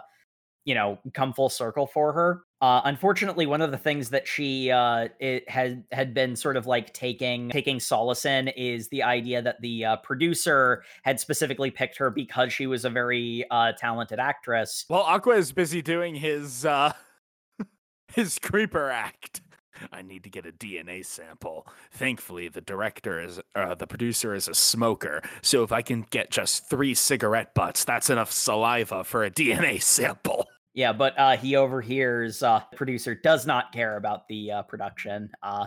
you 0.64 0.74
know 0.74 0.98
come 1.12 1.32
full 1.32 1.48
circle 1.48 1.86
for 1.86 2.12
her 2.12 2.44
Uh, 2.64 2.80
unfortunately, 2.86 3.44
one 3.44 3.60
of 3.60 3.70
the 3.70 3.76
things 3.76 4.08
that 4.08 4.26
she 4.26 4.70
uh, 4.70 5.08
it 5.20 5.46
had 5.50 5.84
had 5.92 6.14
been 6.14 6.34
sort 6.34 6.56
of 6.56 6.66
like 6.66 6.94
taking 6.94 7.50
taking 7.50 7.78
solace 7.78 8.24
in 8.24 8.48
is 8.48 8.88
the 8.88 9.02
idea 9.02 9.42
that 9.42 9.60
the 9.60 9.84
uh, 9.84 9.96
producer 9.96 10.82
had 11.02 11.20
specifically 11.20 11.70
picked 11.70 11.98
her 11.98 12.08
because 12.08 12.54
she 12.54 12.66
was 12.66 12.86
a 12.86 12.90
very 12.90 13.44
uh, 13.50 13.72
talented 13.72 14.18
actress. 14.18 14.86
Well, 14.88 15.02
Aqua 15.02 15.34
is 15.34 15.52
busy 15.52 15.82
doing 15.82 16.14
his 16.14 16.64
uh 16.64 16.94
his 18.14 18.38
creeper 18.38 18.88
act. 18.88 19.42
I 19.92 20.00
need 20.00 20.24
to 20.24 20.30
get 20.30 20.46
a 20.46 20.52
DNA 20.52 21.04
sample. 21.04 21.66
Thankfully, 21.92 22.48
the 22.48 22.62
director 22.62 23.20
is 23.20 23.40
uh, 23.54 23.74
the 23.74 23.86
producer 23.86 24.34
is 24.34 24.48
a 24.48 24.54
smoker, 24.54 25.20
so 25.42 25.64
if 25.64 25.72
I 25.72 25.82
can 25.82 26.06
get 26.08 26.30
just 26.30 26.70
three 26.70 26.94
cigarette 26.94 27.52
butts, 27.54 27.84
that's 27.84 28.08
enough 28.08 28.32
saliva 28.32 29.04
for 29.04 29.22
a 29.22 29.30
DNA 29.30 29.82
sample. 29.82 30.46
Yeah, 30.74 30.92
but 30.92 31.18
uh, 31.18 31.36
he 31.36 31.56
overhears 31.56 32.42
uh, 32.42 32.62
the 32.70 32.76
producer 32.76 33.14
does 33.14 33.46
not 33.46 33.72
care 33.72 33.96
about 33.96 34.26
the 34.28 34.50
uh, 34.50 34.62
production. 34.62 35.30
Uh, 35.42 35.66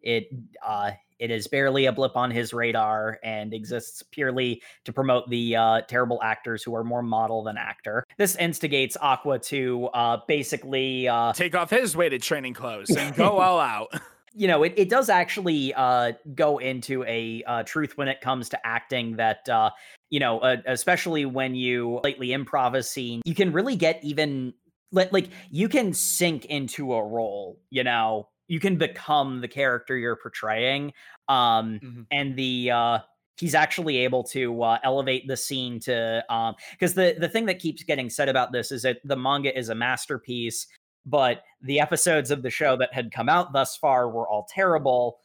it 0.00 0.28
uh, 0.66 0.90
it 1.22 1.30
is 1.30 1.46
barely 1.46 1.86
a 1.86 1.92
blip 1.92 2.16
on 2.16 2.32
his 2.32 2.52
radar 2.52 3.20
and 3.22 3.54
exists 3.54 4.02
purely 4.02 4.60
to 4.84 4.92
promote 4.92 5.30
the 5.30 5.54
uh, 5.54 5.80
terrible 5.82 6.20
actors 6.20 6.64
who 6.64 6.74
are 6.74 6.82
more 6.82 7.00
model 7.00 7.44
than 7.44 7.56
actor. 7.56 8.04
This 8.18 8.34
instigates 8.34 8.96
Aqua 9.00 9.38
to 9.38 9.86
uh, 9.94 10.18
basically 10.26 11.06
uh, 11.06 11.32
Take 11.32 11.54
off 11.54 11.70
his 11.70 11.96
weighted 11.96 12.22
training 12.22 12.54
clothes 12.54 12.90
and 12.90 13.14
go 13.14 13.38
all 13.40 13.60
out. 13.60 13.94
you 14.34 14.48
know, 14.48 14.62
it, 14.62 14.74
it 14.76 14.88
does 14.88 15.08
actually 15.08 15.74
uh, 15.74 16.12
go 16.34 16.58
into 16.58 17.04
a 17.04 17.42
uh, 17.46 17.62
truth 17.64 17.96
when 17.96 18.08
it 18.08 18.20
comes 18.20 18.48
to 18.50 18.66
acting 18.66 19.16
that, 19.16 19.48
uh, 19.48 19.70
you 20.10 20.20
know, 20.20 20.38
uh, 20.40 20.56
especially 20.66 21.24
when 21.24 21.54
you 21.54 22.00
lately 22.04 22.28
improv 22.28 22.76
a 22.76 22.82
scene, 22.82 23.20
you 23.24 23.34
can 23.34 23.52
really 23.52 23.76
get 23.76 24.02
even 24.02 24.54
like 24.92 25.28
you 25.50 25.68
can 25.68 25.92
sink 25.92 26.44
into 26.46 26.92
a 26.92 27.02
role, 27.02 27.58
you 27.70 27.82
know, 27.82 28.28
you 28.48 28.60
can 28.60 28.76
become 28.76 29.40
the 29.40 29.48
character 29.48 29.96
you're 29.96 30.16
portraying. 30.16 30.92
Um, 31.28 31.80
Mhm. 31.82 32.06
and 32.10 32.36
the, 32.36 32.70
uh, 32.70 32.98
he's 33.38 33.54
actually 33.54 33.96
able 33.98 34.22
to 34.22 34.62
uh, 34.62 34.78
elevate 34.84 35.26
the 35.26 35.36
scene 35.36 35.80
to 35.80 36.22
um 36.28 36.54
because 36.72 36.94
the 36.94 37.16
the 37.18 37.28
thing 37.28 37.46
that 37.46 37.58
keeps 37.58 37.82
getting 37.82 38.10
said 38.10 38.28
about 38.28 38.52
this 38.52 38.70
is 38.70 38.82
that 38.82 38.98
the 39.04 39.16
manga 39.16 39.56
is 39.58 39.68
a 39.70 39.74
masterpiece 39.74 40.66
but 41.06 41.42
the 41.62 41.80
episodes 41.80 42.30
of 42.30 42.42
the 42.42 42.50
show 42.50 42.76
that 42.76 42.92
had 42.92 43.12
come 43.12 43.28
out 43.28 43.52
thus 43.52 43.76
far 43.76 44.08
were 44.08 44.28
all 44.28 44.46
terrible 44.48 45.18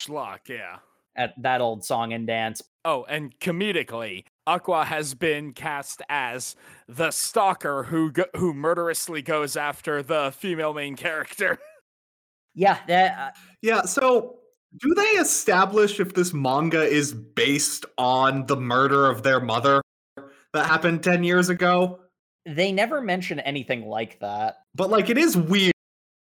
Schlock, 0.00 0.48
yeah. 0.48 0.78
at 1.16 1.34
that 1.42 1.60
old 1.60 1.84
song 1.84 2.12
and 2.12 2.26
dance. 2.26 2.62
Oh, 2.84 3.04
and 3.08 3.38
comedically, 3.38 4.24
Aqua 4.46 4.84
has 4.84 5.14
been 5.14 5.52
cast 5.52 6.02
as 6.08 6.56
the 6.88 7.10
stalker 7.10 7.84
who 7.84 8.12
go- 8.12 8.26
who 8.36 8.52
murderously 8.52 9.22
goes 9.22 9.56
after 9.56 10.02
the 10.02 10.32
female 10.36 10.74
main 10.74 10.96
character. 10.96 11.58
Yeah, 12.56 12.78
that 12.86 13.18
uh, 13.18 13.30
Yeah, 13.62 13.82
so 13.82 14.36
do 14.78 14.94
they 14.94 15.02
establish 15.18 15.98
if 15.98 16.14
this 16.14 16.32
manga 16.32 16.82
is 16.82 17.12
based 17.12 17.84
on 17.98 18.46
the 18.46 18.56
murder 18.56 19.10
of 19.10 19.24
their 19.24 19.40
mother 19.40 19.82
that 20.52 20.66
happened 20.66 21.02
10 21.02 21.24
years 21.24 21.48
ago? 21.48 21.98
They 22.46 22.72
never 22.72 23.00
mention 23.00 23.40
anything 23.40 23.86
like 23.86 24.18
that. 24.20 24.58
But 24.74 24.90
like 24.90 25.10
it 25.10 25.18
is 25.18 25.36
weird 25.36 25.72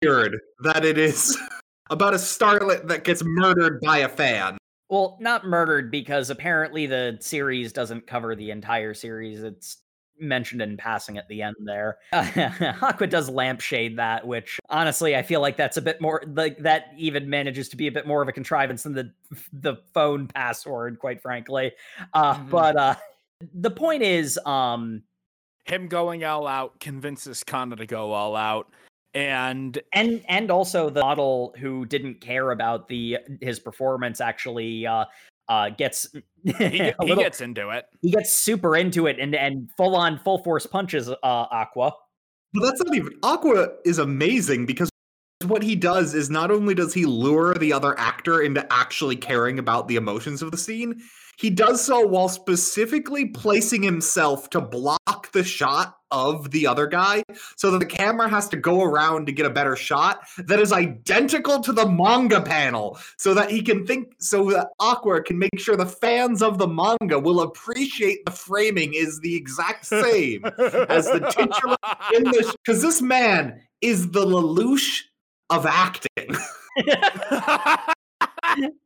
that 0.01 0.85
it 0.85 0.97
is 0.97 1.37
about 1.89 2.13
a 2.13 2.17
starlet 2.17 2.87
that 2.87 3.03
gets 3.03 3.23
murdered 3.23 3.81
by 3.81 3.99
a 3.99 4.09
fan. 4.09 4.57
Well, 4.89 5.17
not 5.21 5.45
murdered 5.45 5.89
because 5.89 6.29
apparently 6.29 6.85
the 6.85 7.17
series 7.21 7.71
doesn't 7.71 8.07
cover 8.07 8.35
the 8.35 8.51
entire 8.51 8.93
series. 8.93 9.41
It's 9.41 9.77
mentioned 10.19 10.61
in 10.61 10.77
passing 10.77 11.17
at 11.17 11.27
the 11.29 11.41
end 11.41 11.55
there. 11.63 11.97
Aqua 12.13 13.07
does 13.07 13.29
lampshade 13.29 13.97
that, 13.97 14.27
which 14.27 14.59
honestly 14.69 15.15
I 15.15 15.23
feel 15.23 15.41
like 15.41 15.57
that's 15.57 15.77
a 15.77 15.81
bit 15.81 16.01
more 16.01 16.21
like 16.27 16.57
that 16.59 16.93
even 16.97 17.29
manages 17.29 17.69
to 17.69 17.77
be 17.77 17.87
a 17.87 17.91
bit 17.91 18.05
more 18.05 18.21
of 18.21 18.27
a 18.27 18.31
contrivance 18.33 18.83
than 18.83 18.93
the 18.93 19.11
the 19.53 19.77
phone 19.93 20.27
password, 20.27 20.99
quite 20.99 21.21
frankly. 21.21 21.71
Uh, 22.13 22.35
Mhm. 22.35 22.49
But 22.49 22.75
uh, 22.75 22.95
the 23.53 23.71
point 23.71 24.03
is, 24.03 24.37
um, 24.45 25.01
Him 25.71 25.87
going 25.87 26.25
all 26.25 26.47
out 26.47 26.77
convinces 26.81 27.45
Kana 27.45 27.77
to 27.77 27.85
go 27.85 28.11
all 28.11 28.35
out, 28.35 28.67
and 29.13 29.81
and 29.93 30.21
and 30.27 30.51
also 30.51 30.89
the 30.89 30.99
model 30.99 31.55
who 31.57 31.85
didn't 31.85 32.19
care 32.19 32.51
about 32.51 32.89
the 32.89 33.17
his 33.39 33.57
performance 33.57 34.19
actually 34.19 34.85
uh 34.85 35.05
uh 35.47 35.69
gets 35.69 36.07
he, 36.43 36.51
he 36.51 36.93
little- 36.99 37.15
gets 37.23 37.39
into 37.39 37.69
it. 37.69 37.85
he 38.01 38.11
gets 38.11 38.33
super 38.33 38.75
into 38.75 39.07
it 39.07 39.17
and 39.17 39.33
and 39.33 39.69
full 39.77 39.95
on 39.95 40.19
full 40.19 40.43
force 40.43 40.65
punches 40.65 41.07
uh 41.09 41.15
aqua 41.23 41.93
But 42.51 42.63
that's 42.65 42.83
not 42.83 42.93
even 42.93 43.13
Aqua 43.23 43.69
is 43.85 43.97
amazing 43.97 44.65
because 44.65 44.89
what 45.45 45.63
he 45.63 45.77
does 45.77 46.13
is 46.13 46.29
not 46.29 46.51
only 46.51 46.75
does 46.75 46.93
he 46.93 47.05
lure 47.05 47.53
the 47.53 47.71
other 47.71 47.97
actor 47.97 48.41
into 48.41 48.65
actually 48.73 49.15
caring 49.15 49.57
about 49.57 49.87
the 49.87 49.95
emotions 49.95 50.41
of 50.41 50.51
the 50.51 50.57
scene, 50.57 51.01
he 51.41 51.49
does 51.49 51.83
so 51.83 52.05
while 52.05 52.29
specifically 52.29 53.25
placing 53.25 53.81
himself 53.81 54.47
to 54.51 54.61
block 54.61 55.31
the 55.33 55.43
shot 55.43 55.97
of 56.11 56.51
the 56.51 56.67
other 56.67 56.85
guy 56.85 57.23
so 57.57 57.71
that 57.71 57.79
the 57.79 57.85
camera 57.85 58.29
has 58.29 58.47
to 58.49 58.57
go 58.57 58.83
around 58.83 59.25
to 59.25 59.31
get 59.31 59.47
a 59.47 59.49
better 59.49 59.75
shot 59.75 60.21
that 60.37 60.59
is 60.59 60.71
identical 60.71 61.59
to 61.59 61.71
the 61.71 61.87
manga 61.87 62.41
panel 62.41 62.99
so 63.17 63.33
that 63.33 63.49
he 63.49 63.63
can 63.63 63.87
think 63.87 64.13
so 64.19 64.51
that 64.51 64.67
Aqua 64.79 65.23
can 65.23 65.39
make 65.39 65.57
sure 65.57 65.75
the 65.75 65.85
fans 65.85 66.43
of 66.43 66.59
the 66.59 66.67
manga 66.67 67.17
will 67.17 67.41
appreciate 67.41 68.23
the 68.25 68.31
framing 68.31 68.93
is 68.93 69.19
the 69.21 69.35
exact 69.35 69.85
same 69.85 70.45
as 70.89 71.05
the 71.05 71.33
titular 71.35 71.77
in 72.13 72.23
this 72.31 72.55
because 72.63 72.83
this 72.83 73.01
man 73.01 73.59
is 73.81 74.11
the 74.11 74.23
Lelouch 74.23 75.01
of 75.49 75.65
acting. 75.65 76.35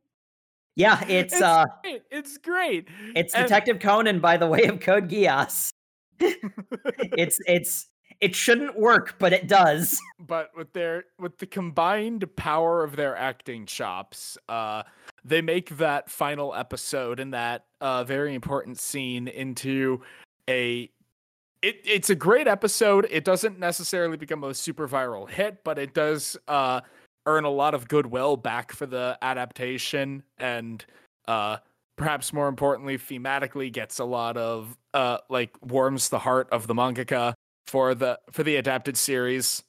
yeah 0.76 1.02
it's, 1.08 1.32
It's 1.34 1.42
uh 1.42 1.64
great. 1.82 2.02
It's 2.10 2.38
great. 2.38 2.88
it's 3.14 3.34
and- 3.34 3.44
detective 3.44 3.78
conan 3.80 4.20
by 4.20 4.36
the 4.36 4.46
way 4.46 4.64
of 4.64 4.80
code 4.80 5.08
geass 5.08 5.70
it's 6.20 7.38
it's 7.46 7.88
it 8.20 8.34
shouldn't 8.34 8.78
work 8.78 9.16
but 9.18 9.32
it 9.32 9.48
does 9.48 10.00
but 10.20 10.50
with 10.56 10.72
their 10.72 11.04
with 11.18 11.36
the 11.38 11.46
combined 11.46 12.24
power 12.36 12.82
of 12.84 12.96
their 12.96 13.16
acting 13.16 13.66
chops 13.66 14.38
uh 14.48 14.82
they 15.24 15.42
make 15.42 15.76
that 15.76 16.08
final 16.10 16.54
episode 16.54 17.20
and 17.20 17.34
that 17.34 17.64
uh 17.80 18.04
very 18.04 18.34
important 18.34 18.78
scene 18.78 19.28
into 19.28 20.00
a 20.48 20.90
it, 21.62 21.80
it's 21.84 22.10
a 22.10 22.14
great 22.14 22.46
episode 22.46 23.06
it 23.10 23.24
doesn't 23.24 23.58
necessarily 23.58 24.16
become 24.16 24.44
a 24.44 24.54
super 24.54 24.86
viral 24.88 25.28
hit 25.28 25.62
but 25.64 25.78
it 25.78 25.92
does 25.92 26.36
uh 26.48 26.80
earn 27.26 27.44
a 27.44 27.50
lot 27.50 27.74
of 27.74 27.88
goodwill 27.88 28.36
back 28.36 28.72
for 28.72 28.86
the 28.86 29.18
adaptation 29.22 30.22
and 30.38 30.84
uh 31.28 31.56
perhaps 31.96 32.32
more 32.32 32.48
importantly 32.48 32.96
thematically 32.98 33.72
gets 33.72 33.98
a 33.98 34.04
lot 34.04 34.36
of 34.36 34.76
uh 34.94 35.18
like 35.28 35.50
warms 35.62 36.08
the 36.08 36.18
heart 36.18 36.48
of 36.50 36.66
the 36.66 36.74
mangaka 36.74 37.34
for 37.66 37.94
the 37.94 38.18
for 38.30 38.42
the 38.42 38.56
adapted 38.56 38.96
series 38.96 39.62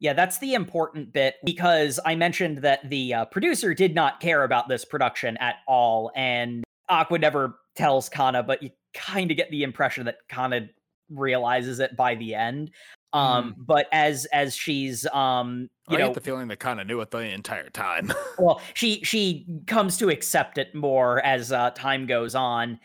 Yeah, 0.00 0.14
that's 0.14 0.38
the 0.38 0.54
important 0.54 1.12
bit 1.12 1.36
because 1.44 2.00
I 2.04 2.16
mentioned 2.16 2.58
that 2.58 2.90
the 2.90 3.14
uh, 3.14 3.24
producer 3.26 3.72
did 3.72 3.94
not 3.94 4.18
care 4.18 4.42
about 4.42 4.68
this 4.68 4.84
production 4.84 5.36
at 5.36 5.58
all, 5.68 6.10
and 6.16 6.64
Aqua 6.88 7.20
never 7.20 7.60
tells 7.76 8.08
Kana, 8.08 8.42
but 8.42 8.64
you 8.64 8.70
kind 8.94 9.30
of 9.30 9.36
get 9.36 9.48
the 9.52 9.62
impression 9.62 10.04
that 10.06 10.16
Kana 10.28 10.68
realizes 11.08 11.78
it 11.78 11.96
by 11.96 12.16
the 12.16 12.34
end. 12.34 12.72
Um, 13.12 13.54
but 13.58 13.86
as 13.92 14.24
as 14.26 14.56
she's 14.56 15.06
um, 15.08 15.68
you 15.88 15.96
I 15.96 16.00
know, 16.00 16.06
get 16.08 16.14
the 16.14 16.20
feeling 16.20 16.48
they 16.48 16.56
kind 16.56 16.80
of 16.80 16.86
knew 16.86 17.00
it 17.00 17.10
the 17.10 17.18
entire 17.18 17.68
time. 17.70 18.12
well, 18.38 18.60
she 18.74 19.02
she 19.04 19.46
comes 19.66 19.98
to 19.98 20.08
accept 20.08 20.58
it 20.58 20.74
more 20.74 21.20
as 21.20 21.52
uh, 21.52 21.70
time 21.70 22.06
goes 22.06 22.34
on. 22.34 22.78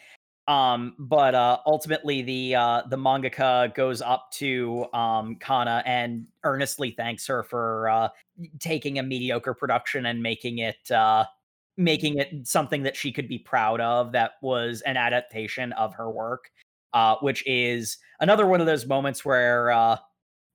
Um, 0.48 0.96
but 0.98 1.36
uh, 1.36 1.58
ultimately, 1.66 2.22
the 2.22 2.56
uh, 2.56 2.82
the 2.90 2.98
mangaka 2.98 3.74
goes 3.76 4.02
up 4.02 4.32
to 4.34 4.86
um, 4.94 5.36
Kana 5.36 5.84
and 5.86 6.26
earnestly 6.44 6.92
thanks 6.92 7.28
her 7.28 7.44
for 7.44 7.90
uh, 7.90 8.10
taking 8.60 9.00
a 9.00 9.04
mediocre 9.04 9.54
production 9.54 10.06
and 10.06 10.24
making 10.24 10.60
it 10.60 10.90
uh, 10.92 11.26
making 11.78 12.18
it 12.18 12.48
something 12.48 12.84
that 12.84 12.96
she 12.96 13.12
could 13.12 13.28
be 13.28 13.38
proud 13.38 13.82
of. 13.82 14.12
That 14.12 14.32
was 14.42 14.82
an 14.82 14.98
adaptation 14.98 15.74
of 15.74 15.94
her 15.94 16.10
work, 16.10 16.50
uh, 16.94 17.16
which 17.22 17.46
is 17.46 17.98
another 18.20 18.48
one 18.48 18.60
of 18.60 18.68
those 18.68 18.86
moments 18.86 19.24
where, 19.24 19.72
uh, 19.72 19.98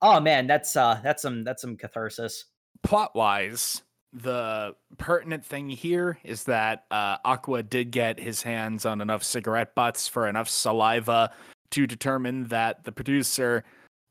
oh 0.02 0.20
man, 0.20 0.46
that's 0.46 0.76
uh, 0.76 1.00
that's 1.02 1.22
some 1.22 1.44
that's 1.44 1.62
some 1.62 1.76
catharsis. 1.76 2.46
Plot 2.82 3.14
wise, 3.14 3.82
the 4.12 4.74
pertinent 4.98 5.44
thing 5.44 5.70
here 5.70 6.18
is 6.24 6.44
that 6.44 6.84
uh, 6.90 7.16
Aqua 7.24 7.62
did 7.62 7.90
get 7.90 8.18
his 8.18 8.42
hands 8.42 8.84
on 8.84 9.00
enough 9.00 9.22
cigarette 9.22 9.74
butts 9.74 10.08
for 10.08 10.28
enough 10.28 10.48
saliva 10.48 11.32
to 11.70 11.86
determine 11.86 12.44
that 12.48 12.84
the 12.84 12.92
producer, 12.92 13.64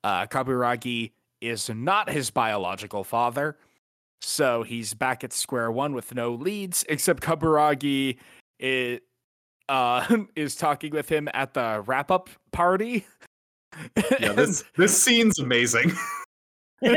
uh, 0.04 0.26
Kaburagi, 0.26 1.12
is 1.42 1.70
not 1.70 2.10
his 2.10 2.32
biological 2.32 3.04
father. 3.04 3.58
So 4.22 4.64
he's 4.64 4.94
back 4.94 5.24
at 5.24 5.34
square 5.34 5.72
one 5.72 5.94
with 5.94 6.16
no 6.16 6.34
leads, 6.34 6.86
except 6.90 7.22
Kaburagi 7.22 8.18
is, 8.60 9.00
uh, 9.70 10.18
is 10.36 10.56
talking 10.56 10.92
with 10.92 11.10
him 11.10 11.28
at 11.34 11.54
the 11.54 11.84
wrap 11.86 12.10
up 12.10 12.30
party. 12.52 13.06
Yeah, 14.20 14.34
this 14.34 14.64
this 14.78 15.02
scene's 15.02 15.40
amazing. 15.40 15.92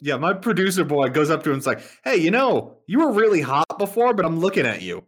Yeah, 0.00 0.16
my 0.16 0.34
producer 0.34 0.84
boy 0.84 1.08
goes 1.08 1.30
up 1.30 1.42
to 1.44 1.48
him 1.50 1.54
and 1.54 1.60
is 1.60 1.66
like, 1.66 1.80
"Hey, 2.04 2.16
you 2.16 2.30
know, 2.30 2.76
you 2.86 2.98
were 3.00 3.12
really 3.12 3.40
hot 3.40 3.78
before, 3.78 4.12
but 4.12 4.26
I'm 4.26 4.38
looking 4.38 4.66
at 4.66 4.82
you. 4.82 5.02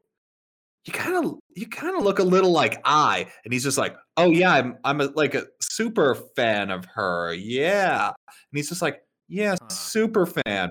You 0.86 0.92
kind 0.94 1.24
of, 1.24 1.34
you 1.54 1.68
kind 1.68 1.94
of 1.96 2.02
look 2.02 2.18
a 2.18 2.22
little 2.24 2.52
like 2.52 2.80
I." 2.84 3.26
And 3.44 3.52
he's 3.52 3.64
just 3.64 3.76
like, 3.76 3.94
"Oh 4.16 4.30
yeah, 4.30 4.50
I'm, 4.52 4.78
I'm 4.84 5.00
a, 5.02 5.04
like 5.14 5.34
a 5.34 5.44
super 5.60 6.14
fan 6.14 6.70
of 6.70 6.86
her. 6.86 7.34
Yeah." 7.34 8.08
And 8.26 8.34
he's 8.52 8.70
just 8.70 8.80
like, 8.80 9.02
"Yeah, 9.28 9.56
Huh. 9.60 9.68
super 9.68 10.24
fan." 10.24 10.70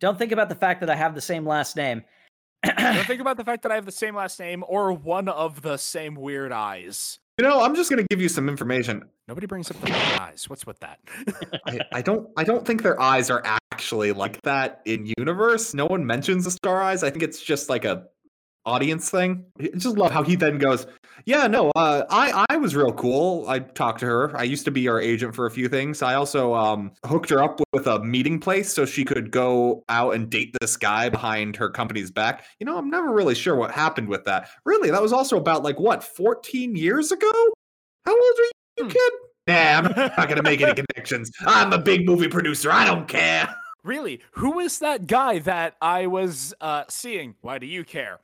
Don't 0.00 0.18
think 0.18 0.32
about 0.32 0.48
the 0.48 0.56
fact 0.56 0.80
that 0.80 0.90
I 0.90 0.96
have 0.96 1.14
the 1.14 1.20
same 1.20 1.46
last 1.46 1.76
name. 1.76 2.02
Don't 2.64 3.06
think 3.06 3.20
about 3.20 3.36
the 3.36 3.44
fact 3.44 3.62
that 3.62 3.70
I 3.70 3.76
have 3.76 3.86
the 3.86 3.92
same 3.92 4.16
last 4.16 4.40
name 4.40 4.64
or 4.66 4.92
one 4.92 5.28
of 5.28 5.62
the 5.62 5.76
same 5.76 6.16
weird 6.16 6.50
eyes. 6.50 7.20
You 7.38 7.44
know, 7.44 7.62
I'm 7.62 7.74
just 7.74 7.90
gonna 7.90 8.04
give 8.10 8.20
you 8.20 8.28
some 8.28 8.48
information. 8.48 9.02
Nobody 9.26 9.48
brings 9.48 9.68
up 9.68 9.80
the 9.80 9.92
eyes. 10.20 10.48
What's 10.48 10.66
with 10.66 10.78
that? 10.80 11.00
I, 11.66 11.80
I 11.92 12.00
don't, 12.00 12.28
I 12.36 12.44
don't 12.44 12.64
think 12.64 12.82
their 12.82 13.00
eyes 13.00 13.28
are 13.28 13.42
actually 13.72 14.12
like 14.12 14.40
that 14.42 14.82
in 14.84 15.12
universe. 15.18 15.74
No 15.74 15.86
one 15.86 16.06
mentions 16.06 16.44
the 16.44 16.52
star 16.52 16.80
eyes. 16.80 17.02
I 17.02 17.10
think 17.10 17.24
it's 17.24 17.42
just 17.42 17.68
like 17.68 17.84
a 17.84 18.04
audience 18.66 19.10
thing. 19.10 19.44
I 19.60 19.68
just 19.76 19.96
love 19.96 20.10
how 20.10 20.22
he 20.22 20.36
then 20.36 20.58
goes, 20.58 20.86
"Yeah, 21.26 21.46
no, 21.46 21.70
uh, 21.76 22.04
I 22.10 22.44
I 22.48 22.56
was 22.56 22.74
real 22.74 22.92
cool. 22.92 23.48
I 23.48 23.60
talked 23.60 24.00
to 24.00 24.06
her. 24.06 24.36
I 24.36 24.42
used 24.44 24.64
to 24.66 24.70
be 24.70 24.84
her 24.86 25.00
agent 25.00 25.34
for 25.34 25.46
a 25.46 25.50
few 25.50 25.68
things. 25.68 26.02
I 26.02 26.14
also 26.14 26.54
um 26.54 26.92
hooked 27.04 27.30
her 27.30 27.42
up 27.42 27.60
with 27.72 27.86
a 27.86 27.98
meeting 28.00 28.38
place 28.40 28.72
so 28.72 28.84
she 28.84 29.04
could 29.04 29.30
go 29.30 29.84
out 29.88 30.14
and 30.14 30.30
date 30.30 30.54
this 30.60 30.76
guy 30.76 31.08
behind 31.08 31.56
her 31.56 31.68
company's 31.70 32.10
back. 32.10 32.44
You 32.58 32.66
know, 32.66 32.78
I'm 32.78 32.90
never 32.90 33.12
really 33.12 33.34
sure 33.34 33.54
what 33.56 33.70
happened 33.70 34.08
with 34.08 34.24
that. 34.24 34.48
Really, 34.64 34.90
that 34.90 35.02
was 35.02 35.12
also 35.12 35.36
about 35.36 35.62
like 35.62 35.78
what 35.78 36.02
14 36.02 36.74
years 36.76 37.12
ago. 37.12 37.32
How 38.06 38.12
old 38.12 38.22
are 38.38 38.42
you, 38.44 38.84
Hmm. 38.84 38.88
kid? 38.88 39.12
Nah, 39.46 39.54
I'm 39.54 39.84
not 40.16 40.28
gonna 40.28 40.42
make 40.42 40.62
any 40.62 40.74
connections. 40.86 41.30
I'm 41.46 41.72
a 41.72 41.78
big 41.78 42.06
movie 42.06 42.28
producer. 42.28 42.70
I 42.70 42.86
don't 42.86 43.06
care." 43.08 43.54
Really? 43.84 44.20
Who 44.32 44.60
is 44.60 44.78
that 44.78 45.06
guy 45.06 45.40
that 45.40 45.76
I 45.82 46.06
was 46.06 46.54
uh, 46.62 46.84
seeing? 46.88 47.34
Why 47.42 47.58
do 47.58 47.66
you 47.66 47.84
care? 47.84 48.20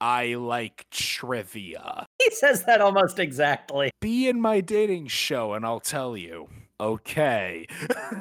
I 0.00 0.34
like 0.34 0.86
trivia. 0.90 2.06
He 2.18 2.30
says 2.30 2.64
that 2.64 2.80
almost 2.80 3.18
exactly. 3.18 3.90
Be 4.00 4.28
in 4.28 4.40
my 4.40 4.60
dating 4.60 5.08
show 5.08 5.52
and 5.52 5.64
I'll 5.64 5.80
tell 5.80 6.16
you. 6.16 6.48
Okay. 6.80 7.66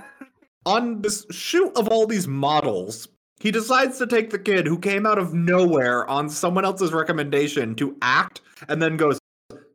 on 0.66 1.02
this 1.02 1.26
shoot 1.32 1.72
of 1.78 1.88
all 1.88 2.06
these 2.06 2.28
models, 2.28 3.08
he 3.40 3.52
decides 3.52 3.98
to 4.00 4.08
take 4.08 4.30
the 4.30 4.40
kid 4.40 4.68
who 4.68 4.78
came 4.78 5.06
out 5.06 5.18
of 5.18 5.34
nowhere 5.34 6.08
on 6.10 6.30
someone 6.30 6.66
else's 6.66 6.92
recommendation 6.92 7.76
to 7.76 7.96
act 8.02 8.42
and 8.68 8.82
then 8.82 8.98
goes, 8.98 9.18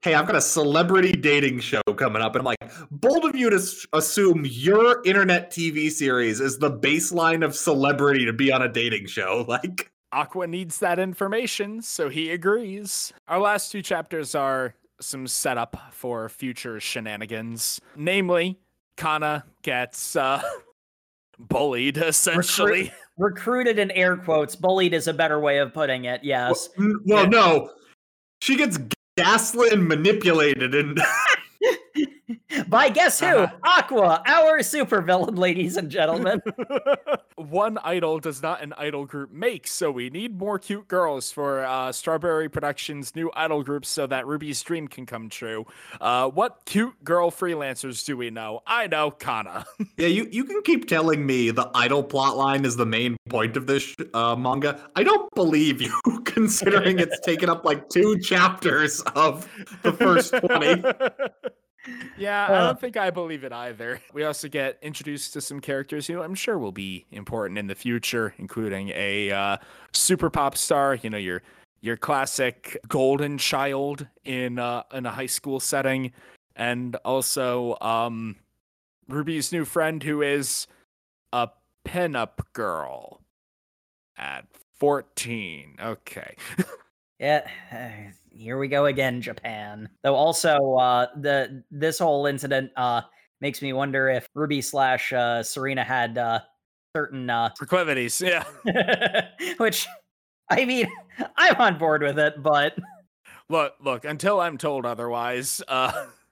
Hey, 0.03 0.13
I've 0.13 0.27
got 0.27 0.37
a 0.37 0.41
celebrity 0.43 1.13
dating 1.13 1.61
show 1.61 1.81
coming 1.97 2.21
up. 2.21 2.37
And 2.37 2.41
I'm 2.41 2.45
like, 2.45 2.59
bold 2.91 3.25
of 3.25 3.35
you 3.35 3.49
to 3.49 3.59
assume 3.95 4.45
your 4.45 5.03
internet 5.07 5.51
TV 5.51 5.91
series 5.91 6.41
is 6.41 6.59
the 6.59 6.71
baseline 6.71 7.43
of 7.43 7.57
celebrity 7.57 8.27
to 8.27 8.35
be 8.35 8.53
on 8.53 8.61
a 8.61 8.69
dating 8.69 9.07
show. 9.07 9.47
Like, 9.55 9.91
Aqua 10.15 10.47
needs 10.47 10.79
that 10.79 10.99
information, 11.01 11.83
so 11.83 12.09
he 12.09 12.31
agrees. 12.31 13.13
Our 13.27 13.41
last 13.41 13.73
two 13.73 13.83
chapters 13.83 14.35
are 14.35 14.75
some 15.01 15.27
setup 15.27 15.77
for 15.91 16.29
future 16.29 16.79
shenanigans. 16.79 17.81
Namely, 17.97 18.59
Kana 18.97 19.45
gets 19.63 20.15
uh, 20.15 20.41
bullied, 21.39 21.97
essentially. 21.97 22.93
Recruited 23.19 23.79
in 23.81 23.91
air 23.91 24.17
quotes. 24.17 24.55
Bullied 24.55 24.95
is 24.95 25.09
a 25.09 25.13
better 25.13 25.41
way 25.41 25.59
of 25.59 25.75
putting 25.75 26.05
it. 26.05 26.23
Yes. 26.23 26.69
well, 26.79 27.01
well 27.07 27.29
no, 27.29 27.71
she 28.41 28.57
gets 28.57 28.79
gaslit 29.17 29.73
and 29.73 29.87
manipulated. 29.87 30.75
And 30.75 31.01
By 32.69 32.89
guess 32.89 33.21
who? 33.21 33.27
Uh-huh. 33.27 33.57
Aqua, 33.65 34.23
our 34.27 34.61
supervillain, 34.61 35.39
ladies 35.39 35.77
and 35.77 35.91
gentlemen. 35.91 36.41
One 37.37 37.79
idol 37.79 38.21
does 38.21 38.43
not 38.43 38.63
an 38.63 38.73
idol 38.77 39.07
group 39.07 39.33
make, 39.33 39.67
so 39.67 39.91
we 39.91 40.11
need 40.11 40.39
more 40.39 40.59
cute 40.59 40.89
girls 40.89 41.31
for 41.31 41.65
uh, 41.65 41.93
Strawberry 41.93 42.49
Productions' 42.49 43.15
new 43.15 43.31
idol 43.35 43.63
group 43.63 43.85
so 43.85 44.07
that 44.07 44.27
Ruby's 44.27 44.63
dream 44.63 44.89
can 44.89 45.07
come 45.07 45.29
true. 45.29 45.67
Uh, 46.01 46.29
what 46.29 46.61
cute 46.65 47.03
girl 47.03 47.31
freelancers 47.31 48.05
do 48.05 48.17
we 48.17 48.31
know? 48.31 48.61
I 48.67 48.87
know 48.87 49.11
Kana. 49.11 49.67
Yeah, 49.97 50.09
you, 50.09 50.27
you 50.31 50.45
can 50.45 50.61
keep 50.63 50.89
telling 50.89 51.25
me 51.25 51.51
the 51.51 51.71
idol 51.75 52.03
plotline 52.03 52.65
is 52.65 52.77
the 52.77 52.87
main 52.87 53.17
point 53.29 53.57
of 53.57 53.67
this 53.67 53.95
uh, 54.13 54.35
manga. 54.35 54.81
I 54.97 55.05
don't 55.05 55.33
believe 55.35 55.81
you, 55.81 55.93
considering 56.25 56.99
it's 56.99 57.21
taken 57.21 57.49
up 57.49 57.65
like 57.65 57.89
two 57.91 58.19
chapters 58.19 59.01
of 59.15 59.49
the 59.83 59.93
first 59.93 60.35
20. 60.35 60.83
Yeah, 62.17 62.47
I 62.49 62.53
Uh. 62.55 62.67
don't 62.67 62.81
think 62.81 62.97
I 62.97 63.11
believe 63.11 63.45
it 63.45 63.53
either. 63.53 64.01
We 64.13 64.25
also 64.25 64.49
get 64.49 64.79
introduced 64.83 65.33
to 65.35 65.41
some 65.41 65.61
characters 65.61 66.07
who 66.07 66.23
I'm 66.23 66.35
sure 66.35 66.59
will 66.59 66.73
be 66.73 67.07
important 67.11 67.59
in 67.59 67.67
the 67.67 67.75
future, 67.75 68.35
including 68.39 68.91
a 68.95 69.31
uh, 69.31 69.57
super 69.93 70.31
pop 70.31 70.57
star. 70.57 70.95
You 70.97 71.11
know, 71.11 71.19
your 71.19 71.43
your 71.81 71.97
classic 71.97 72.79
golden 72.89 73.39
child 73.39 74.07
in 74.25 74.59
uh, 74.59 74.85
in 74.93 75.07
a 75.07 75.11
high 75.11 75.27
school 75.27 75.61
setting, 75.61 76.13
and 76.57 76.97
also 77.05 77.77
um, 77.81 78.37
Ruby's 79.09 79.53
new 79.53 79.65
friend 79.65 80.03
who 80.03 80.23
is 80.23 80.67
a 81.33 81.51
pinup 81.85 82.39
girl 82.55 83.21
at 84.17 84.47
14. 84.79 85.77
Okay. 85.81 86.35
Yeah, 87.21 87.47
uh, 87.73 88.11
here 88.37 88.59
we 88.59 88.69
go 88.69 88.87
again, 88.87 89.21
Japan. 89.21 89.89
Though 90.03 90.15
also, 90.15 90.75
uh, 90.75 91.07
the 91.17 91.63
this 91.71 91.99
whole 91.99 92.27
incident 92.27 92.71
uh 92.77 93.03
makes 93.41 93.61
me 93.63 93.73
wonder 93.73 94.09
if 94.09 94.29
Ruby 94.35 94.61
slash 94.61 95.13
uh, 95.13 95.43
Sarina 95.43 95.85
had 95.85 96.19
uh, 96.19 96.41
certain 96.97 97.29
uh, 97.29 97.51
Proclivities. 97.57 98.21
Yeah. 98.21 98.45
which, 99.59 99.87
I 100.51 100.65
mean, 100.65 100.87
I'm 101.37 101.57
on 101.57 101.79
board 101.79 102.03
with 102.03 102.19
it, 102.19 102.43
but 102.43 102.77
Look, 103.51 103.75
look, 103.81 104.05
until 104.05 104.41
I'm 104.41 104.57
told 104.57 104.87
otherwise, 104.87 105.61
uh 105.69 106.07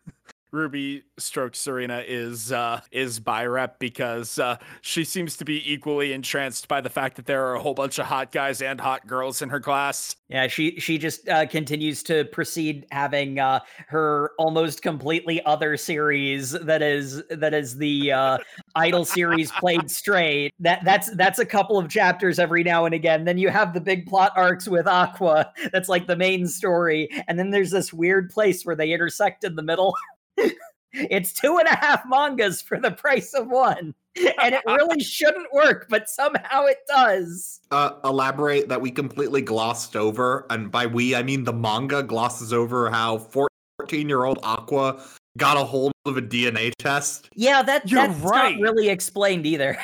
Ruby 0.53 1.05
stroke 1.17 1.55
Sarina 1.55 2.05
is 2.07 2.53
uh 2.53 2.81
is 2.91 3.19
bi 3.19 3.47
rep 3.47 3.79
because 3.79 4.39
uh 4.39 4.59
she 4.83 5.03
seems 5.03 5.37
to 5.39 5.47
be 5.47 5.73
equally 5.73 6.13
entranced 6.13 6.69
by 6.69 6.83
the 6.83 6.91
fact 6.91 7.17
that 7.17 7.25
there 7.25 7.47
are 7.47 7.55
a 7.55 7.61
whole 7.61 7.73
bunch 7.73 7.99
of 7.99 8.05
hot 8.05 8.33
guys 8.33 8.61
and 8.61 8.79
hot 8.79 9.07
girls 9.07 9.41
in 9.41 9.49
her 9.49 9.61
class. 9.61 10.15
yeah, 10.29 10.47
she 10.47 10.79
she 10.79 10.99
just 10.99 11.27
uh, 11.29 11.47
continues 11.47 12.03
to 12.03 12.27
proceed 12.27 12.87
having 12.91 13.39
uh, 13.39 13.61
her 13.89 14.33
almost 14.39 14.83
completely 14.83 15.43
other 15.47 15.77
series 15.79 16.51
that 16.51 16.83
is 16.83 17.23
that 17.31 17.55
is 17.55 17.79
the 17.79 18.13
uh, 18.13 18.39
idol 18.75 19.07
series 19.07 19.51
played 19.53 19.91
straight. 19.91 20.53
That 20.61 20.85
that's 20.85 21.15
that's 21.17 21.39
a 21.39 21.47
couple 21.47 21.79
of 21.79 21.89
chapters 21.89 22.39
every 22.39 22.63
now 22.63 22.85
and 22.85 22.95
again. 22.95 23.25
Then 23.25 23.39
you 23.39 23.49
have 23.49 23.73
the 23.73 23.81
big 23.81 24.07
plot 24.07 24.33
arcs 24.37 24.69
with 24.69 24.87
Aqua. 24.87 25.51
That's 25.73 25.89
like 25.89 26.07
the 26.07 26.17
main 26.17 26.47
story, 26.47 27.09
and 27.27 27.39
then 27.39 27.51
there's 27.51 27.71
this 27.71 27.91
weird 27.91 28.29
place 28.29 28.67
where 28.67 28.77
they 28.77 28.93
intersect 28.93 29.45
in 29.45 29.57
the 29.57 29.63
middle. 29.63 29.97
it's 30.93 31.33
two 31.33 31.59
and 31.59 31.69
a 31.69 31.77
half 31.77 32.05
mangas 32.07 32.63
for 32.63 32.79
the 32.79 32.91
price 32.91 33.35
of 33.35 33.49
one, 33.49 33.95
and 34.17 34.55
it 34.55 34.63
really 34.67 35.01
shouldn't 35.03 35.53
work, 35.53 35.87
but 35.89 36.09
somehow 36.09 36.65
it 36.67 36.79
does. 36.89 37.61
Uh, 37.71 37.93
elaborate 38.05 38.69
that 38.69 38.81
we 38.81 38.91
completely 38.91 39.43
glossed 39.43 39.97
over, 39.97 40.47
and 40.51 40.71
by 40.71 40.87
we, 40.87 41.15
I 41.15 41.23
mean 41.23 41.45
the 41.45 41.53
manga 41.53 42.03
glosses 42.03 42.53
over 42.53 42.91
how 42.91 43.19
14 43.19 44.09
year 44.09 44.25
old 44.25 44.39
Aqua 44.43 45.03
got 45.39 45.57
a 45.57 45.65
hold 45.65 45.93
of 46.05 46.17
a 46.17 46.23
DNA 46.23 46.73
test. 46.79 47.29
Yeah, 47.35 47.63
that 47.63 47.91
You're 47.91 48.07
that's 48.07 48.21
right. 48.21 48.59
not 48.59 48.61
really 48.61 48.89
explained 48.89 49.47
either. 49.47 49.79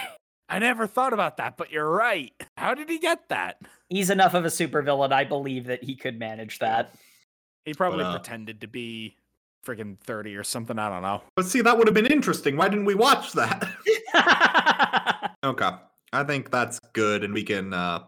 I 0.49 0.59
never 0.59 0.87
thought 0.87 1.13
about 1.13 1.37
that, 1.37 1.57
but 1.57 1.71
you're 1.71 1.91
right. 1.91 2.33
How 2.57 2.75
did 2.75 2.89
he 2.89 2.99
get 2.99 3.29
that? 3.29 3.61
He's 3.91 4.09
enough 4.09 4.35
of 4.35 4.45
a 4.45 4.49
supervillain, 4.49 5.13
I 5.13 5.25
believe, 5.25 5.67
that 5.67 5.85
he 5.85 5.95
could 5.95 6.19
manage 6.19 6.59
that. 6.61 6.95
He 7.67 7.75
probably 7.75 8.05
uh, 8.05 8.13
pretended 8.13 8.63
to 8.63 8.67
be 8.67 9.17
friggin' 9.65 9.99
30 9.99 10.37
or 10.37 10.45
something. 10.45 10.79
I 10.79 10.89
don't 10.89 11.03
know. 11.03 11.23
But 11.37 11.47
see, 11.47 11.61
that 11.61 11.77
would 11.77 11.87
have 11.87 11.95
been 11.95 12.07
interesting. 12.07 12.57
Why 12.57 12.69
didn't 12.69 12.87
we 12.87 12.95
watch 12.95 13.33
that? 13.33 13.69
okay. 15.45 15.71
I 16.13 16.25
think 16.25 16.51
that's 16.51 16.79
good, 16.95 17.23
and 17.23 17.35
we 17.35 17.43
can 17.43 17.75
uh, 17.75 18.05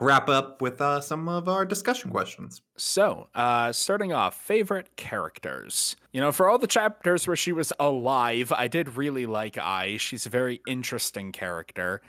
wrap 0.00 0.28
up 0.28 0.62
with 0.62 0.80
uh, 0.80 1.00
some 1.00 1.28
of 1.28 1.48
our 1.48 1.64
discussion 1.64 2.10
questions. 2.10 2.62
So, 2.76 3.28
uh, 3.34 3.72
starting 3.72 4.12
off, 4.12 4.40
favorite 4.40 4.96
characters. 4.96 5.96
You 6.12 6.20
know, 6.20 6.32
for 6.32 6.48
all 6.48 6.58
the 6.58 6.66
chapters 6.66 7.26
where 7.26 7.36
she 7.36 7.52
was 7.52 7.72
alive, 7.78 8.52
I 8.52 8.68
did 8.68 8.96
really 8.96 9.26
like 9.26 9.58
Ai. 9.58 9.98
She's 9.98 10.26
a 10.26 10.30
very 10.30 10.60
interesting 10.66 11.32
character. 11.32 12.00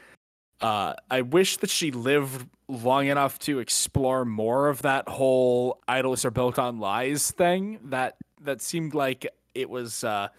Uh, 0.61 0.93
I 1.09 1.21
wish 1.21 1.57
that 1.57 1.69
she 1.69 1.91
lived 1.91 2.47
long 2.67 3.07
enough 3.07 3.39
to 3.39 3.59
explore 3.59 4.25
more 4.25 4.69
of 4.69 4.83
that 4.83 5.09
whole 5.09 5.81
idols 5.87 6.23
are 6.23 6.31
built 6.31 6.59
on 6.59 6.79
lies 6.79 7.31
thing. 7.31 7.79
That 7.85 8.15
that 8.43 8.61
seemed 8.61 8.93
like 8.93 9.27
it 9.55 9.69
was 9.69 10.03
uh, 10.03 10.29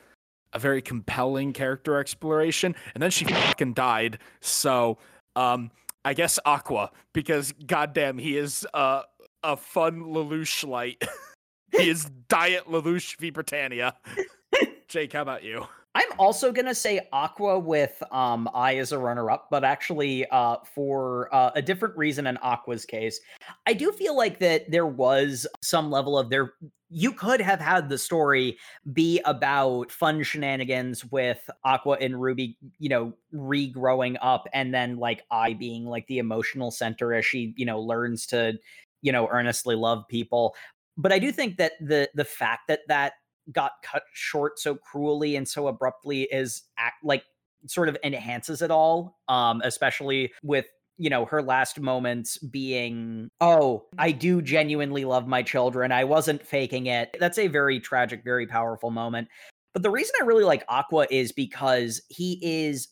a 0.53 0.59
very 0.59 0.83
compelling 0.83 1.53
character 1.53 1.99
exploration. 1.99 2.74
And 2.95 3.03
then 3.03 3.11
she 3.11 3.24
fucking 3.24 3.74
died. 3.74 4.19
So, 4.41 4.99
um, 5.37 5.70
I 6.05 6.15
guess 6.15 6.39
Aqua, 6.45 6.91
because 7.12 7.53
goddamn, 7.66 8.19
he 8.19 8.37
is 8.37 8.66
uh, 8.74 9.03
a 9.43 9.57
fun 9.57 10.03
Lelouch 10.03 10.66
light. 10.66 11.03
he 11.73 11.89
is 11.89 12.11
Diet 12.29 12.66
Lelouch 12.66 13.16
vi 13.19 13.31
Britannia. 13.31 13.97
Jake, 14.89 15.12
how 15.12 15.23
about 15.23 15.45
you? 15.45 15.66
I'm 15.94 16.09
also 16.19 16.52
gonna 16.52 16.74
say 16.74 17.06
Aqua 17.12 17.59
with 17.59 18.02
um 18.10 18.48
Ai 18.55 18.77
as 18.77 18.93
a 18.93 18.98
runner-up, 18.98 19.48
but 19.51 19.64
actually 19.64 20.27
uh 20.31 20.56
for 20.74 21.32
uh, 21.35 21.51
a 21.55 21.62
different 21.62 21.97
reason 21.97 22.27
in 22.27 22.36
Aqua's 22.39 22.85
case. 22.85 23.20
I 23.66 23.74
do 23.74 23.93
feel 23.93 24.16
like 24.16 24.39
that 24.39 24.70
there 24.70 24.86
was 24.86 25.47
some 25.60 25.90
level 25.90 26.19
of 26.19 26.31
there 26.31 26.55
you 26.94 27.12
could 27.12 27.40
have 27.40 27.59
had 27.59 27.89
the 27.89 27.97
story 27.97 28.59
be 28.93 29.19
about 29.24 29.90
fun 29.90 30.23
shenanigans 30.23 31.06
with 31.06 31.48
Aqua 31.64 31.97
and 32.01 32.20
Ruby, 32.20 32.59
you 32.78 32.90
know, 32.90 33.14
regrowing 33.35 34.19
up 34.20 34.47
and 34.52 34.74
then 34.74 34.98
like 34.98 35.24
Ai 35.31 35.55
being 35.55 35.86
like 35.86 36.06
the 36.06 36.19
emotional 36.19 36.70
center 36.70 37.14
as 37.14 37.24
she, 37.24 37.55
you 37.56 37.64
know, 37.64 37.81
learns 37.81 38.27
to, 38.27 38.59
you 39.01 39.10
know, 39.10 39.27
earnestly 39.31 39.74
love 39.74 40.06
people. 40.09 40.55
But 40.98 41.12
I 41.12 41.19
do 41.19 41.32
think 41.32 41.56
that 41.56 41.73
the 41.81 42.10
the 42.14 42.27
fact 42.27 42.69
that 42.69 42.81
that 42.89 43.14
got 43.51 43.73
cut 43.82 44.05
short 44.12 44.59
so 44.59 44.74
cruelly 44.74 45.36
and 45.36 45.48
so 45.48 45.66
abruptly 45.66 46.23
is 46.24 46.62
act 46.78 47.05
like 47.05 47.24
sort 47.66 47.89
of 47.89 47.97
enhances 48.05 48.62
it 48.62 48.70
all 48.70 49.19
um 49.28 49.60
especially 49.64 50.32
with 50.43 50.66
you 50.98 51.10
know 51.10 51.24
her 51.24 51.43
last 51.43 51.81
moments 51.81 52.39
being 52.39 53.28
oh 53.40 53.85
i 53.98 54.12
do 54.12 54.43
genuinely 54.43 55.05
love 55.05 55.27
my 55.27 55.43
children. 55.43 55.90
I 55.90 56.05
wasn't 56.05 56.47
faking 56.47 56.86
it. 56.86 57.16
That's 57.19 57.39
a 57.39 57.48
very 57.48 57.81
tragic 57.81 58.23
very 58.24 58.47
powerful 58.47 58.90
moment. 58.90 59.28
But 59.73 59.82
the 59.82 59.90
reason 59.90 60.14
i 60.20 60.24
really 60.24 60.44
like 60.44 60.64
aqua 60.69 61.06
is 61.10 61.32
because 61.32 62.02
he 62.09 62.39
is 62.43 62.89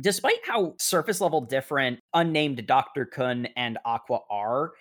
despite 0.00 0.44
how 0.44 0.74
surface 0.78 1.20
level 1.20 1.40
different 1.40 1.98
unnamed 2.14 2.66
dr 2.66 3.06
kun 3.06 3.46
and 3.56 3.78
aqua 3.84 4.18
are 4.30 4.72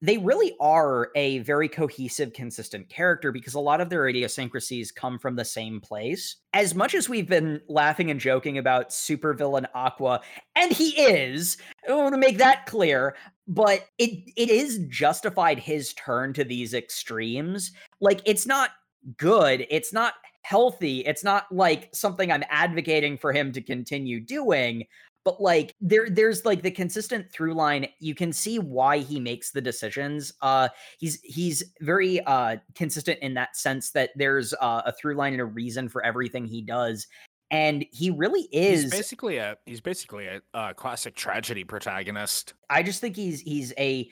they 0.00 0.18
really 0.18 0.54
are 0.60 1.10
a 1.16 1.38
very 1.40 1.68
cohesive, 1.68 2.32
consistent 2.32 2.88
character 2.88 3.32
because 3.32 3.54
a 3.54 3.60
lot 3.60 3.80
of 3.80 3.90
their 3.90 4.06
idiosyncrasies 4.06 4.92
come 4.92 5.18
from 5.18 5.34
the 5.34 5.44
same 5.44 5.80
place. 5.80 6.36
As 6.52 6.74
much 6.74 6.94
as 6.94 7.08
we've 7.08 7.28
been 7.28 7.60
laughing 7.68 8.10
and 8.10 8.20
joking 8.20 8.58
about 8.58 8.90
supervillain 8.90 9.66
Aqua, 9.74 10.20
and 10.54 10.70
he 10.70 10.90
is, 10.90 11.56
I 11.88 11.94
want 11.94 12.14
to 12.14 12.18
make 12.18 12.38
that 12.38 12.66
clear, 12.66 13.16
but 13.48 13.86
it 13.98 14.30
it 14.36 14.50
is 14.50 14.80
justified 14.88 15.58
his 15.58 15.94
turn 15.94 16.32
to 16.34 16.44
these 16.44 16.74
extremes. 16.74 17.72
Like 18.00 18.20
it's 18.24 18.46
not 18.46 18.70
good, 19.16 19.66
it's 19.68 19.92
not 19.92 20.14
healthy, 20.42 21.00
it's 21.00 21.24
not 21.24 21.50
like 21.50 21.88
something 21.92 22.30
I'm 22.30 22.44
advocating 22.50 23.18
for 23.18 23.32
him 23.32 23.52
to 23.52 23.60
continue 23.60 24.20
doing, 24.20 24.86
but 25.28 25.42
like 25.42 25.74
there 25.78 26.08
there's 26.08 26.46
like 26.46 26.62
the 26.62 26.70
consistent 26.70 27.30
through 27.30 27.52
line 27.52 27.86
you 28.00 28.14
can 28.14 28.32
see 28.32 28.58
why 28.58 28.96
he 28.96 29.20
makes 29.20 29.50
the 29.50 29.60
decisions 29.60 30.32
uh 30.40 30.68
he's 30.98 31.20
he's 31.22 31.62
very 31.82 32.24
uh 32.24 32.56
consistent 32.74 33.18
in 33.20 33.34
that 33.34 33.54
sense 33.54 33.90
that 33.90 34.08
there's 34.16 34.54
uh, 34.54 34.80
a 34.86 34.92
through 34.92 35.14
line 35.14 35.34
and 35.34 35.42
a 35.42 35.44
reason 35.44 35.86
for 35.86 36.02
everything 36.02 36.46
he 36.46 36.62
does 36.62 37.06
and 37.50 37.84
he 37.92 38.10
really 38.10 38.48
is 38.52 38.84
He's 38.84 38.90
basically 38.90 39.36
a 39.36 39.56
he's 39.66 39.82
basically 39.82 40.26
a, 40.26 40.40
a 40.54 40.74
classic 40.74 41.14
tragedy 41.14 41.64
protagonist. 41.64 42.54
I 42.68 42.82
just 42.82 43.00
think 43.00 43.16
he's 43.16 43.40
he's 43.40 43.72
a 43.78 44.10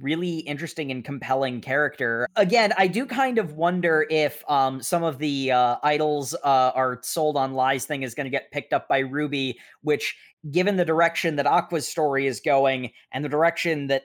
really 0.00 0.38
interesting 0.38 0.90
and 0.90 1.04
compelling 1.04 1.60
character. 1.60 2.26
Again, 2.36 2.72
I 2.76 2.88
do 2.88 3.06
kind 3.06 3.38
of 3.38 3.52
wonder 3.52 4.06
if 4.10 4.42
um 4.50 4.82
some 4.82 5.02
of 5.02 5.18
the 5.18 5.52
uh 5.52 5.76
idols 5.82 6.34
uh 6.34 6.72
are 6.74 6.98
sold 7.02 7.36
on 7.36 7.54
lies 7.54 7.86
thing 7.86 8.02
is 8.02 8.14
going 8.14 8.24
to 8.24 8.30
get 8.30 8.50
picked 8.50 8.72
up 8.72 8.88
by 8.88 8.98
Ruby, 8.98 9.58
which 9.82 10.16
given 10.50 10.76
the 10.76 10.84
direction 10.84 11.36
that 11.36 11.46
Aqua's 11.46 11.86
story 11.88 12.26
is 12.26 12.40
going 12.40 12.92
and 13.12 13.24
the 13.24 13.28
direction 13.28 13.86
that 13.88 14.02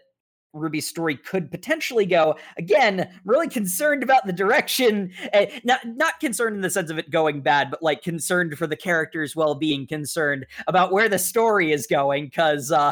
Ruby's 0.54 0.88
story 0.88 1.16
could 1.16 1.50
potentially 1.50 2.06
go. 2.06 2.36
Again, 2.58 3.10
really 3.26 3.48
concerned 3.48 4.04
about 4.04 4.26
the 4.26 4.34
direction. 4.34 5.12
Uh, 5.34 5.46
not 5.64 5.80
not 5.86 6.20
concerned 6.20 6.56
in 6.56 6.62
the 6.62 6.70
sense 6.70 6.90
of 6.90 6.98
it 6.98 7.10
going 7.10 7.42
bad, 7.42 7.72
but 7.72 7.82
like 7.82 8.02
concerned 8.02 8.58
for 8.58 8.68
the 8.68 8.76
character's 8.76 9.36
well-being, 9.36 9.88
concerned 9.88 10.46
about 10.68 10.92
where 10.92 11.08
the 11.10 11.20
story 11.20 11.72
is 11.72 11.88
going, 11.88 12.26
because 12.26 12.72
uh, 12.72 12.92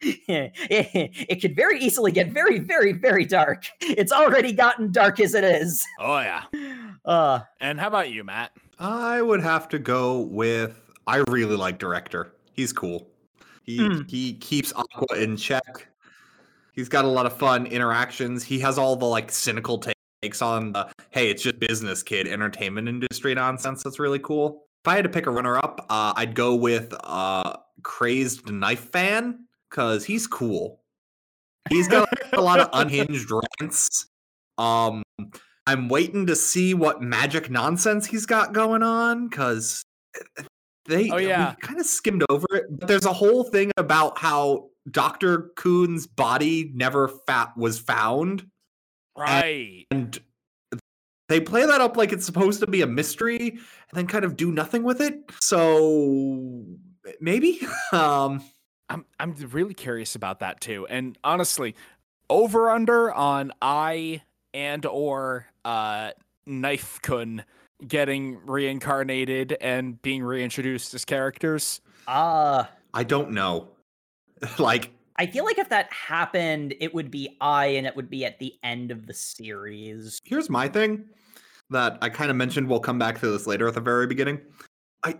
it, 0.00 0.52
it 1.28 1.40
could 1.40 1.56
very 1.56 1.80
easily 1.80 2.12
get 2.12 2.30
very, 2.30 2.58
very, 2.58 2.92
very 2.92 3.24
dark. 3.24 3.64
It's 3.80 4.12
already 4.12 4.52
gotten 4.52 4.92
dark 4.92 5.20
as 5.20 5.34
it 5.34 5.44
is. 5.44 5.84
Oh 5.98 6.18
yeah. 6.20 6.44
Uh, 7.04 7.40
And 7.60 7.78
how 7.78 7.88
about 7.88 8.10
you, 8.10 8.24
Matt? 8.24 8.52
I 8.78 9.20
would 9.20 9.42
have 9.42 9.68
to 9.68 9.78
go 9.78 10.20
with. 10.20 10.80
I 11.06 11.22
really 11.28 11.54
like 11.54 11.78
director. 11.78 12.32
He's 12.54 12.72
cool. 12.72 13.06
He 13.62 13.76
Hmm. 13.76 14.02
he 14.08 14.32
keeps 14.32 14.72
Aqua 14.72 15.18
in 15.18 15.36
check. 15.36 15.86
He's 16.74 16.88
got 16.88 17.04
a 17.04 17.08
lot 17.08 17.24
of 17.26 17.36
fun 17.36 17.66
interactions. 17.66 18.42
He 18.44 18.58
has 18.60 18.78
all 18.78 18.96
the 18.96 19.04
like 19.06 19.30
cynical 19.30 19.82
takes 20.22 20.42
on 20.42 20.72
the 20.72 20.88
hey, 21.10 21.30
it's 21.30 21.42
just 21.42 21.58
business 21.60 22.02
kid 22.02 22.26
entertainment 22.26 22.88
industry 22.88 23.34
nonsense. 23.34 23.82
That's 23.82 23.98
really 23.98 24.18
cool. 24.18 24.64
If 24.84 24.88
I 24.88 24.96
had 24.96 25.04
to 25.04 25.08
pick 25.10 25.26
a 25.26 25.30
runner 25.30 25.56
up, 25.56 25.86
uh, 25.88 26.12
I'd 26.16 26.34
go 26.34 26.54
with 26.54 26.92
uh, 27.04 27.56
crazed 27.82 28.50
knife 28.50 28.90
fan 28.90 29.46
because 29.70 30.04
he's 30.04 30.26
cool. 30.26 30.80
He's 31.70 31.88
got 31.88 32.08
a 32.34 32.40
lot 32.42 32.60
of 32.60 32.68
unhinged 32.72 33.30
rants. 33.30 34.06
Um, 34.58 35.02
I'm 35.66 35.88
waiting 35.88 36.26
to 36.26 36.36
see 36.36 36.74
what 36.74 37.00
magic 37.00 37.50
nonsense 37.50 38.04
he's 38.06 38.26
got 38.26 38.52
going 38.52 38.82
on 38.82 39.28
because 39.28 39.82
they 40.86 41.10
Oh, 41.10 41.16
yeah. 41.16 41.54
kind 41.62 41.80
of 41.80 41.86
skimmed 41.86 42.22
over 42.28 42.46
it. 42.52 42.64
But 42.68 42.88
there's 42.88 43.06
a 43.06 43.12
whole 43.12 43.44
thing 43.44 43.70
about 43.78 44.18
how 44.18 44.68
Dr. 44.90 45.50
Kun's 45.56 46.06
body 46.06 46.70
never 46.74 47.08
fat 47.08 47.56
was 47.56 47.78
found, 47.78 48.46
Right. 49.16 49.86
and 49.90 50.18
they 51.28 51.40
play 51.40 51.64
that 51.64 51.80
up 51.80 51.96
like 51.96 52.12
it's 52.12 52.26
supposed 52.26 52.60
to 52.60 52.66
be 52.66 52.82
a 52.82 52.86
mystery, 52.86 53.48
and 53.50 53.60
then 53.92 54.06
kind 54.06 54.24
of 54.24 54.36
do 54.36 54.52
nothing 54.52 54.82
with 54.82 55.00
it. 55.00 55.18
So 55.40 56.64
maybe, 57.20 57.60
um, 57.92 58.42
I'm 58.90 59.06
I'm 59.18 59.34
really 59.52 59.74
curious 59.74 60.14
about 60.14 60.40
that 60.40 60.60
too. 60.60 60.86
And 60.88 61.16
honestly, 61.24 61.74
over 62.28 62.70
under 62.70 63.12
on 63.12 63.52
Ai 63.62 64.22
and 64.52 64.84
or 64.84 65.46
uh 65.64 66.10
Knife 66.46 67.00
Kun 67.02 67.44
getting 67.86 68.38
reincarnated 68.46 69.56
and 69.60 70.00
being 70.02 70.22
reintroduced 70.22 70.92
as 70.94 71.04
characters. 71.06 71.80
uh, 72.06 72.64
I 72.92 73.02
don't 73.04 73.30
know. 73.32 73.68
like 74.58 74.92
I 75.16 75.26
feel 75.26 75.44
like 75.44 75.58
if 75.58 75.68
that 75.68 75.92
happened, 75.92 76.74
it 76.80 76.92
would 76.92 77.10
be 77.10 77.36
Ai, 77.40 77.66
and 77.66 77.86
it 77.86 77.94
would 77.94 78.10
be 78.10 78.24
at 78.24 78.38
the 78.40 78.54
end 78.62 78.90
of 78.90 79.06
the 79.06 79.14
series. 79.14 80.18
here's 80.24 80.50
my 80.50 80.68
thing 80.68 81.04
that 81.70 81.98
I 82.02 82.08
kind 82.08 82.30
of 82.30 82.36
mentioned. 82.36 82.68
We'll 82.68 82.80
come 82.80 82.98
back 82.98 83.20
to 83.20 83.30
this 83.30 83.46
later 83.46 83.68
at 83.68 83.74
the 83.74 83.80
very 83.80 84.06
beginning. 84.06 84.40
I 85.04 85.16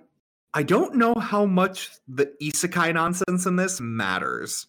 I 0.53 0.63
don't 0.63 0.97
know 0.97 1.15
how 1.15 1.47
much 1.47 1.91
the 2.09 2.33
isekai 2.43 2.93
nonsense 2.95 3.47
in 3.47 3.57
this 3.57 3.81
matters. 3.81 4.67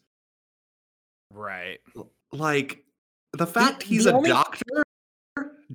Right. 1.31 1.79
Like 2.31 2.83
the 3.33 3.47
fact 3.47 3.83
he's 3.83 4.05
the 4.05 4.11
a 4.11 4.17
only- 4.17 4.29
doctor 4.29 4.83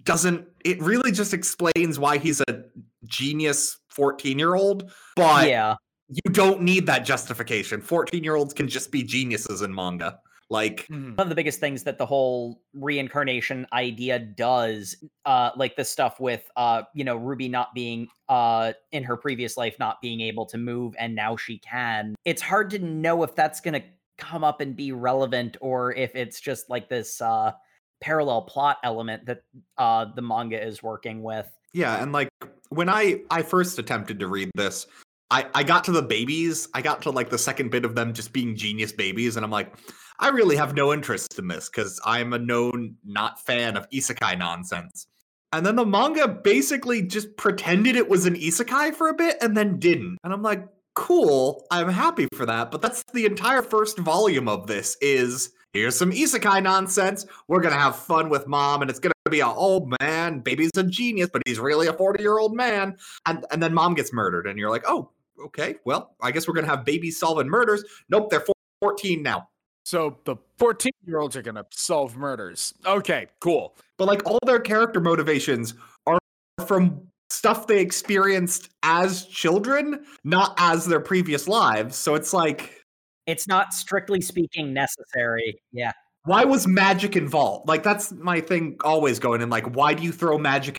doesn't 0.05 0.47
it 0.65 0.81
really 0.81 1.11
just 1.11 1.35
explains 1.35 1.99
why 1.99 2.17
he's 2.17 2.41
a 2.49 2.65
genius 3.05 3.79
14 3.91 4.39
year 4.39 4.55
old 4.55 4.91
but 5.17 5.49
yeah. 5.49 5.75
You 6.11 6.33
don't 6.33 6.61
need 6.61 6.87
that 6.87 7.05
justification. 7.05 7.81
14 7.81 8.25
year 8.25 8.35
olds 8.35 8.53
can 8.53 8.69
just 8.69 8.91
be 8.91 9.03
geniuses 9.03 9.63
in 9.63 9.75
manga. 9.75 10.19
Like 10.49 10.89
Mhm. 10.91 11.17
one 11.17 11.27
of 11.27 11.29
the 11.29 11.37
biggest 11.37 11.61
things 11.61 11.85
that 11.85 11.97
the 11.97 12.07
whole 12.07 12.61
reincarnation 12.75 13.67
idea 13.73 14.19
does 14.19 14.97
uh 15.25 15.51
like 15.55 15.77
the 15.77 15.85
stuff 15.85 16.19
with 16.19 16.51
uh 16.57 16.83
you 16.93 17.05
know 17.05 17.15
ruby 17.15 17.49
not 17.49 17.73
being 17.73 18.09
uh 18.29 18.73
in 18.91 19.05
her 19.05 19.17
previous 19.17 19.57
life 19.57 19.77
not 19.79 20.01
being 20.03 20.21
able 20.21 20.45
to 20.47 20.59
move 20.59 20.95
and 20.99 21.15
now 21.15 21.37
she 21.37 21.59
can 21.59 22.17
it's 22.25 22.43
hard 22.43 22.69
to 22.71 22.81
know 22.81 23.23
if 23.23 23.37
that's 23.37 23.61
going 23.61 23.81
to 23.81 23.83
come 24.19 24.43
up 24.43 24.61
and 24.61 24.75
be 24.75 24.91
relevant 24.91 25.57
or 25.61 25.95
if 25.95 26.17
it's 26.17 26.41
just 26.41 26.69
like 26.69 26.89
this 26.89 27.21
uh 27.21 27.53
parallel 28.01 28.43
plot 28.43 28.79
element 28.83 29.25
that 29.27 29.43
uh 29.79 30.05
the 30.17 30.23
manga 30.23 30.61
is 30.61 30.83
working 30.83 31.23
with. 31.23 31.49
Yeah, 31.73 32.03
and 32.03 32.11
like 32.13 32.29
when 32.71 32.89
I 32.89 33.23
I 33.31 33.43
first 33.43 33.79
attempted 33.79 34.19
to 34.19 34.27
read 34.27 34.51
this, 34.57 34.87
I 35.31 35.47
I 35.55 35.63
got 35.63 35.85
to 35.85 35.93
the 35.93 36.03
babies. 36.03 36.69
I 36.75 36.83
got 36.83 37.03
to 37.03 37.11
like 37.11 37.31
the 37.31 37.39
second 37.39 37.71
bit 37.71 37.85
of 37.85 37.95
them 37.95 38.13
just 38.13 38.33
being 38.33 38.57
genius 38.57 38.93
babies, 38.93 39.37
and 39.37 39.45
I'm 39.45 39.51
like, 39.51 39.75
I 40.19 40.29
really 40.29 40.57
have 40.57 40.75
no 40.75 40.93
interest 40.93 41.39
in 41.39 41.49
this 41.49 41.69
because 41.69 42.01
I'm 42.05 42.33
a 42.33 42.39
known 42.39 42.97
not 43.05 43.41
fan 43.41 43.77
of 43.77 43.89
isekai 43.91 44.39
nonsense. 44.39 45.07
And 45.53 45.67
then 45.67 45.77
the 45.77 45.87
manga 45.87 46.29
basically 46.29 47.03
just 47.03 47.37
pretended 47.37 47.97
it 47.97 48.09
was 48.09 48.27
an 48.27 48.35
isekai 48.35 48.95
for 48.95 49.09
a 49.09 49.15
bit 49.15 49.37
and 49.41 49.57
then 49.57 49.79
didn't. 49.79 50.19
And 50.23 50.33
I'm 50.33 50.43
like, 50.43 50.65
cool, 50.95 51.67
I'm 51.71 51.89
happy 51.89 52.29
for 52.35 52.47
that. 52.47 52.71
But 52.71 52.83
that's 52.83 53.03
the 53.15 53.25
entire 53.25 53.63
first 53.63 53.99
volume 53.99 54.47
of 54.47 54.67
this 54.67 54.97
is 55.01 55.51
here's 55.73 55.97
some 55.97 56.13
isekai 56.13 56.63
nonsense. 56.63 57.25
We're 57.49 57.63
gonna 57.63 57.77
have 57.77 57.97
fun 57.97 58.29
with 58.29 58.47
mom, 58.47 58.83
and 58.83 58.91
it's 58.91 59.01
gonna 59.01 59.15
be 59.31 59.41
a 59.41 59.49
old 59.49 59.93
man, 60.01 60.41
baby's 60.41 60.71
a 60.77 60.85
genius, 60.85 61.31
but 61.33 61.43
he's 61.47 61.59
really 61.59 61.87
a 61.87 61.93
40 61.93 62.23
year 62.23 62.39
old 62.39 62.55
man. 62.55 62.97
And 63.27 63.45
and 63.51 63.63
then 63.63 63.73
mom 63.73 63.95
gets 63.95 64.13
murdered, 64.13 64.47
and 64.47 64.59
you're 64.59 64.71
like, 64.71 64.85
oh, 64.87 65.11
okay, 65.47 65.77
well, 65.85 66.15
I 66.23 66.31
guess 66.31 66.47
we're 66.49 66.55
gonna 66.55 66.67
have 66.67 66.85
babies 66.85 67.19
solving 67.19 67.49
murders. 67.49 67.85
Nope, 68.09 68.31
they're 68.31 68.45
14 68.83 69.23
now. 69.23 69.49
So 69.85 70.19
the 70.25 70.37
14 70.59 70.93
year 71.07 71.19
olds 71.19 71.37
are 71.37 71.43
gonna 71.43 71.65
solve 71.73 72.17
murders. 72.17 72.73
Okay, 72.87 73.27
cool. 73.41 73.77
But 73.99 74.07
like 74.07 74.25
all 74.27 74.39
their 74.47 74.61
character 74.61 75.01
motivations 75.01 75.75
are 76.07 76.19
from 76.67 77.01
stuff 77.31 77.67
they 77.67 77.81
experienced 77.81 78.71
as 78.83 79.27
children, 79.27 80.05
not 80.25 80.55
as 80.59 80.87
their 80.87 81.01
previous 81.01 81.47
lives. 81.49 81.97
So 81.97 82.15
it's 82.15 82.33
like, 82.33 82.85
It's 83.27 83.47
not 83.49 83.73
strictly 83.73 84.21
speaking 84.21 84.73
necessary. 84.75 85.61
Yeah. 85.73 85.93
why 86.25 86.45
was 86.45 86.67
magic 86.67 87.17
involved? 87.17 87.69
Like 87.69 87.83
that's 87.83 88.13
my 88.13 88.41
thing 88.41 88.77
always 88.85 89.19
going 89.19 89.41
in. 89.43 89.49
Like, 89.51 89.75
why 89.75 89.95
do 89.95 90.03
you 90.03 90.13
throw 90.13 90.39
magic 90.39 90.77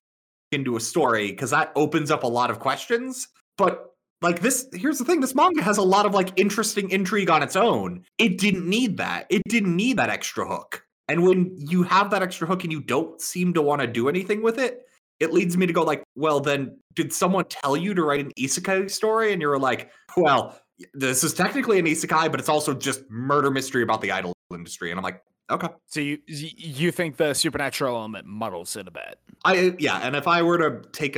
into 0.51 0.75
a 0.75 0.79
story? 0.79 1.31
Because 1.31 1.49
that 1.51 1.71
opens 1.75 2.11
up 2.11 2.23
a 2.23 2.27
lot 2.27 2.51
of 2.51 2.59
questions. 2.59 3.27
But 3.57 3.90
like 4.21 4.41
this, 4.41 4.67
here's 4.73 4.97
the 4.97 5.05
thing: 5.05 5.21
this 5.21 5.35
manga 5.35 5.61
has 5.61 5.77
a 5.77 5.83
lot 5.83 6.05
of 6.05 6.13
like 6.13 6.31
interesting 6.35 6.89
intrigue 6.89 7.29
on 7.29 7.41
its 7.43 7.55
own. 7.55 8.03
It 8.17 8.37
didn't 8.37 8.67
need 8.67 8.97
that. 8.97 9.25
It 9.29 9.41
didn't 9.47 9.75
need 9.75 9.97
that 9.97 10.09
extra 10.09 10.47
hook. 10.47 10.85
And 11.07 11.23
when 11.23 11.53
you 11.57 11.83
have 11.83 12.11
that 12.11 12.21
extra 12.21 12.47
hook 12.47 12.63
and 12.63 12.71
you 12.71 12.81
don't 12.81 13.19
seem 13.19 13.53
to 13.55 13.61
want 13.61 13.81
to 13.81 13.87
do 13.87 14.07
anything 14.07 14.41
with 14.41 14.57
it, 14.57 14.85
it 15.19 15.33
leads 15.33 15.57
me 15.57 15.67
to 15.67 15.73
go 15.73 15.83
like, 15.83 16.03
well, 16.15 16.39
then 16.39 16.79
did 16.93 17.11
someone 17.11 17.45
tell 17.45 17.75
you 17.75 17.93
to 17.93 18.03
write 18.03 18.21
an 18.21 18.31
isekai 18.39 18.89
story? 18.89 19.33
And 19.33 19.41
you're 19.41 19.59
like, 19.59 19.91
well, 20.15 20.57
this 20.93 21.23
is 21.23 21.33
technically 21.33 21.79
an 21.79 21.85
isekai, 21.85 22.31
but 22.31 22.39
it's 22.39 22.49
also 22.49 22.73
just 22.73 23.09
murder 23.09 23.51
mystery 23.51 23.83
about 23.83 24.01
the 24.01 24.11
idol 24.11 24.33
industry. 24.53 24.89
And 24.89 24.99
I'm 24.99 25.03
like, 25.03 25.21
okay. 25.49 25.67
So 25.85 25.99
you 25.99 26.19
you 26.27 26.91
think 26.91 27.17
the 27.17 27.33
supernatural 27.33 27.95
element 27.95 28.25
muddles 28.25 28.75
it 28.75 28.87
a 28.87 28.91
bit? 28.91 29.19
I 29.43 29.75
yeah, 29.79 29.99
and 30.01 30.15
if 30.15 30.27
I 30.27 30.41
were 30.41 30.57
to 30.57 30.81
take 30.91 31.17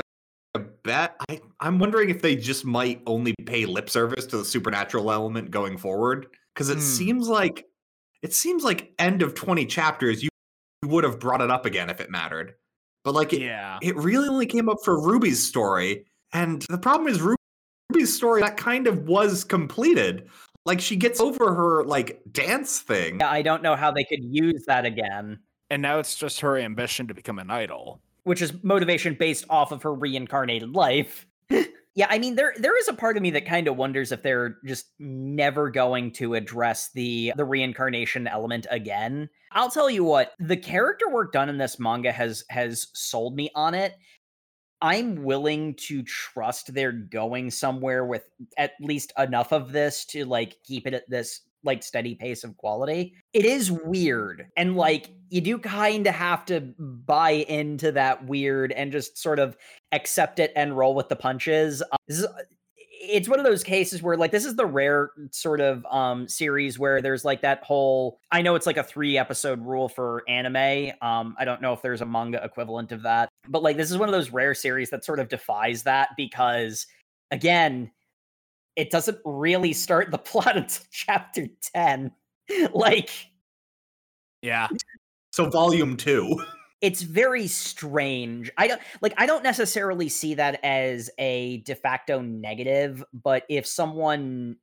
bet, 0.84 1.16
I 1.30 1.40
I'm 1.60 1.80
wondering 1.80 2.10
if 2.10 2.22
they 2.22 2.36
just 2.36 2.66
might 2.66 3.02
only 3.08 3.34
pay 3.46 3.66
lip 3.66 3.90
service 3.90 4.26
to 4.28 4.38
the 4.38 4.46
supernatural 4.46 5.12
element 5.12 5.52
going 5.52 5.78
forward 5.78 6.28
because 6.54 6.70
it 6.70 6.76
Hmm. 6.76 6.80
seems 6.82 7.28
like 7.28 7.66
it 8.22 8.34
seems 8.34 8.64
like 8.64 8.94
end 9.00 9.22
of 9.22 9.34
20 9.36 9.66
chapters 9.66 10.24
you 10.24 10.30
would 10.86 11.04
have 11.04 11.20
brought 11.20 11.42
it 11.42 11.52
up 11.52 11.66
again 11.66 11.90
if 11.90 12.00
it 12.00 12.10
mattered. 12.10 12.54
But 13.04 13.14
like 13.14 13.34
it, 13.34 13.42
Yeah. 13.42 13.80
it 13.82 13.96
really 13.98 14.28
only 14.30 14.46
came 14.46 14.70
up 14.70 14.78
for 14.84 15.00
Ruby's 15.02 15.46
story, 15.46 16.06
and 16.32 16.62
the 16.70 16.78
problem 16.78 17.08
is 17.10 17.22
Ruby's 17.22 18.14
story 18.16 18.42
that 18.42 18.56
kind 18.58 18.88
of 18.88 19.08
was 19.08 19.44
completed. 19.44 20.30
Like 20.66 20.80
she 20.80 20.96
gets 20.96 21.20
over 21.20 21.54
her 21.54 21.84
like 21.84 22.22
dance 22.32 22.80
thing. 22.80 23.20
Yeah, 23.20 23.30
I 23.30 23.42
don't 23.42 23.62
know 23.62 23.76
how 23.76 23.92
they 23.92 24.06
could 24.06 24.24
use 24.24 24.64
that 24.68 24.86
again, 24.86 25.40
And 25.70 25.82
now 25.82 26.00
it's 26.00 26.16
just 26.16 26.40
her 26.42 26.58
ambition 26.58 27.08
to 27.08 27.14
become 27.14 27.40
an 27.40 27.50
idol. 27.50 28.00
Which 28.24 28.42
is 28.42 28.54
motivation 28.64 29.16
based 29.20 29.46
off 29.50 29.72
of 29.72 29.84
her 29.84 29.94
reincarnated 29.94 30.74
life. 30.76 31.28
yeah, 31.96 32.08
I 32.10 32.20
mean 32.20 32.36
there 32.36 32.54
there 32.58 32.78
is 32.78 32.88
a 32.88 32.94
part 32.94 33.18
of 33.18 33.24
me 33.24 33.32
that 33.32 33.46
kind 33.46 33.68
of 33.68 33.78
wonders 33.78 34.12
if 34.12 34.24
they're 34.24 34.58
just 34.66 34.88
never 35.00 35.70
going 35.70 36.12
to 36.14 36.36
address 36.36 36.90
the 36.94 37.34
the 37.36 37.46
reincarnation 37.46 38.28
element 38.28 38.68
again. 38.70 39.30
I'll 39.52 39.70
tell 39.70 39.90
you 39.90 40.04
what, 40.04 40.34
the 40.40 40.58
character 40.58 41.10
work 41.10 41.32
done 41.32 41.50
in 41.50 41.58
this 41.58 41.80
manga 41.80 42.12
has 42.12 42.44
has 42.50 42.88
sold 42.94 43.36
me 43.36 43.50
on 43.56 43.76
it. 43.76 43.96
I'm 44.82 45.24
willing 45.24 45.76
to 45.76 46.04
trust 46.04 46.74
they're 46.74 46.92
going 46.92 47.52
somewhere 47.52 48.06
with 48.06 48.24
at 48.58 48.74
least 48.82 49.14
enough 49.18 49.54
of 49.54 49.72
this 49.72 50.04
to 50.08 50.26
like 50.26 50.58
keep 50.66 50.86
it 50.88 50.94
at 50.94 51.10
this 51.10 51.42
like 51.64 51.84
steady 51.84 52.16
pace 52.16 52.44
of 52.44 52.58
quality. 52.58 53.16
It 53.34 53.46
is 53.46 53.72
weird 53.72 54.48
and 54.58 54.76
like 54.76 55.10
you 55.30 55.42
do 55.42 55.58
kind 55.58 56.06
of 56.06 56.14
have 56.14 56.46
to 56.46 56.62
buy 56.78 57.32
into 57.32 57.92
that 57.94 58.26
weird 58.26 58.72
and 58.72 58.92
just 58.92 59.18
sort 59.18 59.40
of 59.40 59.58
accept 59.92 60.40
it 60.40 60.52
and 60.56 60.78
roll 60.78 60.94
with 60.94 61.10
the 61.10 61.16
punches. 61.16 61.82
Uh, 61.82 61.96
this 62.08 62.20
is 62.20 62.28
it's 63.06 63.28
one 63.28 63.40
of 63.40 63.46
those 63.46 63.64
cases 63.64 64.02
where 64.02 64.16
like 64.16 64.32
this 64.32 64.46
is 64.46 64.56
the 64.56 64.66
rare 64.66 65.12
sort 65.32 65.60
of 65.60 65.86
um 65.88 66.28
series 66.28 66.80
where 66.80 67.02
there's 67.02 67.26
like 67.26 67.42
that 67.42 67.62
whole 67.64 68.20
I 68.32 68.42
know 68.42 68.56
it's 68.56 68.66
like 68.66 68.78
a 68.78 68.84
3 68.84 69.18
episode 69.18 69.62
rule 69.62 69.90
for 69.90 70.24
anime. 70.30 70.92
Um 71.02 71.36
I 71.38 71.46
don't 71.46 71.62
know 71.62 71.74
if 71.74 71.82
there's 71.82 72.02
a 72.02 72.06
manga 72.06 72.44
equivalent 72.44 72.92
of 72.92 73.04
that. 73.04 73.30
But 73.48 73.64
like 73.64 73.78
this 73.78 73.92
is 73.92 73.98
one 73.98 74.08
of 74.08 74.14
those 74.14 74.32
rare 74.32 74.54
series 74.54 74.90
that 74.92 75.04
sort 75.04 75.20
of 75.20 75.28
defies 75.28 75.84
that 75.84 76.10
because 76.16 76.88
again, 77.32 77.92
it 78.76 78.90
doesn't 78.90 79.20
really 79.26 79.74
start 79.74 80.12
the 80.12 80.18
plot 80.18 80.58
until 80.58 80.84
chapter 80.92 81.48
10. 81.74 82.12
like 82.74 83.10
Yeah. 84.42 84.68
So 85.32 85.50
volume 85.50 85.98
two. 85.98 86.44
it's 86.82 87.02
very 87.02 87.48
strange. 87.48 88.52
I 88.58 88.68
don't 88.68 88.82
like 89.02 89.14
I 89.18 89.26
don't 89.26 89.44
necessarily 89.44 90.10
see 90.10 90.34
that 90.36 90.60
as 90.64 91.10
a 91.18 91.58
de 91.60 91.76
facto 91.76 92.22
negative, 92.22 93.04
but 93.14 93.44
if 93.50 93.66
someone 93.66 94.58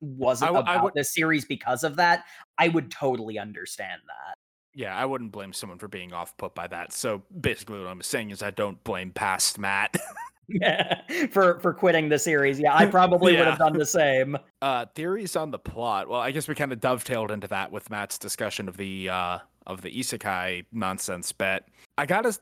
wasn't 0.00 0.52
w- 0.52 0.66
I 0.68 0.74
about 0.74 0.84
would- 0.84 0.94
the 0.96 1.04
series 1.04 1.44
because 1.44 1.84
of 1.84 1.96
that, 1.96 2.24
I 2.58 2.68
would 2.68 2.90
totally 2.90 3.38
understand 3.38 4.02
that. 4.06 4.34
Yeah, 4.76 4.96
I 4.96 5.04
wouldn't 5.06 5.30
blame 5.30 5.52
someone 5.52 5.78
for 5.78 5.86
being 5.86 6.12
off 6.12 6.36
put 6.36 6.54
by 6.56 6.66
that. 6.66 6.92
So 6.92 7.22
basically 7.40 7.78
what 7.78 7.86
I'm 7.86 8.02
saying 8.02 8.30
is 8.30 8.42
I 8.42 8.50
don't 8.50 8.82
blame 8.82 9.12
past 9.12 9.56
Matt. 9.56 9.94
for 11.30 11.58
for 11.60 11.72
quitting 11.72 12.08
the 12.08 12.18
series. 12.18 12.58
Yeah, 12.58 12.76
I 12.76 12.86
probably 12.90 13.36
would 13.36 13.46
have 13.46 13.58
done 13.58 13.78
the 13.78 13.86
same. 13.86 14.36
Uh 14.62 14.86
theories 14.94 15.36
on 15.36 15.50
the 15.50 15.58
plot. 15.58 16.08
Well, 16.08 16.20
I 16.20 16.30
guess 16.30 16.48
we 16.48 16.54
kind 16.54 16.72
of 16.72 16.80
dovetailed 16.80 17.30
into 17.30 17.46
that 17.48 17.70
with 17.70 17.90
Matt's 17.90 18.18
discussion 18.18 18.66
of 18.66 18.78
the 18.78 19.10
uh 19.10 19.38
of 19.66 19.82
the 19.82 19.90
isekai 19.90 20.64
nonsense 20.72 21.32
bet. 21.32 21.68
I 21.98 22.06
got 22.06 22.22
to 22.22 22.38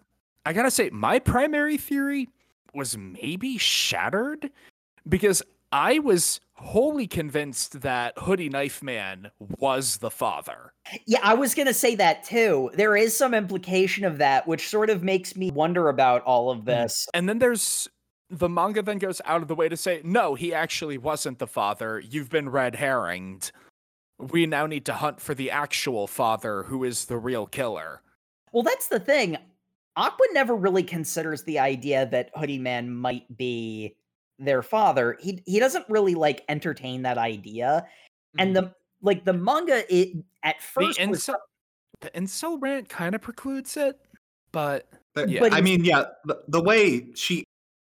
I 0.47 0.53
got 0.53 0.63
to 0.63 0.71
say 0.71 0.91
my 0.91 1.19
primary 1.19 1.77
theory 1.79 2.29
was 2.75 2.97
maybe 2.97 3.59
shattered 3.59 4.51
because 5.09 5.43
I 5.73 5.99
was 5.99 6.41
wholly 6.55 7.07
convinced 7.07 7.81
that 7.81 8.17
Hoodie 8.19 8.49
Knife 8.49 8.83
Man 8.83 9.31
was 9.59 9.97
the 9.97 10.11
father. 10.11 10.73
Yeah, 11.07 11.21
I 11.23 11.35
was 11.35 11.55
going 11.55 11.67
to 11.67 11.75
say 11.75 11.95
that 11.97 12.25
too. 12.25 12.71
There 12.75 12.97
is 12.97 13.17
some 13.17 13.35
implication 13.35 14.05
of 14.05 14.19
that 14.19 14.47
which 14.47 14.69
sort 14.69 14.91
of 14.91 15.03
makes 15.03 15.35
me 15.35 15.51
wonder 15.51 15.89
about 15.89 16.23
all 16.23 16.51
of 16.51 16.61
mm. 16.61 16.67
this. 16.67 17.09
And 17.15 17.29
then 17.29 17.39
there's 17.39 17.89
the 18.31 18.49
manga 18.49 18.83
then 18.83 18.99
goes 18.99 19.21
out 19.25 19.43
of 19.43 19.49
the 19.49 19.55
way 19.55 19.69
to 19.69 19.77
say, 19.77 20.01
no, 20.05 20.35
he 20.35 20.55
actually 20.55 20.99
wasn't 20.99 21.39
the 21.39 21.47
father. 21.47 22.01
You've 22.01 22.31
been 22.31 22.49
red 22.49 22.77
herringed. 22.77 23.51
We 24.19 24.47
now 24.47 24.67
need 24.67 24.87
to 24.87 24.95
hunt 24.95 25.21
for 25.21 25.35
the 25.35 25.51
actual 25.51 26.07
father 26.07 26.63
who 26.63 26.85
is 26.85 27.07
the 27.07 27.19
real 27.19 27.47
killer. 27.47 28.01
Well, 28.53 28.63
that's 28.63 28.89
the 28.89 29.01
thing. 29.01 29.37
Aqua 29.97 30.27
never 30.33 30.57
really 30.57 30.83
considers 30.83 31.43
the 31.43 31.59
idea 31.59 32.07
that 32.07 32.31
Hoodie 32.35 32.59
Man 32.59 32.91
might 32.91 33.37
be 33.37 33.97
their 34.45 34.63
father. 34.63 35.17
He 35.21 35.43
he 35.47 35.59
doesn't 35.59 35.87
really 35.89 36.15
like 36.15 36.45
entertain 36.49 37.03
that 37.03 37.19
idea. 37.19 37.87
And 38.39 38.55
mm-hmm. 38.55 38.67
the 38.67 38.75
like 39.03 39.25
the 39.25 39.33
manga 39.33 39.85
it 39.95 40.17
at 40.43 40.57
the 40.59 40.65
first 40.65 41.07
was 41.07 41.27
incel, 41.27 41.35
the 42.01 42.11
incel 42.11 42.61
rant 42.61 42.89
kind 42.89 43.15
of 43.15 43.21
precludes 43.21 43.77
it, 43.77 43.99
but 44.53 44.89
But, 45.15 45.29
Yeah. 45.29 45.41
But 45.41 45.53
I 45.53 45.61
mean, 45.61 45.85
yeah, 45.85 46.05
the, 46.25 46.43
the 46.49 46.63
way 46.63 47.13
she 47.15 47.45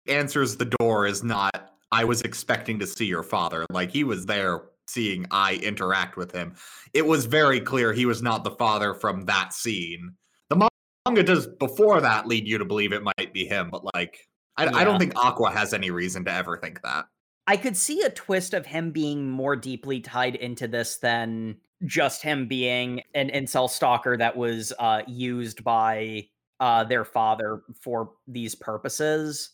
answers 0.08 0.56
the 0.56 0.64
door 0.80 1.06
is 1.06 1.22
not, 1.22 1.76
I 1.92 2.04
was 2.04 2.22
expecting 2.22 2.78
to 2.80 2.86
see 2.86 3.06
your 3.06 3.22
father. 3.22 3.66
Like, 3.70 3.90
he 3.90 4.04
was 4.04 4.26
there 4.26 4.62
seeing 4.88 5.26
Ai 5.30 5.54
interact 5.62 6.16
with 6.16 6.32
him. 6.32 6.54
It 6.92 7.06
was 7.06 7.26
very 7.26 7.60
clear 7.60 7.92
he 7.92 8.06
was 8.06 8.22
not 8.22 8.44
the 8.44 8.50
father 8.52 8.94
from 8.94 9.24
that 9.26 9.52
scene. 9.52 10.14
The 10.50 10.68
manga 11.06 11.22
does, 11.22 11.46
before 11.46 12.00
that, 12.00 12.26
lead 12.26 12.46
you 12.48 12.58
to 12.58 12.64
believe 12.64 12.92
it 12.92 13.04
might 13.04 13.32
be 13.32 13.46
him, 13.46 13.70
but 13.70 13.84
like, 13.94 14.26
I, 14.56 14.66
I 14.66 14.84
don't 14.84 14.98
think 14.98 15.16
Aqua 15.16 15.50
has 15.50 15.72
any 15.72 15.90
reason 15.90 16.24
to 16.26 16.32
ever 16.32 16.58
think 16.58 16.82
that. 16.82 17.06
I 17.46 17.56
could 17.56 17.76
see 17.76 18.02
a 18.02 18.10
twist 18.10 18.54
of 18.54 18.66
him 18.66 18.92
being 18.92 19.30
more 19.30 19.56
deeply 19.56 20.00
tied 20.00 20.36
into 20.36 20.68
this 20.68 20.98
than 20.98 21.56
just 21.84 22.22
him 22.22 22.46
being 22.46 23.02
an 23.14 23.30
incel 23.30 23.68
stalker 23.68 24.16
that 24.16 24.36
was 24.36 24.72
uh, 24.78 25.02
used 25.08 25.64
by 25.64 26.28
uh, 26.60 26.84
their 26.84 27.04
father 27.04 27.62
for 27.80 28.12
these 28.28 28.54
purposes. 28.54 29.50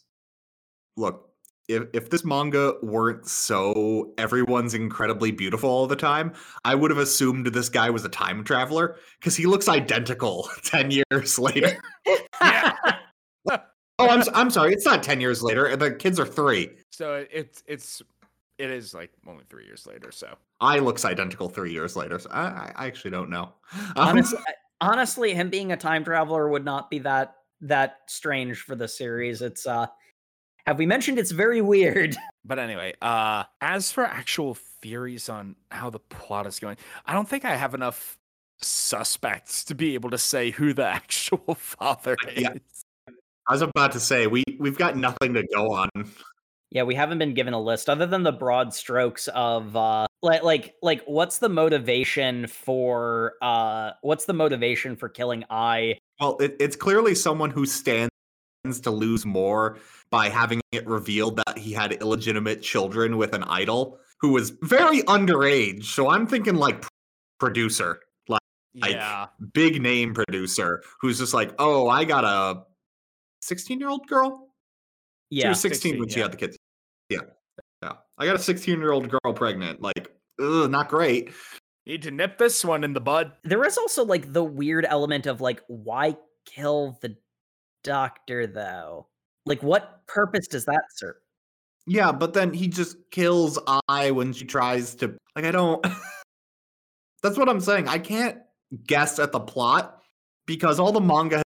Look, 0.97 1.31
if, 1.69 1.85
if 1.93 2.11
this 2.11 2.25
manga 2.25 2.75
weren't 2.83 3.27
so 3.27 4.13
everyone's 4.19 4.75
incredibly 4.75 5.31
beautiful 5.31 5.71
all 5.71 5.87
the 5.87 5.97
time, 5.97 6.35
I 6.65 6.75
would 6.75 6.91
have 6.91 6.99
assumed 6.99 7.47
this 7.47 7.69
guy 7.69 7.89
was 7.91 8.05
a 8.05 8.09
time 8.09 8.45
traveler 8.45 8.97
because 9.19 9.37
he 9.37 9.47
looks 9.47 9.69
identical 9.69 10.49
10 10.65 10.91
years 10.91 11.39
later. 11.39 11.77
yeah. 12.41 12.75
Oh, 14.01 14.09
I'm, 14.09 14.21
s- 14.21 14.29
I'm 14.35 14.51
sorry. 14.51 14.73
It's 14.73 14.85
not 14.85 15.03
10 15.03 15.21
years 15.21 15.43
later. 15.43 15.75
The 15.77 15.91
kids 15.93 16.21
are 16.21 16.27
three. 16.27 16.71
so 16.91 17.25
it's 17.33 17.63
it's 17.67 18.01
it 18.59 18.71
is 18.71 18.95
like 18.95 19.11
only 19.27 19.45
three 19.49 19.65
years 19.65 19.87
later. 19.87 20.11
So 20.13 20.35
I 20.61 20.79
looks 20.79 21.05
identical 21.05 21.49
three 21.49 21.73
years 21.73 21.97
later. 21.97 22.19
So 22.19 22.31
I, 22.31 22.43
I- 22.43 22.73
I 22.77 22.87
actually 22.87 23.11
don't 23.13 23.31
know. 23.31 23.53
Um, 23.97 24.09
honestly, 24.09 24.39
honestly, 24.81 25.35
him 25.35 25.51
being 25.51 25.73
a 25.73 25.77
time 25.77 26.05
traveler 26.05 26.49
would 26.49 26.65
not 26.65 26.91
be 26.91 27.01
that 27.01 27.35
that 27.63 27.99
strange 28.07 28.61
for 28.61 28.77
the 28.77 28.87
series. 28.89 29.43
It's 29.43 29.67
uh 29.67 29.87
have 30.67 30.79
we 30.79 30.87
mentioned 30.87 31.19
it's 31.19 31.31
very 31.33 31.61
weird? 31.61 32.15
But 32.45 32.59
anyway, 32.59 32.95
uh 33.03 33.45
as 33.61 33.91
for 33.93 34.05
actual 34.05 34.55
theories 34.55 35.29
on 35.29 35.57
how 35.71 35.91
the 35.91 35.99
plot 35.99 36.47
is 36.47 36.61
going, 36.61 36.77
I 37.05 37.13
don't 37.13 37.29
think 37.29 37.45
I 37.45 37.57
have 37.57 37.75
enough 37.75 38.17
suspects 38.63 39.65
to 39.65 39.75
be 39.75 39.95
able 39.95 40.11
to 40.11 40.19
say 40.19 40.51
who 40.51 40.73
the 40.73 40.87
actual 41.01 41.55
father 41.57 42.17
is. 42.35 42.43
Yeah. 42.43 42.55
I 43.49 43.53
was 43.53 43.63
about 43.63 43.93
to 43.93 44.01
say 44.01 44.27
we 44.27 44.45
we've 44.59 44.79
got 44.79 44.97
nothing 44.97 45.35
to 45.35 45.47
go 45.55 45.73
on. 45.73 45.89
Yeah, 46.71 46.83
we 46.83 46.95
haven't 46.95 47.19
been 47.19 47.33
given 47.33 47.55
a 47.55 47.61
list 47.61 47.89
other 47.89 48.05
than 48.05 48.23
the 48.23 48.33
broad 48.33 48.75
strokes 48.75 49.27
of 49.29 49.75
uh 49.75 50.07
like 50.23 50.43
like 50.43 50.75
like 50.83 51.03
what's 51.07 51.39
the 51.39 51.49
motivation 51.49 52.47
for 52.47 53.35
uh 53.41 53.93
what's 54.03 54.27
the 54.27 54.35
motivation 54.35 54.97
for 54.97 55.09
killing 55.09 55.45
Ai? 55.51 55.99
Well, 56.21 56.37
it, 56.41 56.57
it's 56.61 56.77
clearly 56.77 57.15
someone 57.15 57.51
who 57.51 57.65
stands 57.65 58.11
to 58.83 58.91
lose 58.91 59.25
more 59.25 59.79
by 60.11 60.29
having 60.29 60.61
it 60.73 60.87
revealed 60.87 61.37
that 61.37 61.57
he 61.57 61.73
had 61.73 61.93
illegitimate 61.93 62.61
children 62.61 63.17
with 63.17 63.33
an 63.33 63.45
idol 63.45 63.99
who 64.21 64.31
was 64.33 64.51
very 64.63 65.03
underage. 65.05 65.85
So 65.85 66.11
I'm 66.11 66.27
thinking 66.27 66.57
like 66.57 66.85
producer, 67.39 68.01
like 68.29 68.41
yeah. 68.75 69.27
big 69.55 69.81
name 69.81 70.13
producer, 70.13 70.83
who's 71.01 71.19
just 71.19 71.33
like, 71.33 71.55
oh, 71.59 71.89
I 71.89 72.05
got 72.05 72.25
a 72.25 72.65
16 73.43 73.81
year 73.81 73.89
old 73.89 74.07
girl. 74.07 74.49
Yeah, 75.31 75.45
she 75.45 75.49
was 75.49 75.61
16, 75.61 75.93
16, 75.93 76.01
when 76.01 76.09
she 76.09 76.21
had 76.21 76.33
the 76.33 76.37
kids. 76.37 76.57
Yeah, 77.11 77.21
yeah. 77.83 77.93
I 78.17 78.27
got 78.27 78.37
a 78.37 78.39
16 78.39 78.79
year 78.79 78.93
old 78.93 79.09
girl 79.09 79.33
pregnant. 79.35 79.81
Like, 79.81 80.13
ugh, 80.41 80.71
not 80.71 80.89
great. 80.89 81.33
Need 81.87 82.03
to 82.03 82.11
nip 82.11 82.39
this 82.39 82.65
one 82.65 82.85
in 82.85 82.93
the 82.93 83.01
bud. 83.01 83.33
There 83.45 83.65
is 83.65 83.79
also 83.79 84.05
like 84.05 84.33
the 84.33 84.45
weird 84.45 84.85
element 84.85 85.27
of 85.27 85.41
like, 85.41 85.63
why 85.69 86.17
kill 86.45 86.99
the 87.01 87.17
doctor 87.83 88.47
though? 88.47 89.09
Like, 89.47 89.63
what 89.63 90.07
purpose 90.07 90.47
does 90.49 90.67
that 90.67 90.83
serve? 90.95 91.17
Yeah, 91.87 92.13
but 92.13 92.35
then 92.35 92.53
he 92.53 92.69
just 92.69 92.99
kills 93.11 93.59
Ai 93.89 94.11
when 94.11 94.35
she 94.35 94.45
tries 94.45 94.95
to 94.97 95.17
like 95.35 95.47
I 95.47 95.51
don't 95.51 95.85
That's 97.23 97.37
what 97.39 97.49
I'm 97.49 97.61
saying. 97.61 97.89
I 97.89 97.99
can't 97.99 98.39
guess 98.87 99.19
at 99.19 99.33
the 99.33 99.41
plot 99.41 100.03
because 100.47 100.79
all 100.79 100.93
the 100.93 101.01
manga 101.01 101.43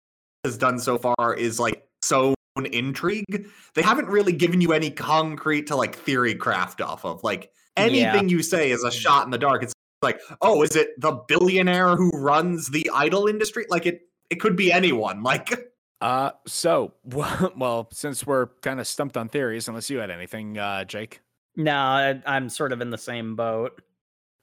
has 0.47 0.56
done 0.56 0.78
so 0.78 0.98
far 0.98 1.35
is 1.35 1.60
like 1.60 1.86
sown 2.02 2.35
intrigue. 2.73 3.48
They 3.74 3.82
haven't 3.82 4.09
really 4.09 4.32
given 4.32 4.60
you 4.60 4.73
any 4.73 4.90
concrete 4.90 5.66
to 5.66 5.77
like 5.77 5.94
theory 5.94 6.35
craft 6.35 6.81
off 6.81 7.05
of. 7.05 7.23
Like 7.23 7.51
anything 7.77 8.28
you 8.28 8.43
say 8.43 8.70
is 8.70 8.82
a 8.82 8.90
shot 8.90 9.27
in 9.27 9.31
the 9.31 9.39
dark. 9.39 9.62
It's 9.62 9.74
like, 10.02 10.20
"Oh, 10.40 10.62
is 10.62 10.74
it 10.74 10.98
the 10.98 11.12
billionaire 11.12 11.97
who 11.97 12.10
runs 12.10 12.68
the 12.68 12.90
idol 12.94 13.27
industry?" 13.27 13.66
Like 13.68 13.85
it 13.85 14.02
it 14.31 14.36
could 14.36 14.56
be 14.56 14.73
anyone. 14.73 15.23
Like 15.23 15.52
Uh, 16.01 16.31
so 16.47 16.93
well, 17.05 17.52
well, 17.56 17.89
since 17.93 18.27
we're 18.27 18.47
kind 18.62 18.81
of 18.81 18.86
stumped 18.86 19.16
on 19.16 19.28
theories, 19.28 19.68
unless 19.68 19.90
you 19.90 19.98
had 19.98 20.10
anything, 20.10 20.59
uh, 20.59 20.85
Jake. 20.85 21.20
No, 21.56 21.74
I, 21.74 22.23
I'm 22.27 22.51
sort 22.51 22.73
of 22.73 22.82
in 22.82 22.90
the 22.90 22.98
same 22.98 23.35
boat. 23.35 23.81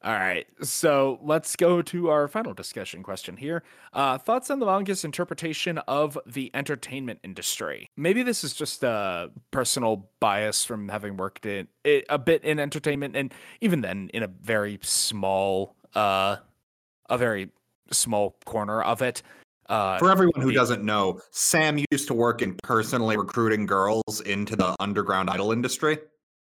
All 0.04 0.12
right, 0.12 0.46
so 0.62 1.18
let's 1.24 1.56
go 1.56 1.82
to 1.82 2.10
our 2.10 2.28
final 2.28 2.54
discussion 2.54 3.04
question 3.04 3.38
here. 3.38 3.64
Uh, 3.94 4.18
thoughts 4.18 4.50
on 4.50 4.60
the 4.60 4.66
manga's 4.66 5.06
interpretation 5.06 5.78
of 5.88 6.18
the 6.26 6.52
entertainment 6.54 7.20
industry? 7.24 7.88
Maybe 7.96 8.22
this 8.22 8.44
is 8.44 8.54
just 8.54 8.84
a 8.84 9.32
personal 9.52 10.10
bias 10.20 10.66
from 10.66 10.90
having 10.90 11.16
worked 11.16 11.46
in 11.46 11.70
it, 11.86 12.04
a 12.10 12.20
bit 12.20 12.44
in 12.44 12.60
entertainment, 12.60 13.16
and 13.16 13.34
even 13.62 13.80
then, 13.80 14.10
in 14.14 14.24
a 14.24 14.28
very 14.28 14.78
small, 14.82 15.74
uh, 15.96 16.36
a 17.10 17.18
very 17.18 17.50
small 17.90 18.36
corner 18.46 18.82
of 18.82 19.02
it. 19.02 19.24
Uh, 19.70 20.00
For 20.00 20.12
everyone 20.12 20.42
who 20.42 20.50
the- 20.50 20.56
doesn't 20.56 20.84
know, 20.84 21.22
Sam 21.32 21.80
used 21.92 22.08
to 22.08 22.14
work 22.14 22.42
in 22.42 22.58
personally 22.62 23.16
recruiting 23.16 23.66
girls 23.66 24.20
into 24.26 24.58
the 24.58 24.76
underground 24.82 25.30
idol 25.30 25.54
industry. 25.54 25.98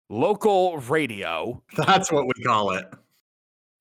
local 0.08 0.78
radio. 0.78 1.62
That's 1.76 2.10
what 2.12 2.26
we 2.26 2.32
call 2.44 2.72
it. 2.72 2.84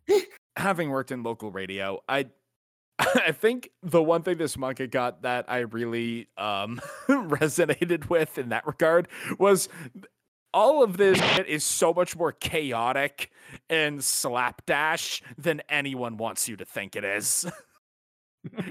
having 0.56 0.90
worked 0.90 1.12
in 1.12 1.24
local 1.24 1.52
radio, 1.52 2.02
I 2.08 2.28
I 3.00 3.32
think 3.32 3.70
the 3.82 4.04
one 4.04 4.24
thing 4.24 4.38
this 4.38 4.58
manga 4.58 4.88
got 4.88 5.22
that 5.22 5.46
I 5.48 5.60
really 5.60 6.28
um 6.38 6.82
resonated 7.10 8.10
with 8.10 8.38
in 8.38 8.50
that 8.50 8.68
regard 8.68 9.08
was 9.38 9.70
all 10.54 10.84
of 10.84 10.98
this 10.98 11.18
shit 11.18 11.48
is 11.48 11.64
so 11.64 11.94
much 11.94 12.16
more 12.16 12.32
chaotic 12.32 13.32
and 13.70 14.04
slapdash 14.04 15.22
than 15.38 15.62
anyone 15.70 16.18
wants 16.18 16.50
you 16.50 16.58
to 16.58 16.66
think 16.66 16.96
it 16.96 17.04
is. 17.04 17.46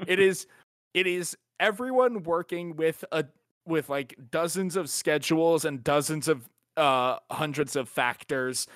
it 0.06 0.18
is 0.18 0.46
it 0.94 1.06
is 1.06 1.36
everyone 1.60 2.22
working 2.22 2.76
with 2.76 3.04
a 3.12 3.24
with 3.66 3.88
like 3.88 4.16
dozens 4.30 4.76
of 4.76 4.88
schedules 4.88 5.64
and 5.64 5.84
dozens 5.84 6.26
of 6.28 6.48
uh 6.76 7.18
hundreds 7.30 7.76
of 7.76 7.88
factors 7.88 8.66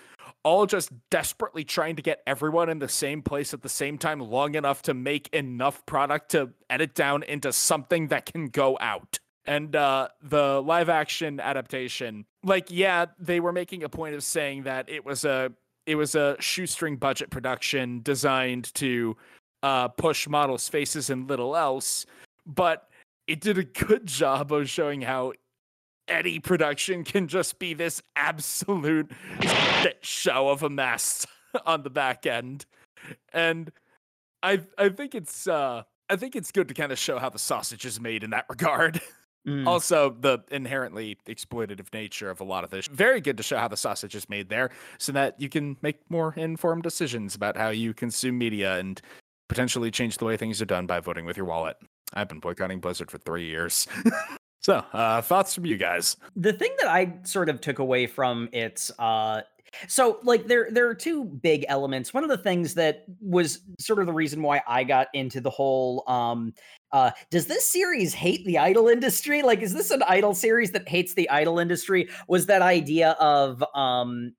all 0.45 0.67
just 0.67 0.91
desperately 1.11 1.65
trying 1.65 1.97
to 1.97 2.03
get 2.03 2.23
everyone 2.27 2.69
in 2.69 2.79
the 2.79 2.89
same 2.89 3.23
place 3.23 3.55
at 3.55 3.63
the 3.63 3.69
same 3.69 3.99
time 3.99 4.21
long 4.21 4.55
enough 4.55 4.83
to 4.83 4.95
make 4.95 5.29
enough 5.29 5.85
product 5.87 6.31
to 6.33 6.51
edit 6.69 6.95
down 6.95 7.23
into 7.23 7.53
something 7.53 8.09
that 8.09 8.27
can 8.27 8.49
go 8.49 8.77
out. 8.81 9.19
And 9.45 9.75
uh 9.75 10.09
the 10.23 10.63
live 10.63 10.89
action 10.89 11.41
adaptation, 11.41 12.27
like 12.45 12.69
yeah, 12.71 13.07
they 13.19 13.41
were 13.41 13.53
making 13.53 13.83
a 13.83 13.89
point 13.89 14.15
of 14.15 14.23
saying 14.23 14.65
that 14.65 14.89
it 14.89 15.05
was 15.05 15.25
a 15.25 15.53
it 15.87 15.97
was 15.97 16.15
a 16.15 16.37
shoestring 16.39 16.97
budget 16.97 17.31
production 17.31 18.01
designed 18.03 18.73
to 18.75 19.17
uh 19.63 19.89
push 19.89 20.29
models' 20.29 20.69
faces 20.69 21.11
and 21.11 21.29
little 21.29 21.57
else, 21.57 22.07
but 22.47 22.89
it 23.27 23.41
did 23.41 23.59
a 23.59 23.65
good 23.65 24.07
job 24.07 24.53
of 24.53 24.69
showing 24.69 25.01
how 25.03 25.33
any 26.13 26.39
production 26.39 27.03
can 27.03 27.27
just 27.27 27.59
be 27.59 27.75
this 27.75 28.03
absolute 28.15 29.11
shit 29.41 29.99
show 30.03 30.51
of 30.51 30.63
a 30.63 30.71
mess 30.71 31.27
on 31.67 31.83
the 31.83 31.91
back 31.91 32.27
end. 32.27 32.67
And 33.33 33.73
I 34.43 34.61
I 34.79 34.91
think 34.91 35.15
it's 35.15 35.49
uh 35.49 35.83
I 36.09 36.17
think 36.17 36.37
it's 36.37 36.53
good 36.53 36.69
to 36.69 36.75
kind 36.75 36.93
of 36.93 36.99
show 36.99 37.19
how 37.19 37.31
the 37.31 37.39
sausage 37.39 37.85
is 37.85 38.01
made 38.01 38.23
in 38.23 38.31
that 38.31 38.47
regard. 38.49 39.01
Mm. 39.47 39.67
Also, 39.67 40.15
the 40.21 40.39
inherently 40.53 41.19
exploitative 41.27 41.93
nature 41.93 42.31
of 42.31 42.41
a 42.41 42.45
lot 42.45 42.63
of 42.63 42.71
this. 42.71 42.87
Very 42.87 43.21
good 43.21 43.37
to 43.39 43.43
show 43.43 43.59
how 43.59 43.67
the 43.67 43.77
sausage 43.77 44.15
is 44.15 44.29
made 44.29 44.49
there 44.49 44.71
so 44.99 45.11
that 45.13 45.41
you 45.41 45.49
can 45.49 45.77
make 45.83 45.99
more 46.09 46.33
informed 46.37 46.85
decisions 46.85 47.35
about 47.35 47.57
how 47.57 47.71
you 47.71 47.93
consume 47.93 48.39
media 48.39 48.79
and 48.79 49.01
potentially 49.49 49.91
change 49.91 50.19
the 50.19 50.25
way 50.27 50.37
things 50.37 50.63
are 50.63 50.67
done 50.67 50.87
by 50.87 51.01
voting 51.01 51.25
with 51.25 51.37
your 51.37 51.47
wallet. 51.47 51.77
I've 52.15 52.29
been 52.29 52.39
boycotting 52.39 52.79
Blizzard 52.79 53.11
for 53.11 53.19
three 53.19 53.47
years. 53.47 53.89
so, 54.63 54.85
uh, 54.93 55.23
thoughts 55.23 55.55
from 55.55 55.67
you 55.67 55.77
guys? 55.77 56.17
the 56.37 56.53
thing 56.53 56.75
that 56.81 56.89
I 56.89 57.15
sort 57.25 57.49
of 57.49 57.61
took 57.61 57.79
away 57.79 58.07
from 58.07 58.49
its 58.53 58.91
uh 58.99 59.43
so 59.89 60.19
like 60.23 60.47
there 60.47 60.69
there 60.71 60.89
are 60.89 60.95
two 60.95 61.25
big 61.25 61.65
elements. 61.69 62.13
One 62.13 62.23
of 62.25 62.31
the 62.31 62.37
things 62.37 62.75
that 62.75 63.05
was 63.21 63.61
sort 63.81 64.01
of 64.01 64.07
the 64.07 64.13
reason 64.13 64.43
why 64.43 64.61
I 64.67 64.85
got 64.85 65.09
into 65.15 65.41
the 65.41 65.51
whole 65.51 66.05
um 66.09 66.53
uh 66.93 67.11
does 67.31 67.47
this 67.47 67.67
series 67.71 68.13
hate 68.13 68.45
the 68.45 68.59
idol 68.59 68.89
industry? 68.89 69.43
Like 69.43 69.63
is 69.63 69.73
this 69.73 69.91
an 69.91 70.03
idol 70.07 70.35
series 70.35 70.73
that 70.73 70.89
hates 70.89 71.15
the 71.15 71.29
idol 71.31 71.59
industry? 71.59 72.09
Was 72.29 72.47
that 72.47 72.63
idea 72.63 73.13
of 73.13 73.65
um 73.75 74.35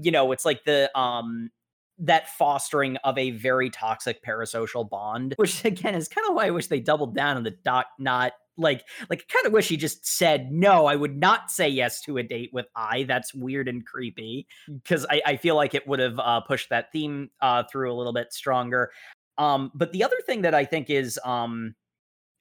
you 0.00 0.10
know, 0.10 0.30
it's 0.32 0.44
like 0.44 0.64
the 0.64 0.96
um 0.98 1.50
that 1.98 2.28
fostering 2.28 2.96
of 2.98 3.18
a 3.18 3.32
very 3.32 3.70
toxic 3.70 4.24
parasocial 4.24 4.88
bond, 4.88 5.34
which 5.38 5.64
again 5.64 5.94
is 5.96 6.06
kind 6.08 6.26
of 6.28 6.36
why 6.36 6.46
I 6.46 6.50
wish 6.50 6.68
they 6.68 6.80
doubled 6.80 7.14
down 7.16 7.36
on 7.36 7.42
the 7.42 7.50
doc 7.50 7.86
not 7.98 8.32
like 8.58 8.84
like 9.08 9.26
kind 9.28 9.46
of 9.46 9.52
wish 9.52 9.68
he 9.68 9.76
just 9.76 10.06
said 10.06 10.50
no. 10.52 10.86
I 10.86 10.96
would 10.96 11.16
not 11.16 11.50
say 11.50 11.68
yes 11.68 12.00
to 12.02 12.18
a 12.18 12.22
date 12.22 12.50
with 12.52 12.66
Ai. 12.76 13.04
That's 13.04 13.32
weird 13.32 13.68
and 13.68 13.86
creepy 13.86 14.46
because 14.66 15.06
I, 15.08 15.22
I 15.24 15.36
feel 15.36 15.56
like 15.56 15.74
it 15.74 15.86
would 15.86 16.00
have 16.00 16.18
uh, 16.18 16.40
pushed 16.40 16.70
that 16.70 16.92
theme 16.92 17.30
uh, 17.40 17.64
through 17.70 17.92
a 17.92 17.96
little 17.96 18.12
bit 18.12 18.32
stronger. 18.32 18.90
Um, 19.38 19.70
but 19.74 19.92
the 19.92 20.02
other 20.02 20.16
thing 20.26 20.42
that 20.42 20.54
I 20.54 20.64
think 20.64 20.90
is 20.90 21.18
um, 21.24 21.74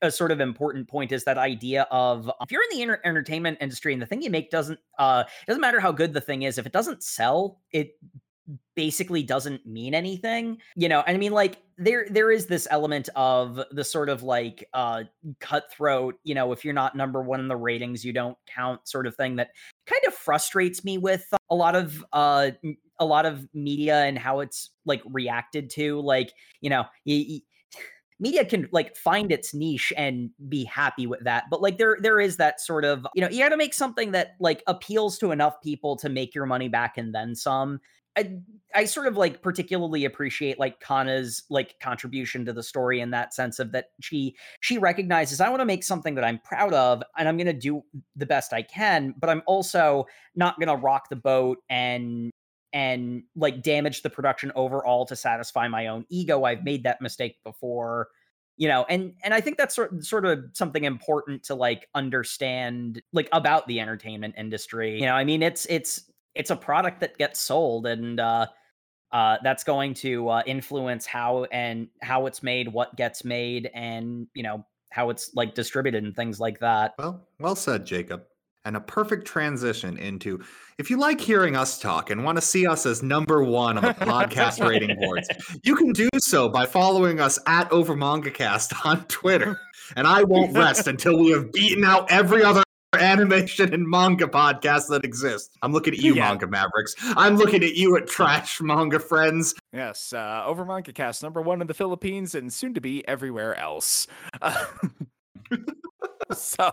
a 0.01 0.11
sort 0.11 0.31
of 0.31 0.39
important 0.39 0.87
point 0.87 1.11
is 1.11 1.23
that 1.23 1.37
idea 1.37 1.87
of 1.91 2.29
if 2.41 2.51
you're 2.51 2.63
in 2.63 2.77
the 2.77 2.81
enter- 2.81 3.01
entertainment 3.03 3.57
industry 3.61 3.93
and 3.93 4.01
the 4.01 4.05
thing 4.05 4.21
you 4.21 4.29
make 4.29 4.49
doesn't 4.49 4.79
uh, 4.99 5.23
doesn't 5.47 5.61
matter 5.61 5.79
how 5.79 5.91
good 5.91 6.13
the 6.13 6.21
thing 6.21 6.43
is 6.43 6.57
if 6.57 6.65
it 6.65 6.71
doesn't 6.71 7.03
sell 7.03 7.59
it 7.71 7.91
basically 8.75 9.23
doesn't 9.23 9.65
mean 9.65 9.93
anything 9.93 10.57
you 10.75 10.87
know 10.87 11.03
and 11.05 11.15
i 11.15 11.19
mean 11.19 11.31
like 11.31 11.57
there 11.77 12.07
there 12.09 12.31
is 12.31 12.47
this 12.47 12.67
element 12.71 13.09
of 13.15 13.59
the 13.71 13.83
sort 13.83 14.07
of 14.07 14.23
like 14.23 14.67
uh 14.73 15.03
cutthroat 15.39 16.15
you 16.23 16.33
know 16.33 16.51
if 16.51 16.63
you're 16.63 16.73
not 16.73 16.95
number 16.95 17.21
one 17.21 17.39
in 17.39 17.47
the 17.47 17.55
ratings 17.55 18.05
you 18.05 18.13
don't 18.13 18.37
count 18.47 18.87
sort 18.87 19.05
of 19.05 19.15
thing 19.15 19.35
that 19.35 19.49
kind 19.85 20.01
of 20.07 20.13
frustrates 20.13 20.85
me 20.85 20.97
with 20.97 21.25
a 21.49 21.55
lot 21.55 21.75
of 21.75 22.05
uh 22.13 22.51
a 22.99 23.05
lot 23.05 23.25
of 23.25 23.47
media 23.53 24.03
and 24.03 24.17
how 24.17 24.39
it's 24.39 24.69
like 24.85 25.01
reacted 25.05 25.69
to 25.69 25.99
like 25.99 26.31
you 26.61 26.69
know 26.69 26.83
y- 27.05 27.25
y- 27.29 27.41
media 28.19 28.45
can 28.45 28.67
like 28.71 28.95
find 28.95 29.31
its 29.31 29.53
niche 29.53 29.93
and 29.95 30.31
be 30.49 30.63
happy 30.63 31.05
with 31.05 31.23
that 31.23 31.43
but 31.51 31.61
like 31.61 31.77
there 31.77 31.97
there 32.01 32.19
is 32.19 32.37
that 32.37 32.59
sort 32.59 32.85
of 32.85 33.05
you 33.13 33.21
know 33.21 33.29
you 33.29 33.43
got 33.43 33.49
to 33.49 33.57
make 33.57 33.73
something 33.73 34.11
that 34.11 34.35
like 34.39 34.63
appeals 34.67 35.17
to 35.17 35.31
enough 35.31 35.61
people 35.61 35.95
to 35.95 36.09
make 36.09 36.33
your 36.33 36.45
money 36.45 36.67
back 36.69 36.97
and 36.97 37.13
then 37.13 37.35
some 37.35 37.79
I, 38.17 38.39
I 38.73 38.85
sort 38.85 39.07
of 39.07 39.15
like 39.15 39.41
particularly 39.41 40.05
appreciate 40.05 40.59
like 40.59 40.79
Kana's 40.79 41.43
like 41.49 41.79
contribution 41.79 42.45
to 42.45 42.53
the 42.53 42.63
story 42.63 42.99
in 42.99 43.11
that 43.11 43.33
sense 43.33 43.59
of 43.59 43.71
that 43.73 43.89
she 44.01 44.35
she 44.59 44.77
recognizes 44.77 45.39
I 45.39 45.49
want 45.49 45.61
to 45.61 45.65
make 45.65 45.83
something 45.83 46.15
that 46.15 46.23
I'm 46.23 46.39
proud 46.39 46.73
of 46.73 47.03
and 47.17 47.29
I'm 47.29 47.37
going 47.37 47.47
to 47.47 47.53
do 47.53 47.83
the 48.15 48.25
best 48.25 48.53
I 48.53 48.63
can 48.63 49.13
but 49.19 49.29
I'm 49.29 49.43
also 49.45 50.05
not 50.35 50.59
going 50.59 50.67
to 50.67 50.75
rock 50.75 51.09
the 51.09 51.15
boat 51.15 51.59
and 51.69 52.31
and 52.73 53.23
like 53.35 53.61
damage 53.61 54.01
the 54.01 54.09
production 54.09 54.51
overall 54.55 55.05
to 55.05 55.15
satisfy 55.15 55.67
my 55.67 55.87
own 55.87 56.05
ego. 56.09 56.43
I've 56.43 56.63
made 56.63 56.83
that 56.83 57.01
mistake 57.01 57.37
before 57.43 58.09
you 58.57 58.67
know 58.67 58.85
and 58.89 59.13
and 59.23 59.35
i 59.35 59.39
think 59.39 59.55
that's 59.55 59.75
sort, 59.75 60.03
sort 60.03 60.25
of 60.25 60.43
something 60.53 60.83
important 60.83 61.43
to 61.43 61.53
like 61.53 61.87
understand 61.93 63.01
like 63.13 63.29
about 63.31 63.67
the 63.67 63.79
entertainment 63.79 64.33
industry 64.35 64.95
you 64.95 65.05
know 65.05 65.13
i 65.13 65.23
mean 65.23 65.43
it's 65.43 65.67
it's 65.67 66.09
it's 66.37 66.51
a 66.51 66.55
product 66.55 67.01
that 67.01 67.17
gets 67.17 67.41
sold 67.41 67.85
and 67.85 68.19
uh 68.19 68.45
uh 69.11 69.37
that's 69.43 69.63
going 69.63 69.93
to 69.93 70.29
uh, 70.29 70.43
influence 70.45 71.05
how 71.05 71.45
and 71.45 71.87
how 72.01 72.25
it's 72.25 72.43
made 72.43 72.71
what 72.71 72.95
gets 72.95 73.23
made 73.23 73.69
and 73.73 74.27
you 74.33 74.43
know 74.43 74.65
how 74.91 75.09
it's 75.09 75.31
like 75.35 75.53
distributed 75.53 76.03
and 76.03 76.15
things 76.15 76.39
like 76.39 76.59
that. 76.59 76.93
Well, 76.97 77.27
well 77.39 77.55
said, 77.55 77.85
Jacob. 77.85 78.23
And 78.65 78.75
a 78.75 78.81
perfect 78.81 79.25
transition 79.25 79.97
into 79.97 80.43
if 80.77 80.89
you 80.89 80.97
like 80.97 81.21
hearing 81.21 81.55
us 81.55 81.79
talk 81.79 82.09
and 82.09 82.25
want 82.25 82.37
to 82.37 82.41
see 82.41 82.67
us 82.67 82.85
as 82.85 83.01
number 83.01 83.41
one 83.41 83.77
on 83.77 83.83
the 83.83 83.93
podcast 83.93 84.67
rating 84.67 84.97
boards, 84.99 85.29
you 85.63 85.73
can 85.73 85.93
do 85.93 86.09
so 86.17 86.49
by 86.49 86.65
following 86.65 87.21
us 87.21 87.39
at 87.47 87.69
OverMangaCast 87.69 88.73
on 88.85 89.05
Twitter. 89.05 89.57
And 89.95 90.05
I 90.05 90.23
won't 90.23 90.53
rest 90.57 90.87
until 90.87 91.17
we 91.17 91.31
have 91.31 91.53
beaten 91.53 91.85
out 91.85 92.11
every 92.11 92.43
other 92.43 92.63
animation 92.97 93.73
and 93.73 93.87
manga 93.87 94.25
podcasts 94.27 94.87
that 94.89 95.03
exist. 95.03 95.57
I'm 95.61 95.71
looking 95.73 95.93
at 95.93 95.99
you, 95.99 96.15
Yeah. 96.15 96.29
Manga 96.29 96.47
Mavericks. 96.47 96.95
I'm 97.17 97.35
looking 97.35 97.63
at 97.63 97.75
you 97.75 97.97
at 97.97 98.07
Trash 98.07 98.61
Manga 98.61 98.99
Friends. 98.99 99.53
Yes, 99.73 100.13
uh, 100.13 100.43
over 100.45 100.65
Manga 100.65 100.93
Cast, 100.93 101.21
number 101.23 101.41
one 101.41 101.61
in 101.61 101.67
the 101.67 101.73
Philippines 101.73 102.33
and 102.35 102.51
soon 102.51 102.73
to 102.73 102.81
be 102.81 103.07
everywhere 103.07 103.55
else. 103.57 104.07
Uh, 104.41 104.65
so, 106.33 106.71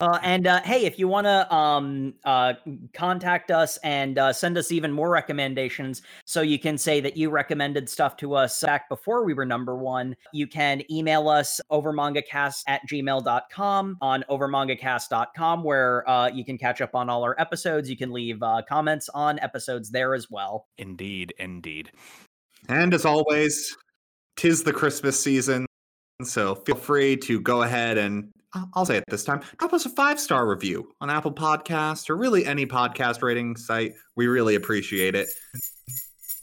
Uh, 0.00 0.18
and 0.22 0.46
uh, 0.46 0.60
hey, 0.62 0.84
if 0.84 0.96
you 0.98 1.08
want 1.08 1.26
to 1.26 1.52
um, 1.54 2.14
uh, 2.24 2.54
contact 2.94 3.50
us 3.50 3.76
and 3.78 4.16
uh, 4.18 4.32
send 4.32 4.56
us 4.56 4.70
even 4.70 4.92
more 4.92 5.10
recommendations, 5.10 6.02
so 6.24 6.40
you 6.40 6.58
can 6.58 6.78
say 6.78 7.00
that 7.00 7.16
you 7.16 7.30
recommended 7.30 7.88
stuff 7.88 8.16
to 8.16 8.34
us 8.34 8.62
back 8.62 8.88
before 8.88 9.24
we 9.24 9.34
were 9.34 9.44
number 9.44 9.74
one, 9.76 10.14
you 10.32 10.46
can 10.46 10.82
email 10.90 11.28
us 11.28 11.60
overmangacast 11.72 12.62
at 12.68 12.80
gmail.com 12.88 13.96
on 14.00 14.24
overmangacast.com, 14.30 15.64
where 15.64 16.08
uh, 16.08 16.28
you 16.28 16.44
can 16.44 16.56
catch 16.56 16.80
up 16.80 16.94
on 16.94 17.10
all 17.10 17.24
our 17.24 17.34
episodes. 17.40 17.90
You 17.90 17.96
can 17.96 18.12
leave 18.12 18.42
uh, 18.42 18.62
comments 18.68 19.08
on 19.14 19.38
episodes 19.40 19.90
there 19.90 20.14
as 20.14 20.30
well. 20.30 20.66
indeed, 20.78 21.34
indeed. 21.38 21.90
And 22.68 22.94
as 22.94 23.04
always, 23.04 23.76
tis 24.36 24.62
the 24.62 24.72
Christmas 24.72 25.20
season. 25.20 25.66
So 26.22 26.54
feel 26.54 26.76
free 26.76 27.16
to 27.18 27.40
go 27.40 27.62
ahead 27.62 27.98
and 27.98 28.24
I- 28.24 28.37
I'll 28.74 28.86
say 28.86 28.96
it 28.96 29.04
this 29.08 29.24
time 29.24 29.42
drop 29.58 29.72
us 29.72 29.84
a 29.84 29.90
five 29.90 30.18
star 30.18 30.48
review 30.48 30.94
on 31.00 31.10
Apple 31.10 31.32
Podcast 31.32 32.08
or 32.08 32.16
really 32.16 32.46
any 32.46 32.66
podcast 32.66 33.22
rating 33.22 33.56
site. 33.56 33.94
We 34.16 34.26
really 34.26 34.54
appreciate 34.54 35.14
it. 35.14 35.28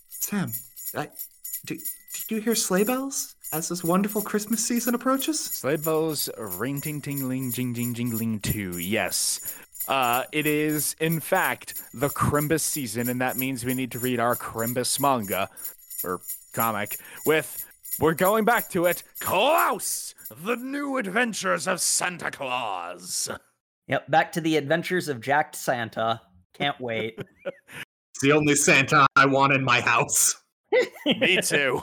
Sam, 0.09 0.51
I, 0.95 1.09
do, 1.65 1.75
did 1.75 2.31
you 2.35 2.41
hear 2.41 2.55
sleigh 2.55 2.83
bells 2.83 3.35
as 3.53 3.69
this 3.69 3.83
wonderful 3.83 4.21
Christmas 4.21 4.65
season 4.65 4.95
approaches? 4.95 5.39
Sleigh 5.39 5.77
bells, 5.77 6.29
ring 6.37 6.81
ting 6.81 7.01
tingling, 7.01 7.51
jing 7.51 7.73
jing 7.73 7.93
jingling 7.93 8.41
too. 8.41 8.77
Yes. 8.77 9.55
Uh, 9.87 10.23
it 10.31 10.47
is, 10.47 10.95
in 10.99 11.19
fact, 11.19 11.81
the 11.93 12.09
Crimbus 12.09 12.61
season, 12.61 13.07
and 13.07 13.21
that 13.21 13.37
means 13.37 13.63
we 13.63 13.75
need 13.75 13.91
to 13.91 13.99
read 13.99 14.19
our 14.19 14.35
Crimbus 14.35 14.99
manga, 14.99 15.47
or 16.03 16.21
comic, 16.53 16.97
with, 17.25 17.63
we're 17.99 18.13
going 18.13 18.45
back 18.45 18.69
to 18.69 18.85
it, 18.85 19.03
Klaus! 19.19 20.13
The 20.29 20.55
New 20.55 20.97
Adventures 20.97 21.67
of 21.67 21.81
Santa 21.81 22.31
Claus! 22.31 23.29
Yep, 23.87 24.09
back 24.09 24.31
to 24.33 24.41
the 24.41 24.57
adventures 24.57 25.07
of 25.07 25.21
Jacked 25.21 25.55
Santa. 25.55 26.21
Can't 26.53 26.79
wait. 26.79 27.19
It's 28.15 28.21
the 28.21 28.31
only 28.31 28.55
Santa 28.55 29.05
I 29.17 29.25
want 29.25 29.51
in 29.51 29.61
my 29.61 29.81
house. 29.81 30.41
Me 31.05 31.37
too. 31.43 31.81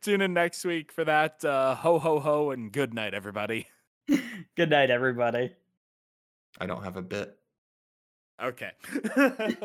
Tune 0.00 0.22
in 0.22 0.32
next 0.32 0.64
week 0.64 0.90
for 0.90 1.04
that. 1.04 1.44
Uh, 1.44 1.74
ho, 1.74 1.98
ho, 1.98 2.18
ho, 2.18 2.50
and 2.50 2.72
good 2.72 2.94
night, 2.94 3.12
everybody. 3.12 3.66
Good 4.56 4.70
night, 4.70 4.90
everybody. 4.90 5.52
I 6.58 6.64
don't 6.64 6.82
have 6.82 6.96
a 6.96 7.02
bit. 7.02 7.36
Okay. 8.42 8.70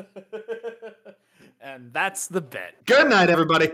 and 1.62 1.94
that's 1.94 2.28
the 2.28 2.42
bit. 2.42 2.76
Good 2.86 3.10
night, 3.10 3.30
everybody. 3.30 3.72